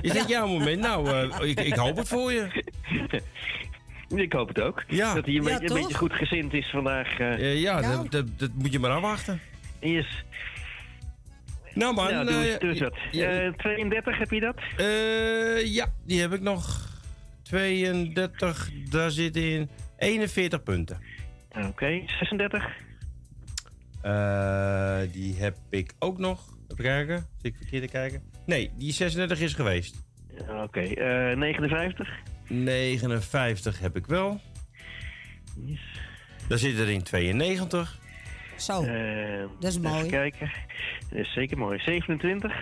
Is 0.00 0.12
dit 0.12 0.28
jouw 0.28 0.46
moment? 0.46 0.80
Nou, 0.80 1.08
eh, 1.08 1.48
ik, 1.48 1.60
ik 1.60 1.74
hoop 1.74 1.96
het 1.96 2.08
voor 2.08 2.32
je. 2.32 2.46
Ik 4.14 4.32
hoop 4.32 4.48
het 4.48 4.60
ook. 4.60 4.84
Ja. 4.88 5.14
Dat 5.14 5.24
hij 5.26 5.34
een, 5.34 5.42
Ja, 5.42 5.58
beetje, 5.58 5.74
een 5.74 5.80
beetje 5.80 5.96
goed 5.98 6.12
gezind 6.12 6.52
is 6.54 6.70
vandaag. 6.70 7.18
eh. 7.18 7.32
Eh, 7.32 7.60
ja, 7.60 7.80
dat, 7.80 8.10
dat, 8.10 8.38
dat 8.38 8.50
moet 8.54 8.72
je 8.72 8.78
maar 8.78 8.90
afwachten. 8.90 9.40
Yes. 9.80 10.24
Nou 11.78 11.94
man, 11.94 12.10
Nou, 12.12 12.26
doe, 12.26 12.58
eh, 12.58 12.90
ja, 13.10 13.28
Eh, 13.28 13.52
32, 13.52 14.18
heb 14.18 14.30
je 14.30 14.40
dat? 14.40 14.56
Eh, 14.76 15.74
ja, 15.74 15.92
die 16.06 16.20
heb 16.20 16.32
ik 16.32 16.40
nog. 16.40 16.86
32, 17.42 18.70
daar 18.90 19.10
zit 19.10 19.36
in 19.36 19.70
41 19.98 20.62
punten. 20.62 20.98
Oké, 21.68 22.02
36. 22.06 22.66
Eh, 24.02 25.00
die 25.12 25.34
heb 25.36 25.56
ik 25.70 25.92
ook 25.98 26.18
nog. 26.18 26.56
Even 26.68 26.84
kijken. 26.84 27.16
Zit 27.16 27.52
ik 27.52 27.56
verkeerd 27.56 27.82
te 27.82 27.88
kijken? 27.88 28.22
Nee, 28.46 28.70
die 28.76 28.92
36 28.92 29.40
is 29.40 29.54
geweest. 29.54 30.06
Oké, 30.62 30.80
eh, 30.80 31.36
59. 31.36 32.08
59 32.48 33.78
heb 33.80 33.96
ik 33.96 34.06
wel. 34.06 34.40
Daar 36.48 36.58
zit 36.58 36.78
er 36.78 36.88
in 36.88 37.02
92. 37.02 37.98
Zo, 38.58 38.86
dat 39.60 39.70
is 39.70 39.78
mooi. 39.78 39.96
Even 39.96 40.08
kijken. 40.10 40.50
Dat 41.10 41.18
is 41.18 41.32
zeker 41.32 41.58
mooi. 41.58 41.78
27. 41.78 42.52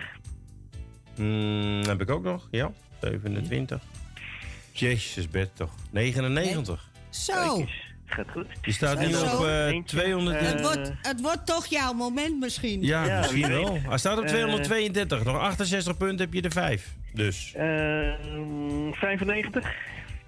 Hmm, 1.15 1.81
heb 1.83 2.01
ik 2.01 2.09
ook 2.09 2.23
nog, 2.23 2.47
ja. 2.51 2.71
27. 3.01 3.81
Jezus, 4.71 5.29
Bert 5.29 5.55
toch. 5.55 5.71
99. 5.91 6.89
Zo. 7.09 7.65
Gaat 8.05 8.31
goed. 8.31 8.45
Die 8.61 8.73
staat 8.73 8.99
nu 8.99 9.05
op 9.15 9.45
eh, 9.45 9.65
Eentje, 9.67 9.97
200. 9.97 10.39
het, 10.39 10.61
wordt, 10.61 10.91
het 11.01 11.21
wordt 11.21 11.45
toch 11.45 11.65
jouw 11.65 11.93
moment 11.93 12.39
misschien. 12.39 12.81
Ja, 12.83 13.17
misschien 13.17 13.47
wel. 13.47 13.79
Hij 13.81 13.97
staat 13.97 14.17
op 14.17 14.23
Eh, 14.23 14.29
232. 14.29 15.23
Nog 15.23 15.37
68 15.37 15.97
punten 15.97 16.19
heb 16.25 16.33
je 16.33 16.41
er 16.41 16.51
5. 16.51 16.93
Dus. 17.13 17.53
Eh, 17.55 17.65
95. 18.91 19.73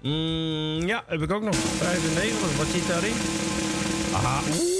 Mm, 0.02 0.86
ja, 0.86 1.04
heb 1.06 1.22
ik 1.22 1.32
ook 1.32 1.42
nog. 1.42 1.56
95. 1.56 2.56
Wat 2.56 2.66
zit 2.66 2.88
daarin? 2.88 3.14
Aha. 4.14 4.78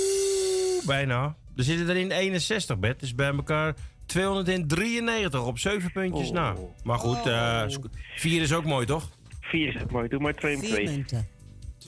Oeh, 0.81 0.87
bijna. 0.87 1.37
Er 1.57 1.65
zitten 1.65 1.89
er 1.89 1.97
in 1.97 2.11
61, 2.11 2.79
Bert. 2.79 3.01
Dus 3.01 3.15
bij 3.15 3.27
elkaar 3.35 3.75
293 4.07 5.45
op 5.47 5.59
7 5.59 5.93
puntjes 5.93 6.29
Oh. 6.29 6.35
na. 6.35 6.55
Maar 6.85 6.99
goed, 6.99 7.27
eh 7.27 7.63
4 8.17 8.43
is 8.43 8.53
ook 8.53 8.65
mooi, 8.65 8.87
toch? 8.87 9.09
4 9.41 9.75
is 9.75 9.83
ook 9.83 9.91
mooi. 9.91 10.09
Doe 10.09 10.21
maar 10.21 10.35
2 10.35 10.55
om 10.55 10.61
Vier 10.61 10.71
2. 10.73 10.85
punten. 10.85 11.29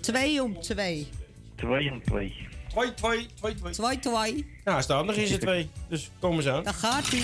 Twee 0.00 0.42
om 0.42 0.60
twee. 0.60 1.08
2 1.56 1.90
om 1.90 2.02
2. 2.04 2.34
2, 2.68 2.94
2, 2.94 3.26
2, 3.34 3.54
2. 3.54 3.72
Twee, 3.72 3.98
twee. 3.98 4.46
Ja, 4.64 4.72
hij 4.72 4.82
staat 4.82 5.04
nog 5.04 5.14
in 5.16 5.26
zijn 5.26 5.40
2. 5.40 5.70
Dus 5.88 6.10
kom 6.18 6.36
eens 6.36 6.46
aan. 6.48 6.64
Daar 6.64 6.74
gaat 6.74 7.08
hij. 7.10 7.22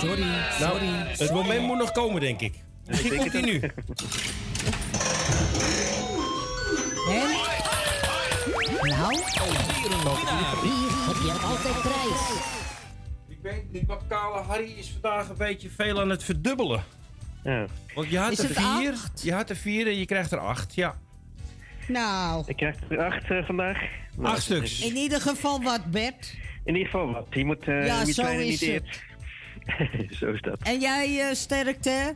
Sorry, 0.00 0.20
Nou, 0.22 0.52
sorry. 0.60 0.86
het 1.18 1.32
moment 1.32 1.62
moet 1.62 1.78
nog 1.78 1.92
komen, 1.92 2.20
denk 2.20 2.40
ik. 2.40 2.54
Misschien 2.86 3.16
komt 3.16 3.32
hij 3.32 3.40
het 3.40 3.50
nu. 3.50 3.60
En? 7.10 7.63
Nou? 8.88 9.14
Hier 9.14 9.22
heb 11.06 11.16
je 11.24 11.32
altijd 11.42 11.80
prijs. 11.82 12.42
Ik 13.28 13.38
weet, 13.42 13.62
die 13.72 13.86
kale 14.08 14.42
Harry 14.42 14.72
is 14.78 14.90
vandaag 15.00 15.28
een 15.28 15.36
beetje 15.36 15.68
veel 15.70 16.00
aan 16.00 16.08
het 16.10 16.24
verdubbelen. 16.24 16.84
Ja. 17.44 17.66
Want 17.94 18.10
je 18.10 18.18
had 18.18 18.32
Is 18.32 18.38
er 18.38 18.48
het 18.48 18.58
4, 18.58 18.92
acht? 18.92 19.22
je 19.22 19.32
had 19.32 19.50
er 19.50 19.56
4 19.56 19.86
en 19.86 19.98
je 19.98 20.06
krijgt 20.06 20.32
er 20.32 20.38
8. 20.38 20.74
Ja, 20.74 20.98
Nou, 21.88 22.44
Ik 22.46 22.56
krijg 22.56 22.76
er 22.88 22.98
8 23.04 23.46
vandaag. 23.46 23.78
Nou, 24.16 24.28
8 24.34 24.42
stuks. 24.42 24.80
in 24.80 24.96
ieder 24.96 25.20
geval 25.20 25.62
wat, 25.62 25.84
Bert. 25.84 26.36
In 26.64 26.74
ieder 26.76 26.90
geval 26.90 27.12
wat. 27.12 27.26
Je 27.30 27.44
moet 27.44 27.68
uh, 27.68 27.86
Ja, 27.86 28.02
je 28.02 28.12
zo 28.12 28.26
is 28.26 28.60
niet 28.60 28.72
het. 28.72 29.02
Zo 30.18 30.30
is 30.32 30.40
dat. 30.40 30.58
En 30.62 30.80
jij 30.80 31.20
eh, 31.28 31.34
sterkte? 31.34 32.14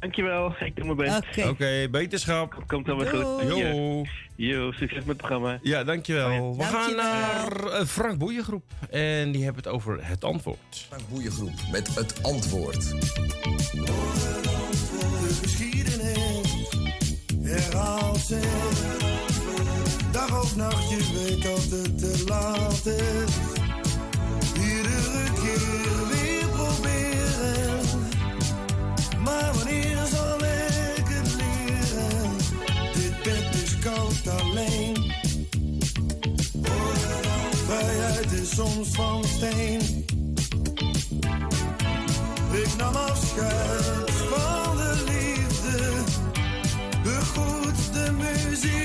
Dankjewel, 0.00 0.54
ik 0.60 0.76
doe 0.76 0.84
mijn 0.84 0.96
best. 0.96 1.38
Oké. 1.38 1.48
Oké, 1.48 1.88
beterschap. 1.90 2.64
Komt 2.66 2.88
allemaal 2.88 3.06
goed. 3.06 3.48
Doei. 3.48 3.64
Yo. 3.64 4.04
Yo, 4.36 4.72
succes 4.72 4.98
met 4.98 5.06
het 5.06 5.16
programma. 5.16 5.58
Ja, 5.62 5.84
dankjewel. 5.84 6.56
We 6.56 6.62
gaan 6.62 6.96
naar 6.96 7.64
eh, 7.64 7.86
Frank 7.86 8.18
Boeiengroep. 8.18 8.64
En 8.90 9.32
die 9.32 9.44
hebben 9.44 9.62
het 9.62 9.72
over 9.72 9.98
het 10.00 10.24
antwoord. 10.24 10.86
Frank 10.88 11.02
Boeiengroep 11.08 11.52
met 11.72 11.94
het 11.94 12.22
antwoord. 12.22 12.88
De 13.72 15.38
geschiedenis 15.42 16.68
herhaalt 17.42 18.18
zich. 18.18 19.04
Dag 20.12 20.42
of 20.42 20.56
nacht, 20.56 20.90
je 20.90 21.12
weet 21.14 21.42
dat 21.42 21.80
het 21.80 21.98
te 21.98 22.24
laat 22.28 22.86
is. 22.86 23.55
Zal 30.08 30.36
ik 30.36 31.04
het 31.08 31.34
leren? 31.36 32.36
Dit 32.92 33.22
bed 33.22 33.62
is 33.62 33.78
koud 33.78 34.40
alleen. 34.40 35.12
Vrijheid 37.66 38.32
is 38.32 38.54
soms 38.54 38.88
van 38.88 39.24
steen. 39.24 40.04
Ik 42.52 42.76
nam 42.76 42.94
afscheid 42.94 44.10
van 44.10 44.76
de 44.76 45.04
liefde. 45.06 46.04
De 47.92 48.12
muziek 48.12 48.75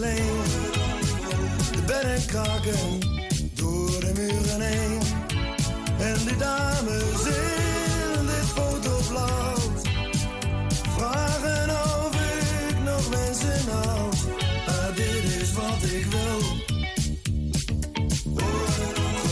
De 0.00 1.82
bedden 1.86 2.26
kraken 2.26 3.00
door 3.54 4.00
de 4.00 4.12
muren 4.16 4.60
heen. 4.60 5.00
En 5.98 6.24
de 6.24 6.36
dames 6.38 7.24
in 7.24 8.26
dit 8.26 8.46
fotoblad 8.54 9.70
vragen 10.96 11.70
of 11.70 12.14
ik 12.14 12.76
nog 12.84 13.10
mensen 13.10 13.70
had. 13.70 14.16
Maar 14.66 14.92
dit 14.94 15.42
is 15.42 15.52
wat 15.52 15.82
ik 15.82 16.06
wil. 16.06 16.40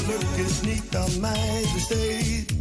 Geluk 0.05 0.47
is 0.47 0.61
niet 0.61 0.97
aan 0.97 1.21
mij 1.21 1.65
besteed. 1.75 2.58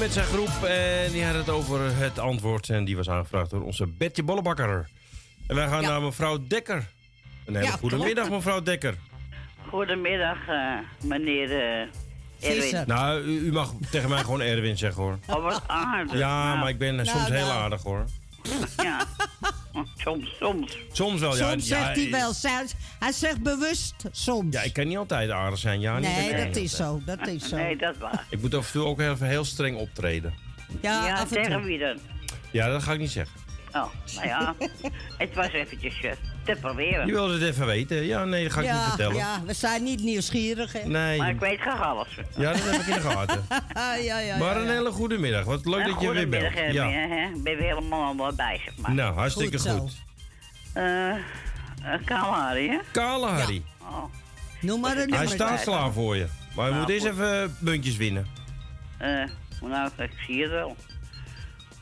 Met 0.00 0.12
zijn 0.12 0.26
groep. 0.26 0.64
En 0.64 1.12
die 1.12 1.24
had 1.24 1.34
het 1.34 1.48
over 1.48 1.96
het 1.96 2.18
antwoord. 2.18 2.68
En 2.68 2.84
die 2.84 2.96
was 2.96 3.08
aangevraagd 3.10 3.50
door 3.50 3.62
onze 3.62 3.86
Betje 3.86 4.22
Bollebakker. 4.22 4.88
En 5.46 5.54
wij 5.56 5.68
gaan 5.68 5.82
naar 5.82 6.02
mevrouw 6.02 6.38
Dekker. 6.46 6.86
Een 7.46 7.54
hele 7.54 7.66
Ja, 7.66 7.72
goede 7.72 7.88
klopt. 7.94 8.04
middag, 8.04 8.30
mevrouw 8.30 8.62
Dekker. 8.62 8.94
Goedemiddag, 9.68 10.36
eh, 10.48 10.72
meneer 11.04 11.50
eh 12.40 12.50
Erwin. 12.50 12.84
Nou, 12.86 13.20
u, 13.20 13.38
u 13.38 13.52
mag 13.52 13.72
tegen 13.90 14.08
mij 14.08 14.18
gewoon 14.18 14.40
Erwin 14.40 14.78
zeggen 14.78 15.02
hoor. 15.02 15.18
Oh, 15.26 15.42
wat 15.42 15.62
aardig. 15.66 16.18
Ja, 16.18 16.44
Nou. 16.44 16.58
maar 16.58 16.68
ik 16.68 16.78
ben 16.78 16.88
eh, 17.00 17.04
Nou, 17.04 17.18
soms 17.18 17.28
heel 17.28 17.46
nou. 17.46 17.58
aardig 17.62 17.82
hoor. 17.82 18.04
Ja. 18.76 19.06
Soms, 19.96 20.36
soms. 20.38 20.78
Soms 20.92 21.20
wel, 21.20 21.36
ja. 21.36 21.50
Soms 21.50 21.68
ja, 21.68 21.76
zegt 21.84 21.96
hij 21.96 22.10
wel, 22.10 22.32
zelfs- 22.32 22.74
hij 22.98 23.12
zegt 23.12 23.42
bewust 23.42 23.94
soms. 24.10 24.54
Ja, 24.54 24.62
ik 24.62 24.72
kan 24.72 24.88
niet 24.88 24.96
altijd 24.96 25.30
aardig 25.30 25.58
zijn. 25.58 25.80
Ja, 25.80 25.98
niet 25.98 26.16
nee, 26.16 26.44
dat 26.46 26.56
is 26.56 26.76
zo, 26.76 27.00
dat 27.04 27.26
is 27.26 27.48
zo. 27.48 27.56
Nee, 27.56 27.76
dat 27.76 27.94
is 27.94 28.00
waar. 28.00 28.24
Ik 28.30 28.40
moet 28.40 28.54
af 28.54 28.66
en 28.66 28.72
toe 28.72 28.84
ook 28.84 29.00
even 29.00 29.26
heel 29.26 29.44
streng 29.44 29.76
optreden. 29.76 30.34
Ja, 30.80 31.06
Ja, 31.06 31.12
af 31.14 31.20
en 31.20 31.28
tegen 31.28 31.52
toe. 31.52 31.62
wie 31.62 31.78
dan? 31.78 31.98
Ja, 32.52 32.68
dat 32.68 32.82
ga 32.82 32.92
ik 32.92 32.98
niet 32.98 33.10
zeggen. 33.10 33.39
Oh, 33.72 33.86
nou 34.14 34.26
ja. 34.26 34.54
het 35.24 35.34
was 35.34 35.48
eventjes 35.48 36.00
eh, 36.02 36.10
te 36.44 36.56
proberen. 36.60 37.06
Je 37.06 37.12
wilde 37.12 37.32
het 37.32 37.42
even 37.42 37.66
weten. 37.66 38.06
Ja, 38.06 38.24
nee, 38.24 38.42
dat 38.42 38.52
ga 38.52 38.60
ik 38.60 38.66
ja, 38.66 38.74
niet 38.74 38.84
vertellen. 38.84 39.16
Ja, 39.16 39.42
we 39.46 39.52
zijn 39.52 39.82
niet 39.82 40.02
nieuwsgierig, 40.02 40.72
hè? 40.72 40.88
Nee. 40.88 41.18
Maar 41.18 41.30
ik 41.30 41.40
weet 41.40 41.60
graag 41.60 41.80
alles. 41.82 42.08
Ja, 42.36 42.52
dat 42.52 42.62
heb 42.62 42.80
ik 42.80 42.86
in 42.86 42.94
de 42.94 43.00
gaten. 43.00 43.46
ja, 43.74 43.94
ja, 43.94 44.18
ja. 44.18 44.36
maar 44.36 44.56
een 44.56 44.70
hele 44.70 44.90
goede 44.90 45.18
middag. 45.18 45.44
Wat 45.44 45.66
leuk 45.66 45.86
dat 45.86 46.00
je 46.00 46.12
weer 46.12 46.28
bent. 46.28 46.72
Ja. 46.72 46.88
hè? 46.88 47.28
Ik 47.34 47.42
ben 47.42 47.56
weer 47.56 47.74
helemaal 47.74 48.34
bij, 48.34 48.60
zeg 48.64 48.76
maar. 48.76 48.94
Nou, 48.94 49.14
hartstikke 49.14 49.58
Goed 49.58 49.70
goed. 49.70 50.02
Eh, 50.72 50.82
uh, 50.82 51.94
Kalahari, 52.04 52.68
hè? 52.68 52.78
Kale 52.92 53.26
Harry. 53.26 53.62
Oh. 53.80 54.04
Noem 54.60 54.80
maar 54.80 54.96
een 54.96 55.14
Hij 55.14 55.26
staat 55.26 55.62
klaar 55.62 55.92
voor 55.92 56.16
je. 56.16 56.26
Maar 56.54 56.64
je 56.64 56.70
Nou, 56.70 56.82
moet 56.82 56.90
eerst 56.90 57.06
even 57.06 57.56
muntjes 57.58 57.96
winnen. 57.96 58.26
Eh, 58.98 59.24
nou, 59.60 59.90
ik 59.96 60.12
zie 60.26 60.42
het 60.42 60.50
wel. 60.50 60.76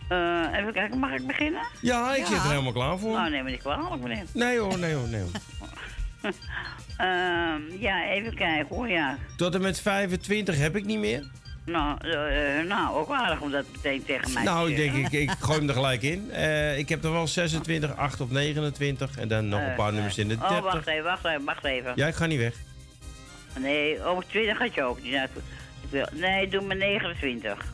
Eh, 0.09 0.59
even 0.59 0.73
kijken, 0.73 0.99
mag 0.99 1.11
ik 1.13 1.27
beginnen? 1.27 1.63
Ja, 1.81 2.15
ik 2.15 2.27
zit 2.27 2.37
er 2.37 2.51
helemaal 2.51 2.73
klaar 2.73 2.99
voor. 2.99 3.13
Nou, 3.13 3.31
neem 3.31 3.45
me 3.45 3.51
niet 3.51 3.61
kwalijk, 3.61 4.03
meneer. 4.03 4.25
Nee 4.33 4.59
hoor, 4.59 4.79
nee 4.79 4.95
hoor, 4.95 5.09
nee 5.09 5.21
hoor. 5.21 5.31
Ehm, 6.99 7.61
ja, 7.79 8.05
even 8.09 8.35
kijken 8.35 8.77
hoor, 8.77 8.89
ja. 8.89 9.17
Tot 9.37 9.55
en 9.55 9.61
met 9.61 9.81
25 9.81 10.59
heb 10.59 10.77
ik 10.77 10.85
niet 10.85 10.99
meer. 10.99 11.25
Nou, 11.65 11.97
eh, 12.09 12.65
nou, 12.67 12.97
ook 12.97 13.11
aardig 13.11 13.41
om 13.41 13.51
dat 13.51 13.65
meteen 13.73 14.05
tegen 14.05 14.33
mij 14.33 14.43
Nou, 14.43 14.67
te 14.75 14.85
ik 14.85 14.93
denk, 14.93 15.07
ik, 15.07 15.13
ik 15.13 15.31
gooi 15.41 15.59
hem 15.59 15.69
er 15.69 15.75
gelijk 15.75 16.03
in. 16.03 16.31
Eh, 16.31 16.79
ik 16.79 16.89
heb 16.89 17.05
er 17.05 17.13
wel 17.13 17.27
26, 17.27 17.97
8 17.97 18.21
of 18.21 18.31
29 18.31 19.19
en 19.19 19.29
dan 19.29 19.49
nog 19.49 19.61
een 19.61 19.75
paar 19.75 19.93
nummers 19.93 20.19
in 20.19 20.29
de 20.29 20.35
Oh, 20.35 20.49
30. 20.49 20.73
wacht 20.73 20.87
even, 20.87 21.05
wacht 21.05 21.25
even, 21.25 21.45
wacht 21.45 21.65
even. 21.65 21.93
Ja, 21.95 22.07
ik 22.07 22.15
ga 22.15 22.27
niet 22.27 22.39
weg. 22.39 22.55
Nee, 23.59 24.05
over 24.05 24.27
20 24.27 24.57
gaat 24.57 24.75
je 24.75 24.83
ook 24.83 25.03
niet. 25.03 25.13
Nou, 25.91 26.07
nee, 26.13 26.49
doe 26.49 26.61
maar 26.63 26.77
29. 26.77 27.65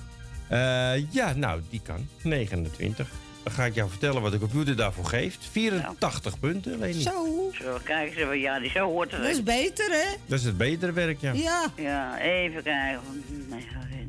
Eh, 0.55 1.13
ja, 1.13 1.33
nou, 1.33 1.61
die 1.71 1.81
kan. 1.85 2.09
29. 2.23 3.09
Dan 3.43 3.53
ga 3.53 3.65
ik 3.65 3.75
jou 3.75 3.91
vertellen 3.91 4.23
wat 4.23 4.33
de 4.33 4.39
computer 4.39 4.77
daarvoor 4.77 5.05
geeft. 5.05 5.49
84 5.51 6.39
punten, 6.41 6.79
Leni. 6.79 7.01
Zo. 7.01 7.51
Zo, 7.63 7.79
kijk 7.83 8.09
eens 8.09 8.17
even, 8.17 8.39
ja, 8.39 8.61
die 8.61 8.71
zo 8.71 8.85
hoort 8.85 9.11
het. 9.11 9.21
Dat 9.21 9.31
is 9.31 9.43
beter, 9.43 9.91
hè? 9.91 10.17
Dat 10.27 10.39
is 10.39 10.45
het 10.45 10.57
betere 10.57 10.93
werk, 10.93 11.21
ja. 11.21 11.33
Ja. 11.33 11.67
Ja, 11.77 12.19
even 12.21 12.63
kijken. 12.63 13.01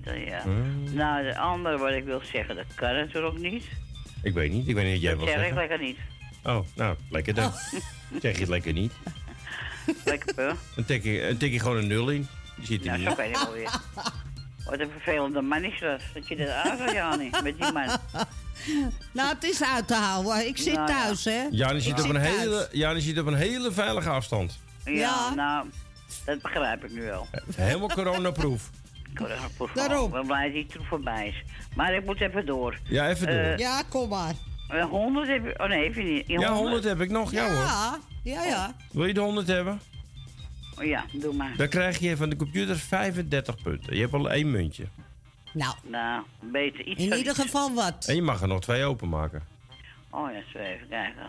Nee, 0.05 0.25
ja. 0.25 0.41
Hmm. 0.41 0.93
Nou, 0.93 1.23
de 1.23 1.37
andere 1.37 1.77
wat 1.77 1.91
ik 1.91 2.03
wil 2.05 2.21
zeggen, 2.31 2.55
dat 2.55 2.65
kan 2.75 2.95
natuurlijk 2.95 3.37
niet. 3.37 3.63
Ik 4.23 4.33
weet 4.33 4.51
niet. 4.51 4.67
Ik 4.67 4.75
weet 4.75 4.83
niet 4.83 4.93
wat 4.93 5.01
jij 5.01 5.11
dat 5.11 5.19
wil 5.19 5.27
zeg 5.27 5.37
ik 5.37 5.41
zeggen. 5.41 5.57
lekker 5.57 5.79
niet. 5.87 5.97
Oh, 6.43 6.59
nou, 6.75 6.95
lekker 7.09 7.33
dan. 7.33 7.51
Zeg 8.21 8.33
je 8.33 8.39
het 8.39 8.49
lekker 8.49 8.73
niet. 8.73 8.93
Lekker 10.05 10.33
puh. 10.33 10.53
Dan 10.75 10.85
tik 10.85 11.03
je, 11.03 11.25
dan 11.27 11.37
tik 11.37 11.51
je 11.51 11.59
gewoon 11.59 11.77
een 11.77 11.87
nul 11.87 12.09
in. 12.09 12.27
Die 12.57 12.65
zit 12.65 12.79
er 12.79 12.85
Nou, 12.85 12.97
niet 12.99 13.07
zo 13.07 13.15
kan 13.15 13.27
je 13.27 13.33
wel 13.33 13.53
weer. 13.53 13.69
Wat 14.65 14.79
een 14.79 14.89
vervelende 14.91 15.41
man 15.41 15.63
is 15.63 15.79
dat. 15.79 16.01
Dat 16.13 16.27
je 16.27 16.35
dat 16.35 16.49
aanzet, 16.49 16.91
Jani, 16.91 17.29
met 17.43 17.57
die 17.57 17.71
man. 17.71 17.87
Nou, 19.13 19.29
het 19.33 19.43
is 19.43 19.63
uit 19.63 19.87
te 19.87 19.93
houden. 19.93 20.47
Ik 20.47 20.57
zit 20.57 20.73
Nou, 20.73 20.89
ja. 20.91 21.03
thuis, 21.03 21.25
hè? 21.25 21.47
Jani 21.51 21.79
zit, 21.81 22.03
op 22.03 22.09
een 22.09 22.15
hele, 22.21 22.69
Jani 22.71 23.01
zit 23.01 23.19
op 23.19 23.25
een 23.27 23.33
hele 23.35 23.71
veilige 23.71 24.09
afstand. 24.09 24.59
Ja, 24.85 25.33
nou, 25.33 25.65
dat 26.25 26.41
begrijp 26.41 26.83
ik 26.83 26.91
nu 26.91 27.01
wel. 27.01 27.27
Helemaal 27.55 27.87
coronaproof. 27.87 28.69
Daarom. 29.73 30.05
Ik 30.05 30.11
ben 30.11 30.25
blij 30.25 30.43
dat 30.43 30.53
die 30.53 30.65
troep 30.65 30.85
voorbij 30.85 31.27
is. 31.27 31.43
Maar 31.75 31.93
ik 31.93 32.05
moet 32.05 32.21
even 32.21 32.45
door. 32.45 32.79
Ja, 32.83 33.09
even 33.09 33.27
door. 33.27 33.35
Eh, 33.35 33.57
Ja, 33.57 33.81
kom 33.89 34.09
maar. 34.09 34.33
Eh, 34.69 34.85
100 34.85 35.27
heb 35.27 35.43
je... 35.45 35.59
Oh 35.59 35.67
nee, 35.67 35.83
heb 35.83 35.95
je 35.95 36.03
niet. 36.03 36.27
Je 36.27 36.39
Ja, 36.39 36.51
100 36.53 36.83
heb 36.83 37.01
ik 37.01 37.09
nog. 37.09 37.31
Ja, 37.31 37.45
hoor. 37.47 37.53
Ja, 37.63 37.97
ja, 38.23 38.43
ja. 38.43 38.75
Wil 38.91 39.05
je 39.05 39.13
de 39.13 39.19
100 39.19 39.47
hebben? 39.47 39.81
Oh, 40.79 40.85
ja, 40.85 41.05
doe 41.13 41.33
maar. 41.33 41.53
Dan 41.57 41.67
krijg 41.67 41.99
je 41.99 42.17
van 42.17 42.29
de 42.29 42.35
computer 42.35 42.75
35 42.77 43.61
punten. 43.61 43.95
Je 43.95 44.01
hebt 44.01 44.13
al 44.13 44.31
één 44.31 44.51
muntje. 44.51 44.85
Nou. 45.53 45.75
Nou, 45.83 46.23
beter 46.39 46.85
iets 46.85 47.03
In 47.03 47.17
ieder 47.17 47.33
iets. 47.33 47.41
geval 47.41 47.73
wat. 47.73 48.05
En 48.07 48.15
je 48.15 48.21
mag 48.21 48.41
er 48.41 48.47
nog 48.47 48.61
twee 48.61 48.83
openmaken. 48.83 49.43
Oh 50.09 50.31
ja, 50.31 50.41
zo 50.53 50.57
even 50.59 50.87
kijken. 50.89 51.23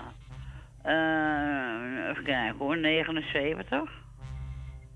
Eh, 0.83 2.11
even 2.11 2.25
kijken 2.25 2.57
hoor, 2.59 2.77
79. 2.79 3.91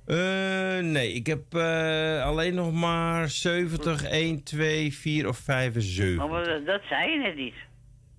Eh, 0.06 0.78
nee, 0.78 1.12
ik 1.12 1.27
heb 1.27 1.55
eh, 1.55 2.22
alleen 2.24 2.55
nog 2.55 2.72
maar 2.72 3.28
70, 3.28 4.02
1, 4.05 4.43
2, 4.43 4.94
4 4.94 5.28
of 5.28 5.39
5 5.39 5.74
en 5.74 5.82
7. 5.82 6.24
Oh, 6.24 6.31
maar 6.31 6.44
dat, 6.44 6.66
dat 6.66 6.81
zei 6.89 7.10
je 7.10 7.18
net 7.18 7.36
niet. 7.36 7.55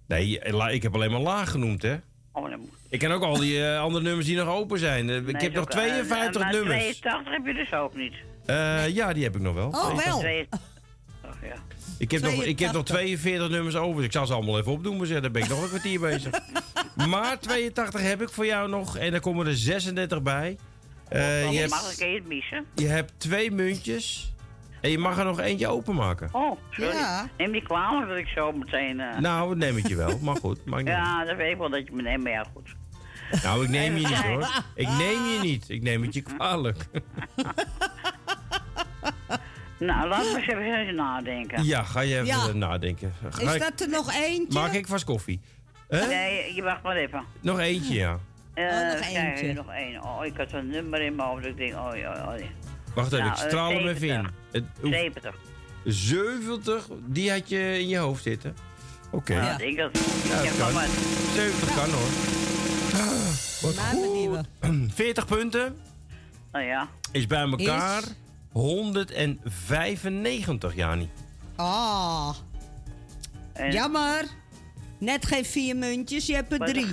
Nee, 0.07 0.39
ik 0.73 0.83
heb 0.83 0.93
alleen 0.95 1.11
maar 1.11 1.19
laag 1.19 1.51
genoemd, 1.51 1.81
hè? 1.81 1.95
Oh, 2.31 2.49
dan 2.49 2.59
moet 2.59 2.69
Ik 2.91 2.99
ken 2.99 3.11
ook 3.11 3.23
al 3.23 3.38
die 3.38 3.65
eh, 3.65 3.80
andere 3.81 4.03
nummers 4.03 4.26
die 4.27 4.35
nog 4.38 4.47
open 4.47 4.80
zijn. 4.80 5.09
Eh, 5.09 5.15
ik 5.15 5.26
Nee, 5.26 5.41
heb 5.41 5.53
nog 5.53 5.65
zo- 5.69 5.77
eh, 5.80 5.84
52 5.85 6.41
maar 6.41 6.51
nummers. 6.53 6.80
82 6.99 7.34
heb 7.34 7.45
je 7.45 7.53
dus 7.53 7.73
ook 7.73 7.95
niet. 7.95 8.13
Eh, 8.45 8.88
ja, 8.89 9.13
die 9.13 9.23
heb 9.23 9.35
ik 9.35 9.41
nog 9.41 9.53
wel. 9.53 9.68
Oh, 9.68 9.95
wel. 10.05 10.18
Oh, 10.18 10.23
ja. 10.23 11.55
Ik 11.97 12.11
heb, 12.11 12.22
nog, 12.22 12.31
ik 12.43 12.59
heb 12.59 12.72
nog 12.72 12.84
82. 12.85 12.95
42 12.95 13.49
nummers 13.49 13.76
over. 13.76 13.95
dus 13.95 14.05
Ik 14.05 14.11
zal 14.11 14.26
ze 14.26 14.34
allemaal 14.34 14.59
even 14.59 14.72
opdoen, 14.72 14.97
maar 14.97 15.05
zeg, 15.05 15.22
dan 15.22 15.31
ben 15.31 15.41
ik 15.43 15.49
nog 15.49 15.61
een 15.61 15.68
kwartier 15.69 15.99
bezig. 16.09 16.31
Maar 17.07 17.39
82 17.39 18.01
heb 18.01 18.22
ik 18.22 18.30
voor 18.30 18.45
jou 18.45 18.69
nog. 18.69 18.97
En 18.97 19.11
dan 19.11 19.19
komen 19.19 19.47
er 19.47 19.55
36 19.55 20.22
bij. 20.22 20.57
Eh, 21.09 21.19
Oh, 21.45 21.51
je, 21.53 21.57
hebt, 21.59 21.69
mag 21.69 21.91
ik 21.99 22.13
het 22.13 22.27
missen? 22.27 22.65
je 22.76 22.88
hebt 22.88 23.13
twee 23.18 23.51
muntjes. 23.51 24.34
En 24.81 24.89
je 24.91 24.97
mag 24.97 25.18
er 25.18 25.26
nog 25.26 25.39
eentje 25.39 25.68
openmaken. 25.68 26.30
Oh, 26.31 26.57
sorry. 26.72 26.95
Ja. 26.95 27.30
Neem 27.38 27.51
niet 27.51 27.63
kwalijk 27.63 28.07
dat 28.09 28.18
ik 28.18 28.27
zo 28.27 28.51
meteen... 28.51 29.01
Nou, 29.19 29.55
neem 29.55 29.77
ik 29.77 29.88
je 29.88 29.95
wel. 29.95 30.19
Maar 30.22 30.35
goed, 30.35 30.65
maakt 30.65 30.84
niet 30.84 30.91
ja, 30.93 31.26
dat 31.26 31.35
weet 31.35 31.51
ik 31.51 31.57
wel 31.57 31.69
dat 31.69 31.85
je 31.88 31.93
me 31.93 32.01
neemt, 32.01 32.23
maar 32.23 32.31
ja, 32.31 32.45
goed. 32.53 32.76
Nou, 33.43 33.63
ik 33.63 33.69
neem 33.69 33.97
je 33.97 34.07
niet 34.07 34.21
hoor. 34.21 34.49
Ik 34.75 34.87
neem 34.87 35.25
je 35.25 35.39
niet. 35.41 35.69
Ik 35.69 35.81
neem 35.81 36.01
het 36.01 36.13
je 36.13 36.21
kwalijk. 36.21 36.85
Nou, 39.79 40.07
laat 40.07 40.23
me 40.23 40.35
eens 40.37 40.47
even 40.47 40.95
nadenken. 40.95 41.63
Ja, 41.63 41.83
ga 41.83 41.99
je 42.01 42.13
even 42.13 42.25
Ja. 42.25 42.47
eh, 42.47 42.53
nadenken. 42.53 43.13
Ga 43.29 43.41
Is 43.41 43.53
ik- 43.53 43.59
dat 43.61 43.81
er 43.81 43.89
nog 43.89 44.13
eentje? 44.13 44.59
Maak 44.59 44.73
ik 44.73 44.87
vast 44.87 45.03
koffie. 45.03 45.39
Hè? 45.87 46.07
Nee, 46.07 46.53
je 46.55 46.61
wacht 46.61 46.83
maar 46.83 46.95
even. 46.95 47.23
Nog 47.41 47.59
eentje, 47.59 47.93
ja. 47.93 48.19
Eh, 48.53 48.65
Oh, 48.65 48.91
nog 48.91 49.01
eentje. 49.07 49.53
nog 49.53 49.71
één. 49.73 50.03
Oh, 50.03 50.25
ik 50.25 50.37
had 50.37 50.51
een 50.53 50.67
nummer 50.67 51.01
in 51.01 51.15
mijn 51.15 51.27
hoofd. 51.27 51.45
Ik 51.45 51.57
denk, 51.57 51.73
oh 51.73 51.89
ja, 51.97 52.11
oh 52.33 52.39
ja. 52.39 52.45
Wacht 52.95 53.13
even, 53.13 53.25
Nou, 53.25 53.31
ik 53.37 53.41
eh, 53.41 53.47
straal 53.47 53.71
hem 53.71 53.87
even 53.87 54.07
in. 54.07 54.13
70. 54.13 54.33
Het, 54.51 54.63
hoe- 54.81 54.91
70. 54.93 55.35
70, 55.83 56.87
die 57.05 57.31
had 57.31 57.49
je 57.49 57.79
in 57.79 57.87
je 57.87 57.97
hoofd 57.97 58.23
zitten. 58.23 58.55
Oké. 59.11 59.33
Ja. 59.33 59.51
Ik 59.51 59.57
denk 59.57 59.77
dat... 59.77 59.99
Ja, 60.29 60.39
ik 60.39 60.47
heb 60.49 60.57
kan. 60.57 60.73
maar... 60.73 60.87
70 61.33 61.75
kan 61.75 61.89
hoor. 61.89 62.09
Wat 63.61 63.76
Maar 63.76 63.95
benieuwen. 64.01 64.45
40 64.93 65.26
punten 65.26 65.77
Nou 66.51 66.65
ja. 66.65 66.88
is 67.11 67.27
bij 67.27 67.41
elkaar 67.41 68.01
Is? 68.01 68.13
195, 68.51 70.76
Jani. 70.76 71.09
Ah, 71.55 72.30
En, 73.53 73.72
jammer. 73.72 74.26
Net 74.99 75.26
geen 75.26 75.45
vier 75.45 75.76
muntjes, 75.76 76.26
je 76.26 76.34
hebt 76.34 76.51
er 76.51 76.59
drie. 76.59 76.88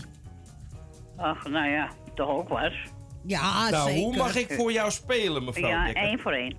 Ach, 1.17 1.49
nou 1.49 1.69
ja, 1.71 1.91
toch 2.15 2.29
ook 2.29 2.49
wat. 2.49 2.73
Ja, 3.27 3.71
nou, 3.71 3.89
zeker. 3.91 4.05
hoe 4.05 4.17
mag 4.17 4.37
ik 4.37 4.53
voor 4.53 4.73
jou 4.73 4.91
spelen, 4.91 5.45
mevrouw 5.45 5.69
Ja, 5.69 5.85
Dekker? 5.85 6.03
één 6.03 6.19
voor 6.21 6.33
één. 6.33 6.57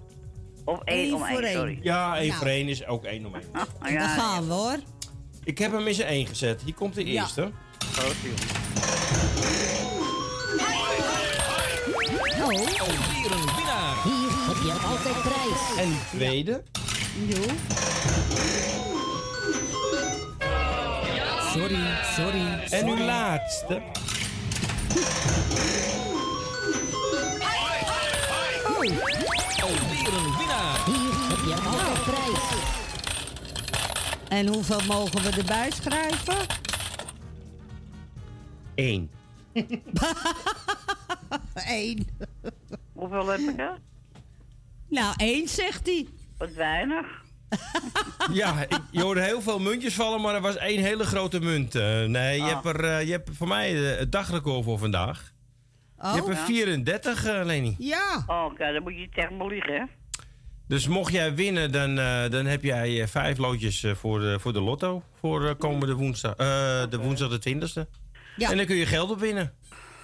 Of 0.65 0.79
één 0.83 1.07
Eén 1.07 1.13
om 1.13 1.19
voor 1.19 1.27
één, 1.29 1.43
één. 1.43 1.53
sorry. 1.57 1.79
Ja, 1.81 2.17
één 2.17 2.27
Nou. 2.27 2.39
voor 2.39 2.47
één 2.47 2.67
is 2.67 2.85
ook 2.85 3.03
één 3.03 3.25
om 3.25 3.35
één. 3.35 3.43
Ah, 3.59 3.61
Daar 3.81 3.91
ja, 3.91 4.07
gaan 4.07 4.47
we 4.47 4.53
hoor. 4.53 4.77
Ik 5.43 5.57
heb 5.57 5.71
hem 5.71 5.87
in 5.87 5.93
zijn 5.93 6.07
één 6.07 6.27
gezet. 6.27 6.61
Hier 6.61 6.73
komt 6.73 6.95
de 6.95 7.11
Ja. 7.11 7.21
eerste. 7.21 7.51
groot, 7.91 8.15
joh. 8.23 8.33
Oh, 12.41 12.45
Alweer 12.45 13.31
een 13.31 13.55
winnaar. 13.55 13.95
Hier 14.03 14.31
heb 14.47 14.57
je 14.63 14.73
altijd 14.87 15.21
prijs. 15.21 15.77
En 15.77 15.89
de 15.89 15.99
tweede. 16.17 16.63
joh. 17.27 17.51
Sorry, 21.53 21.97
sorry, 22.15 22.59
En 22.69 22.87
uw 22.87 22.97
laatste. 23.05 23.81
Alweer 29.61 30.13
een 30.13 30.37
winnaar. 30.37 30.85
Hier 30.85 31.13
heb 31.29 31.45
je 31.45 31.55
altijd 31.69 32.03
prijs. 32.03 32.61
En 34.29 34.47
hoeveel 34.47 34.81
mogen 34.87 35.21
we 35.21 35.29
erbij 35.37 35.71
schrijven? 35.71 36.35
Eén. 38.75 39.09
Eén. 41.53 42.07
Hoeveel 42.93 43.27
heb 43.27 43.39
ik 43.39 43.59
er? 43.59 43.77
Nou, 44.89 45.13
één 45.17 45.47
zegt 45.47 45.85
hij. 45.85 46.07
Wat 46.37 46.53
weinig. 46.53 47.05
Ja, 48.33 48.61
ik, 48.61 48.79
je 48.91 49.01
hoorde 49.01 49.21
heel 49.21 49.41
veel 49.41 49.59
muntjes 49.59 49.93
vallen, 49.93 50.21
maar 50.21 50.35
er 50.35 50.41
was 50.41 50.55
één 50.57 50.81
hele 50.83 51.03
grote 51.03 51.39
munt. 51.39 51.75
Eh, 51.75 52.03
nee, 52.05 52.35
je, 52.37 52.43
Ah. 52.43 52.49
hebt 52.49 52.65
er, 52.65 52.83
eh, 52.83 53.05
je 53.05 53.11
hebt 53.11 53.29
voor 53.33 53.47
mij 53.47 53.91
eh, 53.91 53.99
het 53.99 54.11
dagrecord 54.11 54.63
voor 54.63 54.77
vandaag. 54.79 55.31
Oh, 55.97 56.09
je 56.09 56.15
hebt 56.15 56.27
er 56.27 56.33
ja. 56.33 56.45
34, 56.45 57.25
eh, 57.25 57.45
Leni. 57.45 57.75
ja. 57.79 58.23
Oh, 58.27 58.45
oké, 58.51 58.73
dan 58.73 58.83
moet 58.83 58.95
je 58.97 59.09
tegen 59.13 59.37
me 59.37 59.47
liegen, 59.47 59.73
hè? 59.73 59.83
Dus 60.67 60.87
mocht 60.87 61.11
jij 61.13 61.35
winnen, 61.35 61.71
dan, 61.71 61.99
eh, 61.99 62.29
dan 62.29 62.45
heb 62.45 62.63
jij 62.63 63.07
vijf 63.07 63.37
loodjes 63.37 63.85
voor, 63.93 64.19
de, 64.19 64.39
voor 64.39 64.53
de 64.53 64.61
lotto. 64.61 65.03
Voor 65.19 65.55
komende 65.55 65.93
woensdag, 65.93 66.31
eh, 66.35 66.37
de 66.89 66.97
woensdag 67.01 67.29
de 67.29 67.39
20ste. 67.39 67.87
Ja. 68.35 68.49
En 68.51 68.57
dan 68.57 68.65
kun 68.65 68.75
je 68.75 68.85
geld 68.85 69.11
op 69.11 69.19
winnen. 69.19 69.53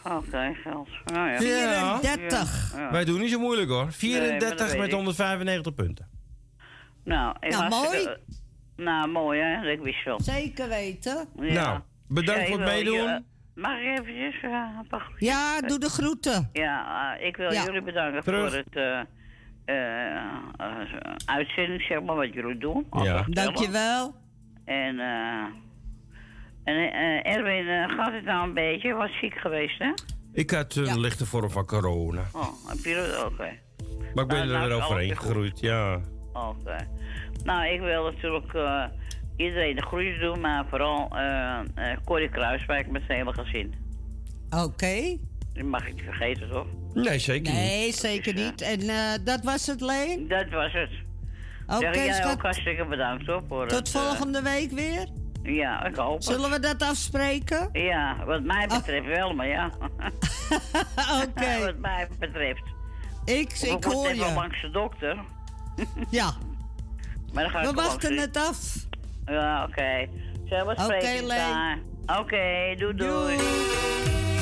Oké, 0.04 0.54
geld. 0.64 0.90
Nou 1.06 1.28
ja. 1.30 1.40
Ja. 1.42 2.00
34. 2.00 2.74
Ja. 2.78 2.92
Wij 2.92 3.06
doen 3.06 3.20
niet 3.20 3.32
zo 3.32 3.40
moeilijk 3.40 3.70
hoor. 3.70 3.84
Nee, 3.84 3.92
34 3.92 4.40
maar 4.50 4.58
dat 4.58 4.68
weet 4.72 4.78
met 4.80 4.88
ik. 4.88 4.94
195 4.94 5.74
punten. 5.74 6.08
Nou, 7.04 7.36
ik 7.40 7.52
Nou, 7.52 7.70
mooi. 7.70 8.08
Nou, 8.76 9.08
mooi, 9.08 9.40
hè? 9.42 9.76
Dat 9.76 9.84
wist 9.86 10.04
wel. 10.04 10.22
Zeker 10.22 10.70
weten. 10.70 11.28
Ja. 11.40 11.54
Nou, 11.54 11.80
bedankt 12.08 12.48
voor 12.50 12.60
ik 12.60 12.66
het 12.66 12.74
meedoen. 12.74 12.98
je- 12.98 13.24
mag 13.56 13.80
ik 13.80 14.00
eventjes 14.00 14.42
eh, 14.44 14.52
een 14.80 14.88
paar? 14.88 15.12
Ja, 15.18 15.62
doe 15.62 15.80
de 15.80 15.90
groeten. 15.90 16.50
Ja, 16.54 17.16
eh, 17.18 17.28
ik 17.28 17.38
wil 17.38 17.52
Ja. 17.54 17.64
jullie 17.64 17.82
bedanken 17.82 18.24
Terug. 18.24 18.50
voor 18.50 18.58
het 18.58 18.76
eh, 19.66 20.26
uitzending, 21.26 21.82
zeg 21.82 22.02
maar, 22.04 22.16
wat 22.16 22.34
jullie 22.34 22.58
doen. 22.58 22.88
Ja. 22.92 23.26
Dankjewel. 23.30 24.16
En, 24.66 25.00
eh 25.00 25.44
en 26.66 26.92
eh, 26.92 27.36
Erwin 27.36 27.68
eh, 27.68 27.98
gaat 27.98 28.14
het 28.14 28.24
nou 28.24 28.48
een 28.48 28.54
beetje, 28.54 28.94
was 28.94 29.20
ziek 29.22 29.34
geweest, 29.34 29.80
hè? 29.80 29.92
Ik 30.34 30.52
had 30.52 30.76
een 30.76 31.00
lichte 31.00 31.26
vorm 31.26 31.50
van 31.50 31.66
corona. 31.66 32.24
Oh, 32.34 32.68
heb 32.68 32.78
je 32.78 32.96
dat 32.96 33.24
ook. 33.24 33.38
Maar 34.14 34.24
ik 34.24 34.30
ben 34.30 34.48
nou, 34.48 34.72
er 34.72 34.76
overheen 34.76 35.18
gegroeid, 35.18 35.60
ja. 35.60 36.02
Oké. 36.34 36.88
Nou, 37.44 37.66
ik 37.68 37.80
wil 37.80 38.04
natuurlijk 38.04 38.54
eh, 38.54 38.84
iedereen 39.38 39.76
de 39.76 39.82
groei 39.82 40.20
doen, 40.20 40.40
maar 40.40 40.66
vooral 40.70 41.10
uh, 41.14 42.30
Kruis, 42.32 42.66
waar 42.66 42.80
ik 42.80 42.92
met 42.92 43.02
zijn 43.08 43.18
hele 43.18 43.34
gezin. 43.34 43.74
Oké. 44.50 45.18
Die 45.54 45.64
mag 45.64 45.88
ik 45.88 45.94
niet 45.94 46.04
vergeten, 46.04 46.50
toch? 46.50 46.68
Nee, 46.94 47.20
zeker 47.20 47.54
niet. 47.54 47.62
Nee, 47.62 47.92
zeker 47.92 48.36
dus, 48.36 48.46
niet. 48.46 48.62
En 48.62 48.80
dat 49.24 49.44
was 49.44 49.68
het, 49.68 49.82
Leen? 49.82 50.28
Dat 50.28 50.50
was 50.50 50.74
het. 50.74 50.90
Oké, 51.68 51.88
okay, 51.88 52.06
jij 52.06 52.32
ook 52.32 52.42
hartstikke 52.42 52.86
bedankt, 52.86 53.26
hoor. 53.26 53.44
Voor 53.48 53.68
Tot 53.68 53.90
volgende 53.90 54.42
week 54.42 54.72
weer? 54.72 55.08
Ja, 55.46 55.86
ik 55.86 55.96
hoop 55.96 56.24
Zullen 56.24 56.50
we 56.50 56.60
dat 56.60 56.82
afspreken? 56.82 57.70
Ja, 57.74 58.26
wat 58.26 58.44
mij 58.44 58.68
ah. 58.68 58.78
betreft 58.78 59.06
wel, 59.06 59.34
maar 59.34 59.48
ja. 59.48 59.72
Oké. 61.24 61.60
Wat 61.66 61.78
mij 61.78 62.08
betreft. 62.20 62.64
Ik, 63.26 63.48
of 63.48 63.62
ik 63.62 63.84
hoor 63.84 64.14
je. 64.14 64.34
langs 64.34 64.62
de 64.62 64.70
dokter. 64.70 65.18
ja. 66.10 66.34
Maar 67.34 67.44
dan 67.44 67.52
ga 67.52 67.62
we 67.62 67.74
wachten 67.74 68.18
het 68.18 68.38
af. 68.38 68.86
Ja, 69.26 69.64
oké. 69.64 70.08
Zullen 70.46 70.68
we 70.68 70.74
spreken 70.82 71.24
Oké, 71.24 71.34
okay, 72.06 72.20
Oké, 72.20 72.76
doei. 72.78 72.96
doei. 72.96 73.38
doei. 73.38 74.35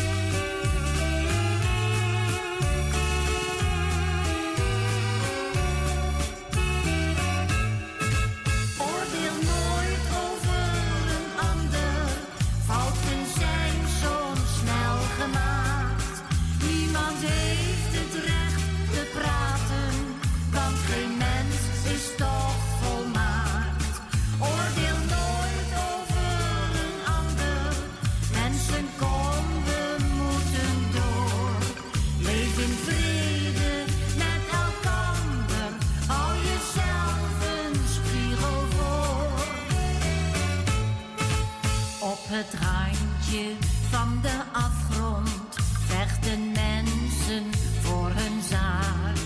het 42.33 42.53
randje 42.53 43.53
van 43.89 44.19
de 44.21 44.41
afgrond. 44.51 45.55
Vechten 45.85 46.51
mensen 46.51 47.43
voor 47.81 48.11
hun 48.13 48.41
zaak, 48.41 49.17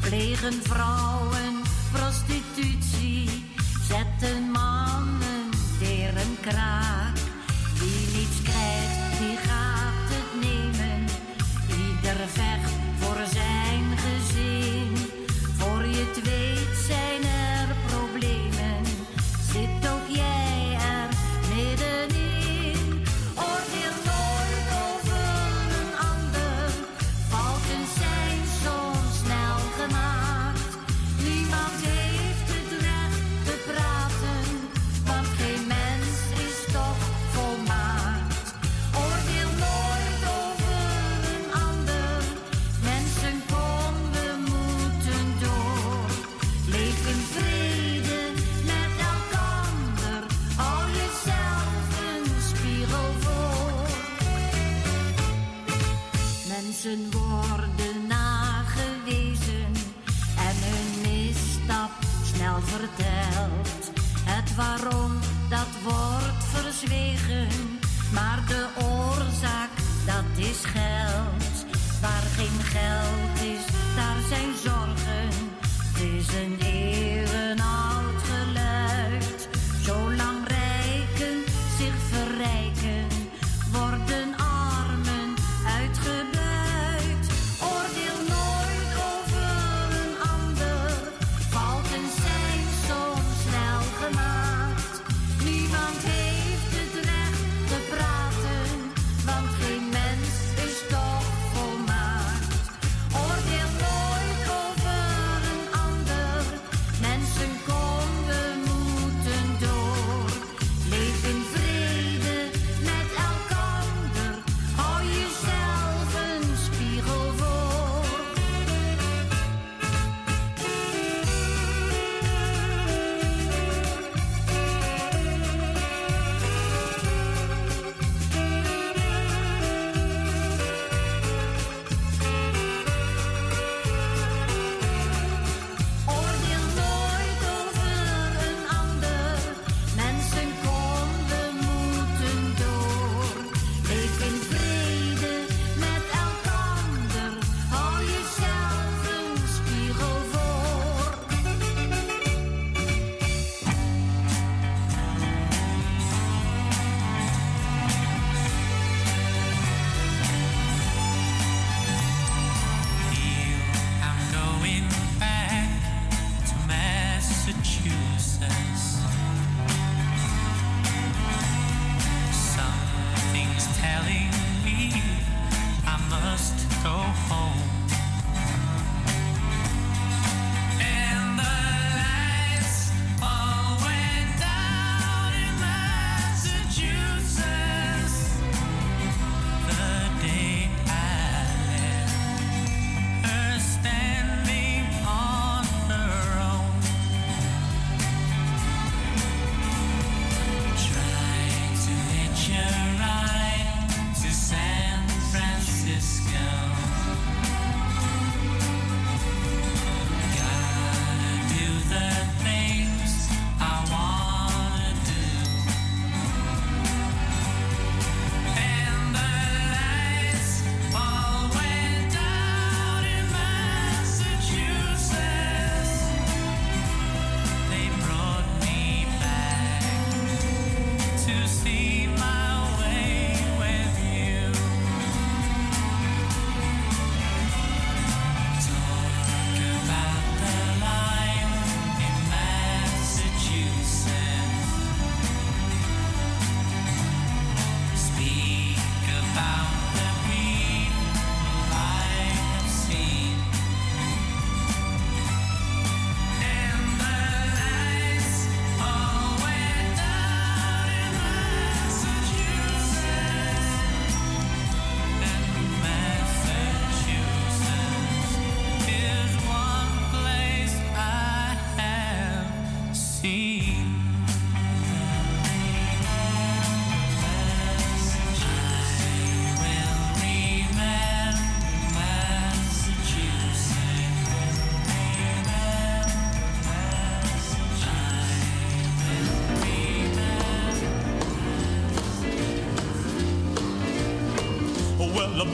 plegen 0.00 0.62
vrouwen 0.62 1.35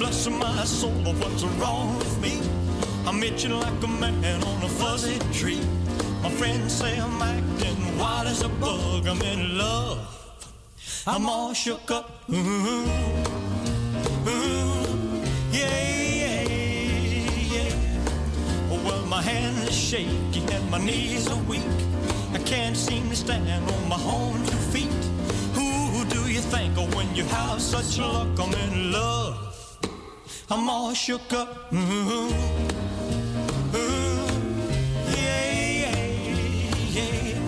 bless 0.03 0.29
my 0.29 0.65
soul, 0.65 0.91
but 1.05 1.15
what's 1.23 1.45
wrong 1.61 1.97
with 1.97 2.21
me? 2.21 2.35
I'm 3.07 3.23
itching 3.23 3.53
like 3.53 3.81
a 3.85 3.87
man 3.87 4.43
on 4.43 4.63
a 4.65 4.69
fuzzy 4.69 5.17
tree. 5.33 5.63
My 6.25 6.31
friends 6.31 6.73
say 6.73 6.99
I'm 6.99 7.23
acting 7.23 7.99
wild 7.99 8.27
as 8.27 8.43
a 8.43 8.49
bug. 8.49 9.07
I'm 9.07 9.23
in 9.23 9.57
love. 9.57 10.01
I'm 11.07 11.29
all 11.29 11.55
shook 11.55 11.89
up. 11.93 12.29
Ooh, 12.31 12.35
ooh, 14.27 14.49
yeah, 15.53 15.93
yeah, 16.23 16.43
yeah. 17.55 17.73
Well, 18.85 19.07
my 19.07 19.23
hands 19.23 19.69
are 19.69 19.73
shaky 19.73 20.43
and 20.53 20.69
my 20.69 20.79
knees 20.79 21.31
are 21.31 21.43
weak. 21.45 21.73
I 22.33 22.39
can't 22.39 22.77
seem 22.77 23.09
to 23.11 23.15
stand 23.15 23.49
on 23.71 23.89
my 23.89 24.03
own 24.03 24.45
two 24.47 24.63
feet. 24.75 25.03
Who 25.55 26.05
do 26.07 26.29
you 26.29 26.41
think 26.41 26.77
of 26.77 26.93
when 26.97 27.15
you 27.15 27.23
have 27.27 27.63
such 27.63 27.99
luck? 27.99 28.29
I'm 28.41 28.53
in 28.67 28.91
love. 28.91 29.52
I'm 30.53 30.69
all 30.69 30.93
shook 30.93 31.33
up. 31.33 31.73
Ooh, 31.73 31.79
ooh, 31.79 32.29
yeah, 35.17 35.47
yeah, 35.81 35.97
yeah. 36.91 37.39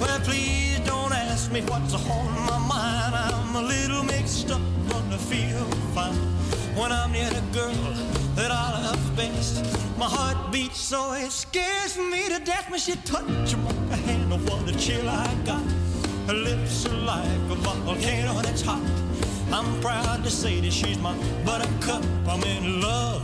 Well, 0.00 0.20
please 0.20 0.80
don't 0.86 1.12
ask 1.12 1.52
me 1.52 1.60
what's 1.68 1.92
on 1.92 2.32
my 2.46 2.58
mind. 2.66 3.14
I'm 3.14 3.54
a 3.56 3.60
little 3.60 4.02
mixed 4.04 4.50
up, 4.50 4.62
but 4.88 5.04
I 5.12 5.18
feel 5.18 5.66
fine 5.94 6.14
when 6.74 6.92
I'm 6.92 7.12
near 7.12 7.28
the 7.28 7.42
girl 7.52 7.92
that 8.36 8.50
I 8.50 8.70
love 8.84 9.16
best. 9.16 9.62
My 9.98 10.06
heart 10.06 10.50
beats 10.50 10.80
so 10.80 11.12
it 11.12 11.30
scares 11.30 11.98
me 11.98 12.26
to 12.30 12.38
death 12.42 12.70
when 12.70 12.80
she 12.80 12.96
touches 13.04 13.54
my 13.58 13.96
hand. 13.96 14.32
Oh, 14.32 14.38
what 14.38 14.66
a 14.66 14.78
chill 14.78 15.06
I 15.06 15.34
got. 15.44 15.62
Her 16.26 16.32
lips 16.32 16.86
are 16.86 16.96
like 17.04 17.50
a 17.50 17.54
volcano 17.54 18.40
that's 18.40 18.62
hot. 18.62 19.03
I'm 19.52 19.80
proud 19.80 20.24
to 20.24 20.30
say 20.30 20.60
that 20.60 20.72
she's 20.72 20.98
my 20.98 21.14
buttercup. 21.44 22.04
I'm 22.28 22.42
in 22.42 22.80
love. 22.80 23.22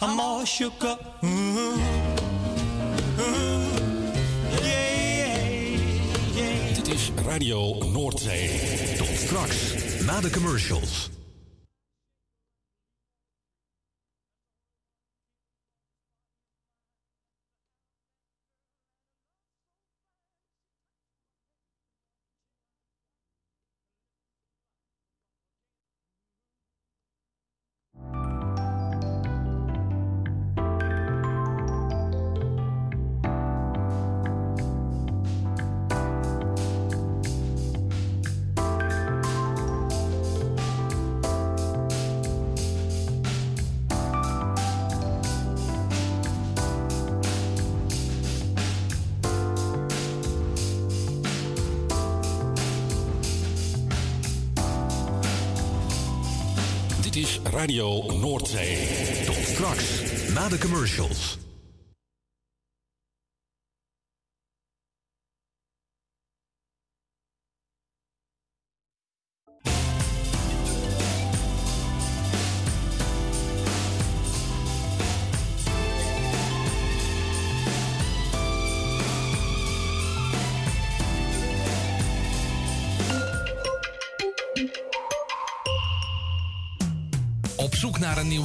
I'm 0.00 0.18
all 0.18 0.44
shook 0.44 0.84
up. 0.84 1.22
Ooh, 1.24 1.76
yeah, 4.62 5.48
yeah. 6.34 6.74
Dit 6.74 6.88
is 6.88 7.10
Radio 7.26 7.84
Noordzee. 7.92 8.96
Tot 8.96 9.08
straks, 9.16 9.74
na 10.06 10.20
de 10.20 10.30
commercials. 10.30 11.10
Radio 57.60 58.04
Noordzee. 58.20 59.24
Tot 59.26 59.36
straks, 59.36 60.02
na 60.34 60.48
de 60.48 60.58
commercials. 60.58 61.39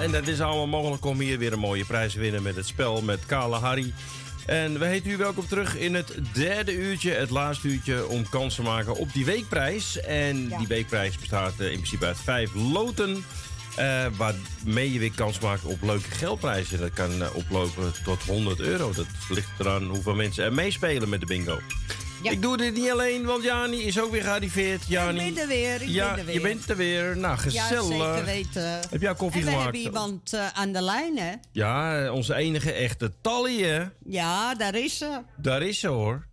En 0.00 0.10
dat 0.10 0.26
is 0.26 0.40
allemaal 0.40 0.66
mogelijk 0.66 1.04
om 1.04 1.20
hier 1.20 1.38
weer 1.38 1.52
een 1.52 1.58
mooie 1.58 1.84
prijs 1.84 2.12
te 2.12 2.20
winnen 2.20 2.42
met 2.42 2.56
het 2.56 2.66
spel 2.66 3.02
met 3.02 3.26
Kale 3.26 3.56
Harry. 3.56 3.92
En 4.46 4.78
we 4.78 4.84
heten 4.84 5.10
u 5.10 5.16
welkom 5.16 5.46
terug 5.46 5.76
in 5.76 5.94
het 5.94 6.18
derde 6.32 6.76
uurtje, 6.76 7.10
het 7.10 7.30
laatste 7.30 7.68
uurtje, 7.68 8.08
om 8.08 8.28
kans 8.28 8.54
te 8.54 8.62
maken 8.62 8.96
op 8.96 9.12
die 9.12 9.24
weekprijs. 9.24 10.00
En 10.00 10.48
die 10.58 10.66
weekprijs 10.66 11.18
bestaat 11.18 11.52
eh, 11.58 11.66
in 11.66 11.72
principe 11.72 12.06
uit 12.06 12.18
vijf 12.18 12.54
loten. 12.54 13.24
eh, 13.76 14.06
waarmee 14.16 14.92
je 14.92 14.98
weer 14.98 15.12
kans 15.14 15.38
maakt 15.38 15.64
op 15.64 15.82
leuke 15.82 16.10
geldprijzen. 16.10 16.78
Dat 16.78 16.92
kan 16.92 17.22
eh, 17.22 17.34
oplopen 17.34 17.92
tot 18.04 18.22
100 18.22 18.60
euro. 18.60 18.92
Dat 18.92 19.06
ligt 19.28 19.50
eraan 19.58 19.84
hoeveel 19.84 20.14
mensen 20.14 20.44
er 20.44 20.52
meespelen 20.52 21.08
met 21.08 21.20
de 21.20 21.26
bingo. 21.26 21.58
Ik 22.22 22.42
doe 22.42 22.56
dit 22.56 22.74
niet 22.74 22.90
alleen, 22.90 23.24
want 23.24 23.42
Jani 23.44 23.76
is 23.82 24.00
ook 24.00 24.10
weer 24.10 24.22
gearriveerd. 24.22 24.86
Jani, 24.88 25.20
Ik 25.26 25.34
ben 25.34 25.42
er 25.42 25.48
weer, 25.48 25.82
ik 25.82 25.88
ja, 25.88 26.10
ben 26.10 26.18
er 26.18 26.24
weer. 26.24 26.34
je 26.34 26.40
bent 26.40 26.68
er 26.70 26.76
weer. 26.76 27.16
Nou, 27.16 27.38
gezellig. 27.38 27.88
Ja, 27.96 28.12
zeker 28.14 28.24
weten. 28.24 28.80
Heb 28.90 29.00
jij 29.00 29.14
koffie 29.14 29.40
en 29.40 29.46
we 29.46 29.52
gemaakt? 29.52 29.62
hebben 29.76 29.80
iemand 29.92 30.32
eh, 30.32 30.46
aan 30.48 30.72
de 30.72 30.82
lijn, 30.82 31.18
hè? 31.18 31.32
Ja, 31.52 32.04
eh, 32.04 32.12
onze 32.14 32.34
enige 32.34 32.72
echte 32.72 33.12
Tally, 33.20 33.62
hè? 33.62 33.84
Ja, 34.04 34.54
daar 34.54 34.74
is 34.74 34.98
ze. 34.98 35.20
Daar 35.36 35.62
is 35.62 35.80
ze, 35.80 35.88
hoor. 35.88 36.26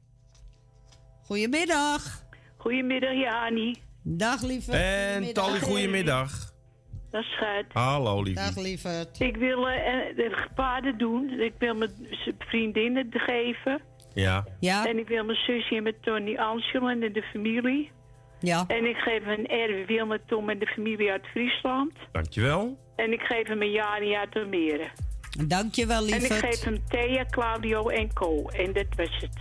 Goedemiddag. 1.23 2.23
Goedemiddag, 2.57 3.13
Jani. 3.13 3.75
Dag, 4.03 4.41
lieve. 4.41 4.71
En 4.71 5.33
Tally, 5.33 5.59
goedemiddag. 5.59 6.53
Dat 7.11 7.21
is 7.21 7.27
schat. 7.31 7.65
Hallo, 7.73 8.21
liefie. 8.21 8.35
Dag, 8.35 8.55
lieverd. 8.55 9.19
Ik 9.19 9.35
wil 9.35 9.67
eh, 9.67 10.15
de 10.15 10.47
paarden 10.55 10.97
doen. 10.97 11.29
Ik 11.39 11.53
wil 11.59 11.75
mijn 11.75 11.91
vriendinnen 12.39 13.07
geven. 13.11 13.81
Ja. 14.21 14.45
Ja. 14.59 14.85
En 14.85 14.97
ik 14.97 15.07
wil 15.07 15.23
mijn 15.25 15.37
zusje 15.37 15.75
en 15.75 15.83
mijn 15.83 15.95
Tony 16.01 16.35
Angelo 16.37 16.87
en 16.87 16.99
de 16.99 17.21
familie. 17.31 17.91
Ja. 18.39 18.63
En 18.67 18.85
ik 18.85 18.95
geef 18.97 19.25
een 19.25 19.47
Erwin 19.47 19.85
Wilma 19.85 20.17
Tom 20.27 20.49
en 20.49 20.59
de 20.59 20.65
familie 20.67 21.11
uit 21.11 21.25
Friesland. 21.27 21.91
Dankjewel. 22.11 22.77
En 22.95 23.11
ik 23.13 23.21
geef 23.21 23.47
hem 23.47 23.61
een 23.61 23.71
Jani 23.71 24.15
uit 24.15 24.35
Almere. 24.35 24.87
Dankjewel, 25.47 26.01
En 26.07 26.13
ik 26.13 26.19
lieverd. 26.19 26.39
geef 26.39 26.63
hem 26.63 26.83
Thea, 26.89 27.25
Claudio 27.29 27.87
en 27.89 28.13
Co. 28.13 28.47
En 28.47 28.73
dat 28.73 28.85
was 28.95 29.15
het. 29.21 29.35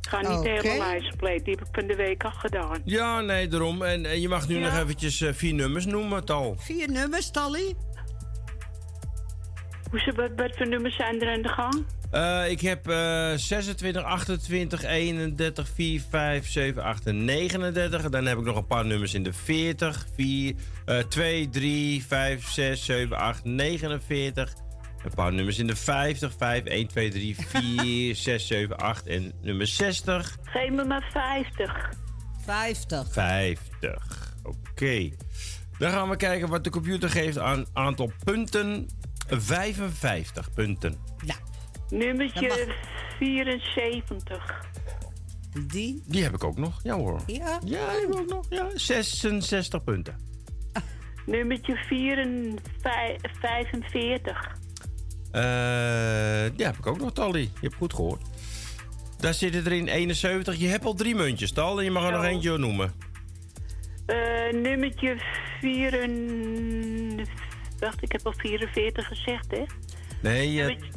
Ik 0.00 0.08
ga 0.08 0.18
niet 0.18 0.42
de 0.42 0.50
Oké. 0.50 0.68
hele 0.68 0.78
lijst 0.78 1.16
pleten. 1.16 1.44
Die 1.44 1.54
heb 1.58 1.68
ik 1.68 1.74
van 1.74 1.86
de 1.86 1.94
week 1.96 2.24
al 2.24 2.30
gedaan. 2.30 2.80
Ja, 2.84 3.20
nee, 3.20 3.48
daarom. 3.48 3.82
En, 3.82 4.06
en 4.06 4.20
je 4.20 4.28
mag 4.28 4.48
nu 4.48 4.54
Ja. 4.58 4.60
nog 4.60 4.78
eventjes 4.82 5.20
eh, 5.20 5.32
vier 5.32 5.54
nummers 5.54 5.86
noemen, 5.86 6.24
Tal. 6.24 6.54
Vier 6.58 6.90
nummers, 6.90 7.30
Tally? 7.30 7.74
Hoe, 9.90 10.12
wat, 10.16 10.30
wat 10.36 10.56
voor 10.56 10.68
nummers 10.68 10.96
zijn 10.96 11.20
er 11.22 11.32
aan 11.34 11.42
de 11.42 11.48
gang? 11.48 11.84
Eh, 12.12 12.50
ik 12.50 12.60
heb 12.60 12.88
eh 12.88 13.32
26, 13.36 14.02
28, 14.02 14.84
31, 14.84 15.68
4, 15.74 16.02
5, 16.10 16.48
7, 16.48 16.82
8 16.82 17.06
en 17.06 17.24
39. 17.24 18.10
Dan 18.10 18.26
heb 18.26 18.38
ik 18.38 18.44
nog 18.44 18.56
een 18.56 18.66
paar 18.66 18.86
nummers 18.86 19.14
in 19.14 19.22
de 19.22 19.32
40. 19.32 20.06
4, 20.14 20.54
eh 20.84 20.98
2, 20.98 21.48
3, 21.48 22.04
5, 22.04 22.48
6, 22.48 22.84
7, 22.84 23.16
8, 23.16 23.44
49. 23.44 24.54
Een 25.04 25.14
paar 25.14 25.32
nummers 25.32 25.58
in 25.58 25.66
de 25.66 25.76
50. 25.76 26.34
5, 26.38 26.64
1, 26.64 26.86
2, 26.86 27.10
3, 27.10 27.36
4, 27.36 28.16
6, 28.16 28.46
7, 28.46 28.76
8 28.76 29.06
en 29.06 29.32
nummer 29.42 29.66
60. 29.66 30.36
Geef 30.42 30.70
me 30.70 30.84
maar 30.84 31.08
50. 31.12 31.90
50. 32.44 33.12
50. 33.12 34.34
Oké. 34.42 35.10
Dan 35.78 35.90
gaan 35.90 36.08
we 36.08 36.16
kijken 36.16 36.48
wat 36.48 36.64
de 36.64 36.70
computer 36.70 37.10
geeft 37.10 37.38
aan 37.38 37.66
aantal 37.72 38.12
punten. 38.24 38.88
55 39.28 40.52
punten. 40.52 40.96
Nummertje 41.92 42.74
74. 43.18 44.60
Die? 45.66 46.02
Die 46.06 46.22
heb 46.22 46.34
ik 46.34 46.44
ook 46.44 46.58
nog. 46.58 46.80
Ja 46.82 46.94
hoor. 46.94 47.20
Ja? 47.26 47.34
Ja, 47.36 47.58
die 47.60 47.76
heb 47.76 48.08
ik 48.08 48.16
ook 48.18 48.28
nog. 48.28 48.46
Ja, 48.48 48.68
66 48.74 49.84
punten. 49.84 50.16
Nummertje 51.26 51.76
45. 53.40 54.56
Eh, 55.30 55.42
die 56.56 56.66
heb 56.66 56.76
ik 56.76 56.86
ook 56.86 56.98
nog, 56.98 57.12
Tally. 57.12 57.40
Je 57.40 57.48
hebt 57.60 57.74
goed 57.74 57.94
gehoord. 57.94 58.22
Daar 59.18 59.34
zitten 59.34 59.64
er 59.64 59.72
in 59.72 59.88
71. 59.88 60.56
Je 60.56 60.68
hebt 60.68 60.84
al 60.84 60.94
drie 60.94 61.14
muntjes, 61.14 61.52
Tal. 61.52 61.78
En 61.78 61.84
je 61.84 61.90
mag 61.90 62.04
er 62.04 62.12
nog 62.12 62.24
eentje 62.24 62.58
noemen. 62.58 62.92
Eh, 64.06 64.52
nummertje 64.52 65.16
44. 65.60 67.34
Wacht, 67.78 68.02
ik 68.02 68.12
heb 68.12 68.26
al 68.26 68.34
44 68.36 69.06
gezegd, 69.06 69.50
hè? 69.50 69.62
Nee, 70.22 70.52
je 70.52 70.62
Nummertje 70.62 70.90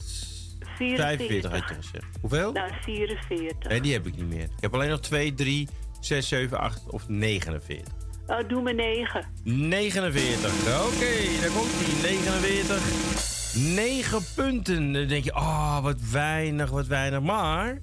44 0.76 1.52
had 1.52 1.70
je 1.70 1.76
gezegd. 1.76 2.06
Hoeveel? 2.22 2.52
Nou, 2.52 2.72
44. 2.82 3.72
En 3.72 3.82
die 3.82 3.94
heb 3.94 4.08
ik 4.08 4.16
niet 4.16 4.28
meer. 4.28 4.44
Ik 4.44 4.62
heb 4.62 4.74
alleen 4.74 4.90
nog 4.90 5.00
2, 5.00 5.34
3, 5.34 5.70
6, 6.00 6.28
7, 6.28 6.60
8 6.60 6.90
of 6.90 7.08
49. 7.08 7.94
Oh, 8.28 8.48
doe 8.48 8.62
me 8.62 8.74
9. 8.74 9.26
49. 9.44 10.52
Oké, 10.52 10.96
okay, 10.96 11.40
daar 11.42 11.52
komt 11.52 11.72
ie. 11.88 12.02
49. 12.02 13.76
9 13.76 14.22
punten. 14.36 14.92
Dan 14.92 15.08
denk 15.08 15.24
je, 15.24 15.36
oh, 15.36 15.84
wat 15.84 16.10
weinig, 16.12 16.70
wat 16.70 16.88
weinig. 16.88 17.22
Maar 17.22 17.80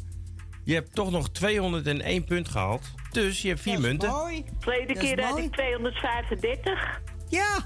je 0.64 0.74
hebt 0.74 0.94
toch 0.94 1.10
nog 1.10 1.30
201 1.30 2.24
punt 2.24 2.48
gehaald. 2.48 2.90
Dus 3.10 3.42
je 3.42 3.48
hebt 3.48 3.60
4 3.60 3.80
munten. 3.80 4.08
Mooi. 4.08 4.44
Tweede 4.58 4.94
keer 4.94 5.24
had 5.24 5.38
ik 5.38 5.52
235. 5.52 7.00
Ja, 7.28 7.58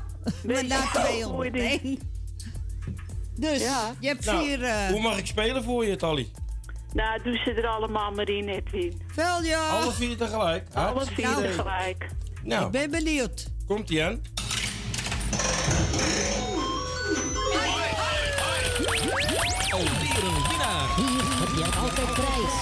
maar 0.46 0.66
na 0.66 0.80
200. 0.92 1.98
Dus 3.38 3.60
je 4.00 4.06
hebt 4.08 4.24
nou, 4.24 4.44
vier. 4.44 4.62
Eh, 4.62 4.86
hoe 4.86 5.00
mag 5.00 5.18
ik 5.18 5.26
spelen 5.26 5.64
voor 5.64 5.86
je, 5.86 5.96
Tally? 5.96 6.30
Nou, 6.92 7.22
doen 7.22 7.34
ze 7.44 7.50
er 7.50 7.66
allemaal 7.66 8.10
maar 8.10 8.28
in, 8.28 8.48
Edwin. 8.48 9.02
Wel 9.14 9.42
ja. 9.42 9.68
Alle 9.68 9.92
vier 9.92 10.16
tegelijk. 10.16 10.68
Alle 10.74 10.94
nou, 10.94 11.06
vier 11.06 11.28
nou. 11.28 11.42
tegelijk. 11.42 12.08
Nou. 12.42 12.64
Ik 12.64 12.70
ben 12.70 12.90
benieuwd. 12.90 13.46
Komt 13.66 13.90
ie 13.90 14.04
aan? 14.04 14.22
Alweer 19.70 20.24
een. 20.24 20.44
Hier 21.56 21.70
prijs. 22.14 22.54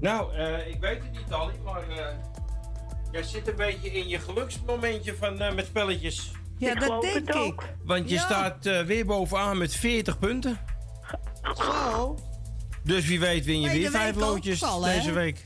nou, 0.00 0.36
uh, 0.36 0.68
ik 0.68 0.80
weet 0.80 1.02
het 1.02 1.10
niet, 1.12 1.28
Tally, 1.28 1.54
maar. 1.64 1.88
Uh 1.88 2.37
jij 3.12 3.22
zit 3.22 3.48
een 3.48 3.56
beetje 3.56 3.92
in 3.92 4.08
je 4.08 4.18
geluksmomentje 4.18 5.16
van, 5.16 5.40
eh, 5.40 5.54
met 5.54 5.66
spelletjes. 5.66 6.30
Ja, 6.58 6.72
Ik 6.72 6.80
dat 6.80 7.00
denk 7.02 7.14
het 7.28 7.34
ik. 7.36 7.74
Want 7.84 8.08
je 8.08 8.14
Ja. 8.14 8.20
staat 8.20 8.66
eh, 8.66 8.82
weer 8.82 9.06
bovenaan 9.06 9.58
met 9.58 9.74
40 9.74 10.18
punten. 10.18 10.58
Zo. 11.56 12.18
Dus 12.84 13.06
wie 13.06 13.20
weet 13.20 13.44
win 13.44 13.60
je 13.60 13.70
weer 13.70 13.90
vijf 13.90 14.16
loodjes 14.16 14.62
al, 14.62 14.80
deze 14.80 15.12
week. 15.12 15.42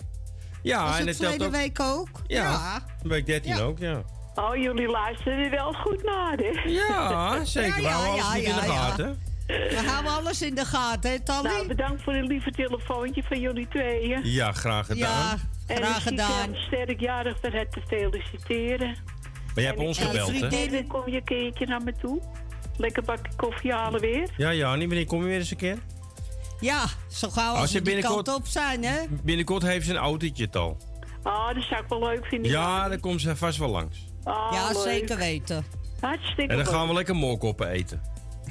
Ja, 0.63 0.85
Was 0.85 0.99
en 0.99 1.07
het 1.07 1.17
telt 1.19 1.29
tweede 1.35 1.45
ook. 1.57 1.61
week 1.61 1.81
ook? 1.81 2.09
Ja, 2.27 2.83
week 3.03 3.27
13 3.27 3.59
ook, 3.61 3.79
ja. 3.79 4.03
Oh, 4.35 4.57
jullie 4.57 4.89
luisteren 4.89 5.51
wel 5.51 5.73
goed 5.73 6.03
naar, 6.03 6.37
hè? 6.37 6.63
Ja, 6.71 7.45
zeker. 7.45 7.81
Ja, 7.83 7.89
houden 7.91 8.15
ja, 8.15 8.23
alles 8.23 8.35
goed 8.35 8.43
in 8.43 8.55
ja, 8.55 8.61
de 8.61 8.67
ja. 8.67 8.73
gaten. 8.73 9.23
We 9.71 9.83
houden 9.87 10.13
alles 10.13 10.43
in 10.43 10.55
de 10.55 10.65
gaten, 10.65 11.11
hè, 11.11 11.21
Tally? 11.21 11.49
Nou, 11.49 11.67
bedankt 11.67 12.03
voor 12.03 12.15
een 12.15 12.27
lieve 12.27 12.51
telefoontje 12.51 13.23
van 13.23 13.41
jullie 13.41 13.69
tweeën. 13.69 14.21
Ja, 14.25 14.53
graag 14.53 14.87
gedaan. 14.87 14.99
Ja, 15.09 15.37
En 15.67 15.77
graag 15.77 15.93
zie 16.01 16.11
gedaan. 16.11 16.53
Ken 16.53 16.63
sterkjarig 16.63 17.37
van 17.41 17.53
het 17.53 17.73
te 17.73 17.81
feliciteren. 17.87 18.97
Maar 19.47 19.55
jij 19.55 19.65
hebt 19.65 19.79
En 19.79 19.87
ons 19.87 19.99
gebeld, 19.99 20.41
hè? 20.41 20.49
Edwin, 20.49 20.87
kom 20.87 21.03
je 21.11 21.17
een 21.17 21.25
keertje 21.25 21.67
naar 21.67 21.83
me 21.83 21.93
toe? 22.01 22.21
Lekker 22.77 23.03
bakje 23.03 23.33
koffie 23.37 23.73
halen 23.73 24.01
weer? 24.01 24.29
Ja, 24.37 24.51
ja, 24.51 24.75
niet 24.75 24.87
wanneer 24.87 25.07
kom 25.07 25.19
je 25.21 25.25
weer 25.29 25.39
eens 25.39 25.51
een 25.51 25.57
keer? 25.57 25.79
Ja, 26.61 26.85
zo 27.11 27.29
gauw 27.29 27.51
als, 27.51 27.61
Als 27.61 27.73
je 27.73 27.79
we 27.79 27.85
die 27.85 27.95
binnenkort- 27.95 28.27
kant 28.27 28.39
op 28.39 28.47
zijn, 28.47 28.85
hè? 28.85 28.99
Binnenkort 29.23 29.63
heeft 29.63 29.87
ze 29.87 29.93
een 29.93 29.99
autootje 29.99 30.49
al. 30.51 30.77
Ah, 31.23 31.55
dat 31.55 31.63
zou 31.65 31.83
ik 31.83 31.89
wel 31.89 31.99
leuk 32.03 32.27
vinden. 32.27 32.51
Ja, 32.51 32.89
dan 32.89 33.01
komt 33.01 33.21
ze 33.21 33.37
vast 33.37 33.59
wel 33.59 33.69
langs. 33.69 34.07
Ah, 34.25 34.49
ja, 34.53 34.69
leuk. 34.73 34.83
zeker 34.83 35.17
weten. 35.17 35.65
Hartstikke 36.01 36.53
En 36.53 36.57
dan 36.57 36.67
gaan 36.67 36.89
we 36.89 36.95
lekker 36.95 37.17
moorkoppen 37.17 37.69
eten. 37.69 38.03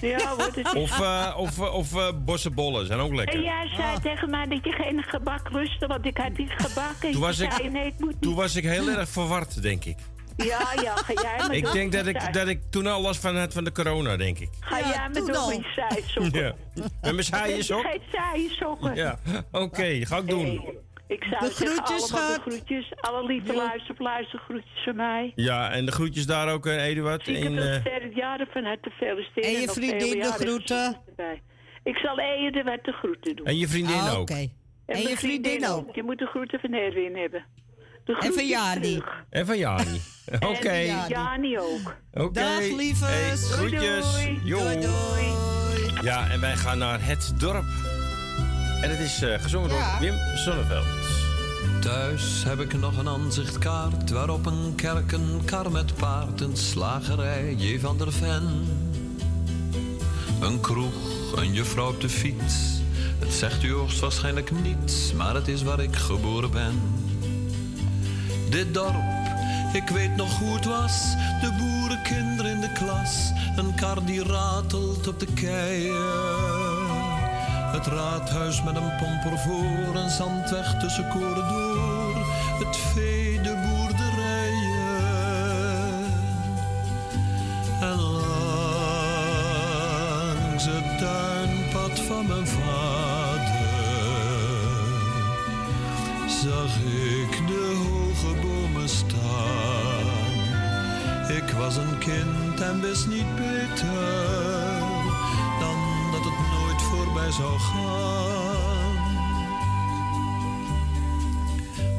Ja, 0.02 0.36
wordt 0.36 0.56
het 0.56 0.73
Of, 0.76 0.99
eh 0.99 1.34
of, 1.38 1.57
eh, 1.60 1.73
of 1.73 1.95
eh, 1.95 2.07
bossenbollen, 2.26 2.86
zijn 2.86 2.99
ook 2.99 3.10
En 3.10 3.15
lekker. 3.15 3.44
jij 3.44 3.68
zei 3.76 3.99
tegen 3.99 4.30
mij 4.30 4.45
dat 4.48 4.64
je 4.64 4.72
geen 4.72 5.03
gebak 5.03 5.52
lustte, 5.52 5.88
want 5.88 6.06
ik 6.06 6.18
had 6.18 6.38
niet 6.38 6.52
gebakken. 6.57 7.11
Toen 7.11 7.22
was 7.22 7.40
ik- 7.40 7.52
zei, 7.52 7.69
nee, 7.69 7.86
het 7.86 7.99
moet 7.99 8.10
niet. 8.10 8.22
Toen 8.22 8.36
was 8.36 8.56
ik 8.56 8.64
heel 8.64 8.88
erg 8.90 9.10
verward, 9.10 9.61
denk 9.61 9.86
ik. 9.86 9.98
Ja, 10.38 10.60
ja, 10.84 10.95
ga 10.95 11.14
jij 11.22 11.36
maar 11.38 11.53
Ik 11.56 11.72
denk 11.72 11.91
dat 11.91 12.03
Zei- 12.06 12.18
ik, 12.28 12.34
dat 12.34 12.48
ik 12.48 12.61
toen 12.69 12.88
al 12.88 13.02
last 13.02 13.22
van 13.22 13.38
had 13.38 13.53
van 13.53 13.64
de 13.64 13.72
corona, 13.72 14.18
denk 14.18 14.40
ik. 14.40 14.49
Ga 14.60 14.78
Ja, 14.78 14.88
jij 14.88 15.10
toen 15.11 15.26
doen 15.26 15.36
al. 15.36 15.48
met 15.49 15.57
je 15.57 15.86
zijsokken. 15.90 16.41
Ja. 16.44 16.53
Met 17.02 17.11
mijn 17.14 17.23
saaien 17.34 17.76
ook? 17.76 17.82
Geen 17.86 18.02
zijsokken. 18.11 18.95
Ja, 18.95 19.19
oké, 19.52 20.06
ga 20.06 20.18
ik 20.18 20.28
doen. 20.30 20.45
Hey, 20.45 20.73
ik 21.16 21.24
zou 21.24 21.40
De 21.40 21.52
zeggen, 21.56 21.68
groetjes, 21.68 22.12
allemaal 22.14 22.36
de 22.36 22.42
groetjes. 22.42 22.92
Alle 23.02 23.26
lieve 23.26 23.54
luister, 23.56 23.96
luistergroetjes 23.98 24.84
van 24.84 24.96
mij. 24.96 25.32
Ja, 25.36 25.72
en 25.72 25.86
de 25.86 25.92
groetjes 25.92 26.26
daar 26.26 26.54
ook, 26.54 26.66
eh, 26.66 26.86
Eduard. 26.86 27.24
Veel 27.24 27.58
eh, 27.58 27.80
sterk 27.80 28.16
jaren 28.16 28.48
van 28.52 28.64
harte 28.64 28.90
feliciteren. 28.90 29.50
En 29.56 29.62
je 29.62 29.68
vriendin 29.70 30.20
de 30.20 30.32
groeten. 30.32 30.98
Ik 31.84 31.98
zal 31.98 32.20
Ede 32.20 32.64
wat 32.64 32.84
de 32.84 32.92
groeten 32.92 33.36
doen. 33.36 33.46
en 33.46 33.58
je 33.58 33.68
vriendin 33.68 33.96
Ah, 34.00 34.20
ook. 34.20 34.30
En, 34.30 34.50
je 35.02 35.18
vriendin 35.18 35.68
ook. 35.68 35.96
Je 35.96 36.04
moet 36.04 36.18
de 36.20 36.26
groeten 36.26 36.60
van 36.60 36.74
Erwin 36.74 37.16
hebben. 37.18 37.46
De 38.06 38.14
En 38.14 38.20
van 38.20 38.32
groetjes 38.32 38.50
Jani. 38.50 39.02
En 39.30 39.46
van 39.46 39.58
Jani. 39.58 40.02
Oké. 40.52 40.72
Jani. 40.74 41.10
Jani 41.14 41.60
ook. 41.60 41.96
Oké. 42.14 42.32
Dag, 42.40 42.60
lievers. 42.60 43.00
Hey, 43.50 43.58
Doei, 43.58 43.78
groetjes. 43.78 44.14
Doei, 44.44 44.80
doei. 44.80 45.32
Ja, 46.02 46.30
en 46.30 46.42
wij 46.42 46.56
gaan 46.56 46.78
naar 46.78 47.06
het 47.06 47.34
dorp. 47.40 47.90
En 48.82 48.90
het 48.90 48.99
is 48.99 49.22
eh, 49.22 49.41
gezongen 49.41 49.70
door. 49.70 49.84
Wim 49.99 50.16
Sonneveld. 50.36 50.86
Thuis 51.82 52.44
heb 52.44 52.60
ik 52.60 52.80
nog 52.80 52.98
een 52.98 53.08
aanzichtkaart 53.08 54.10
waarop 54.10 54.45
een 54.45 54.74
kerk, 54.76 55.12
een 55.12 55.41
kar 55.45 55.72
met 55.72 55.95
paard, 55.95 56.41
een 56.41 56.58
slagerij, 56.58 57.56
J. 57.58 57.80
van 57.80 57.98
der 57.98 58.12
Ven. 58.12 58.68
Een 60.41 60.60
kroeg, 60.60 60.94
een 61.36 61.53
juffrouw 61.53 61.90
op 61.90 62.02
de 62.02 62.10
fiets. 62.10 62.56
Het 63.20 63.34
zegt 63.34 63.64
u 63.64 63.74
hoogstwaarschijnlijk 63.74 64.52
niets, 64.52 65.14
maar 65.14 65.36
het 65.36 65.48
is 65.48 65.64
waar 65.64 65.80
ik 65.80 65.95
geboren 65.95 66.52
ben. 66.52 66.82
Dit 68.49 68.74
dorp, 68.74 69.22
ik 69.74 69.90
weet 69.90 70.16
nog 70.16 70.40
hoe 70.40 70.56
het 70.56 70.66
was. 70.66 71.02
De 71.41 71.52
boerenkinderen 71.58 72.52
in 72.52 72.62
de 72.62 72.72
klas. 72.72 73.32
Een 73.56 73.76
kar 73.76 74.06
die 74.06 74.24
ratelt 74.24 75.08
op 75.08 75.20
de 75.20 75.28
keien. 75.34 76.61
Het 77.72 77.88
raadhuis 77.88 78.64
met 78.64 78.76
een 78.76 78.95
pomper 78.98 79.39
voor. 79.39 79.95
Een 79.95 80.10
zandweg 80.10 80.80
tussen 80.80 81.07
koren 81.07 81.48
door. 81.48 82.15
Het 82.60 82.77
vee, 82.77 83.41
de 83.41 83.56
boerderijen. 83.68 84.99
En 87.81 87.99
langs 88.02 89.45
het 90.65 90.98
tuinpad 90.99 91.99
van 91.99 92.26
mijn 92.27 92.48
vader 92.48 92.81
zag 96.27 96.76
ik 96.77 97.48
de 97.48 97.76
hoge 97.84 98.35
bomen 98.41 98.89
staan. 98.89 99.19
Ik 101.35 101.49
was 101.57 101.76
een 101.76 101.98
kind 101.98 102.61
en 102.61 102.81
wist 102.81 103.07
niet 103.07 103.35
beter 103.35 104.51
zou 107.32 107.60
gaan. 107.60 108.62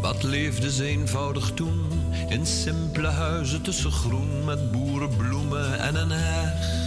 Wat 0.01 0.23
leefde 0.23 0.73
ze 0.73 0.85
eenvoudig 0.85 1.51
toen 1.55 1.91
in 2.29 2.47
simpele 2.47 3.09
huizen 3.09 3.63
tussen 3.63 3.93
groen 3.93 4.45
met 4.45 4.73
boerenbloemen 4.73 5.79
en 5.79 5.95
een 5.95 6.11
heg. 6.11 6.81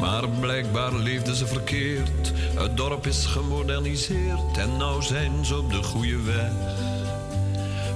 Maar 0.00 0.28
blijkbaar 0.28 0.94
leefden 0.94 1.34
ze 1.34 1.46
verkeerd. 1.46 2.32
Het 2.54 2.76
dorp 2.76 3.06
is 3.06 3.24
gemoderniseerd 3.24 4.58
en 4.58 4.76
nou 4.76 5.02
zijn 5.02 5.44
ze 5.44 5.58
op 5.58 5.70
de 5.70 5.82
goede 5.82 6.22
weg. 6.22 6.52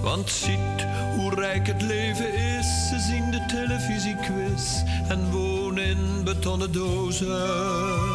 Want 0.02 0.30
ziet 0.30 0.86
hoe 1.16 1.34
rijk 1.34 1.66
het 1.66 1.82
leven 1.82 2.34
is. 2.34 2.88
Ze 2.88 2.98
zien 2.98 3.30
de 3.30 3.44
televisiequiz 3.46 4.82
en 5.08 5.30
wonen 5.30 5.84
in 5.84 6.24
betonnen 6.24 6.72
dozen. 6.72 8.05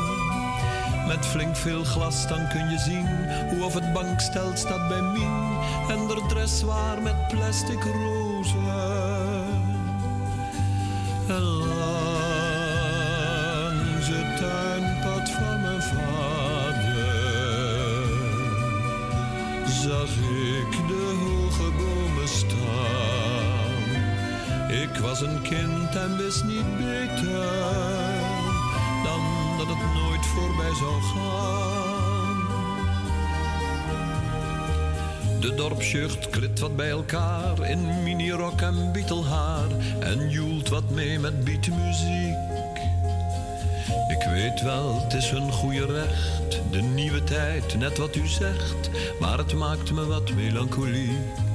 Met 1.07 1.25
flink 1.25 1.55
veel 1.55 1.83
glas 1.83 2.27
dan 2.27 2.47
kun 2.47 2.69
je 2.69 2.77
zien 2.77 3.07
hoe 3.49 3.63
of 3.63 3.73
het 3.73 3.93
bankstel 3.93 4.51
staat 4.53 4.87
bij 4.87 5.01
Mien 5.01 5.57
en 5.89 6.07
de 6.07 6.25
dress 6.27 6.61
waar 6.61 7.01
met 7.01 7.27
plastic 7.27 7.83
rozen. 7.83 8.29
En 11.27 11.41
langs 11.41 12.07
het 14.07 14.37
tuinpad 14.37 15.29
van 15.29 15.61
mijn 15.61 15.81
vader 15.81 16.21
zag 19.67 20.09
ik 20.59 20.71
de 20.87 21.17
hoge 21.23 21.71
bomen 21.71 22.27
staan. 22.27 23.89
Ik 24.69 24.95
was 25.01 25.21
een 25.21 25.41
kind 25.41 25.95
en 25.95 26.17
wist 26.17 26.43
niet 26.43 26.77
beter 26.77 28.00
voorbij 30.35 30.75
zou 30.75 31.01
gaan. 31.01 31.91
De 35.39 35.53
dorpsjucht 35.55 36.29
klit 36.29 36.59
wat 36.59 36.75
bij 36.75 36.89
elkaar 36.89 37.69
in 37.69 38.03
minirok 38.03 38.61
en 38.61 38.91
bietelhaar 38.91 39.69
en 39.99 40.29
joelt 40.29 40.69
wat 40.69 40.89
mee 40.89 41.19
met 41.19 41.43
beatmuziek. 41.43 42.37
Ik 44.07 44.27
weet 44.29 44.61
wel, 44.61 45.01
het 45.03 45.13
is 45.13 45.29
hun 45.29 45.51
goede 45.51 45.85
recht, 45.85 46.61
de 46.71 46.81
nieuwe 46.81 47.23
tijd, 47.23 47.77
net 47.77 47.97
wat 47.97 48.15
u 48.15 48.27
zegt, 48.27 48.89
maar 49.19 49.37
het 49.37 49.53
maakt 49.53 49.91
me 49.91 50.05
wat 50.05 50.33
melancholiek. 50.33 51.50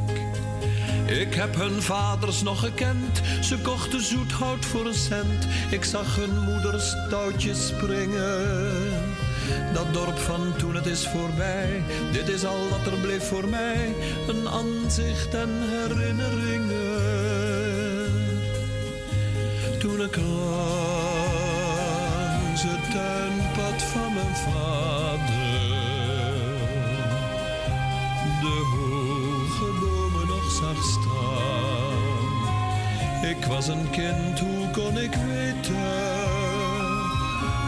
Ik 1.07 1.35
heb 1.35 1.55
hun 1.55 1.83
vaders 1.83 2.43
nog 2.43 2.61
gekend, 2.61 3.21
ze 3.41 3.59
kochten 3.59 4.03
zoet 4.03 4.33
hout 4.33 4.65
voor 4.65 4.87
een 4.87 4.95
cent. 4.95 5.47
Ik 5.71 5.85
zag 5.85 6.17
hun 6.17 6.45
moeders 6.45 6.95
touwtjes 7.09 7.67
springen. 7.67 8.85
Dat 9.73 9.93
dorp 9.93 10.19
van 10.19 10.55
toen 10.57 10.75
het 10.75 10.87
is 10.87 11.09
voorbij, 11.09 11.83
dit 12.13 12.29
is 12.29 12.45
al 12.45 12.69
wat 12.69 12.87
er 12.87 12.99
bleef 12.99 13.29
voor 13.29 13.49
mij. 13.49 13.95
Een 14.29 14.49
aanzicht 14.49 15.35
en 15.35 15.51
herinneringen. 15.69 16.75
Toen 19.79 20.03
ik 20.03 20.17
langs 20.17 20.53
het 22.63 22.91
tuinpad 22.91 23.83
van 23.83 24.15
mijn 24.15 24.37
vader 24.37 24.86
Ik 33.29 33.45
was 33.45 33.69
een 33.69 33.91
kind, 33.91 34.39
hoe 34.39 34.71
kon 34.71 34.99
ik 34.99 35.15
weten 35.15 35.75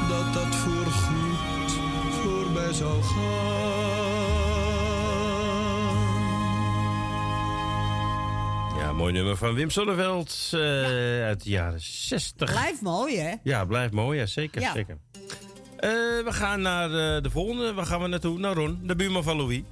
dat 0.08 0.34
dat 0.34 0.54
voorgoed 0.54 1.72
voorbij 2.10 2.72
zou 2.72 3.02
gaan? 3.02 3.58
Ja, 8.78 8.92
mooi 8.92 9.12
nummer 9.12 9.36
van 9.36 9.54
Wim 9.54 9.70
Sonneveld 9.70 10.50
eh, 10.52 10.60
uit 11.24 11.42
de 11.44 11.50
jaren 11.50 11.80
60. 11.80 12.50
Blijft 12.50 12.80
mooi, 12.80 13.18
hè? 13.18 13.34
Ja, 13.42 13.64
blijft 13.64 13.92
mooi, 13.92 14.18
ja, 14.18 14.26
zeker. 14.26 14.60
Ja. 14.60 14.72
zeker. 14.72 14.98
Eh, 15.76 15.90
we 16.24 16.32
gaan 16.32 16.60
naar 16.60 16.90
eh, 16.90 17.22
de 17.22 17.30
volgende. 17.30 17.74
Waar 17.74 17.86
gaan 17.86 18.02
we 18.02 18.08
naartoe? 18.08 18.38
Naar 18.38 18.54
Ron, 18.54 18.80
de 18.82 18.96
buurman 18.96 19.22
van 19.22 19.36
Louis. 19.36 19.62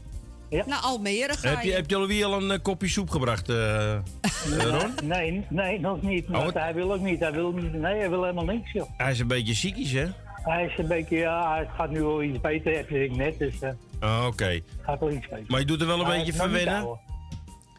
Naar 0.50 0.78
Almere 0.82 1.36
ga 1.36 1.48
Heb 1.48 1.62
je, 1.62 1.72
heb 1.72 1.90
je 1.90 1.98
Louis 1.98 2.24
al 2.24 2.42
een 2.42 2.50
eh, 2.50 2.58
kopje 2.62 2.88
soep 2.88 3.10
gebracht, 3.10 3.48
eh, 3.48 3.92
eh, 3.92 4.00
Ron? 4.58 4.90
Nee, 5.04 5.46
nee, 5.48 5.80
nog 5.80 6.02
niet. 6.02 6.28
Maar 6.28 6.46
Oh, 6.46 6.54
hij 6.54 6.74
wil 6.74 6.92
ook 6.92 7.00
niet. 7.00 7.20
Hij 7.20 7.32
wil, 7.32 7.52
niet- 7.52 7.72
nee, 7.72 7.98
hij 7.98 8.10
wil 8.10 8.20
helemaal 8.22 8.44
niks, 8.44 8.72
joh. 8.72 8.88
Hij 8.96 9.10
is 9.12 9.18
een 9.18 9.26
beetje 9.26 9.54
ziekies, 9.54 9.92
hè? 9.92 10.06
Hij 10.44 10.64
is 10.64 10.78
een 10.78 10.86
beetje, 10.86 11.16
ja, 11.16 11.58
het 11.58 11.68
gaat 11.76 11.90
nu 11.90 12.00
wel 12.02 12.22
iets 12.22 12.40
beter, 12.40 12.74
heb 12.76 12.90
ik 12.90 13.16
net. 13.16 13.38
Dus 13.38 13.54
Oh, 14.00 14.24
Oké. 14.26 14.60
gaat 14.82 15.00
wel 15.00 15.10
iets 15.10 15.28
beter. 15.28 15.44
Maar 15.46 15.60
je 15.60 15.66
doet 15.66 15.80
er 15.80 15.86
wel 15.86 16.00
een 16.00 16.06
Maar 16.06 16.16
beetje 16.16 16.32
verwennen? 16.32 16.74
ouder. 16.74 16.98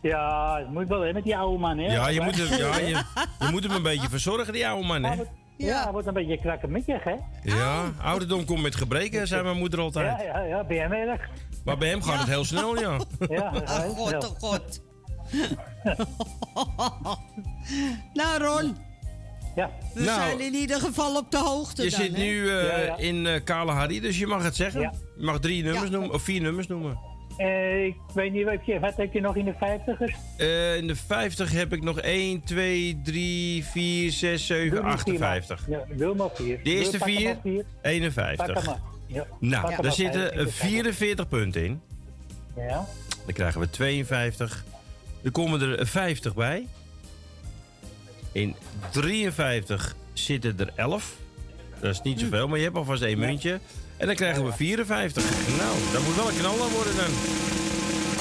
Ja, 0.02 0.58
het 0.58 0.72
moet 0.72 0.88
wel, 0.88 1.02
hè, 1.02 1.14
met 1.14 1.24
die 1.24 1.38
oude 1.38 1.58
man, 1.60 1.78
hè. 1.78 1.92
Ja, 1.94 2.08
je 2.10 2.22
moet, 2.22 2.36
hem, 2.38 2.60
ja 2.60 2.78
je, 2.80 2.88
je 3.46 3.52
moet 3.52 3.64
hem 3.64 3.72
een 3.76 3.84
beetje 3.84 4.10
verzorgen, 4.10 4.54
die 4.54 4.68
oude 4.68 4.88
man, 4.88 5.04
hè? 5.04 5.16
Ja, 5.58 5.84
hij 5.84 5.92
wordt 5.92 6.08
een 6.08 6.14
beetje 6.14 6.40
krakkemikkig, 6.40 7.04
hè. 7.04 7.16
Ja, 7.44 7.84
ouderdom 8.02 8.46
komt 8.46 8.62
met 8.62 8.76
gebreken, 8.76 9.28
zei 9.28 9.44
mijn 9.44 9.58
moeder 9.58 9.80
altijd. 9.80 10.20
Ja, 10.22 10.24
ja, 10.26 10.44
ja, 10.44 10.64
ben 10.64 10.76
jij 10.78 10.90
erg? 11.08 11.30
Maar 11.68 11.78
bij 11.78 11.90
hem 11.90 12.02
gaat 12.02 12.20
het 12.20 12.28
heel 12.28 12.46
snel, 12.46 12.80
ja. 12.80 12.98
Ja, 13.30 13.52
Oh 13.56 13.90
god, 13.98 14.30
oh 14.30 14.40
god. 14.50 14.82
nou 18.14 18.44
Ron. 18.44 18.78
Ja. 19.56 19.70
We 19.94 20.04
Nou. 20.04 20.20
zijn 20.22 20.40
in 20.40 20.54
ieder 20.54 20.80
geval 20.80 21.16
op 21.18 21.32
de 21.32 21.38
hoogte 21.38 21.84
Je 21.84 21.90
dan, 21.90 22.00
zit 22.02 22.12
hè? 22.16 22.24
nu 22.24 22.50
eh, 22.50 22.68
Ja, 22.68 22.78
ja. 22.78 22.98
in 22.98 23.26
eh 23.28 23.44
Kalahari, 23.44 24.00
dus 24.00 24.18
je 24.20 24.28
mag 24.28 24.44
het 24.44 24.56
zeggen. 24.56 24.82
Ja. 24.82 24.94
Je 25.18 25.24
mag 25.26 25.40
drie 25.40 25.64
nummers 25.64 25.90
noemen, 25.90 26.14
of 26.14 26.22
vier 26.22 26.42
nummers 26.42 26.68
noemen. 26.68 27.00
Eh, 27.38 27.86
ik 27.86 27.96
weet 28.14 28.32
niet, 28.32 28.46
wat, 28.46 28.66
je, 28.66 28.80
wat 28.80 28.96
heb 28.98 29.14
je 29.14 29.22
nog 29.22 29.36
in 29.36 29.46
de 29.46 29.54
vijftigers? 29.60 30.16
Eh, 30.38 30.76
in 30.78 30.88
de 30.88 30.96
50 30.96 31.52
heb 31.52 31.74
ik 31.74 31.84
nog 31.84 32.00
1, 32.00 32.44
2, 32.44 33.02
3, 33.04 33.64
4, 33.66 34.12
6, 34.12 34.46
7, 34.46 34.70
Doe 34.82 34.90
die 34.90 34.98
vier 35.04 35.20
maar. 35.20 35.30
58. 35.38 35.66
Ja, 35.70 35.84
wil 35.88 36.16
maar 36.16 36.30
vier. 36.34 36.60
De 36.64 36.70
eerste 36.70 36.98
er 36.98 37.04
vier, 37.04 37.24
maar 37.24 37.38
vier. 37.44 37.64
Pak 37.64 37.76
er 37.82 37.92
51. 37.92 38.78
Ja. 39.08 39.26
Nou, 39.40 39.82
daar 39.82 39.92
zitten 39.92 40.22
51. 40.22 40.56
44 40.56 41.28
punten 41.28 41.64
in. 41.64 41.82
Ja. 42.56 42.86
Dan 43.26 43.34
krijgen 43.34 43.60
we 43.62 43.70
52. 43.70 44.66
Er 45.24 45.32
komen 45.32 45.62
er 45.62 45.88
50 45.88 46.36
bij. 46.36 46.68
In 48.32 48.56
53 48.92 49.96
zitten 50.14 50.60
er 50.60 50.72
11. 50.76 51.16
Dat 51.80 51.94
is 51.94 52.02
niet 52.02 52.20
zoveel, 52.20 52.48
maar 52.48 52.58
je 52.58 52.64
hebt 52.64 52.76
alvast 52.76 53.02
één 53.02 53.20
muntje. 53.20 53.60
En 53.98 54.08
dan 54.08 54.16
krijgen 54.16 54.46
we 54.46 54.54
54. 54.54 55.24
Nou, 55.58 55.78
dat 55.94 56.04
moet 56.04 56.16
wel 56.16 56.30
een 56.30 56.38
knaller 56.38 56.70
worden 56.70 56.96
dan. 56.96 57.12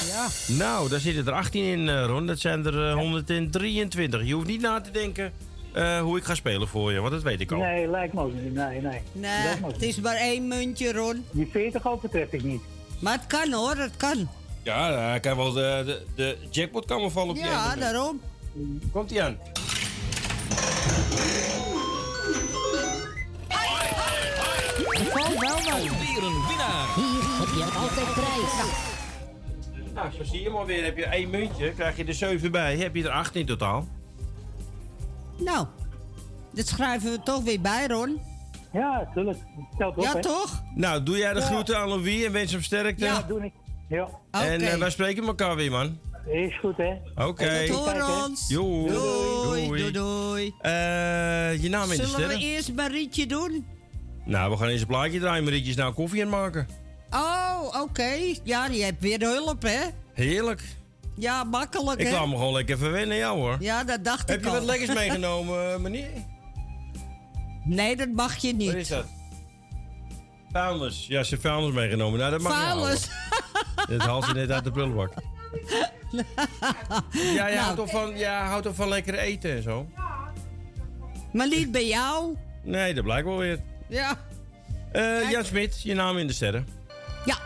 Ja. 0.07 0.27
Nou, 0.47 0.89
daar 0.89 0.99
zitten 0.99 1.27
er 1.27 1.33
18 1.33 1.63
in, 1.63 1.89
eh, 1.89 2.05
Ron. 2.05 2.25
Dat 2.25 2.39
zijn 2.39 2.65
er 2.65 2.89
eh, 2.89 2.93
123. 2.93 4.23
Je 4.23 4.33
hoeft 4.33 4.47
niet 4.47 4.61
na 4.61 4.81
te 4.81 4.91
denken 4.91 5.31
eh, 5.73 6.01
hoe 6.01 6.17
ik 6.17 6.23
ga 6.23 6.35
spelen 6.35 6.67
voor 6.67 6.91
je, 6.91 6.99
want 6.99 7.11
dat 7.11 7.23
weet 7.23 7.41
ik 7.41 7.51
al. 7.51 7.57
Nee, 7.59 7.87
lijkt 7.87 8.13
me 8.13 8.21
ook 8.21 8.33
niet. 8.33 8.53
Nee, 8.53 8.81
nee. 8.81 9.01
Nee, 9.11 9.55
het 9.65 9.81
is 9.81 9.99
maar 9.99 10.15
één 10.15 10.47
muntje, 10.47 10.93
Ron. 10.93 11.25
Die 11.31 11.47
40 11.51 11.87
overtref 11.87 12.31
ik 12.31 12.43
niet. 12.43 12.61
Maar 12.99 13.13
het 13.13 13.27
kan 13.27 13.51
hoor, 13.51 13.75
het 13.75 13.97
kan. 13.97 14.29
Ja, 14.63 14.99
hij 15.09 15.19
kan 15.19 15.37
wel 15.37 15.51
de, 15.51 15.83
de, 15.85 16.01
de 16.15 16.37
jackpot 16.49 16.85
kan 16.85 16.99
wel 16.99 17.09
vallen 17.09 17.29
op 17.29 17.35
je 17.35 17.43
Ja, 17.43 17.75
daarom. 17.75 18.21
Komt 18.91 19.09
hij 19.09 19.21
aan. 19.23 19.37
Valt 25.11 25.39
wel 25.39 25.55
wat. 25.55 25.81
Een 25.81 26.47
winnaar. 26.47 26.95
Hier 26.95 27.23
heb 27.39 27.47
je 27.57 27.77
altijd 27.79 28.13
prijs. 28.13 28.65
Nou, 29.93 30.11
zo 30.11 30.23
zie 30.23 30.41
je 30.41 30.49
maar 30.49 30.65
weer. 30.65 30.83
Heb 30.83 30.97
je 30.97 31.05
één 31.05 31.29
muntje, 31.29 31.73
krijg 31.73 31.97
je 31.97 32.03
er 32.05 32.13
7 32.13 32.51
bij. 32.51 32.77
Heb 32.77 32.95
je 32.95 33.03
er 33.03 33.09
8 33.09 33.35
in 33.35 33.45
totaal. 33.45 33.87
Nou, 35.39 35.67
dat 36.53 36.67
schrijven 36.67 37.11
we 37.11 37.19
toch 37.23 37.43
weer 37.43 37.61
bij, 37.61 37.87
Ron. 37.87 38.21
Ja, 38.73 39.09
tuurlijk. 39.13 39.37
Telt 39.77 39.97
op, 39.97 40.03
Ja, 40.03 40.13
hè? 40.13 40.21
toch? 40.21 40.63
Nou, 40.75 41.03
doe 41.03 41.17
jij 41.17 41.33
de 41.33 41.39
Ja. 41.39 41.45
groeten 41.45 41.77
aan 41.77 41.87
Louis 41.87 42.23
en 42.23 42.31
wens 42.31 42.51
hem 42.51 42.61
sterkte. 42.61 43.05
Ja, 43.05 43.21
doe 43.21 43.45
ik. 43.45 43.53
Ja. 43.89 44.09
En 44.31 44.53
Oké. 44.55 44.65
eh, 44.65 44.77
wij 44.77 44.89
spreken 44.89 45.23
elkaar 45.27 45.55
weer, 45.55 45.71
man. 45.71 45.99
Is 46.31 46.59
goed, 46.59 46.77
hè? 46.77 46.93
Oké. 47.25 47.65
Tot 47.67 47.75
horens. 47.75 48.47
Doei. 48.47 48.87
Doei, 48.91 49.67
doei, 49.67 49.91
doei. 49.91 50.53
Eh, 50.61 51.61
je 51.63 51.69
naam 51.69 51.91
in 51.91 51.97
de 51.97 52.05
Zullen 52.05 52.27
we 52.27 52.37
eerst 52.37 52.73
Marietje 52.73 53.25
doen? 53.25 53.65
Nou, 54.25 54.51
we 54.51 54.57
gaan 54.57 54.67
eens 54.67 54.81
een 54.81 54.87
plaatje 54.87 55.19
draaien. 55.19 55.43
Marietje 55.43 55.69
is 55.69 55.75
nou 55.75 55.93
koffie 55.93 56.25
aan 56.25 56.31
het 56.31 56.37
maken. 56.39 56.67
Oh, 57.09 57.81
oké. 57.81 58.15
Ja, 58.43 58.67
die 58.69 58.83
hebt 58.83 59.01
weer 59.01 59.19
hulp, 59.21 59.61
hè? 59.61 59.79
Heerlijk. 60.13 60.63
Ja, 61.19 61.43
makkelijk, 61.43 61.99
Ik 61.99 62.07
hè? 62.07 62.25
me 62.27 62.35
gewoon 62.35 62.53
lekker 62.53 62.77
verwennen, 62.77 63.17
jou 63.17 63.37
hoor. 63.37 63.57
Ja, 63.59 63.83
dat 63.83 64.03
dacht 64.03 64.29
Heb 64.29 64.37
ik 64.37 64.43
je 64.43 64.49
al. 64.49 64.55
wat 64.55 64.65
lekkers 64.65 64.93
meegenomen, 65.01 65.73
eh, 65.73 65.79
meneer? 65.79 66.09
Nee, 67.63 67.95
dat 67.95 68.09
mag 68.09 68.35
je 68.37 68.53
niet. 68.53 68.67
Wat 68.67 68.75
is 68.75 68.87
dat? 68.87 69.05
Vuilnis. 70.51 71.07
Ja, 71.07 71.23
ze 71.23 71.29
heeft 71.29 71.41
vuilnis 71.41 71.73
meegenomen. 71.73 72.19
Nou, 72.19 72.31
dat 72.31 72.41
mag 72.41 72.53
Vuilnis. 72.53 73.03
je 73.03 73.09
houden. 73.75 73.97
Dat 73.97 74.07
haalt 74.07 74.25
ze 74.25 74.33
net 74.33 74.51
uit 74.51 74.63
de 74.63 74.71
prullenbak. 74.71 75.13
Ja, 77.11 77.47
je, 77.47 77.53
Nou. 77.55 77.55
houdt 77.57 77.75
toch 77.77 77.89
van, 77.89 78.17
je 78.17 78.25
houdt 78.25 78.63
toch 78.63 78.75
van 78.75 78.87
lekker 78.87 79.13
eten 79.17 79.51
en 79.55 79.63
zo? 79.63 79.87
Maar 81.33 81.47
niet 81.47 81.71
bij 81.71 81.87
jou. 81.87 82.35
Nee, 82.63 82.93
dat 82.93 83.03
blijkt 83.03 83.27
wel 83.27 83.37
weer. 83.37 83.59
Ja. 83.87 84.17
Eh, 84.91 85.29
Jan 85.31 85.45
Smit, 85.45 85.81
je 85.81 85.93
naam 85.93 86.17
in 86.17 86.27
de 86.27 86.33
sterren. 86.33 86.67
Ja. 87.25 87.37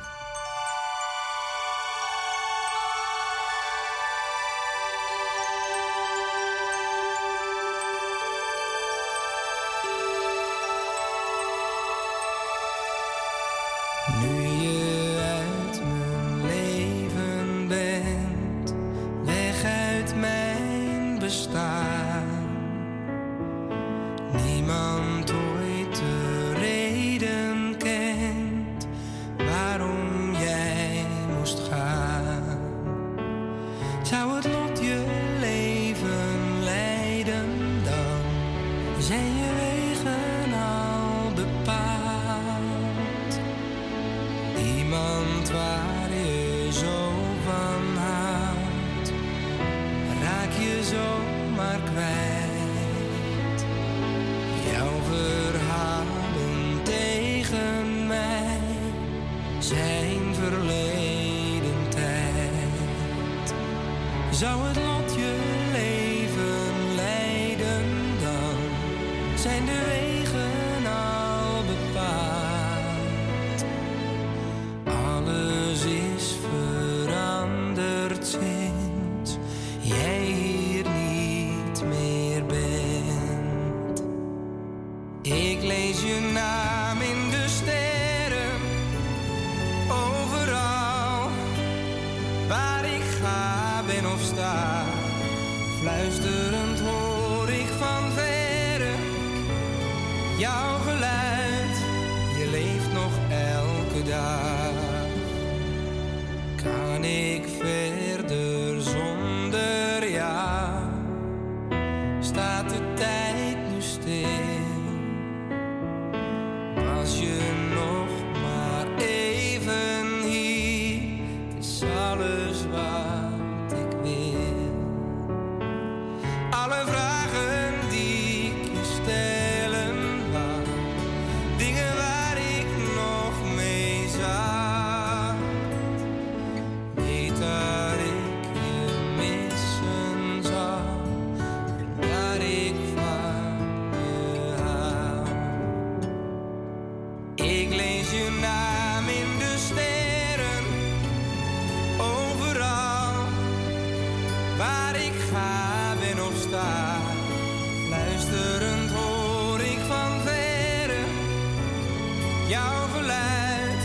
Jouw 162.52 162.88
geluid, 162.88 163.84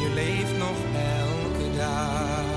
je 0.00 0.10
leeft 0.14 0.56
nog 0.58 0.76
elke 0.94 1.76
dag. 1.76 2.49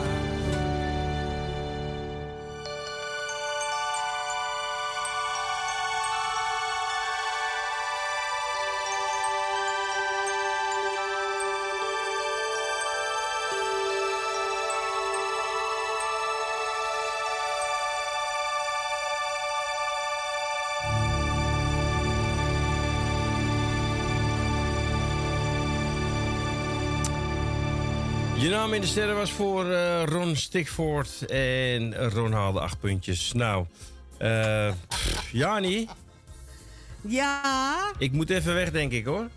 Naam 28.63 28.73
in 28.73 28.81
de 28.81 28.87
sterren 28.87 29.15
was 29.15 29.31
voor 29.31 29.71
eh, 29.71 30.03
Ron 30.05 30.35
Stikvoort 30.35 31.25
en 31.25 32.09
Ron 32.09 32.31
haalde 32.31 32.59
acht 32.59 32.79
puntjes. 32.79 33.33
Nou, 33.33 33.65
eh 34.17 34.71
pff, 34.87 35.29
Jani, 35.31 35.87
Ja. 37.01 37.91
ik 37.97 38.11
moet 38.11 38.29
even 38.29 38.53
weg, 38.53 38.71
denk 38.71 38.91
ik 38.91 39.05
hoor. 39.05 39.27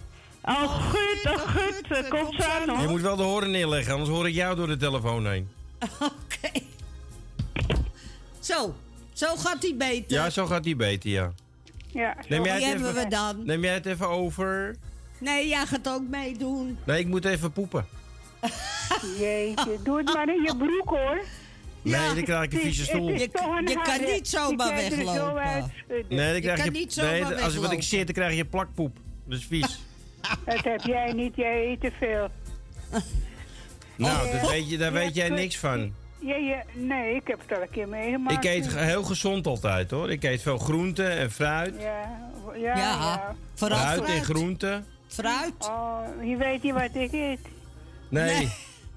Oh, 0.43 0.91
goed, 0.91 1.21
oh, 1.25 1.39
goed. 1.39 2.09
Komt 2.09 2.35
zo 2.43 2.49
aan, 2.49 2.65
Je 2.67 2.71
hoor. 2.77 2.89
moet 2.91 3.01
wel 3.01 3.17
de 3.17 3.23
horen 3.23 3.51
neerleggen, 3.51 3.93
anders 3.93 4.11
hoor 4.11 4.29
ik 4.29 4.35
jou 4.35 4.57
door 4.57 4.67
de 4.67 4.77
telefoon 4.77 5.27
heen. 5.27 5.49
Zo, 8.41 8.75
zo 9.13 9.37
gaat 9.37 9.63
hij 9.63 9.75
beter. 9.77 10.17
Ja, 10.17 10.31
zo 10.31 10.47
gaat 10.47 10.63
die 10.65 10.77
beter, 10.77 11.11
ja. 11.11 11.33
Ja, 11.87 12.17
Neem 12.29 12.45
jij, 12.45 12.57
Die 12.57 12.67
het 12.67 12.73
hebben 12.75 12.91
even, 12.91 13.03
we 13.05 13.09
dan. 13.11 13.45
neem 13.47 13.63
jij 13.63 13.75
het 13.75 13.87
even 13.87 14.09
over? 14.09 14.77
Nee, 15.19 15.49
jij 15.49 15.67
gaat 15.67 15.89
ook 15.89 16.03
meedoen. 16.09 16.79
Nee, 16.85 16.99
ik 16.99 17.07
moet 17.07 17.25
even 17.25 17.53
poepen. 17.53 17.87
Jeetje, 19.19 19.79
doe 19.83 19.97
het 19.97 20.15
maar 20.15 20.29
in 20.29 20.43
je 20.43 20.57
broek, 20.57 20.89
hoor. 20.89 21.21
Nee, 21.83 22.15
dan 22.15 22.23
krijg 22.25 22.45
ik 22.45 22.53
een 22.53 22.59
vieze 22.61 22.85
stoel. 22.85 23.09
Je- 23.09 23.19
je 23.19 23.29
kan 23.29 23.65
niet 23.65 24.29
zomaar 24.29 24.83
je 24.83 24.91
zo 24.91 25.05
weglopen. 25.35 25.71
Nee, 26.09 26.33
dan 26.33 26.41
krijg 26.41 26.57
kan 26.57 26.65
je, 26.65 26.71
niet 26.71 26.93
zomaar 26.93 27.13
nee 27.13 27.23
als 27.23 27.33
wat 27.35 27.45
ik 27.45 27.53
weglopen. 27.61 27.83
zit, 27.83 28.07
dan 28.07 28.15
krijg 28.15 28.37
je 28.37 28.45
plakpoep. 28.45 28.97
Dat 29.25 29.39
is 29.39 29.45
vies. 29.47 29.79
Dat 30.45 30.65
heb 30.65 30.81
jij 30.85 31.13
niet, 31.13 31.37
jij 31.37 31.67
eet 31.67 31.81
te 31.81 31.93
veel. 31.99 32.29
nou, 33.97 34.31
dat 34.41 34.51
weet 34.51 34.71
je, 34.71 34.77
daar 34.79 34.93
weet 34.93 35.15
jij 35.15 35.29
niks 35.29 35.59
van. 35.59 35.95
Ja, 36.19 36.37
ja, 36.37 36.63
nee, 36.75 37.15
ik 37.15 37.27
heb 37.27 37.41
het 37.47 37.57
al 37.57 37.63
een 37.63 37.71
keer 37.71 37.89
meegemaakt. 37.89 38.45
Ik 38.45 38.51
eet 38.53 38.77
heel 38.77 39.03
gezond 39.03 39.47
altijd 39.47 39.91
hoor. 39.91 40.11
Ik 40.11 40.23
eet 40.25 40.43
veel 40.43 40.59
groenten 40.59 41.11
en 41.11 41.31
fruit. 41.31 41.75
Ja, 41.79 42.19
ja, 42.55 42.61
Ja, 42.61 42.77
ja. 42.77 43.35
vooral 43.55 43.79
fruit, 43.79 44.03
fruit. 44.05 44.19
en 44.19 44.25
groenten. 44.25 44.87
Fruit? 45.07 45.53
Oh, 45.61 46.01
je 46.23 46.37
weet 46.37 46.63
niet 46.63 46.73
wat 46.73 46.95
ik 46.95 47.13
eet. 47.13 47.39
Nee, 48.09 48.49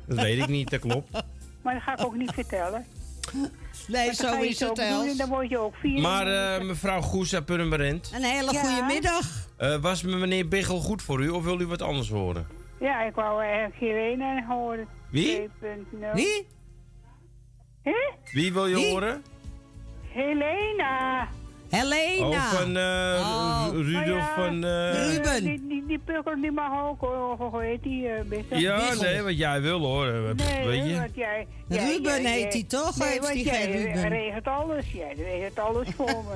dat 0.07 0.17
weet 0.21 0.37
ik 0.39 0.47
niet, 0.47 0.69
dat 0.69 0.79
klopt. 0.79 1.09
Maar 1.63 1.73
dat 1.73 1.83
ga 1.83 1.97
ik 1.97 2.05
ook 2.05 2.15
niet 2.15 2.31
vertellen. 2.31 2.85
Nee, 3.87 4.05
dan 4.05 4.13
zo 4.15 4.41
is 4.41 4.59
het 4.59 4.75
dan 5.17 5.29
word 5.29 5.49
je 5.49 5.57
ook 5.57 5.75
vier. 5.75 6.01
Maar 6.01 6.27
eh, 6.57 6.65
mevrouw 6.65 7.01
Goes 7.01 7.33
uit 7.35 7.45
Purmerend, 7.45 8.11
Een 8.15 8.23
hele 8.23 8.51
Ja. 8.53 8.59
goede 8.59 8.83
middag. 8.93 9.47
eh, 9.57 9.75
was 9.81 10.01
meneer 10.03 10.47
Biggel 10.47 10.79
goed 10.79 11.01
voor 11.01 11.21
u 11.21 11.29
of 11.29 11.43
wil 11.43 11.59
u 11.59 11.65
wat 11.67 11.81
anders 11.81 12.09
horen? 12.09 12.47
Ja, 12.79 13.01
ik 13.03 13.15
wou 13.15 13.43
eigenlijk 13.43 13.75
Helena 13.75 14.45
horen. 14.47 14.87
Wie? 15.09 15.49
2.0. 15.61 16.13
Wie? 16.13 16.47
Wie 18.31 18.53
wil 18.53 18.65
je 18.67 18.75
Wie? 18.75 18.91
horen? 18.91 19.23
Helena. 20.13 21.27
Helena. 21.69 22.25
Oh, 22.27 22.53
van 22.53 22.77
eh, 22.77 23.19
Oh. 23.19 23.67
Rudolf 23.73 24.07
Oh 24.07 24.15
ja. 24.15 24.33
van... 24.35 24.63
eh, 24.63 25.07
Ruben. 25.13 25.43
Die, 25.43 25.67
die, 25.67 25.83
die 25.87 25.99
pukkel 26.05 26.41
die 26.41 26.51
mag 26.51 26.83
ook, 26.83 26.99
hoe 27.51 27.61
heet 27.63 27.83
die? 27.83 28.07
eh, 28.07 28.59
ja, 28.59 28.93
nee, 29.01 29.21
wat 29.21 29.37
jij 29.37 29.61
wil 29.61 29.79
hoor. 29.79 30.05
Nee, 30.35 30.65
weet 30.67 30.89
je? 30.89 30.95
want 30.95 31.15
jij... 31.15 31.47
Ruben 31.67 32.21
jij- 32.21 32.31
heet 32.31 32.53
hij 32.53 32.63
toch? 32.63 32.97
Nee, 32.97 33.19
want 33.21 33.33
hij 33.33 33.41
jij 33.43 33.61
geen 33.61 33.71
Ruben? 33.85 34.09
regelt 34.09 34.47
alles. 34.47 34.85
Jij 34.91 35.13
regelt 35.17 35.59
alles 35.59 35.87
voor 35.95 36.05
me. 36.27 36.33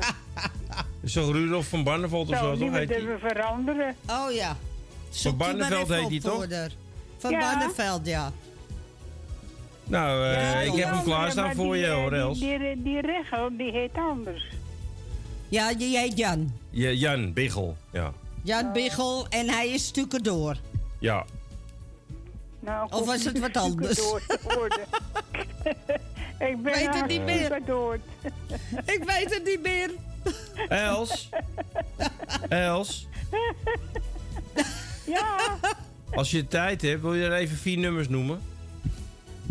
Is 1.04 1.14
toch 1.14 1.32
Rudolf 1.32 1.68
van 1.68 1.84
Barneveld 1.84 2.30
of 2.30 2.38
Zou 2.38 2.58
zo, 2.58 2.66
toch? 2.66 2.76
Heet 2.76 2.88
die? 2.88 2.98
even 2.98 3.20
veranderen. 3.20 3.96
Oh 4.10 4.32
ja. 4.32 4.56
Zoek 5.10 5.40
die 5.40 5.48
maar 5.48 5.58
Barneveld 5.58 5.90
heet 6.00 6.10
die 6.10 6.22
toch? 6.22 6.48
Van 7.18 7.32
Ja. 7.32 7.40
Barneveld, 7.40 8.06
ja. 8.08 8.32
Nou, 9.84 10.26
eh, 10.26 10.52
Ja, 10.52 10.60
ik 10.60 10.80
heb 10.80 10.90
hem 10.94 11.04
klaarstaan 11.04 11.56
voor 11.56 11.74
die, 11.74 11.84
je 11.84 11.90
hoor, 11.90 12.10
die- 12.10 12.20
Els. 12.20 12.40
Die, 12.40 12.60
die, 12.60 12.84
die 12.84 13.02
regel, 13.02 13.50
die 13.58 13.72
heet 13.72 13.92
anders. 13.94 14.46
Ja, 15.54 15.74
die 15.74 15.98
heet 15.98 16.18
Jan. 16.18 16.54
Ja, 16.70 16.90
Jan 16.90 17.34
Biggel, 17.34 17.78
ja. 17.92 18.14
Jan 18.44 18.72
Biggel 18.72 19.28
en 19.30 19.50
hij 19.50 19.70
is 19.70 19.86
stukken 19.86 20.24
door. 20.24 20.58
Ja. 21.00 21.26
Nou, 22.60 22.92
Of 22.92 23.06
was 23.06 23.24
het 23.26 23.40
wat 23.40 23.58
anders? 23.58 24.00
Ik 26.40 26.62
ben 26.62 26.74
Weet 26.74 26.96
het 26.96 27.08
niet 27.08 27.24
meer. 27.24 27.58
Ik 28.86 29.04
weet 29.06 29.34
het 29.34 29.42
niet 29.46 29.62
meer. 29.62 29.92
Els? 30.70 31.30
Els? 32.50 33.08
Ja. 35.06 35.58
Als 36.12 36.32
je 36.32 36.48
tijd 36.48 36.82
hebt, 36.82 37.02
wil 37.02 37.14
je 37.14 37.26
er 37.26 37.34
even 37.34 37.58
vier 37.58 37.78
nummers 37.78 38.10
noemen? 38.10 38.42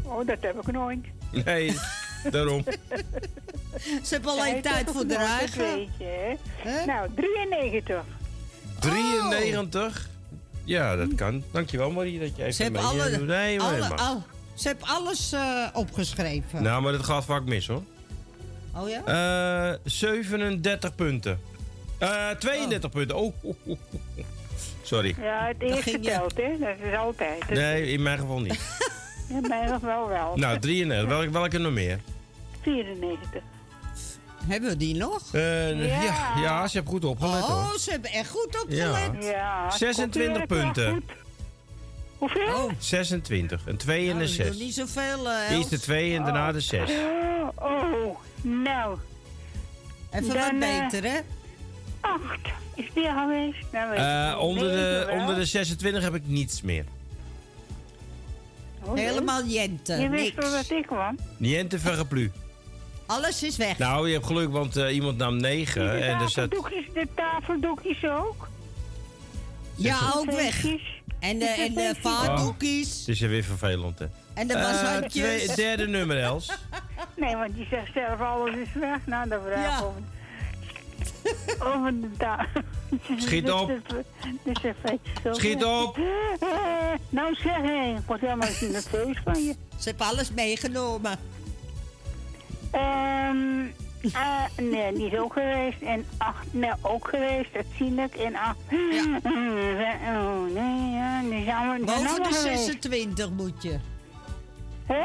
Oh, 0.02 0.26
dat 0.26 0.38
heb 0.40 0.58
ik 0.66 0.72
nooit. 0.72 1.04
Nee, 1.44 1.76
daarom. 2.30 2.64
Ze 3.80 4.14
hebben 4.14 4.30
alleen 4.30 4.62
tijd 4.62 4.90
voor 4.90 5.00
de 5.02 5.06
Dat 5.08 5.18
eigen. 5.18 5.64
weet 5.74 5.88
je, 5.98 6.36
hè? 6.56 6.84
Nou, 6.84 7.08
93. 7.14 8.04
93? 8.80 10.08
Ja, 10.64 10.96
dat 10.96 11.14
kan. 11.14 11.42
Dankjewel 11.52 11.90
Marie 11.90 12.18
dat 12.20 12.36
je 12.36 12.42
even 12.42 12.54
Ze 12.54 12.62
hebben 12.62 12.82
mee, 12.82 12.90
alle, 12.90 13.10
eh, 13.10 13.18
doet. 13.18 13.26
Nee, 13.26 13.58
maar- 13.58 13.66
alle, 13.66 13.78
maar- 13.88 13.98
al, 13.98 14.22
ze 14.54 14.68
hebben 14.68 14.86
alles 14.88 15.32
eh, 15.32 15.66
opgeschreven. 15.72 16.62
Nou, 16.62 16.82
maar 16.82 16.92
dat 16.92 17.04
gaat 17.04 17.24
vaak 17.24 17.44
mis 17.44 17.66
hoor. 17.66 17.82
Oh 18.76 18.88
ja? 18.88 19.04
Eh 19.72 19.78
37 19.84 20.94
punten. 20.94 21.40
Eh 21.98 22.30
32 22.30 22.90
punten. 22.90 23.16
Oh, 23.16 23.34
oh, 23.42 23.54
oh. 23.66 23.78
Sorry. 24.82 25.14
Ja, 25.20 25.46
het 25.46 25.56
eerste 25.60 25.82
ging 25.82 26.04
telt, 26.04 26.36
hè? 26.36 26.58
Dat 26.58 26.76
is 26.90 26.96
altijd. 26.96 27.48
Nee, 27.50 27.86
in 27.92 28.02
mijn 28.02 28.18
geval 28.18 28.40
niet. 28.40 28.60
In 29.28 29.44
mijn 29.48 29.68
geval 29.68 30.08
wel. 30.08 30.36
Nou, 30.36 30.58
93. 30.58 31.08
Welke, 31.16 31.30
welke 31.30 31.58
nog 31.58 31.72
meer? 31.72 31.98
94. 32.62 33.42
Hebben 34.46 34.70
we 34.70 34.76
die 34.76 34.94
nog? 34.96 35.22
Eh, 35.32 35.86
ja. 35.86 36.02
Ja. 36.02 36.32
Ja, 36.42 36.66
ze 36.68 36.74
hebben 36.74 36.92
goed 36.92 37.04
opgelet 37.04 37.42
Oh, 37.42 37.68
hoor. 37.68 37.78
ze 37.78 37.90
hebben 37.90 38.10
echt 38.10 38.30
goed 38.30 38.62
opgelet. 38.62 39.24
Ja. 39.24 39.70
26 39.70 40.06
komt 40.12 40.16
u 40.16 40.34
erg 40.40 40.46
punten. 40.46 41.02
Hoeveel? 42.18 42.70
26. 42.78 43.62
Een 43.66 43.76
2 43.76 43.98
en 43.98 44.04
Nou, 44.06 44.12
een 44.12 44.18
dat 44.20 44.28
is 44.28 44.34
6. 44.34 44.58
niet 44.58 44.74
zoveel, 44.74 45.30
eh, 45.30 45.50
Eerst 45.56 45.68
de 45.70 45.74
Els. 45.76 45.84
2 45.84 46.14
en 46.16 46.24
daarna 46.24 46.52
de 46.52 46.60
6. 46.60 46.90
Oh, 46.90 47.48
oh, 47.56 48.16
nou. 48.42 48.98
Even 50.10 50.28
Dan, 50.28 50.36
wat 50.36 50.52
eh, 50.52 50.58
beter, 50.88 51.10
hè? 51.10 51.18
Acht. 52.00 52.20
Is 52.74 52.90
die 52.94 53.08
al 53.08 53.14
geweest? 53.22 53.64
Nou, 53.72 53.94
Eh, 53.96 54.30
ik 54.32 54.38
onder, 54.40 54.68
de, 54.68 55.08
onder 55.18 55.34
de 55.34 55.44
26 55.44 56.02
heb 56.02 56.14
ik 56.14 56.22
niets 56.26 56.62
meer. 56.62 56.84
Oh. 58.84 58.94
Helemaal 58.94 59.44
jente, 59.44 59.94
Je 59.94 60.08
wist 60.08 60.34
wel 60.34 60.50
dat 60.50 60.70
ik 60.70 60.86
kwam. 60.86 61.18
Niente 61.36 61.78
vergeplu. 61.78 62.30
Alles 63.06 63.42
is 63.42 63.56
weg. 63.56 63.78
Nou, 63.78 64.06
je 64.06 64.12
hebt 64.14 64.26
geluk, 64.26 64.50
want 64.50 64.76
eh, 64.76 64.94
iemand 64.94 65.16
nam 65.18 65.36
9. 65.36 65.82
de, 65.82 65.88
En 65.90 66.20
er 66.20 66.30
zat... 66.30 66.50
de 66.50 67.08
tafeldoekjes 67.14 68.04
ook. 68.04 68.48
ja, 69.74 69.98
de 69.98 70.12
ook 70.18 70.30
weg. 70.30 70.64
En 71.18 71.38
de, 71.38 71.44
en 71.44 71.74
de 71.74 71.94
vaatdoekjes. 72.00 72.98
Het 72.98 73.08
is 73.08 73.20
weer 73.20 73.44
vervelend, 73.44 73.98
hè. 73.98 74.06
En 74.34 74.46
de 74.46 74.54
Eh, 74.54 74.62
washandjes. 74.62 75.42
twee- 75.44 75.56
derde 75.56 75.86
nummer, 75.88 76.18
Els. 76.20 76.46
Nee, 77.16 77.36
want 77.36 77.50
je 77.56 77.66
zegt 77.70 77.92
zelf 77.94 78.20
alles 78.20 78.54
is 78.56 78.72
weg. 78.74 78.98
Nou, 79.06 79.28
dan 79.28 79.40
vraag 79.46 79.64
Ja. 79.64 79.78
ik 79.78 79.84
over, 79.84 80.02
over 81.76 82.00
de 82.00 82.10
tafel. 82.18 82.60
Schiet 83.18 83.50
op. 83.60 83.72
Schiet 85.32 85.64
op. 85.64 85.98
Eh, 85.98 86.48
nou 87.08 87.34
zeg 87.34 87.56
hé, 87.56 87.94
ik 87.96 88.02
word 88.06 88.20
helemaal 88.20 88.48
niet 88.60 88.70
nerveus 88.72 89.16
van 89.24 89.42
je. 89.44 89.54
Ze 89.78 89.88
hebben 89.88 90.06
alles 90.06 90.30
meegenomen. 90.32 91.18
Ehm 92.72 93.62
eh, 94.02 94.44
nee, 94.56 94.92
die 94.92 95.06
is 95.06 95.18
ook 95.18 95.32
geweest. 95.32 95.80
En 95.82 96.06
acht, 96.16 96.46
nee, 96.50 96.70
ook 96.80 97.08
geweest, 97.08 97.52
dat 97.52 97.64
zie 97.76 97.94
ik. 97.94 98.14
En 98.14 98.34
acht. 98.36 98.56
Ja. 98.70 99.20
Oh, 100.12 100.54
nee, 100.54 100.90
ja, 100.90 101.20
die 101.22 101.44
zijn 101.44 101.84
Boven 101.84 102.22
de 102.22 102.28
geweest. 102.32 102.64
26 102.64 103.30
moet 103.30 103.62
je. 103.62 103.78
Hè? 104.86 105.04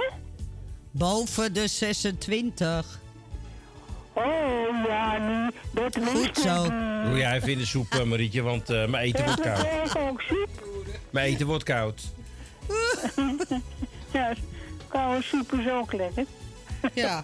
Boven 0.92 1.54
de 1.54 1.68
26. 1.68 3.00
Oh, 4.14 4.24
ja, 4.88 5.18
nee, 5.18 5.50
dat 5.72 5.98
Goed 6.06 6.26
ik 6.28 6.36
zo. 6.36 6.62
niet. 6.62 7.06
Doe 7.10 7.18
jij 7.18 7.36
even 7.36 7.52
in 7.52 7.58
de 7.58 7.66
soep, 7.66 7.92
eh, 7.94 8.04
Marietje, 8.04 8.42
want 8.42 8.70
eh, 8.70 8.88
mijn 8.88 9.04
eten 9.04 9.26
wordt 9.26 9.42
koud. 9.42 9.58
dat 9.58 9.86
is 9.86 9.96
ook 9.96 10.22
soep. 10.22 10.50
Mijn 11.10 11.28
eten 11.34 11.48
wordt 11.48 11.64
koud. 11.64 12.02
ja, 14.14 14.34
koude 14.88 15.22
soep 15.24 15.54
is 15.54 15.70
ook 15.70 15.94
lekker. 15.94 16.26
Ja. 16.94 17.24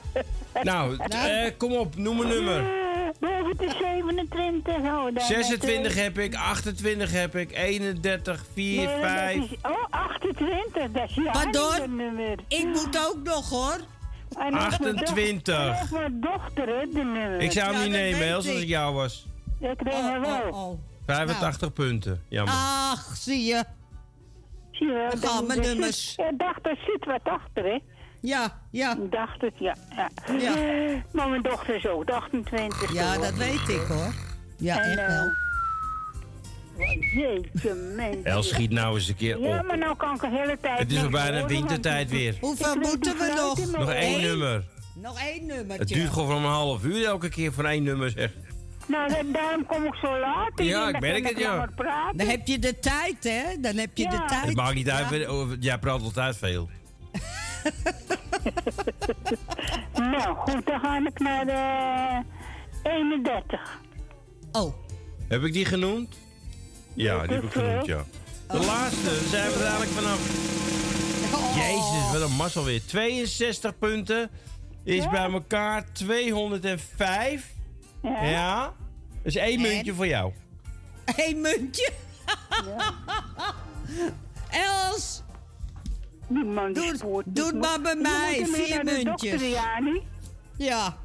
Nou, 0.63 0.97
eh, 1.09 1.51
kom 1.57 1.71
op, 1.71 1.95
noem 1.95 2.19
een 2.19 2.27
nummer. 2.27 2.59
Eh, 2.59 2.81
Boven 3.19 3.57
de 3.57 3.75
27. 3.79 4.75
Oh, 4.75 5.13
daar 5.13 5.25
26 5.25 5.95
heb 5.95 6.17
ik, 6.17 6.35
28 6.35 7.11
heb 7.11 7.35
ik, 7.35 7.51
31, 7.57 8.43
4, 8.53 8.85
Nee, 8.87 8.99
5. 8.99 9.39
dat 9.39 9.49
is, 9.51 9.57
oh, 9.61 9.85
28, 9.89 10.91
dat 10.91 11.09
is 11.09 11.15
jouw 11.15 11.31
Pardon? 11.31 11.95
nummer. 11.95 12.35
Ik 12.47 12.65
moet 12.65 13.07
ook 13.07 13.17
nog 13.23 13.49
hoor. 13.49 13.77
En 14.37 14.51
nog 14.53 14.79
mijn 14.79 14.95
28. 14.99 15.43
dochter- 15.45 15.55
en 15.55 15.79
nog 15.79 15.91
mijn 15.91 16.19
dochter, 16.21 16.67
hè, 16.67 16.85
de 16.93 17.03
nummer. 17.03 17.39
Ik 17.41 17.51
zou 17.51 17.65
hem 17.65 17.75
Ja, 17.75 17.81
niet 17.83 17.91
nemen, 17.91 18.27
Els, 18.27 18.47
als 18.47 18.61
ik. 18.61 18.67
jou 18.67 18.93
was. 18.95 19.25
Ik 19.59 19.77
kreeg 19.77 19.93
hem 19.93 20.21
wel. 20.21 20.79
85 21.05 21.73
punten, 21.73 22.23
jammer. 22.27 22.53
Ach, 22.53 23.15
zie 23.15 23.43
je. 23.45 23.63
Zie 24.71 24.87
je 24.87 25.43
mijn 25.47 25.59
nummers. 25.59 26.15
Ik 26.17 26.37
dacht, 26.39 26.65
er 26.65 26.77
zit 26.85 27.05
wat 27.05 27.21
achter, 27.23 27.63
hè. 27.63 27.77
Ja, 28.23 28.59
ja. 28.71 28.91
Ik 28.97 29.11
dacht 29.11 29.41
het, 29.41 29.53
ja. 29.59 29.75
ja. 29.95 30.09
Ja. 30.39 30.53
Maar 31.11 31.29
mijn 31.29 31.41
dochter 31.41 31.75
is 31.75 31.87
ook 31.87 32.09
28. 32.09 32.93
Ja, 32.93 33.17
dat 33.17 33.33
weet 33.33 33.69
ik 33.69 33.81
hoor. 33.87 34.13
Ja, 34.57 34.81
En, 34.83 34.89
echt 34.89 34.99
eh, 34.99 35.07
wel. 35.07 35.31
Jeetje, 37.13 37.73
mensen. 37.95 38.25
Els, 38.25 38.47
schiet 38.49 38.71
nou 38.71 38.95
eens 38.95 39.07
een 39.07 39.15
keer 39.15 39.39
Ja, 39.39 39.59
op. 39.59 39.65
maar 39.65 39.77
nou 39.77 39.95
kan 39.95 40.15
ik 40.15 40.21
de 40.21 40.29
hele 40.29 40.57
tijd 40.61 40.79
Het 40.79 40.91
is 40.91 41.03
al 41.03 41.09
bijna 41.09 41.45
wintertijd 41.45 42.09
weer. 42.09 42.37
Hoeveel 42.41 42.75
moeten 42.75 43.17
we 43.17 43.33
nog? 43.35 43.79
Nog 43.79 43.91
één 43.91 44.21
nummer. 44.21 44.63
Nog 44.95 45.19
één 45.19 45.45
nummertje. 45.45 45.77
Het 45.77 45.87
duurt 45.87 46.09
gewoon 46.13 46.43
een 46.43 46.49
half 46.51 46.83
uur 46.83 47.05
elke 47.05 47.29
keer 47.29 47.53
voor 47.53 47.65
één 47.65 47.83
nummer, 47.83 48.09
zeg. 48.09 48.31
Nou, 48.87 49.31
daarom 49.31 49.65
kom 49.65 49.85
ik 49.85 49.95
zo 49.95 50.19
laat. 50.19 50.51
Ja, 50.55 50.87
ik 50.89 50.99
merk 50.99 51.27
het, 51.27 51.37
ja. 51.37 51.69
Dan 52.15 52.27
heb 52.27 52.47
je 52.47 52.59
de 52.59 52.79
tijd, 52.79 53.23
hè? 53.23 53.59
Dan 53.61 53.75
heb 53.77 53.97
je 53.97 54.07
de 54.09 54.15
Ja. 54.15 54.25
tijd. 54.25 54.45
Het 54.45 54.55
maakt 54.55 54.75
niet 54.75 54.89
uit, 54.89 55.09
Ja. 55.09 55.31
oh, 55.31 55.49
jij 55.59 55.77
praat 55.77 56.01
altijd 56.01 56.37
veel. 56.37 56.69
Nou, 59.93 60.35
goed, 60.35 60.65
dan 60.65 60.79
ga 60.79 60.97
ik 61.05 61.19
naar 61.19 61.45
de 61.45 62.21
31. 62.89 63.79
Oh, 64.51 64.73
Heb 65.27 65.43
ik 65.43 65.53
die 65.53 65.65
genoemd? 65.65 66.15
Ja, 66.93 67.21
die 67.21 67.35
heb 67.35 67.43
ik 67.43 67.51
genoemd, 67.51 67.85
ja. 67.85 68.03
De 68.47 68.59
laatste, 68.65 69.03
daar 69.03 69.29
zijn 69.29 69.49
we 69.51 69.55
er 69.57 69.61
eigenlijk 69.61 69.91
vanaf. 69.91 70.19
Jezus, 71.55 72.11
wat 72.11 72.21
een 72.29 72.35
mazzel 72.35 72.63
weer. 72.63 72.85
62 72.85 73.77
punten 73.77 74.29
is 74.83 75.09
bij 75.09 75.31
elkaar 75.31 75.85
205. 75.93 77.53
Ja. 78.01 78.23
Ja. 78.23 78.63
Dat 78.63 78.73
is 79.23 79.35
één 79.35 79.61
muntje 79.61 79.93
voor 79.93 80.07
jou. 80.07 80.33
één 81.15 81.41
muntje. 81.41 81.91
Els, 84.49 85.23
Die 86.27 86.43
man 86.43 86.73
die 86.73 86.87
doe, 86.87 86.97
spoort 86.97 87.25
doe 87.27 87.45
het 87.45 87.53
niet. 87.53 87.63
maar 87.63 87.81
bij 87.81 87.95
mij. 87.95 88.45
Vier 88.45 88.83
muntjes. 88.83 89.41
Ja. 90.57 90.97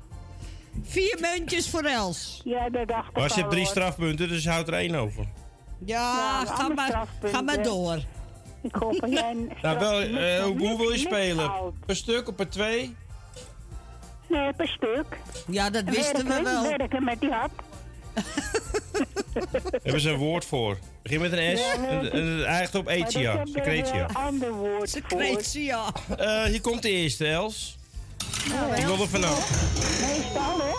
Vier 0.82 1.18
muntjes 1.20 1.70
voor 1.70 1.82
Els. 1.82 2.40
Ja, 2.44 2.70
dat 2.70 2.88
dacht 2.88 3.08
ik 3.08 3.16
Maar 3.16 3.30
ze 3.30 3.38
hebt 3.38 3.50
drie 3.50 3.66
strafpunten, 3.66 4.28
dus 4.28 4.46
houd 4.46 4.68
er 4.68 4.74
één 4.74 4.94
over. 4.94 5.26
Ja, 5.84 6.44
ga, 6.46 6.68
maar, 6.68 7.06
ga 7.22 7.40
maar 7.40 7.62
door. 7.62 7.98
Ik 8.62 8.74
hoop 8.74 9.00
dat 9.00 9.10
jij... 9.10 9.36
Nou, 9.62 9.78
wel, 9.78 10.00
eh, 10.00 10.42
hoe, 10.42 10.58
hoe 10.58 10.78
wil 10.78 10.90
je 10.90 10.98
spelen? 10.98 11.46
houdt. 11.46 11.86
Per 11.86 11.96
stuk 11.96 12.28
of 12.28 12.34
per 12.34 12.48
twee? 12.48 12.96
Nee, 14.28 14.52
per 14.52 14.68
stuk. 14.68 15.18
Ja, 15.46 15.70
dat 15.70 15.84
wisten 15.84 16.26
we 16.26 16.42
wel. 16.42 16.62
Werken 16.62 17.04
met 17.04 17.20
die 17.20 17.30
hap. 17.30 17.62
Hebben 19.82 20.00
ze 20.00 20.10
een 20.10 20.16
woord 20.16 20.44
voor. 20.44 20.78
Begin 21.02 21.20
met 21.20 21.32
een 21.32 21.56
S 21.56 21.60
Ja, 21.60 21.72
en, 22.10 22.44
eindigt 22.46 22.74
op 22.74 22.88
Etia. 22.88 23.44
Secretia. 23.52 24.08
een 24.08 24.14
ander 24.14 24.52
woord 24.52 24.90
voor. 24.90 25.22
Secretia. 25.22 25.92
Eh, 26.18 26.42
hier 26.42 26.60
komt 26.60 26.82
de 26.82 26.90
eerste, 26.90 27.26
Els. 27.26 27.78
Nou, 28.48 28.74
Ik 28.76 28.84
wil 28.86 29.00
er 29.00 29.08
vanaf. 29.08 29.50
Meestal, 30.00 30.58
hè? 30.58 30.72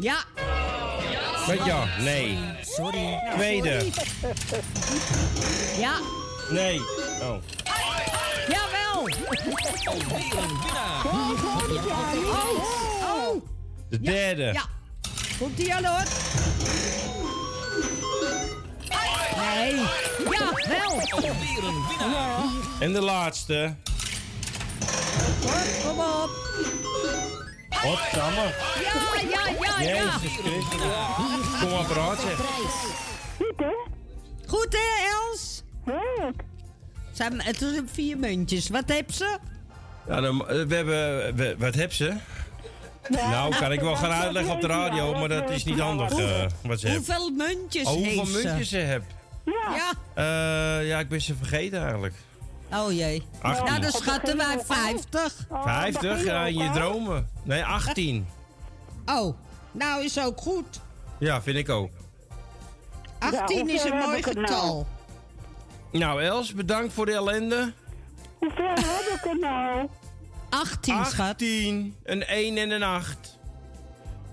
Ja. 0.00 0.24
Met 1.48 1.64
ja, 1.64 1.84
nee. 1.98 2.38
Sorry. 2.62 3.20
Tweede. 3.34 3.84
Ja. 5.78 5.98
Nee. 6.50 6.78
Oh. 7.20 7.36
Jawel. 8.48 9.08
Oh, 12.24 12.54
oh. 13.02 13.42
De 13.88 14.00
derde. 14.00 14.42
Ja. 14.52 14.62
Komt 15.40 15.56
die 15.56 15.74
al 15.74 15.84
hoor? 15.84 16.04
Nee. 19.36 19.74
Ja, 20.30 20.52
wel. 20.68 22.48
En 22.80 22.92
de 22.92 23.00
laatste. 23.00 23.74
Kom 25.84 25.98
op. 25.98 26.30
Wat, 27.82 27.98
Samme? 28.12 28.54
Ja, 28.82 28.92
ja, 29.30 29.48
ja, 29.60 29.80
ja. 29.80 29.94
Jezus 29.94 30.32
Christus. 30.42 31.60
Kom 31.60 31.72
apparaat, 31.72 32.20
zeg. 32.20 32.36
Goed, 33.38 33.56
hè? 33.56 33.72
Goed 34.46 34.66
hè, 34.70 35.06
Els? 35.30 35.62
Leuk. 35.84 36.42
Zijn, 37.12 37.40
het 37.42 37.56
zijn 37.58 37.88
vier 37.92 38.18
muntjes. 38.18 38.68
Wat 38.68 38.84
heb 38.88 39.12
ze? 39.12 39.38
Ja, 40.08 40.20
dan, 40.20 40.48
eh, 40.48 40.62
we 40.66 40.74
hebben... 40.74 41.36
we- 41.36 41.54
wat 41.58 41.74
heb 41.74 41.92
ze? 41.92 42.12
Nou, 43.08 43.56
kan 43.56 43.72
ik 43.72 43.80
wel 43.80 43.96
gaan 43.96 44.10
uitleggen 44.10 44.52
op 44.54 44.60
de 44.60 44.66
radio, 44.66 45.12
maar 45.18 45.28
dat 45.28 45.50
is 45.50 45.64
niet 45.64 45.78
handig 45.78 46.10
eh, 46.10 46.46
wat 46.62 46.80
ze 46.80 46.88
heeft. 46.88 47.06
Hoeveel 47.06 47.30
muntjes 47.30 47.86
Oh, 47.86 47.92
hoeveel 47.92 48.12
heeft 48.24 48.30
ze? 48.36 48.46
muntjes 48.46 48.68
ze 48.68 48.76
heb? 48.76 49.02
Ja. 49.44 49.92
Eh, 50.14 50.88
ja, 50.88 50.98
ik 50.98 51.08
ben 51.08 51.20
ze 51.20 51.34
vergeten 51.34 51.82
eigenlijk. 51.82 52.14
Oh 52.74 52.92
jee. 52.92 53.22
18. 53.42 53.64
Nou, 53.64 53.80
dan 53.80 53.90
schatten 53.90 54.36
wij 54.36 54.58
50. 54.64 55.46
50? 55.50 56.24
Ja, 56.24 56.46
in 56.46 56.56
je 56.58 56.70
dromen. 56.70 57.28
Nee, 57.42 57.64
18. 57.64 58.26
Oh, 59.06 59.36
nou 59.72 60.04
is 60.04 60.20
ook 60.20 60.40
goed. 60.40 60.80
Ja, 61.18 61.42
vind 61.42 61.56
ik 61.56 61.68
ook. 61.68 61.90
18 63.18 63.68
is 63.68 63.84
een 63.84 63.96
mooi 63.96 64.20
nou? 64.20 64.22
getal. 64.22 64.86
Nou, 65.92 66.22
Els, 66.22 66.54
bedankt 66.54 66.92
voor 66.92 67.06
de 67.06 67.12
ellende. 67.12 67.72
Hoeveel 68.38 68.68
heb 68.68 69.12
ik 69.18 69.24
er 69.24 69.38
nou? 69.38 69.88
18, 70.50 71.04
schat. 71.06 71.26
18. 71.28 71.96
Een 72.04 72.24
1 72.26 72.56
en 72.58 72.70
een 72.70 72.82
8. 72.82 73.38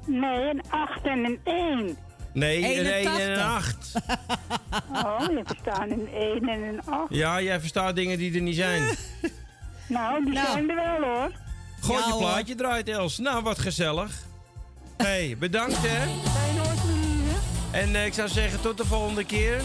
Nee, 0.05 0.49
een 0.49 0.61
8 0.69 1.03
en 1.03 1.25
een 1.25 1.39
1. 1.43 1.97
Nee, 2.33 2.57
een 2.57 2.63
1 2.63 2.77
en 2.79 2.85
een 2.85 2.93
81. 2.93 3.43
8. 3.43 3.91
Oh, 5.05 5.19
je 5.19 5.41
verstaan 5.45 5.89
een 5.91 6.07
1 6.13 6.49
en 6.49 6.61
een 6.63 6.81
8. 6.85 7.05
Ja, 7.09 7.41
jij 7.41 7.59
verstaat 7.59 7.95
dingen 7.95 8.17
die 8.17 8.35
er 8.35 8.41
niet 8.41 8.55
zijn. 8.55 8.83
Nou, 9.87 10.23
die 10.25 10.33
Nou. 10.33 10.47
zijn 10.51 10.69
er 10.69 10.75
wel 10.75 11.01
hoor. 11.09 11.31
Gooi 11.81 11.99
Ja, 11.99 12.05
je 12.05 12.11
hoor. 12.11 12.21
plaatje 12.21 12.55
draait, 12.55 12.89
Els. 12.89 13.17
Nou, 13.17 13.43
wat 13.43 13.59
gezellig. 13.59 14.11
hey, 14.97 15.35
bedankt 15.39 15.77
hè. 15.81 16.05
En 17.71 17.95
eh, 17.95 18.05
ik 18.05 18.13
zou 18.13 18.27
zeggen 18.29 18.61
tot 18.61 18.77
de 18.77 18.85
volgende 18.85 19.23
keer. 19.23 19.61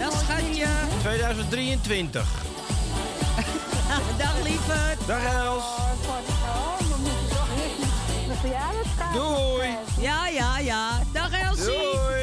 Dag 0.00 0.12
schatje. 0.20 0.66
2023. 1.02 2.28
Dag 4.18 4.34
lieve. 4.42 4.96
Dag 5.06 5.22
Els. 5.24 5.64
Doei. 9.14 9.76
Ja, 10.00 10.28
ja, 10.28 10.58
ja. 10.60 11.00
Dag 11.12 11.32
Elsie. 11.32 11.64
Doei. 11.64 12.13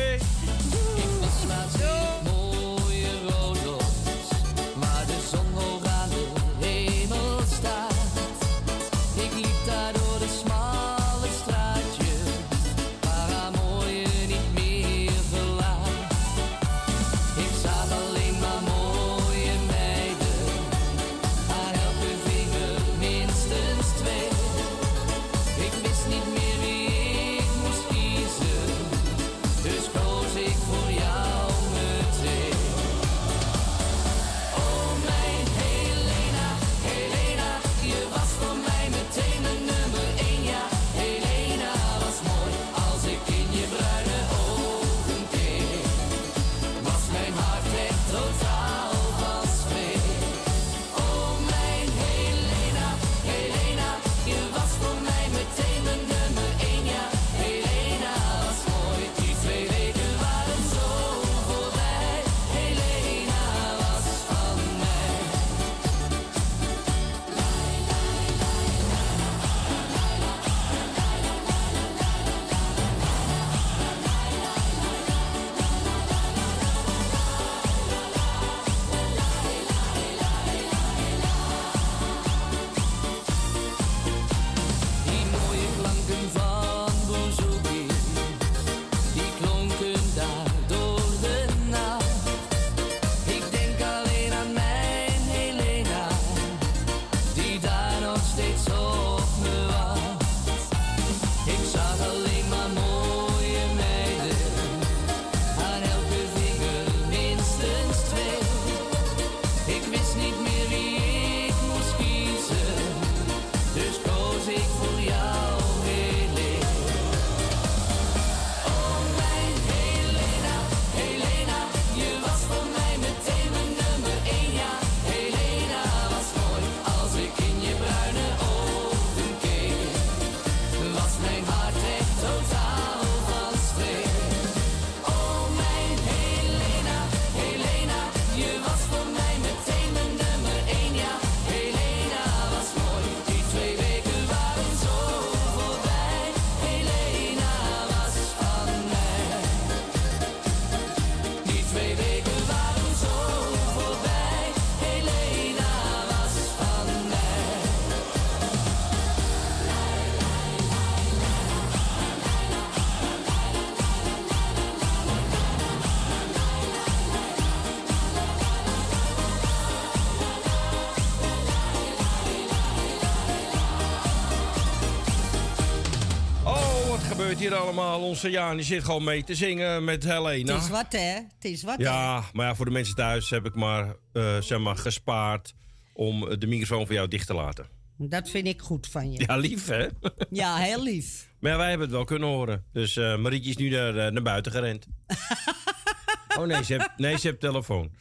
Hier 177.41 177.55
allemaal? 177.55 178.01
Onze 178.01 178.29
Jaan 178.29 178.55
die 178.55 178.65
zit 178.65 178.83
gewoon 178.83 179.03
mee 179.03 179.23
te 179.23 179.35
zingen 179.35 179.83
met 179.83 180.03
Helena. 180.03 180.53
Het 180.53 180.63
is 180.63 180.69
wat, 180.69 180.85
hè? 180.89 181.13
Het 181.13 181.45
is 181.45 181.63
wat, 181.63 181.77
hè? 181.77 181.83
Ja, 181.83 182.23
maar 182.33 182.45
ja, 182.45 182.55
voor 182.55 182.65
de 182.65 182.71
mensen 182.71 182.95
thuis 182.95 183.29
heb 183.29 183.45
ik 183.45 183.55
maar, 183.55 183.95
eh, 184.13 184.41
zeg 184.41 184.59
maar 184.59 184.77
gespaard 184.77 185.53
om 185.93 186.39
de 186.39 186.47
microfoon 186.47 186.85
voor 186.85 186.95
jou 186.95 187.07
dicht 187.07 187.27
te 187.27 187.33
laten. 187.33 187.67
Dat 187.97 188.29
vind 188.29 188.47
ik 188.47 188.61
goed 188.61 188.87
van 188.87 189.11
je. 189.11 189.23
Ja, 189.27 189.37
lief 189.37 189.67
hè? 189.67 189.87
Ja, 190.29 190.55
heel 190.55 190.83
lief. 190.83 191.29
Maar 191.39 191.51
ja, 191.51 191.57
wij 191.57 191.69
hebben 191.69 191.87
het 191.87 191.95
wel 191.95 192.05
kunnen 192.05 192.27
horen. 192.27 192.65
Dus 192.73 192.97
eh 192.97 193.17
Marietje 193.17 193.49
is 193.49 193.57
nu 193.57 193.69
naar, 193.69 193.97
eh, 193.97 194.11
naar 194.11 194.23
buiten 194.23 194.51
gerend. 194.51 194.85
oh 196.37 196.45
nee 196.45 196.63
ze, 196.63 196.73
heeft, 196.73 196.89
nee, 196.97 197.17
ze 197.17 197.27
heeft 197.27 197.39
telefoon. 197.39 197.91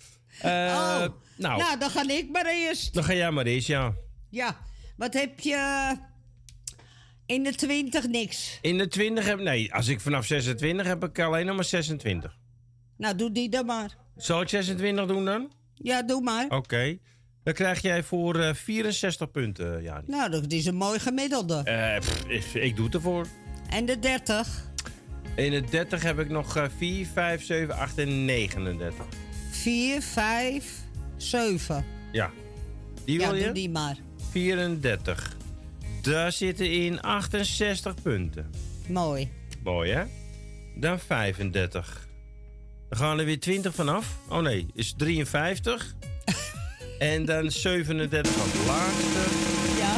Oh, 0.43 0.51
nou, 0.51 1.11
nou, 1.37 1.79
dan 1.79 1.91
ga 1.91 2.09
ik 2.09 2.29
maar 2.33 2.47
eerst. 2.47 2.95
dan 2.95 3.05
ga 3.05 3.15
jij 3.15 3.31
maar 3.31 3.47
eens, 3.47 3.67
ja. 3.67 3.95
Ja, 4.31 4.57
wat 4.97 5.15
heb 5.15 5.41
je 5.41 5.57
in 7.31 7.43
de 7.43 7.55
20 7.55 8.09
niks? 8.09 8.59
In 8.63 8.79
de 8.79 8.89
20 8.89 9.25
heb 9.25 9.41
Nee, 9.41 9.75
als 9.75 9.89
ik 9.89 10.01
vanaf 10.01 10.27
26 10.27 10.87
heb 10.87 11.05
ik 11.05 11.19
alleen 11.19 11.47
nog 11.47 11.55
maar 11.55 11.65
26. 11.65 12.37
Nou, 12.97 13.17
doe 13.17 13.33
die 13.33 13.49
dan 13.49 13.67
maar. 13.67 13.97
Zal 14.17 14.41
ik 14.41 14.49
26 14.49 15.07
doen 15.07 15.25
dan? 15.25 15.51
Ja, 15.75 16.03
doe 16.03 16.21
maar. 16.23 16.47
Oké. 16.49 16.99
Dan 17.43 17.55
krijg 17.55 17.83
jij 17.83 18.03
voor 18.03 18.39
eh, 18.41 18.55
64 18.55 19.31
punten, 19.31 19.83
Jani. 19.83 20.05
Nou, 20.07 20.31
dat 20.31 20.53
is 20.53 20.67
een 20.67 20.75
mooi 20.75 20.99
gemiddelde. 20.99 21.63
Eh, 21.65 21.99
pff, 22.01 22.25
ik, 22.27 22.45
ik 22.63 22.77
doe 22.77 22.85
het 22.85 22.95
ervoor. 22.95 23.27
En 23.71 23.87
de 23.87 23.99
30? 23.99 24.69
In 25.37 25.51
de 25.51 25.61
30 25.71 26.03
heb 26.03 26.19
ik 26.19 26.29
nog 26.29 26.57
eh, 26.57 26.65
4, 26.77 27.07
5, 27.07 27.45
7, 27.45 27.75
8 27.77 27.99
en 27.99 28.25
39. 28.25 29.07
4, 29.51 30.03
5, 30.03 30.75
7. 31.17 31.85
Ja. 32.13 32.31
Die 33.05 33.21
Ja, 33.21 33.27
wil 33.31 33.37
je? 33.39 33.45
doe 33.45 33.53
die 33.53 33.71
maar. 33.71 33.97
34. 34.31 35.37
Daar 36.03 36.33
zitten 36.33 36.71
in 36.71 37.01
68 37.01 37.95
punten. 38.03 38.51
Mooi. 38.87 39.31
Mooi, 39.63 39.91
hè? 39.91 40.03
Dan 40.75 40.99
35. 40.99 42.09
Dan 42.89 42.99
gaan 42.99 43.19
er 43.19 43.25
weer 43.25 43.41
20 43.41 43.75
vanaf. 43.75 44.17
Oh 44.29 44.41
nee, 44.41 44.67
is 44.75 44.95
53. 44.97 45.95
en 46.99 47.25
dan 47.25 47.51
37 47.51 48.33
van 48.33 48.51
de 48.51 48.65
laagste. 48.67 49.19
Ja. 49.79 49.97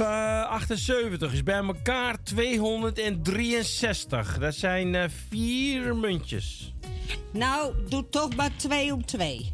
Eh, 0.00 0.46
78 0.50 1.32
is 1.32 1.42
bij 1.42 1.62
elkaar 1.62 2.22
263. 2.22 4.38
Dat 4.38 4.54
zijn 4.54 4.94
eh, 4.94 5.04
vier 5.28 5.96
muntjes. 5.96 6.74
Nou, 7.32 7.74
doe 7.88 8.08
toch 8.08 8.36
maar 8.36 8.50
2 8.56 8.92
om 8.92 9.04
2. 9.04 9.52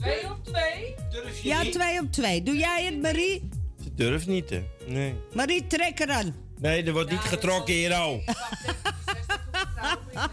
Twee 0.00 0.30
op 0.30 0.44
twee? 0.44 0.94
Durf 1.10 1.42
je 1.42 1.48
ja, 1.48 1.60
twee 1.70 2.00
op 2.00 2.12
twee. 2.12 2.42
Doe 2.42 2.56
jij 2.56 2.84
het, 2.84 3.02
Marie? 3.02 3.48
Ze 3.82 3.94
durft 3.94 4.26
niet, 4.26 4.50
hè? 4.50 4.64
Nee. 4.86 5.14
Marie, 5.32 5.66
trek 5.66 6.00
er 6.00 6.06
dan 6.06 6.34
Nee, 6.58 6.82
er 6.84 6.92
wordt 6.92 7.10
niet 7.10 7.18
getrokken 7.18 7.74
hier 7.74 7.94
al. 7.94 8.22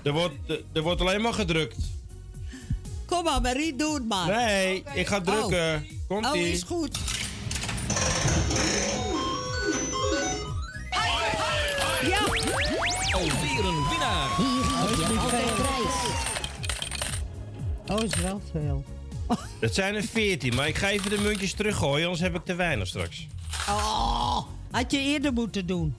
er, 0.03 0.11
wordt, 0.11 0.35
er 0.73 0.81
wordt 0.81 1.01
alleen 1.01 1.21
maar 1.21 1.33
gedrukt. 1.33 1.77
Kom 3.05 3.23
maar, 3.23 3.41
Marie, 3.41 3.75
doe 3.75 3.93
het 3.93 4.07
maar. 4.07 4.27
Nee, 4.27 4.83
ik 4.93 5.07
ga 5.07 5.17
oh. 5.17 5.23
drukken. 5.23 5.75
Oh. 5.75 5.81
Komt 6.07 6.25
oh, 6.25 6.35
is 6.35 6.63
goed. 6.63 6.97
Ja. 12.07 12.25
Winnaar. 13.89 14.29
Oh, 17.87 17.95
oh, 17.95 18.03
is 18.03 18.15
wel 18.15 18.41
veel. 18.51 18.83
Dat 19.59 19.73
zijn 19.73 19.95
er 19.95 20.03
14, 20.03 20.55
maar 20.55 20.67
ik 20.67 20.77
ga 20.77 20.89
even 20.89 21.09
de 21.09 21.19
muntjes 21.21 21.53
teruggooien, 21.53 22.03
anders 22.03 22.21
heb 22.21 22.35
ik 22.35 22.45
te 22.45 22.55
weinig 22.55 22.87
straks. 22.87 23.27
Oh, 23.69 24.37
had 24.71 24.91
je 24.91 24.99
eerder 24.99 25.33
moeten 25.33 25.65
doen. 25.65 25.95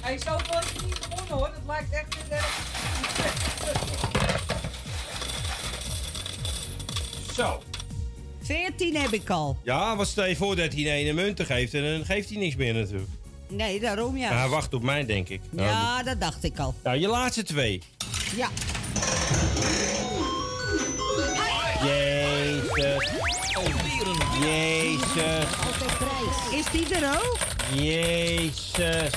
Hij 0.00 0.18
zou 0.18 0.40
wel 0.50 0.60
eens 0.60 0.72
niet 0.84 0.98
gewonnen 1.00 1.34
hoor, 1.34 1.50
dat 1.54 1.62
lijkt 1.66 1.92
echt 1.92 2.16
erg. 2.28 2.60
Zo. 7.34 7.62
14 8.42 8.96
heb 8.96 9.12
ik 9.12 9.30
al. 9.30 9.58
Ja, 9.62 9.96
wat 9.96 10.06
stel 10.08 10.26
je 10.26 10.36
voor 10.36 10.56
dat 10.56 10.72
hij 10.72 10.80
een 10.80 10.86
ene 10.86 11.12
munten 11.12 11.46
geeft 11.46 11.74
en 11.74 11.82
dan 11.82 12.04
geeft 12.04 12.28
hij 12.28 12.38
niks 12.38 12.56
meer 12.56 12.74
natuurlijk. 12.74 13.10
Nee, 13.48 13.80
daarom 13.80 14.16
ja. 14.16 14.30
Ja, 14.30 14.38
hij 14.38 14.48
wacht 14.48 14.74
op 14.74 14.82
mij, 14.82 15.06
denk 15.06 15.28
ik. 15.28 15.40
Nou, 15.50 15.68
Ja, 15.68 16.02
dat 16.02 16.20
dacht 16.20 16.44
ik 16.44 16.58
al. 16.58 16.74
Nou, 16.82 16.98
je 16.98 17.08
laatste 17.08 17.42
twee. 17.42 17.82
Ja. 18.36 18.48
Jezus. 21.82 23.10
Jezus. 24.40 25.46
Is 26.52 26.64
die 26.72 26.94
er 26.94 27.14
ook? 27.14 27.38
Jezus. 27.74 29.12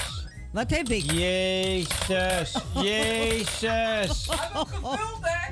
Wat 0.51 0.69
heb 0.69 0.89
ik? 0.89 1.11
Jezus. 1.11 2.55
Jezus. 2.73 4.27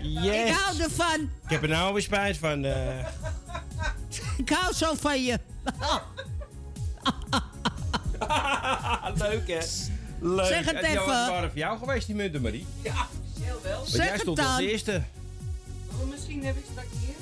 Yes. 0.05 0.49
Ik 0.49 0.55
hou 0.55 0.81
ervan. 0.81 1.19
Ik 1.43 1.49
heb 1.49 1.61
er 1.63 1.69
nou 1.69 1.93
weer 1.93 2.01
spijt 2.01 2.37
van. 2.37 2.65
eh. 2.65 3.05
Ik 4.37 4.49
hou 4.49 4.73
zo 4.73 4.93
van 4.99 5.23
je. 5.23 5.39
Leuk 9.23 9.47
hè? 9.47 9.59
Leuk. 10.23 10.45
Zeg 10.45 10.65
het 10.65 10.81
even. 10.83 11.05
waren 11.05 11.49
voor 11.49 11.57
jou 11.59 11.77
geweest, 11.77 12.05
die 12.05 12.15
munten, 12.15 12.41
Marie. 12.41 12.65
Ja, 12.81 13.07
heel 13.41 13.59
wel. 13.63 13.75
Want 13.77 13.89
Zeg 13.89 14.03
jij 14.03 14.11
het 14.11 14.21
stond 14.21 14.39
als 14.39 14.47
dan. 14.47 14.59
eerste. 14.59 15.01
Oh, 16.01 16.09
misschien 16.09 16.43
heb 16.45 16.55
ik 16.57 16.63
straks 16.71 16.87
hier. 16.99 17.15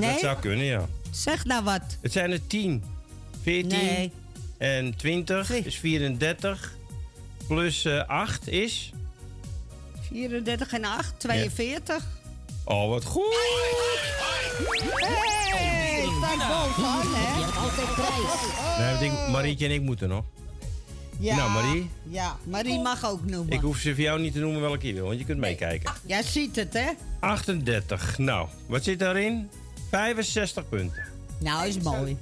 Nee? 0.00 0.10
Dat 0.10 0.20
zou 0.20 0.38
kunnen, 0.38 0.64
ja. 0.64 0.86
Zeg 1.10 1.44
nou 1.44 1.64
wat. 1.64 1.82
Het 2.00 2.12
zijn 2.12 2.30
er 2.32 2.46
10, 2.46 2.84
14 3.42 3.68
Nee. 3.78 4.12
en 4.58 4.96
20 4.96 5.50
is 5.50 5.76
34. 5.78 6.74
Plus 7.46 7.84
eh 7.84 8.06
8 8.08 8.48
is. 8.48 8.92
34 10.10 10.72
en 10.72 10.84
8, 10.84 11.14
42. 11.20 12.06
Oh, 12.64 12.88
wat 12.88 13.04
goed! 13.04 13.24
Hey, 14.76 16.02
ik 16.02 16.08
sta 16.18 16.48
bovenaan, 16.48 17.06
hè? 17.14 17.38
Je 17.38 17.44
hebt 17.44 17.56
altijd 17.56 17.94
prijs. 17.94 19.00
Nee, 19.00 19.30
Marietje 19.30 19.66
en 19.66 19.72
ik 19.72 19.80
moeten 19.82 20.08
nog. 20.08 20.24
Ja. 21.18 21.36
Nou, 21.36 21.50
Marie. 21.50 21.90
Ja, 22.02 22.36
Marie 22.44 22.78
mag 22.80 23.04
ook 23.06 23.24
noemen. 23.24 23.52
Ik 23.52 23.60
hoef 23.60 23.78
ze 23.78 23.94
voor 23.94 24.02
jou 24.02 24.20
niet 24.20 24.32
te 24.32 24.38
noemen 24.38 24.60
welke 24.60 24.86
je 24.86 24.92
wil, 24.94 25.06
want 25.06 25.18
je 25.18 25.24
kunt 25.24 25.38
meekijken. 25.38 25.92
Jij 26.06 26.22
ziet 26.22 26.56
het, 26.56 26.72
hè? 26.72 26.90
38. 27.20 28.18
Nou, 28.18 28.48
wat 28.66 28.84
zit 28.84 28.98
daarin? 28.98 29.48
65 29.90 30.68
punten. 30.68 31.02
Nou, 31.38 31.66
is 31.68 31.78
mooi. 31.78 32.16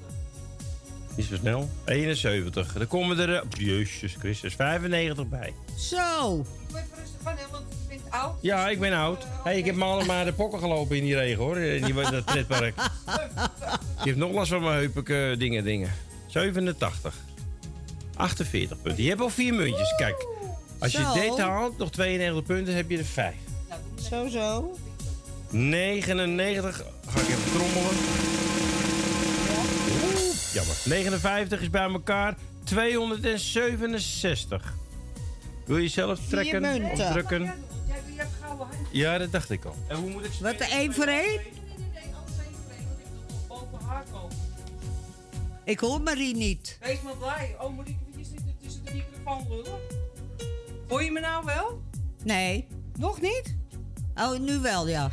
Niet 1.17 1.27
zo 1.27 1.37
snel. 1.37 1.71
71. 1.85 2.73
Dan 2.73 2.87
komen 2.87 3.19
er... 3.19 3.35
eh, 3.35 3.43
Jezus 3.59 4.15
Christus, 4.19 4.55
95 4.55 5.29
bij. 5.29 5.53
Zo. 5.79 6.39
Ik 6.39 6.75
rustig 6.99 7.21
van, 7.23 7.33
hè, 7.37 7.43
want 7.51 7.65
je 7.71 7.89
bent 7.89 8.01
oud. 8.11 8.35
Ja, 8.41 8.69
ik 8.69 8.81
ben 8.81 8.93
oud. 8.93 9.27
Hey, 9.45 9.59
ik 9.59 9.65
heb 9.65 9.75
me 9.75 9.85
allemaal 9.85 10.25
de 10.25 10.33
pokken 10.33 10.59
gelopen 10.59 10.97
in 10.97 11.03
die 11.05 11.15
regen, 11.15 11.43
hoor. 11.43 11.57
In 11.59 11.85
die, 11.85 11.95
dat 11.95 12.25
pretpark. 12.25 12.75
Ik 14.01 14.05
heb 14.11 14.17
nog 14.17 14.33
last 14.33 14.51
van 14.51 14.63
mijn 14.63 14.75
heupen, 14.77 15.39
dingen, 15.39 15.65
dingen. 15.65 15.91
87. 16.27 17.15
48 18.17 18.83
punten. 18.83 19.03
Je 19.03 19.09
hebt 19.09 19.21
al 19.21 19.31
vier 19.31 19.55
muntjes. 19.55 19.95
Kijk, 19.97 20.27
als 20.79 20.93
je 20.93 20.99
Zo. 20.99 21.13
dit 21.13 21.39
haalt, 21.39 21.79
nog 21.79 21.91
92 21.91 22.45
punten, 22.45 22.75
heb 22.75 22.91
je 22.91 22.99
er 22.99 23.05
5. 23.05 23.35
Zo, 24.11 24.29
zo. 24.29 24.77
99. 25.51 26.77
Ga 27.07 27.21
ik 27.21 27.29
even 27.29 27.53
trommelen. 27.53 27.95
Oeh, 30.05 30.35
jammer. 30.53 30.77
59 30.85 31.61
is 31.61 31.71
bij 31.71 31.83
elkaar 31.83 32.35
267. 32.65 34.75
Wil 35.67 35.77
je 35.77 35.89
zelf 35.89 36.21
trekken? 36.29 36.85
Of 36.85 36.99
drukken? 37.11 37.43
Jij 37.43 37.55
je 38.07 38.13
hebt 38.17 38.31
gouden 38.41 38.67
hand. 38.67 38.79
Ja, 38.91 39.19
dat 39.19 39.33
dacht 39.33 39.51
ik 39.51 39.65
al. 39.65 39.75
En 39.89 39.97
hoe 39.97 40.11
moet 40.11 40.25
ik 40.25 40.31
Wat, 40.41 40.55
één 40.55 40.95
voor 40.95 41.05
één? 41.07 41.25
Nee, 41.25 41.39
nee, 41.93 42.03
alles 42.15 42.39
één 42.45 42.55
voor 42.63 42.73
één, 42.77 42.87
want 42.89 43.01
ik 43.01 43.07
moet 43.13 43.49
nog 43.49 43.71
boven 43.71 43.87
haar 43.87 44.05
komen. 44.13 44.37
Ik 45.65 45.79
hoor 45.79 46.01
Marie 46.01 46.37
niet. 46.37 46.79
Wees 46.81 47.01
maar 47.03 47.17
blij. 47.17 47.57
Oh, 47.61 47.75
moet 47.75 47.89
ik 47.89 47.97
microfoon 48.95 49.47
lullen? 49.49 49.79
Hoor 50.89 51.03
je 51.03 51.11
me 51.11 51.21
nou 51.21 51.45
wel? 51.45 51.83
Nee. 52.25 52.67
Nog 52.99 53.21
niet? 53.21 53.57
Oh, 54.15 54.39
nu 54.39 54.59
wel, 54.59 54.89
ja. 54.89 55.11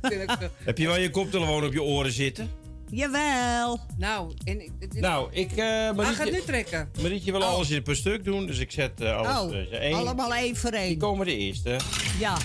Heb 0.64 0.78
je 0.78 0.86
wel 0.86 0.96
je 0.98 1.10
koptelefoon 1.10 1.64
op 1.64 1.72
je 1.72 1.82
oren 1.82 2.12
zitten? 2.12 2.50
Jawel. 2.90 3.80
Nou, 3.98 4.32
en 4.44 4.58
dit- 4.78 5.00
Nou, 5.00 5.28
ik... 5.32 5.50
eh 5.50 5.56
Hij 5.56 5.86
gaat 5.94 5.96
nu 5.96 6.02
Marietje, 6.02 6.42
trekken. 6.44 6.90
Marietje 7.02 7.32
wil 7.32 7.44
alles 7.44 7.70
in 7.70 7.82
per 7.82 7.96
stuk 7.96 8.24
doen, 8.24 8.46
dus 8.46 8.58
ik 8.58 8.70
zet 8.70 9.00
eh, 9.00 9.16
alles... 9.16 9.52
Oh, 9.52 9.58
eh, 9.58 9.72
één. 9.80 9.94
allemaal 9.94 10.34
één 10.34 10.56
voor 10.56 10.70
Die 10.70 10.80
één. 10.80 10.98
komen 10.98 11.26
de 11.26 11.36
eerste. 11.36 11.76
Ja. 12.18 12.36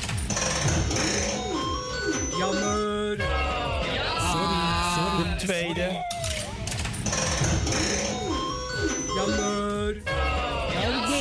Jammer. 2.38 3.18
De 5.18 5.36
tweede. 5.38 6.06
Jammer. 9.16 9.51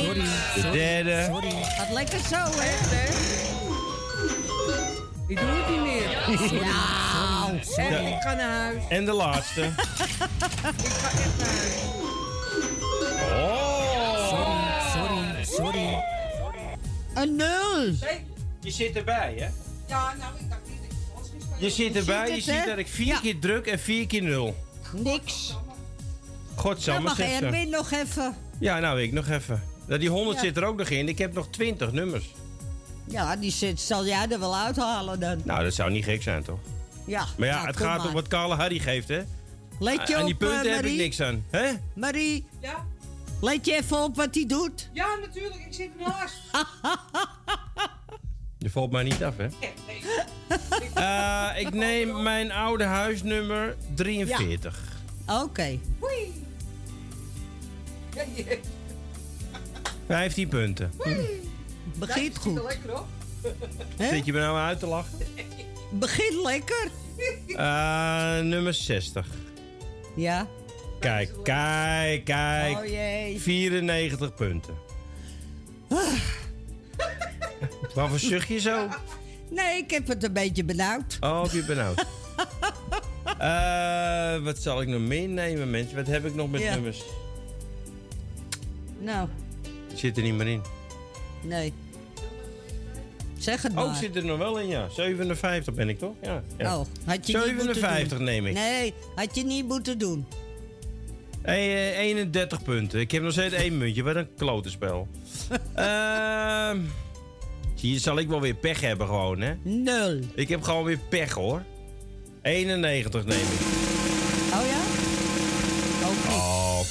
Sorry. 0.03 0.21
De 0.55 0.69
derde. 0.71 1.39
Gaat 1.77 1.89
lekker 1.91 2.19
zo, 2.19 2.35
hè? 2.35 3.09
Ik 5.27 5.37
doe 5.39 5.47
het 5.49 5.69
niet 5.69 5.81
meer. 5.81 6.61
Nou, 6.61 7.51
En 7.75 8.07
ik 8.07 8.21
ga 8.21 8.33
naar 8.33 8.49
huis. 8.59 8.83
En 8.89 9.05
de 9.05 9.11
laatste. 9.13 9.61
Ik 9.65 9.73
ga 10.89 11.09
echt 11.09 11.37
naar 11.37 11.47
huis. 11.47 11.73
Oh! 13.31 14.91
Sorry, 14.93 15.45
sorry. 15.45 16.03
een 17.13 17.35
nul. 17.35 17.93
Je 18.61 18.71
zit 18.71 18.95
erbij, 18.95 19.33
hè? 19.37 19.47
Ja, 19.87 20.13
nou, 20.19 20.33
ik 20.39 20.49
dacht 20.49 20.61
niet. 20.67 20.79
Ik 20.83 20.91
was 21.15 21.27
geen 21.29 21.39
Je 21.65 21.69
zit 21.69 21.95
erbij, 21.95 22.35
je 22.35 22.41
ziet 22.41 22.65
dat 22.65 22.77
ik 22.77 22.87
vier 22.87 23.05
Ja. 23.07 23.19
keer 23.19 23.39
druk 23.39 23.65
en 23.67 23.79
vier 23.79 24.07
keer 24.07 24.21
nul. 24.23 24.55
Niks. 24.91 25.47
Dan 25.47 25.59
Godsamme, 26.55 27.01
mag 27.01 27.15
zegt 27.15 27.37
ze. 27.37 27.45
Erwin 27.45 27.69
nog 27.69 27.91
even. 27.91 28.35
Ja, 28.61 28.79
nou, 28.79 29.01
ik 29.01 29.11
nog 29.11 29.27
even. 29.29 29.63
Die 29.87 30.09
100 30.09 30.35
Ja. 30.37 30.43
zit 30.43 30.57
er 30.57 30.63
ook 30.63 30.77
nog 30.77 30.89
in. 30.89 31.07
Ik 31.09 31.17
heb 31.17 31.33
nog 31.33 31.47
20 31.49 31.91
nummers. 31.91 32.31
Ja, 33.07 33.35
die 33.35 33.51
zit, 33.51 33.79
zal 33.79 34.05
jij 34.05 34.27
er 34.29 34.39
wel 34.39 34.55
uithalen 34.57 35.19
dan. 35.19 35.41
Nou, 35.43 35.63
dat 35.63 35.73
zou 35.73 35.91
niet 35.91 36.03
gek 36.03 36.21
zijn, 36.23 36.43
toch? 36.43 36.59
Ja. 37.05 37.25
Maar 37.37 37.47
ja, 37.47 37.55
nou, 37.55 37.67
het 37.67 37.77
gaat 37.77 37.97
maar. 37.97 38.07
om 38.07 38.13
wat 38.13 38.27
Kale 38.27 38.55
Harry 38.55 38.79
geeft, 38.79 39.07
hè? 39.07 39.21
Let 39.79 40.07
je 40.07 40.15
Aan 40.15 40.21
op, 40.21 40.27
die 40.27 40.35
punten 40.35 40.59
eh, 40.59 40.65
heb 40.65 40.75
ik 40.75 40.81
Marie. 40.81 40.97
niks 40.97 41.21
aan. 41.21 41.43
Hè? 41.49 41.71
Marie, 41.95 42.45
Ja? 42.61 42.85
let 43.41 43.65
je 43.65 43.73
even 43.75 44.03
op 44.03 44.15
wat 44.15 44.35
hij 44.35 44.45
doet. 44.45 44.89
Ja, 44.93 45.07
natuurlijk. 45.21 45.55
Ik 45.65 45.73
zit 45.73 45.89
ernaast. 45.99 46.33
Je 48.57 48.69
valt 48.69 48.91
mij 48.91 49.03
niet 49.03 49.23
af, 49.23 49.33
hè? 49.37 49.47
Eh, 50.93 51.49
ik 51.59 51.73
neem 51.73 52.23
mijn 52.23 52.51
oude 52.51 52.83
huisnummer 52.83 53.75
43. 53.95 54.79
Oké. 55.27 55.79
Oei. 56.03 56.40
Ja, 58.15 58.23
je- 58.35 58.59
15 60.07 60.47
punten. 60.47 60.91
Begint 60.97 61.19
Dat 61.99 62.11
ziet 62.11 62.35
er 62.35 62.41
goed. 62.41 62.63
lekker 62.63 62.99
op. 62.99 63.05
Hè? 63.97 64.09
Zit 64.09 64.25
je 64.25 64.33
me 64.33 64.39
nou 64.39 64.57
uit 64.57 64.79
te 64.79 64.85
lachen? 64.87 65.17
Begint 65.91 66.43
lekker. 66.43 66.89
Eh, 67.47 68.39
nummer 68.39 68.73
60. 68.73 69.27
Ja. 70.15 70.47
Kijk, 70.99 71.31
kijk, 71.43 72.25
kijk. 72.25 72.77
Oh 72.77 72.85
jee. 72.85 73.39
94 73.39 74.33
punten. 74.35 74.73
Waarvoor 77.93 78.19
zucht 78.19 78.47
je 78.47 78.59
zo? 78.59 78.87
Nee, 79.49 79.77
ik 79.77 79.91
heb 79.91 80.07
het 80.07 80.23
een 80.23 80.33
beetje 80.33 80.63
benauwd. 80.63 81.17
Oh, 81.21 81.43
heb 81.43 81.51
je 81.51 81.63
benauwd? 81.65 82.05
Eh, 83.37 84.37
wat 84.43 84.57
zal 84.57 84.81
ik 84.81 84.87
nog 84.87 84.99
meenemen, 85.01 85.69
mensen? 85.69 85.95
Wat 85.95 86.07
heb 86.07 86.25
ik 86.25 86.35
nog 86.35 86.51
met 86.51 86.61
Ja. 86.61 86.73
nummers? 86.73 87.01
Nou, 89.01 89.27
Zit 89.95 90.17
er 90.17 90.23
niet 90.23 90.33
meer 90.33 90.47
in. 90.47 90.61
nee. 91.43 91.73
Zeg 93.37 93.61
het 93.61 93.71
Oh, 93.71 93.77
maar. 93.85 93.95
zit 93.95 94.15
er 94.15 94.25
nog 94.25 94.37
wel 94.37 94.59
in, 94.59 94.67
ja. 94.67 94.89
57 94.89 95.73
ben 95.73 95.89
ik 95.89 95.99
toch? 95.99 96.13
Ja. 96.21 96.43
ja. 96.57 96.77
Oh, 96.79 96.85
had 97.05 97.27
je 97.27 97.37
niet 97.37 97.45
moeten 97.55 97.75
57 97.75 98.17
doen. 98.17 98.23
neem 98.23 98.45
ik. 98.45 98.53
Nee, 98.53 98.93
had 99.15 99.35
je 99.35 99.43
niet 99.43 99.67
moeten 99.67 99.97
doen. 99.97 100.25
Hey, 101.41 101.91
eh, 101.91 101.99
31 101.99 102.63
punten. 102.63 102.99
Ik 102.99 103.11
heb 103.11 103.23
nog 103.23 103.31
steeds 103.31 103.53
één 103.53 103.77
muntje. 103.77 104.03
Wat 104.03 104.15
een 104.15 104.27
klote 104.37 104.69
spel. 104.69 105.07
Ehm 105.75 106.79
je, 107.89 107.99
zal 107.99 108.17
ik 108.17 108.27
wel 108.27 108.41
weer 108.41 108.53
pech 108.55 108.81
hebben 108.81 109.07
gewoon, 109.07 109.41
hè? 109.41 109.53
Nul. 109.63 110.19
Ik 110.35 110.49
heb 110.49 110.61
gewoon 110.61 110.83
weer 110.83 110.99
pech, 111.09 111.31
hoor. 111.31 111.63
91 112.41 113.25
neem 113.25 113.37
ik. 113.39 113.90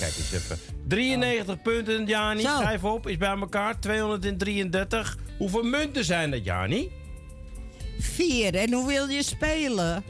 Kijk 0.00 0.16
eens 0.16 0.32
even. 0.32 0.58
93 0.88 1.62
punten, 1.62 2.06
Jani. 2.06 2.40
Zo. 2.42 2.56
Schrijf 2.56 2.84
op, 2.84 3.08
is 3.08 3.16
bij 3.16 3.28
elkaar 3.28 3.80
233. 3.80 5.16
Hoeveel 5.38 5.62
munten 5.62 6.04
zijn 6.04 6.30
dat, 6.30 6.44
Jani? 6.44 6.90
Vier. 7.98 8.54
En 8.54 8.72
hoe 8.72 8.86
wil 8.86 9.08
je 9.08 9.22
spelen? 9.22 10.02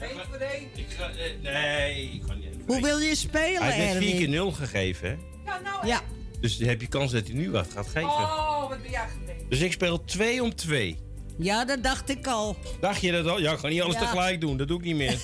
Ik 0.75 0.86
ga, 0.99 1.10
eh, 1.10 1.43
nee, 1.43 2.10
ik 2.12 2.23
ga 2.27 2.35
niet. 2.35 2.47
Hoe 2.67 2.81
wil 2.83 2.99
je 2.99 3.15
spelen, 3.15 3.62
Hij 3.62 3.73
heeft 3.73 3.97
4 3.97 4.17
keer? 4.17 4.28
0 4.28 4.52
gegeven, 4.52 5.09
hè? 5.09 5.17
Ja, 5.51 5.60
nou. 5.60 5.86
Ja. 5.86 6.01
Dus 6.41 6.59
dan 6.59 6.69
heb 6.69 6.81
je 6.81 6.86
kans 6.89 7.12
dat 7.12 7.27
hij 7.27 7.35
nu 7.36 7.51
wat 7.51 7.67
gaat 7.75 7.86
geven. 7.86 8.09
Oh, 8.09 8.69
wat 8.69 8.83
ben 8.83 8.91
jij 8.91 9.07
gemeen. 9.09 9.47
Dus 9.49 9.60
ik 9.60 9.73
speel 9.73 10.05
2 10.05 10.43
om 10.43 10.55
2. 10.55 10.97
Ja, 11.39 11.65
dat 11.65 11.83
dacht 11.83 12.10
ik 12.10 12.27
al. 12.27 12.57
Dacht 12.81 13.01
je 13.01 13.12
dat 13.12 13.27
al? 13.27 13.41
Ja, 13.41 13.52
ik 13.52 13.59
ga 13.59 13.69
niet 13.69 13.81
alles 13.83 13.94
Ja. 13.94 14.01
tegelijk 14.01 14.41
doen. 14.41 14.57
Dat 14.57 14.69
doe 14.69 14.78
ik 14.78 14.85
niet 14.85 14.97
meer. 14.97 15.19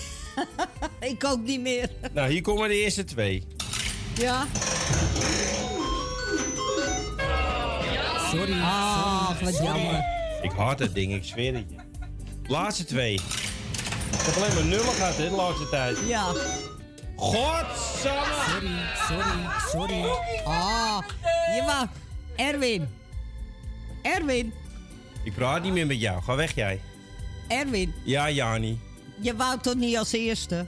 ik 1.10 1.24
ook 1.24 1.42
niet 1.44 1.60
meer. 1.60 1.90
nou, 2.12 2.30
hier 2.30 2.42
komen 2.42 2.68
de 2.68 2.74
eerste 2.82 3.04
twee. 3.04 3.46
Ja. 4.16 4.46
Sorry. 8.30 8.60
Ah, 8.62 9.40
wat 9.42 9.56
jammer. 9.56 10.04
Ik 10.42 10.52
haat 10.52 10.78
dat 10.78 10.94
ding, 10.94 11.14
ik 11.14 11.24
zweer 11.24 11.54
het 11.54 11.64
je. 11.68 11.76
Laatste 12.46 12.84
twee. 12.84 13.14
Ik 13.14 14.22
heb 14.22 14.36
alleen 14.36 14.54
maar 14.54 14.64
nullen 14.64 14.94
gehad, 14.94 15.16
hè, 15.16 15.28
de 15.28 15.36
laatste 15.36 15.68
tijd. 15.68 15.98
Ja. 16.06 16.32
Godsamme! 17.16 18.24
Sorry, 18.48 18.70
sorry, 19.08 19.50
sorry. 19.70 20.04
Ah, 20.44 20.98
je 21.56 21.62
wou... 21.66 21.86
Erwin. 22.36 22.88
Erwin. 24.02 24.52
Ik 25.24 25.34
praat 25.34 25.62
niet 25.62 25.72
meer 25.72 25.86
met 25.86 26.00
jou. 26.00 26.22
Ga 26.22 26.36
weg, 26.36 26.54
jij. 26.54 26.80
Erwin. 27.48 27.94
Ja, 28.04 28.30
Jani. 28.30 28.80
Je 29.20 29.36
wou 29.36 29.60
toch 29.60 29.74
niet 29.74 29.96
als 29.96 30.12
eerste? 30.12 30.66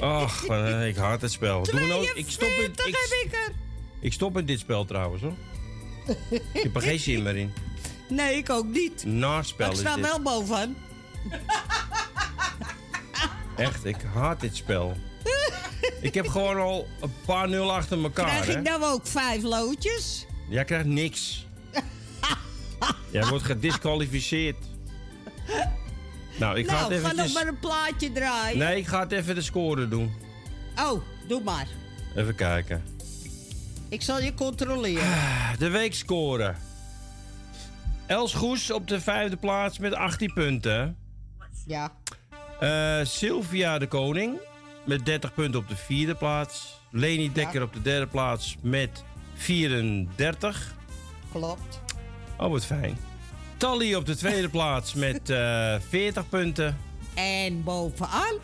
Och, 0.00 0.44
eh, 0.48 0.86
ik 0.86 0.96
haat 0.96 1.20
het 1.20 1.32
spel. 1.32 1.62
Doe 1.62 1.86
nou, 1.86 2.10
ik 2.14 2.30
stop 2.30 2.48
in, 2.48 2.70
ik, 2.70 2.96
ik 3.24 3.52
ik 4.00 4.12
stop 4.12 4.38
in 4.38 4.44
dit 4.44 4.58
spel 4.58 4.84
trouwens, 4.84 5.22
hoor. 5.22 5.34
Ik 6.30 6.62
heb 6.62 6.74
er 6.74 6.82
geen 6.82 6.98
zin 6.98 7.22
meer 7.22 7.36
in. 7.36 7.52
Nee, 8.08 8.36
ik 8.36 8.50
ook 8.50 8.66
niet. 8.66 9.04
Naspel 9.04 9.66
Maar 9.66 9.74
ik 9.74 9.80
sta 9.80 9.94
dit. 9.94 10.04
wel 10.04 10.20
bovenaan. 10.20 10.76
Echt, 13.56 13.84
ik 13.84 13.96
haat 14.14 14.40
dit 14.40 14.56
spel. 14.56 14.96
ik 16.00 16.14
heb 16.14 16.28
gewoon 16.28 16.56
al 16.56 16.86
een 17.00 17.12
paar 17.26 17.48
nul 17.48 17.72
achter 17.72 18.02
elkaar, 18.02 18.42
Krijg 18.42 18.56
ik 18.58 18.62
nou 18.62 18.84
ook 18.84 19.06
vijf 19.06 19.42
loodjes? 19.42 20.26
Jij 20.48 20.64
krijgt 20.64 20.86
niks. 20.86 21.46
Jij 23.10 23.26
wordt 23.26 23.44
gedisqualificeerd. 23.44 24.56
Nou, 26.38 26.58
ik 26.58 26.68
ga 26.68 26.80
nou, 26.80 26.92
het 26.92 27.02
ga 27.02 27.10
even... 27.10 27.24
nog 27.24 27.32
maar 27.32 27.46
een 27.46 27.58
plaatje 27.58 28.12
draaien. 28.12 28.58
Nee, 28.58 28.76
ik 28.76 28.86
ga 28.86 29.00
het 29.00 29.12
even 29.12 29.34
de 29.34 29.42
score 29.42 29.88
doen. 29.88 30.12
Oh, 30.76 31.02
doe 31.28 31.42
maar. 31.42 31.66
Even 32.16 32.34
kijken. 32.34 32.82
Ik 33.88 34.02
zal 34.02 34.20
je 34.20 34.34
controleren. 34.34 35.08
De 35.58 35.68
weekscore. 35.68 36.54
Els 38.06 38.34
Goes 38.34 38.70
op 38.70 38.88
de 38.88 39.00
vijfde 39.00 39.36
plaats 39.36 39.78
met 39.78 39.94
18 39.94 40.32
punten. 40.32 40.96
Ja. 41.66 41.92
Eh, 42.60 43.06
Sylvia 43.06 43.78
de 43.78 43.86
Koning 43.86 44.38
met 44.84 45.06
30 45.06 45.34
punten 45.34 45.60
op 45.60 45.68
de 45.68 45.76
vierde 45.76 46.14
plaats. 46.14 46.80
Leni 46.90 47.32
Dekker 47.32 47.62
op 47.62 47.72
de 47.72 47.82
derde 47.82 48.06
plaats 48.06 48.56
met 48.60 49.04
34. 49.34 50.74
Klopt. 51.32 51.80
Oh, 52.38 52.50
wat 52.50 52.64
fijn. 52.64 52.98
Tally 53.56 53.94
op 53.94 54.06
de 54.06 54.16
tweede 54.16 54.48
plaats 54.48 54.94
met 54.94 55.30
eh 55.30 55.74
40 55.88 56.28
punten. 56.28 56.78
En 57.14 57.64
bovenaan? 57.64 58.34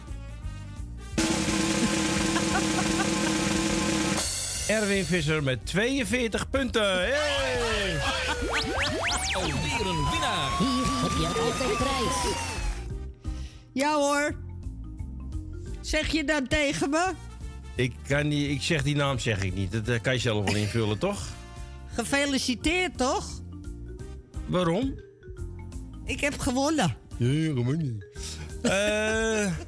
Erwin 4.68 5.04
Visser 5.04 5.42
met 5.42 5.66
42 5.66 6.50
punten. 6.50 6.98
Hey! 6.98 7.98
Alweer 9.32 9.86
een 9.86 10.10
winnaar. 10.10 10.58
Hier 10.58 10.84
heb 11.02 11.10
je 11.18 11.26
altijd 11.26 11.76
prijs. 11.76 12.34
Ja 13.72 13.94
hoor. 13.94 14.36
Zeg 15.80 16.12
je 16.12 16.24
dan 16.24 16.46
tegen 16.46 16.90
me? 16.90 17.12
Ik, 17.74 17.92
kan 18.06 18.28
niet, 18.28 18.50
ik 18.50 18.62
zeg 18.62 18.82
die 18.82 18.96
naam 18.96 19.18
zeg 19.18 19.42
ik 19.42 19.54
niet. 19.54 19.72
Dat 19.72 19.88
eh, 19.88 20.00
kan 20.00 20.12
je 20.12 20.18
zelf 20.18 20.44
wel 20.44 20.54
invullen, 20.54 20.98
toch? 20.98 21.22
Gefeliciteerd 21.94 22.98
toch? 22.98 23.26
Waarom? 24.46 24.94
Ik 26.04 26.20
heb 26.20 26.38
gewonnen. 26.38 26.96
Ja, 27.16 27.44
gewoon 27.52 27.76
niet. 27.76 28.06
Eh, 28.62 29.52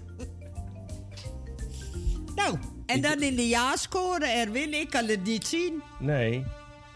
Nou, 2.34 2.58
en 2.86 3.00
dan 3.00 3.22
in 3.22 3.36
de 3.36 3.48
ja-score, 3.48 4.26
Erwin. 4.26 4.74
Ik 4.74 4.90
kan 4.90 5.06
het 5.06 5.24
niet 5.24 5.46
zien. 5.46 5.82
nee. 5.98 6.44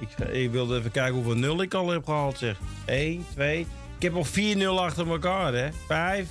Ik, 0.01 0.29
ik 0.29 0.51
wilde 0.51 0.79
even 0.79 0.91
kijken 0.91 1.15
hoeveel 1.15 1.35
nul 1.37 1.63
ik 1.63 1.75
al 1.75 1.89
heb 1.89 2.05
gehaald, 2.05 2.39
zeg. 2.39 2.59
1, 2.87 3.27
2. 3.35 3.61
Ik 3.97 4.03
heb 4.03 4.15
al 4.15 4.25
4 4.25 4.57
0 4.57 4.81
achter 4.85 5.11
elkaar, 5.11 5.55
hè. 5.55 5.69
5. 5.87 6.29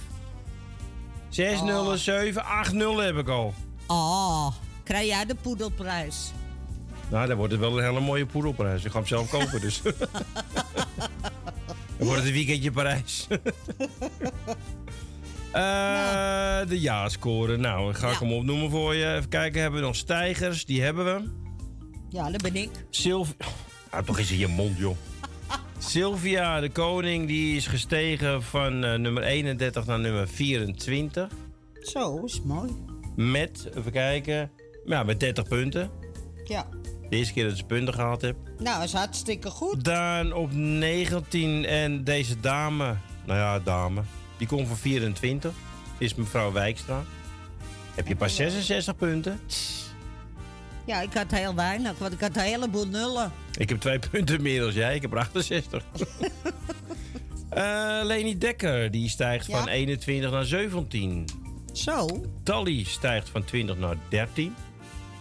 6 1.29 1.59
Oh. 1.59 1.65
nullen, 1.65 1.97
7, 1.99 2.43
8 2.45 2.73
nullen 2.73 3.05
heb 3.05 3.17
ik 3.17 3.27
al. 3.27 3.53
Oh, 3.87 4.47
krijg 4.83 5.07
jij 5.07 5.25
de 5.25 5.35
poedelprijs? 5.35 6.31
Nou, 7.09 7.27
dan 7.27 7.37
wordt 7.37 7.51
het 7.51 7.61
wel 7.61 7.77
een 7.77 7.83
hele 7.83 7.99
mooie 7.99 8.25
poedelprijs. 8.25 8.83
Ik 8.85 8.91
ga 8.91 8.97
hem 8.97 9.07
zelf 9.07 9.29
kopen, 9.29 9.61
dus. 9.61 9.81
dan 11.97 12.07
wordt 12.07 12.15
het 12.17 12.25
een 12.27 12.33
weekendje 12.33 12.71
Parijs. 12.71 13.27
Eh, 15.51 16.67
De 16.67 16.79
ja-score. 16.79 17.57
Nou, 17.57 17.93
ga 17.93 18.07
ik 18.07 18.13
Ja. 18.13 18.19
hem 18.19 18.33
opnoemen 18.33 18.69
voor 18.69 18.95
je. 18.95 19.13
Even 19.13 19.29
kijken, 19.29 19.61
hebben 19.61 19.79
we 19.79 19.85
nog 19.85 19.95
stijgers? 19.95 20.65
Die 20.65 20.81
hebben 20.81 21.05
we. 21.05 21.29
Ja, 22.09 22.31
dat 22.31 22.41
ben 22.41 22.55
ik. 22.55 22.69
Sylvia... 22.89 23.33
Ah, 23.89 24.03
toch 24.05 24.19
eens 24.19 24.31
in 24.31 24.37
je 24.37 24.47
mond, 24.47 24.77
joh. 24.77 24.95
Sylvia 25.77 26.59
de 26.59 26.69
Koning 26.69 27.27
die 27.27 27.55
is 27.55 27.67
gestegen 27.67 28.43
van 28.43 28.83
eh, 28.83 28.97
nummer 28.97 29.23
31 29.23 29.85
naar 29.85 29.99
nummer 29.99 30.27
24. 30.27 31.27
Zo, 31.81 32.23
is 32.25 32.41
mooi. 32.41 32.71
Met, 33.15 33.69
even 33.77 33.91
kijken, 33.91 34.51
ja, 34.85 35.03
met 35.03 35.19
30 35.19 35.47
punten. 35.47 35.89
Ja. 36.43 36.67
De 37.09 37.15
eerste 37.15 37.33
keer 37.33 37.47
dat 37.47 37.57
ze 37.57 37.63
punten 37.63 37.93
gehaald 37.93 38.21
heb. 38.21 38.35
Nou, 38.59 38.83
is 38.83 38.93
hartstikke 38.93 39.49
goed. 39.49 39.83
Dan 39.83 40.33
op 40.33 40.53
19 40.53 41.65
en 41.65 42.03
deze 42.03 42.39
dame, 42.39 42.95
nou 43.25 43.39
ja, 43.39 43.59
dame, 43.59 44.01
die 44.37 44.47
komt 44.47 44.67
van 44.67 44.77
24. 44.77 45.51
Is 45.97 46.15
mevrouw 46.15 46.51
Wijkstra. 46.51 47.03
Heb 47.95 48.07
je 48.07 48.15
pas 48.15 48.35
66 48.35 48.95
punten? 48.95 49.39
Ja, 50.85 51.01
ik 51.01 51.13
had 51.13 51.31
heel 51.31 51.55
weinig, 51.55 51.97
want 51.97 52.13
ik 52.13 52.19
had 52.19 52.35
een 52.35 52.41
heleboel 52.41 52.87
nullen. 52.87 53.31
Ik 53.57 53.69
heb 53.69 53.79
twee 53.79 53.99
punten 54.11 54.41
meer 54.41 54.61
dan 54.61 54.73
jij. 54.73 54.95
Ik 54.95 55.01
heb 55.01 55.11
er 55.11 55.17
68. 55.17 55.83
Eh 57.49 57.99
Leni 58.03 58.37
Dekker, 58.37 58.91
die 58.91 59.09
stijgt 59.09 59.45
Ja? 59.47 59.57
van 59.57 59.67
21 59.67 60.31
naar 60.31 60.45
17. 60.45 61.25
Zo. 61.73 62.25
Tally 62.43 62.83
stijgt 62.83 63.29
van 63.29 63.43
20 63.43 63.77
naar 63.77 63.95
13. 64.09 64.55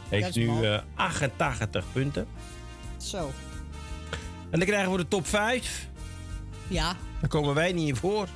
Heeft 0.08 0.34
nu 0.36 0.46
mooi. 0.46 0.66
eh, 0.66 0.80
88 0.94 1.84
punten. 1.92 2.26
Zo. 2.96 3.30
En 4.50 4.58
dan 4.58 4.68
krijgen 4.68 4.90
we 4.92 4.96
de 4.98 5.08
top 5.08 5.26
5. 5.26 5.88
Ja. 6.68 6.96
Daar 7.20 7.30
komen 7.30 7.54
wij 7.54 7.72
niet 7.72 7.88
in 7.88 7.96
voor. 7.96 8.28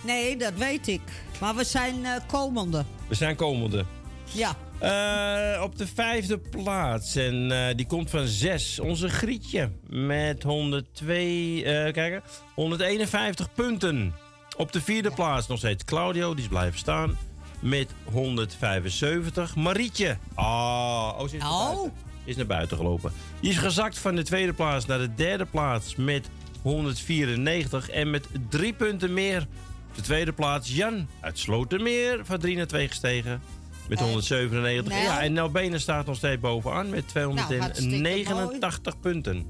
Nee, 0.00 0.36
dat 0.36 0.52
weet 0.54 0.88
ik. 0.88 1.00
Maar 1.40 1.54
we 1.54 1.64
zijn 1.64 2.04
eh, 2.04 2.12
komende. 2.26 2.84
We 3.08 3.14
zijn 3.14 3.36
komende. 3.36 3.84
Ja. 4.32 4.56
Eh, 4.78 5.62
op 5.62 5.78
de 5.78 5.86
vijfde 5.86 6.38
plaats. 6.38 7.16
En 7.16 7.52
die 7.76 7.86
komt 7.86 8.10
van 8.10 8.26
6. 8.26 8.78
Onze 8.80 9.08
Grietje. 9.08 9.70
Met 9.88 10.42
102, 10.42 11.64
eh 11.64 11.92
kijk, 11.92 12.22
151 12.54 13.52
punten. 13.52 14.14
Op 14.56 14.72
de 14.72 14.80
vierde 14.80 15.10
plaats 15.10 15.46
nog 15.46 15.58
steeds 15.58 15.84
Claudio. 15.84 16.34
Die 16.34 16.42
is 16.44 16.48
blijven 16.48 16.78
staan. 16.78 17.16
Met 17.62 17.88
175. 18.04 19.56
Marietje. 19.56 20.16
Ah, 20.34 21.14
oh, 21.18 21.28
ze 21.28 21.36
is 21.36 21.42
naar, 21.42 21.50
Oh. 21.50 21.66
buiten. 21.66 21.92
is 22.24 22.36
naar 22.36 22.46
buiten 22.46 22.76
gelopen. 22.76 23.12
Die 23.40 23.50
is 23.50 23.56
gezakt 23.58 23.98
van 23.98 24.14
de 24.14 24.22
tweede 24.22 24.52
plaats 24.52 24.86
naar 24.86 24.98
de 24.98 25.14
derde 25.14 25.44
plaats. 25.44 25.96
Met 25.96 26.28
194. 26.62 27.90
En 27.90 28.10
met 28.10 28.26
drie 28.48 28.72
punten 28.72 29.12
meer. 29.14 29.46
Op 29.88 29.94
de 29.98 30.02
tweede 30.02 30.32
plaats 30.32 30.74
Jan 30.76 31.08
uit 31.20 31.38
Slotermeer. 31.38 32.20
Van 32.24 32.38
3 32.38 32.56
naar 32.56 32.66
2 32.66 32.88
gestegen. 32.88 33.42
Met 33.88 33.98
En 33.98 34.04
197. 34.04 34.92
Nel? 34.92 35.02
Ja, 35.02 35.22
en 35.22 35.32
Nel 35.32 35.50
Benen 35.50 35.80
staat 35.80 36.06
nog 36.06 36.16
steeds 36.16 36.40
bovenaan 36.40 36.90
met 36.90 37.14
Nou, 37.14 37.28
hartstikke 37.34 37.72
289 37.72 39.00
punten. 39.00 39.46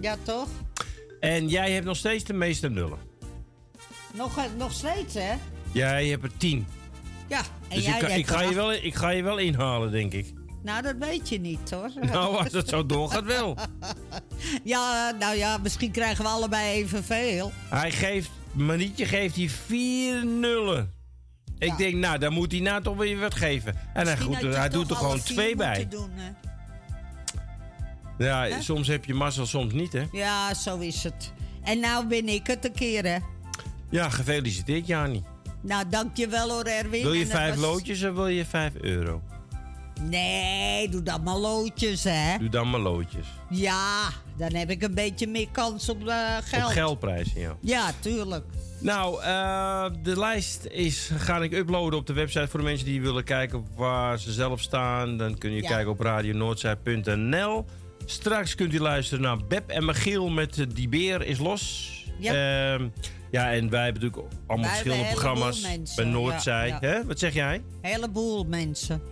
Ja, 0.00 0.16
toch? 0.22 0.48
En 1.20 1.48
jij 1.48 1.70
hebt 1.72 1.84
nog 1.86 1.96
steeds 1.96 2.24
de 2.24 2.32
meeste 2.32 2.68
nullen. 2.70 2.98
Nog, 4.14 4.36
eh, 4.38 4.44
nog 4.58 4.72
steeds, 4.72 5.14
hè? 5.14 5.34
Jij 5.72 6.06
hebt 6.06 6.22
er 6.24 6.36
10. 6.36 6.66
Ja. 7.28 7.38
En 7.68 7.76
Dus 7.76 7.84
jij 7.84 8.00
ik, 8.00 8.08
ik, 8.08 8.26
ga 8.26 8.40
je 8.40 8.54
wel, 8.54 8.72
ik 8.72 8.94
ga 8.94 9.08
je 9.10 9.22
wel 9.22 9.38
inhalen, 9.38 9.90
denk 9.90 10.12
ik. 10.12 10.32
Nou, 10.62 10.82
dat 10.82 10.94
weet 10.98 11.28
je 11.28 11.40
niet, 11.40 11.70
hoor. 11.70 11.90
Nou, 12.12 12.36
als 12.36 12.52
het 12.52 12.68
zo 12.68 12.86
doorgaat 12.86 13.24
wel. 13.24 13.56
Ja, 14.64 15.14
nou 15.18 15.36
ja, 15.36 15.58
misschien 15.58 15.90
krijgen 15.90 16.24
we 16.24 16.30
allebei 16.30 16.74
evenveel. 16.74 17.52
Hij 17.68 17.90
geeft, 17.90 18.30
Marietje 18.52 19.06
geeft 19.06 19.34
hier 19.34 19.50
vier 19.50 20.26
nullen. 20.26 20.92
Ik 21.58 21.76
denk, 21.76 21.94
nou, 21.94 22.18
dan 22.18 22.32
moet 22.32 22.52
hij 22.52 22.60
nou 22.60 22.82
toch 22.82 22.96
weer 22.96 23.18
wat 23.18 23.34
geven. 23.34 23.74
En 23.94 24.06
hij, 24.06 24.18
goed, 24.18 24.40
hij 24.40 24.68
doet 24.68 24.90
er 24.90 24.96
gewoon 24.96 25.20
twee 25.20 25.56
bij. 25.56 25.88
Doen? 25.88 26.10
Ja, 28.18 28.60
soms 28.60 28.86
heb 28.88 29.04
je 29.04 29.14
mazzel, 29.14 29.46
soms 29.46 29.72
niet, 29.72 29.92
hè? 29.92 30.04
Ja, 30.12 30.54
zo 30.54 30.78
is 30.78 31.04
het. 31.04 31.32
En 31.62 31.80
nou 31.80 32.06
ben 32.06 32.28
ik 32.28 32.46
het 32.46 32.64
een 32.64 32.72
keer, 32.72 33.04
hè? 33.04 33.16
Ja, 33.90 34.10
gefeliciteerd, 34.10 34.86
Jani. 34.86 35.22
Nou, 35.64 35.84
dankjewel 35.90 36.50
hoor, 36.50 36.62
Erwin. 36.64 37.02
Wil 37.02 37.12
je 37.12 37.26
vijf 37.26 37.54
was- 37.54 37.64
loodjes 37.64 38.04
of 38.04 38.14
wil 38.14 38.26
je 38.26 38.44
vijf 38.44 38.72
euro? 38.80 39.22
Nee, 40.00 40.88
doe 40.88 41.02
dan 41.02 41.22
maar 41.22 41.36
loodjes, 41.36 42.04
hè? 42.04 42.38
Doe 42.38 42.48
dan 42.48 42.70
maar 42.70 42.80
loodjes. 42.80 43.26
Ja, 43.50 44.08
dan 44.36 44.54
heb 44.54 44.70
ik 44.70 44.82
een 44.82 44.94
beetje 44.94 45.26
meer 45.26 45.48
kans 45.52 45.88
op 45.88 46.08
eh, 46.08 46.36
geld. 46.42 46.64
Op 46.64 46.70
geldprijzen, 46.70 47.40
ja. 47.40 47.56
Ja, 47.60 47.90
tuurlijk. 48.00 48.44
Nou, 48.80 49.22
eh, 49.22 49.86
de 50.02 50.18
lijst 50.18 50.64
is, 50.64 51.10
ga 51.16 51.38
ik 51.42 51.52
uploaden 51.52 51.98
op 51.98 52.06
de 52.06 52.12
website 52.12 52.48
voor 52.48 52.60
de 52.60 52.66
mensen 52.66 52.86
die 52.86 53.02
willen 53.02 53.24
kijken 53.24 53.66
waar 53.76 54.18
ze 54.18 54.32
zelf 54.32 54.60
staan. 54.60 55.16
Dan 55.16 55.38
kun 55.38 55.50
je 55.52 55.62
Ja. 55.62 55.68
kijken 55.68 55.90
op 55.90 56.00
radionoordzij.nl. 56.00 57.64
Straks 58.04 58.54
kunt 58.54 58.74
u 58.74 58.80
luisteren 58.80 59.22
naar 59.24 59.36
Beb 59.46 59.70
en 59.70 59.84
Michiel 59.84 60.28
met 60.28 60.66
Die 60.74 60.88
Beer 60.88 61.22
is 61.26 61.38
Los. 61.38 61.90
Ja. 62.18 62.74
Ehm, 62.74 62.88
ja, 63.34 63.52
en 63.52 63.70
wij 63.70 63.84
hebben 63.84 64.02
natuurlijk 64.02 64.32
allemaal 64.46 64.66
Wij 64.70 64.76
verschillende 64.76 65.10
programma's 65.12 65.60
mensen, 65.62 65.96
bij 66.04 66.12
Noordzij. 66.12 66.68
ja, 66.68 66.78
ja. 66.80 66.88
Hè? 66.88 67.04
Wat 67.04 67.18
zeg 67.18 67.34
jij? 67.34 67.62
Heleboel 67.80 68.44
mensen. 68.44 69.02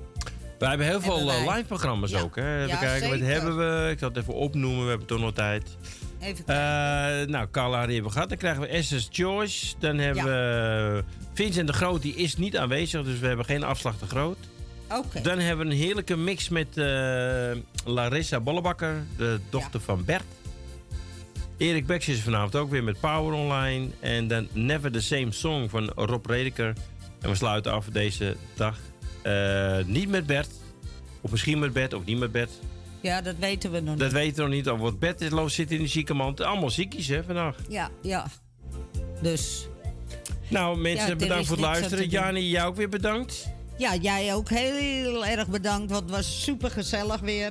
Wij 0.58 0.68
hebben 0.68 0.86
heel 0.86 1.00
veel 1.00 1.26
wij. 1.26 1.44
eh, 1.46 1.54
live 1.54 1.64
programma's 1.66 2.10
Ja. 2.10 2.20
ook. 2.20 2.36
Hè? 2.36 2.64
Even 2.64 2.78
kijken, 2.78 3.08
wat 3.10 3.18
hebben 3.20 3.56
we? 3.56 3.90
Ik 3.90 3.98
zal 3.98 4.08
het 4.08 4.16
even 4.18 4.34
opnoemen, 4.34 4.82
we 4.82 4.88
hebben 4.88 5.06
toch 5.06 5.20
nog 5.20 5.32
tijd. 5.32 5.76
Even 6.20 6.46
Eh, 6.46 7.26
nou, 7.26 7.46
Carla 7.50 7.78
hebben 7.78 8.02
we 8.02 8.10
gehad. 8.10 8.28
Dan 8.28 8.38
krijgen 8.38 8.62
we 8.62 8.82
SS 8.82 9.08
Choice. 9.10 9.74
Dan 9.78 9.98
hebben 9.98 10.24
we 10.24 11.04
Vincent 11.34 11.66
de 11.66 11.72
Groot, 11.72 12.02
die 12.02 12.14
is 12.14 12.36
niet 12.36 12.56
aanwezig, 12.56 13.04
dus 13.04 13.18
we 13.18 13.26
hebben 13.26 13.44
geen 13.44 13.62
afslag 13.64 13.96
te 13.98 14.06
groot. 14.06 14.36
Oké. 14.92 15.20
Dan 15.20 15.38
hebben 15.38 15.66
we 15.66 15.72
een 15.72 15.78
heerlijke 15.78 16.16
mix 16.16 16.48
met 16.48 16.76
eh, 16.78 16.84
Larissa 17.84 18.40
Bollebakker, 18.40 19.04
de 19.16 19.40
dochter 19.50 19.80
van 19.80 20.04
Bert. 20.04 20.22
Erik 21.62 21.86
Beks 21.86 22.08
is 22.08 22.20
vanavond 22.20 22.56
ook 22.56 22.70
weer 22.70 22.84
met 22.84 23.00
Power 23.00 23.32
Online. 23.34 23.88
En 24.00 24.28
dan 24.28 24.48
Never 24.52 24.92
the 24.92 25.00
Same 25.00 25.32
Song 25.32 25.68
van 25.68 25.88
Rob 25.94 26.26
Redeker. 26.26 26.74
En 27.20 27.28
we 27.30 27.34
sluiten 27.34 27.72
af 27.72 27.86
deze 27.86 28.36
dag 28.54 28.78
eh, 29.22 29.78
niet 29.86 30.08
met 30.08 30.26
Bert. 30.26 30.48
Of 31.20 31.30
misschien 31.30 31.58
met 31.58 31.72
Bert, 31.72 31.92
of 31.94 32.04
niet 32.04 32.18
met 32.18 32.32
Bert. 32.32 32.50
Ja, 33.00 33.20
dat 33.20 33.36
weten 33.38 33.70
we 33.72 33.80
nog 33.80 33.96
Dat 33.96 34.06
niet. 34.06 34.12
weten 34.12 34.36
we 34.36 34.42
nog 34.42 34.50
niet. 34.50 34.68
Of 34.70 34.78
wat 34.80 34.98
Bert 34.98 35.20
is, 35.20 35.30
loopt- 35.30 35.52
zit 35.52 35.70
in 35.70 35.80
de 35.80 35.86
ziekenmand. 35.86 36.40
Allemaal 36.40 36.70
ziekjes 36.70 37.06
hè, 37.06 37.24
vandaag. 37.24 37.56
Ja, 37.68 37.90
ja. 38.02 38.26
Dus, 39.22 39.66
Nou, 40.48 40.78
mensen, 40.78 41.08
Ja, 41.08 41.16
bedankt 41.16 41.46
voor 41.46 41.56
het 41.56 41.64
luisteren. 41.64 42.08
Jani, 42.08 42.48
jij 42.50 42.64
ook 42.64 42.76
weer 42.76 42.88
bedankt. 42.88 43.48
ja, 43.78 43.94
jij 43.96 44.34
ook 44.34 44.48
heel 44.48 45.26
erg 45.26 45.48
bedankt, 45.48 45.90
want 45.90 46.02
het 46.02 46.10
was 46.10 46.42
super 46.42 46.70
gezellig 46.70 47.20
weer. 47.20 47.50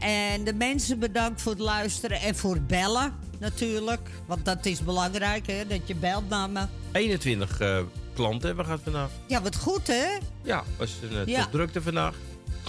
En 0.00 0.44
de 0.44 0.54
mensen 0.54 0.98
bedankt 0.98 1.42
voor 1.42 1.52
het 1.52 1.60
luisteren 1.60 2.20
en 2.20 2.34
voor 2.36 2.54
het 2.54 2.66
bellen 2.66 3.12
natuurlijk. 3.40 4.08
Want 4.26 4.44
dat 4.44 4.66
is 4.66 4.80
belangrijk, 4.84 5.46
hè, 5.46 5.66
dat 5.66 5.80
je 5.84 5.94
belt 5.94 6.28
naar 6.28 6.50
me. 6.50 6.64
21 6.92 7.60
eh, 7.60 7.78
klanten 8.14 8.46
hebben 8.46 8.64
we 8.64 8.70
gehad 8.70 8.80
vandaag. 8.84 9.10
Ja, 9.26 9.42
wat 9.42 9.56
goed, 9.56 9.86
hè? 9.86 10.06
Ja, 10.42 10.64
was 10.78 10.90
een 11.10 11.22
Ja. 11.26 11.46
drukte 11.46 11.82
vandaag. 11.82 12.14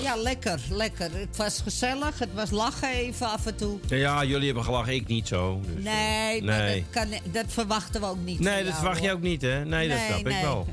Ja, 0.02 0.16
lekker, 0.16 0.60
lekker. 0.70 1.10
Het 1.14 1.38
was 1.38 1.62
gezellig, 1.62 2.20
het 2.20 2.30
was 2.34 2.50
lachen 2.50 2.90
even 2.90 3.28
af 3.28 3.46
en 3.46 3.56
toe. 3.56 3.80
Ja, 3.88 3.96
ja, 3.98 4.24
jullie 4.24 4.46
hebben 4.46 4.64
gelachen, 4.64 4.94
ik 4.94 5.08
niet 5.08 5.28
zo. 5.28 5.62
Dus, 5.76 5.84
Nee, 5.84 6.44
maar 6.44 6.58
Nee. 6.58 6.86
Dat, 6.92 7.04
kan, 7.04 7.20
dat 7.32 7.46
verwachten 7.48 8.02
we 8.02 8.08
ook 8.08 8.24
niet. 8.24 8.40
nee, 8.40 8.54
dat 8.56 8.64
jou, 8.64 8.76
verwacht 8.76 9.02
je 9.04 9.12
ook 9.12 9.22
niet, 9.22 9.42
hè? 9.42 9.66
Nee, 9.66 9.88
dat 9.90 9.98
Nee, 9.98 10.08
snap 10.08 10.20
ik 10.20 10.26
nee. 10.26 10.42
wel. 10.42 10.68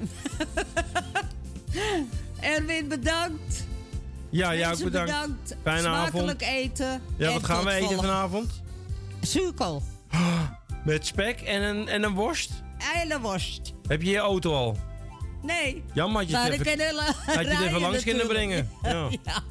Erwin, 2.41 2.89
bedankt. 2.89 3.67
Ja, 4.31 4.55
jij 4.55 4.73
ook 4.73 4.83
bedankt. 4.83 5.11
bedankt. 5.13 5.57
Fijne 5.63 5.81
Smakelijk 5.81 6.43
avond. 6.43 6.57
eten. 6.57 7.01
Ja, 7.17 7.33
wat 7.33 7.45
gaan 7.45 7.65
we 7.65 7.71
eten 7.71 7.87
volgende- 7.87 8.03
vanavond? 8.13 8.61
Zuurkool. 9.21 9.83
Met 10.85 11.07
spek 11.07 11.41
en 11.41 11.63
een, 11.63 11.89
en 11.89 12.03
een 12.03 12.15
worst? 12.15 12.51
Eilenworst. 12.95 13.73
Heb 13.89 14.03
je 14.03 14.11
je 14.11 14.19
auto 14.19 14.55
al? 14.55 14.77
Nee. 15.43 15.85
Jammer, 15.95 16.21
had 16.21 16.31
je 16.31 16.37
het 16.37 16.67
even, 16.67 17.05
had 17.05 17.45
je 17.45 17.51
het 17.51 17.67
even 17.67 17.81
langs 17.81 18.05
kunnen 18.05 18.27
brengen. 18.27 18.71
Ja. 18.83 19.09
Ja. 19.25 19.43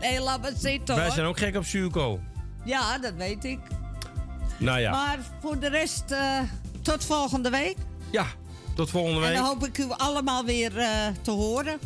Nee, 0.00 0.20
laat 0.20 0.40
maar 0.40 0.52
zitten 0.58 0.94
Wij 0.94 1.04
hoor. 1.04 1.14
zijn 1.14 1.26
ook 1.26 1.38
gek 1.38 1.56
op 1.56 1.64
zuurkool. 1.64 2.20
Ja, 2.64 2.98
dat 2.98 3.14
weet 3.14 3.44
ik. 3.44 3.58
Nou 4.58 4.80
ja. 4.80 4.90
Maar 4.90 5.18
voor 5.40 5.58
de 5.58 5.68
rest, 5.68 6.10
eh, 6.10 6.40
tot 6.82 7.04
volgende 7.04 7.50
week. 7.50 7.76
Ja, 8.10 8.26
tot 8.74 8.90
volgende 8.90 9.20
En 9.20 9.26
week. 9.26 9.36
dan 9.36 9.44
hoop 9.46 9.66
ik 9.66 9.78
u 9.78 9.84
allemaal 9.90 10.44
weer 10.44 10.78
eh, 10.78 11.06
te 11.22 11.30
horen. 11.30 11.78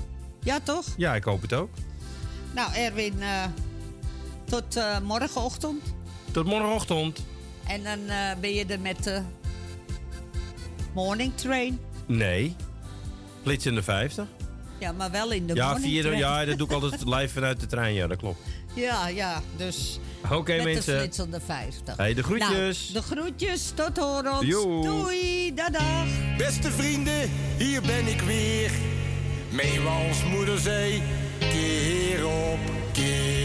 Ja, 0.42 0.60
toch? 0.62 0.84
Ja, 0.96 1.14
ik 1.14 1.24
hoop 1.24 1.42
het 1.42 1.52
ook. 1.52 1.70
Nou, 2.54 2.74
Erwin, 2.74 3.22
eh, 3.22 3.44
tot 4.44 4.78
morgenochtend. 5.02 5.82
Tot 6.36 6.46
morgenochtend. 6.46 7.24
En 7.66 7.82
dan 7.82 8.08
eh, 8.08 8.30
ben 8.40 8.54
je 8.54 8.64
er 8.66 8.80
met 8.80 9.04
de 9.04 9.20
morning 10.94 11.32
train. 11.34 11.80
Nee. 12.06 12.56
Flits 13.42 13.66
in 13.66 13.74
de 13.74 13.82
50. 13.82 14.26
Ja, 14.78 14.92
maar 14.92 15.10
wel 15.10 15.32
in 15.32 15.46
de 15.46 15.54
ja, 15.54 15.64
morning 15.64 15.86
vier, 15.86 16.02
train. 16.02 16.18
ja, 16.18 16.44
dat 16.44 16.58
doe 16.58 16.66
ik 16.66 16.72
altijd 16.72 17.04
live 17.04 17.28
vanuit 17.28 17.60
de 17.60 17.66
trein. 17.66 17.94
Ja, 17.94 18.06
dat 18.06 18.18
klopt. 18.18 18.38
Ja, 18.74 19.08
ja, 19.08 19.42
dus 19.56 19.98
Oké, 20.30 20.52
met 20.52 20.64
de 20.64 20.72
mensen. 20.72 20.98
flitsende 20.98 21.40
50. 21.40 21.96
Hey, 21.96 22.14
de 22.14 22.22
groetjes. 22.22 22.90
Nou, 22.92 23.06
de 23.06 23.14
groetjes, 23.14 23.72
tot 23.74 23.96
horens. 23.96 24.46
Joe. 24.46 24.82
Doei, 24.82 25.54
dadag. 25.54 26.36
Beste 26.36 26.70
vrienden, 26.70 27.30
hier 27.56 27.80
ben 27.80 28.06
ik 28.06 28.20
weer. 28.20 28.70
Mee 29.50 29.80
als 29.80 30.24
moeder 30.24 30.58
zei, 30.58 31.02
keer 31.38 32.26
op 32.26 32.58
keer. 32.92 33.35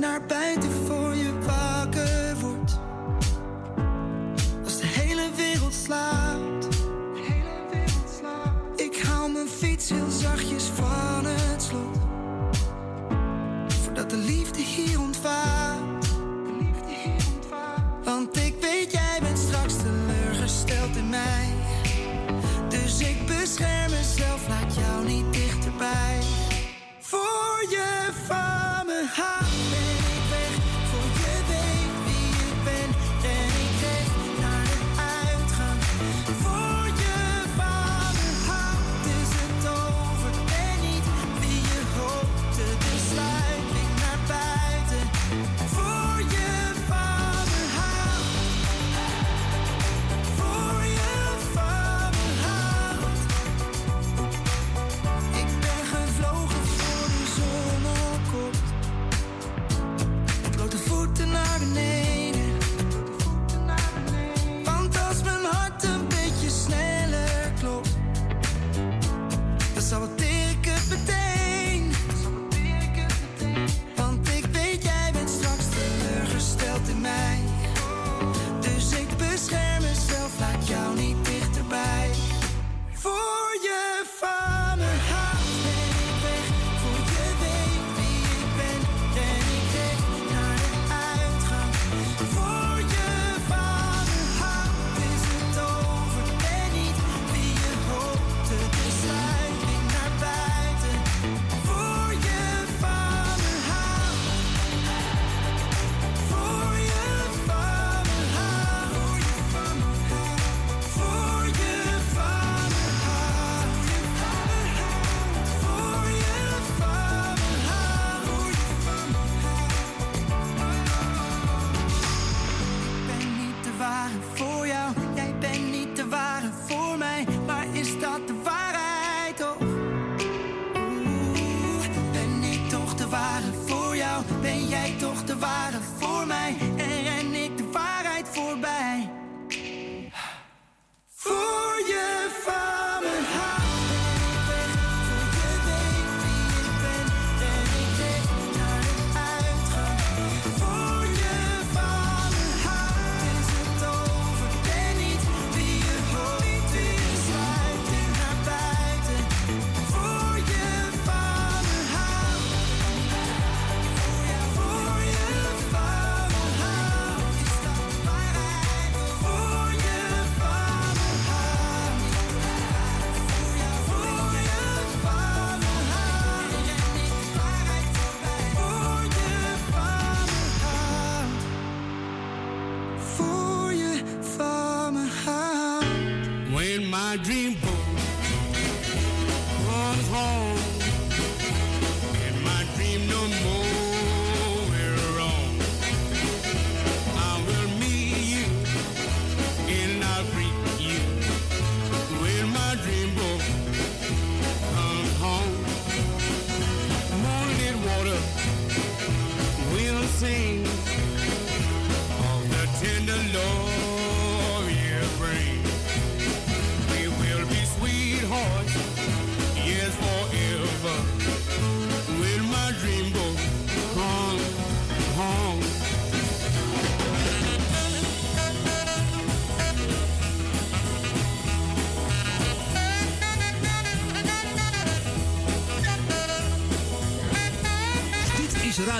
naar 0.00 0.20
buiten 0.26 0.79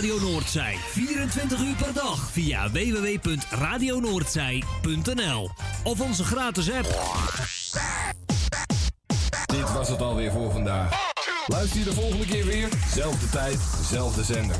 Radio 0.01 0.31
Noordzij. 0.31 0.77
24 0.91 1.61
uur 1.61 1.75
per 1.75 1.93
dag 1.93 2.31
via 2.31 2.71
www.radionoordzij.nl 2.71 5.51
of 5.85 6.01
onze 6.01 6.25
gratis 6.25 6.71
app. 6.71 6.89
Dit 9.47 9.73
was 9.73 9.89
het 9.89 10.01
alweer 10.01 10.33
voor 10.33 10.53
vandaag. 10.53 11.13
Luister 11.47 11.79
je 11.79 11.85
de 11.85 11.93
volgende 11.93 12.27
keer 12.27 12.45
weer? 12.45 12.69
Zelfde 12.95 13.31
tijd, 13.31 13.59
zelfde 13.91 14.25
zender. 14.25 14.57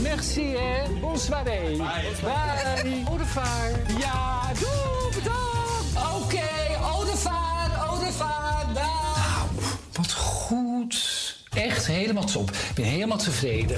Merci, 0.00 0.56
hè. 0.56 0.82
Bonsoiré. 1.00 1.60
Bye. 1.60 1.76
Bye. 2.22 3.02
Au 3.08 3.16
revoir. 3.16 3.70
Ja, 3.98 4.40
doei, 4.60 5.14
bedankt. 5.14 5.42
Oké. 6.22 6.63
helemaal, 12.04 12.24
top. 12.24 12.50
Ik 12.50 12.74
ben 12.74 12.84
helemaal 12.84 13.18
tevreden. 13.18 13.76